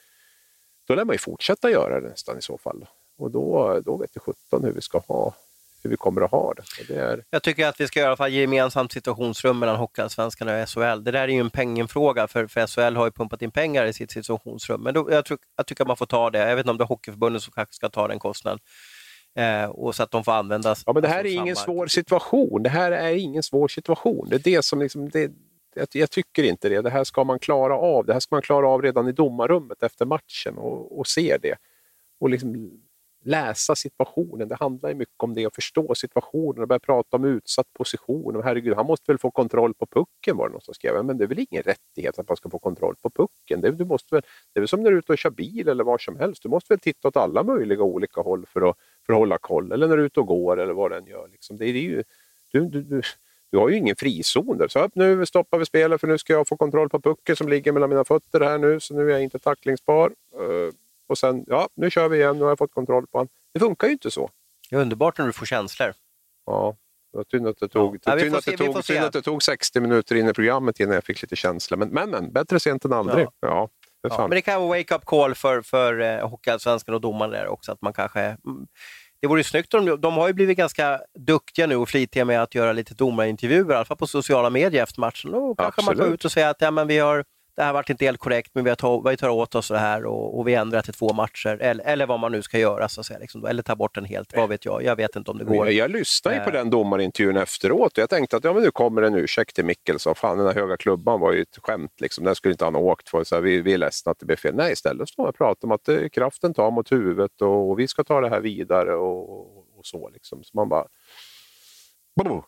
då 0.87 0.95
lär 0.95 1.05
man 1.05 1.15
ju 1.15 1.19
fortsätta 1.19 1.71
göra 1.71 2.01
det 2.01 2.09
nästan 2.09 2.39
i 2.39 2.43
så 2.43 2.59
fall. 2.59 2.87
Och 3.19 3.31
då, 3.31 3.81
då 3.85 3.97
vet 3.97 4.11
vi 4.17 4.21
sjutton 4.21 4.65
hur 4.65 4.73
vi 4.73 4.81
ska 4.81 4.99
ha 4.99 5.35
hur 5.83 5.91
vi 5.91 5.97
kommer 5.97 6.23
att 6.23 6.31
ha 6.31 6.55
det. 6.55 6.95
det 6.95 7.01
är... 7.01 7.25
Jag 7.31 7.43
tycker 7.43 7.67
att 7.67 7.81
vi 7.81 7.87
ska 7.87 8.01
göra 8.01 8.27
ett 8.27 8.33
gemensamt 8.33 8.93
situationsrum 8.93 9.59
mellan 9.59 9.77
Hockeyallsvenskan 9.77 10.49
och 10.49 10.69
SHL. 10.69 11.05
Det 11.05 11.11
där 11.11 11.23
är 11.23 11.29
ju 11.29 11.41
en 11.41 11.51
pengenfråga, 11.51 12.29
för, 12.29 12.47
för 12.47 12.67
SHL 12.67 12.97
har 12.97 13.05
ju 13.05 13.11
pumpat 13.11 13.43
in 13.43 13.51
pengar 13.51 13.85
i 13.85 13.93
sitt 13.93 14.11
situationsrum. 14.11 14.83
Men 14.83 14.95
då, 14.95 15.09
jag, 15.11 15.25
tror, 15.25 15.39
jag 15.57 15.67
tycker 15.67 15.85
att 15.85 15.89
man 15.89 15.97
får 15.97 16.07
ta 16.07 16.31
det. 16.31 16.39
Jag 16.39 16.57
vet 16.57 16.63
inte 16.65 16.71
om 16.71 16.79
det 16.79 16.85
är 16.85 16.87
Hockeyförbundet 16.87 17.43
som 17.43 17.53
kanske 17.53 17.75
ska 17.75 17.89
ta 17.89 18.09
den 18.09 18.19
kostnaden. 18.19 18.59
Eh, 19.35 19.64
och 19.64 19.95
så 19.95 20.03
att 20.03 20.11
de 20.11 20.24
får 20.24 20.33
användas. 20.33 20.83
Ja, 20.87 20.93
men 20.93 21.03
det 21.03 21.09
här 21.09 21.26
är 21.26 21.35
ingen 21.35 21.57
svår 21.57 21.87
situation. 21.87 22.62
Det 22.62 22.68
här 22.68 22.93
är 22.93 23.14
ingen 23.14 23.43
svår 23.43 23.68
situation. 23.68 24.26
Det 24.30 24.37
är 24.37 24.57
det 24.57 24.64
som 24.64 24.80
liksom, 24.80 25.09
det, 25.09 25.33
jag, 25.74 25.89
jag, 25.93 26.11
tycker 26.11 26.43
inte 26.43 26.68
det. 26.68 26.80
Det 26.80 26.91
här 26.91 27.05
ska 27.05 27.24
man 27.24 27.39
klara 27.39 27.76
av. 27.76 28.07
Det 28.07 28.12
här 28.12 28.20
ska 28.20 28.35
man 28.35 28.43
klara 28.43 28.68
av 28.68 28.83
redan 28.83 29.09
i 29.09 29.12
domarrummet 29.12 29.83
efter 29.83 30.07
matchen 30.07 30.59
och, 30.59 30.99
och 30.99 31.07
se 31.07 31.39
det. 31.43 31.57
Och 32.20 32.30
liksom 32.30 32.70
läsa 33.24 33.74
situationen. 33.76 34.49
Det 34.49 34.55
handlar 34.55 34.89
ju 34.89 34.95
mycket 34.95 35.22
om 35.22 35.35
det, 35.35 35.47
att 35.47 35.55
förstå 35.55 35.95
situationen 35.95 36.62
och 36.62 36.68
börja 36.68 36.80
prata 36.80 37.16
om 37.16 37.24
utsatt 37.24 37.66
position. 37.72 38.37
Och 38.37 38.45
herregud, 38.45 38.76
han 38.76 38.87
måste 38.87 39.12
väl 39.12 39.18
få 39.18 39.30
kontroll 39.30 39.74
på 39.74 39.87
pucken 39.87 40.37
var 40.37 40.49
det 40.49 40.53
någon 40.53 40.61
som 40.61 40.74
skrev. 40.74 41.05
Men 41.05 41.18
det 41.18 41.24
är 41.24 41.28
väl 41.28 41.47
ingen 41.51 41.62
rättighet 41.62 42.18
att 42.18 42.28
man 42.28 42.37
ska 42.37 42.51
få 42.51 42.59
kontroll 42.59 42.95
på 43.03 43.11
pucken. 43.11 43.61
Det, 43.61 43.70
du 43.70 43.85
måste 43.85 44.14
väl, 44.14 44.22
det 44.53 44.59
är 44.59 44.61
väl 44.61 44.68
som 44.68 44.83
när 44.83 44.91
du 44.91 44.97
är 44.97 44.99
ute 44.99 45.12
och 45.12 45.18
kör 45.18 45.30
bil 45.30 45.68
eller 45.68 45.85
var 45.85 45.99
som 45.99 46.16
helst. 46.16 46.43
Du 46.43 46.49
måste 46.49 46.72
väl 46.72 46.80
titta 46.80 47.09
åt 47.09 47.16
alla 47.16 47.43
möjliga 47.43 47.83
olika 47.83 48.20
håll 48.20 48.47
för 48.47 48.70
att, 48.70 48.76
för 49.07 49.13
att 49.13 49.19
hålla 49.19 49.39
koll. 49.39 49.73
Eller 49.73 49.89
när 49.89 49.97
du 49.97 50.03
är 50.03 50.07
ute 50.07 50.21
och 50.21 50.27
går 50.27 50.61
eller 50.61 50.73
vad 50.73 50.91
den 50.91 51.07
gör. 51.07 51.29
Liksom. 51.33 51.57
Det, 51.57 51.67
är, 51.67 51.73
ju, 51.73 52.05
du, 52.53 52.69
du, 52.69 52.83
du, 52.83 53.03
du 53.51 53.59
har 53.59 53.69
ju 53.69 53.77
ingen 53.77 53.97
frizon 53.97 54.59
där. 54.59 54.69
Så 54.69 54.85
upp 54.85 54.95
nu 54.95 55.27
stoppar 55.27 55.59
vi 55.59 55.65
spelet 55.65 56.01
för 56.01 56.09
nu 56.09 56.19
ska 56.19 56.33
jag 56.33 56.49
få 56.49 56.57
kontroll 56.57 56.89
på 56.89 57.01
pucken 57.01 57.37
som 57.37 57.49
ligger 57.49 57.73
mellan 57.73 57.91
mina 57.91 58.05
fötter 58.05 58.41
här 58.41 58.59
nu. 58.59 58.81
Så 58.81 58.95
nu 58.95 59.09
är 59.09 59.13
jag 59.13 59.23
inte 59.23 59.39
tacklingsbar. 59.39 60.13
Uh, 60.41 60.71
och 61.07 61.19
sen, 61.19 61.45
ja, 61.49 61.69
nu 61.75 61.91
kör 61.91 62.09
vi 62.09 62.17
igen, 62.17 62.37
nu 62.37 62.43
har 62.43 62.51
jag 62.51 62.59
fått 62.59 62.73
kontroll 62.73 63.07
på 63.07 63.19
honom. 63.19 63.29
Det 63.55 63.61
funkar 63.61 63.87
ju 63.87 63.93
inte 63.93 64.11
så. 64.11 64.31
Det 64.71 64.77
är 64.77 64.81
underbart 64.81 65.19
när 65.19 65.27
du 65.27 65.33
får 65.33 65.47
känslor. 65.47 65.93
Ja, 66.47 66.77
det 67.13 67.17
var 67.17 67.25
synd 67.31 67.47
att 67.47 67.59
det 67.59 67.69
tog, 67.69 67.99
ja. 68.05 68.19
synd 68.19 68.37
att 68.37 68.45
det 68.45 68.57
tog, 68.57 68.85
synd 68.85 69.05
att 69.05 69.13
det 69.13 69.23
tog 69.23 69.43
60 69.43 69.81
minuter 69.81 70.15
in 70.15 70.29
i 70.29 70.33
programmet 70.33 70.81
innan 70.81 70.95
jag 70.95 71.05
fick 71.05 71.23
lite 71.23 71.37
känsla. 71.37 71.77
Men, 71.77 71.89
men, 71.89 72.11
men 72.11 72.33
bättre 72.33 72.61
sent 72.61 72.85
än 72.85 72.93
aldrig. 72.93 73.25
Ja. 73.25 73.33
ja, 73.41 73.69
ja 74.03 74.19
men 74.19 74.31
det 74.31 74.43
kan 74.43 74.61
vara 74.61 74.79
wake-up 74.79 75.05
call 75.05 75.35
för, 75.35 75.63
för 75.63 76.01
eh, 76.01 76.29
Hockeyallsvenskan 76.29 76.95
och 76.95 77.01
domarna 77.01 77.33
där 77.33 77.47
också, 77.47 77.73
att 77.73 77.83
man 77.83 77.93
kanske 77.93 78.21
mm, 78.21 78.67
det 79.23 79.29
vore 79.29 79.41
ju 79.41 79.45
snyggt 79.45 79.75
om 79.75 79.87
de, 79.87 80.01
de 80.01 80.15
har 80.15 80.29
ju 80.29 80.35
blivit 80.35 80.59
ganska 80.59 81.01
duktiga 81.19 81.67
nu 81.67 81.77
och 81.77 81.89
flitiga 81.89 82.25
med 82.25 82.43
att 82.43 82.55
göra 82.55 82.73
lite 82.73 82.95
domarintervjuer, 82.95 83.73
i 83.73 83.77
alla 83.77 83.85
fall 83.85 83.97
på 83.97 84.07
sociala 84.07 84.51
medier 84.51 84.83
efter 84.83 85.01
matchen. 85.01 85.31
Då 85.31 85.55
kanske 85.55 85.81
Absolut. 85.81 85.99
man 85.99 86.07
går 86.07 86.15
ut 86.15 86.25
och 86.25 86.33
säger 86.33 86.49
att 86.49 86.61
ja, 86.61 86.71
men 86.71 86.87
vi 86.87 86.99
har, 86.99 87.25
det 87.57 87.63
här 87.63 87.73
varit 87.73 87.91
inte 87.91 88.05
helt 88.05 88.19
korrekt, 88.19 88.51
men 88.55 88.65
vi, 88.65 88.71
har 88.71 88.77
ta, 88.77 89.01
vi 89.01 89.17
tar 89.17 89.29
åt 89.29 89.55
oss 89.55 89.69
det 89.69 89.79
här 89.79 90.05
och, 90.05 90.39
och 90.39 90.49
vi 90.49 90.55
ändrar 90.55 90.83
till 90.83 90.95
två 90.95 91.13
matcher, 91.13 91.59
eller, 91.61 91.85
eller 91.85 92.07
vad 92.07 92.21
man 92.21 92.33
nu 92.33 92.43
ska 92.43 92.59
göra, 92.59 92.89
så 92.89 93.01
att 93.01 93.07
säga, 93.07 93.19
liksom, 93.19 93.45
eller 93.45 93.63
ta 93.63 93.77
bort 93.77 93.95
den 93.95 94.05
helt, 94.05 94.37
vad 94.37 94.49
vet 94.49 94.65
jag. 94.65 94.83
Jag 94.85 94.97
vet 94.97 95.17
inte 95.17 95.31
om 95.31 95.39
det 95.39 95.45
går. 95.45 95.67
Jag, 95.67 95.75
jag 95.75 95.91
lyssnade 95.91 96.37
ju 96.37 96.43
på 96.43 96.49
Eh. 96.51 96.53
den 96.53 96.71
domarintervjun 96.71 97.37
efteråt 97.37 97.99
och 97.99 98.03
jag 98.03 98.11
tänkte 98.11 98.37
att 98.37 98.45
ja, 98.45 98.53
men 98.53 98.63
nu 98.63 98.71
kommer 98.71 99.03
en 99.03 99.15
ursäkt 99.15 99.55
till 99.55 99.65
Mickelson. 99.65 100.15
Fan, 100.15 100.39
den 100.39 100.47
här 100.47 100.55
höga 100.55 100.77
klubban 100.77 101.21
var 101.21 101.33
ju 101.33 101.43
ett 101.43 101.59
skämt. 101.63 102.01
Liksom. 102.01 102.25
Den 102.25 102.35
skulle 102.35 102.53
inte 102.53 102.65
han 102.65 102.75
ha 102.75 102.83
åkt 102.83 103.09
för. 103.09 103.25
Så 103.25 103.35
här, 103.35 103.43
vi, 103.43 103.61
vi 103.61 103.73
är 103.73 103.79
ledsna 103.79 104.13
att 104.13 104.19
det 104.19 104.27
blev 104.27 104.37
fel. 104.37 104.55
Nej, 104.55 104.73
istället 104.73 105.09
står 105.09 105.23
man 105.23 105.29
och 105.29 105.37
pratar 105.37 105.69
om 105.69 105.73
att 105.73 105.89
eh, 105.89 106.09
kraften 106.09 106.55
tar 106.55 106.71
mot 106.71 106.93
huvudet 106.93 107.43
och, 107.43 107.71
och 107.71 107.79
vi 107.79 107.89
ska 107.89 108.05
ta 108.05 108.21
det 108.21 108.29
här 108.29 108.41
vidare 108.41 108.95
och, 108.95 109.79
och 109.79 109.87
så. 109.87 110.09
Liksom. 110.09 110.45
Så 110.45 110.57
man 110.57 110.69
bara... 110.69 110.87
Boom. 112.25 112.43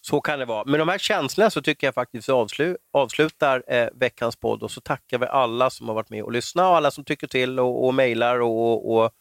Så 0.00 0.20
kan 0.20 0.38
det 0.38 0.44
vara. 0.44 0.64
Men 0.64 0.78
de 0.78 0.88
här 0.88 0.98
känslorna 0.98 1.50
så 1.50 1.62
tycker 1.62 1.86
jag 1.86 1.94
faktiskt 1.94 2.28
vi 2.28 2.32
avslu 2.32 2.76
avslutar 2.92 3.62
eh, 3.68 3.88
veckans 3.94 4.36
podd 4.36 4.62
och 4.62 4.70
så 4.70 4.80
tackar 4.80 5.18
vi 5.18 5.26
alla 5.26 5.70
som 5.70 5.88
har 5.88 5.94
varit 5.94 6.10
med 6.10 6.22
och 6.22 6.32
lyssnat 6.32 6.64
och 6.64 6.76
alla 6.76 6.90
som 6.90 7.04
tycker 7.04 7.26
till 7.26 7.60
och, 7.60 7.86
och 7.86 7.94
mejlar 7.94 8.40
och, 8.40 8.96
och 8.96 9.12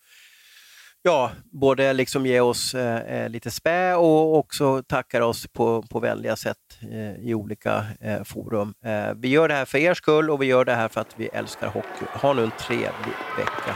ja, 1.01 1.31
både 1.51 1.93
liksom 1.93 2.25
ger 2.25 2.41
oss 2.41 2.75
eh, 2.75 2.97
eh, 2.97 3.29
lite 3.29 3.51
spä 3.51 3.95
och 3.95 4.37
också 4.37 4.83
tackar 4.83 5.21
oss 5.21 5.47
på, 5.47 5.81
på 5.81 5.99
vänliga 5.99 6.35
sätt 6.35 6.79
eh, 6.91 7.29
i 7.29 7.33
olika 7.33 7.85
eh, 8.01 8.23
forum. 8.23 8.73
Eh, 8.85 9.13
vi 9.15 9.27
gör 9.27 9.47
det 9.47 9.53
här 9.53 9.65
för 9.65 9.77
er 9.77 9.93
skull 9.93 10.29
och 10.29 10.41
vi 10.41 10.45
gör 10.45 10.65
det 10.65 10.75
här 10.75 10.87
för 10.87 11.01
att 11.01 11.15
vi 11.15 11.27
älskar 11.33 11.67
hockey. 11.67 12.05
Ha 12.13 12.33
nu 12.33 12.43
en 12.43 12.51
trevlig 12.51 13.15
vecka. 13.37 13.75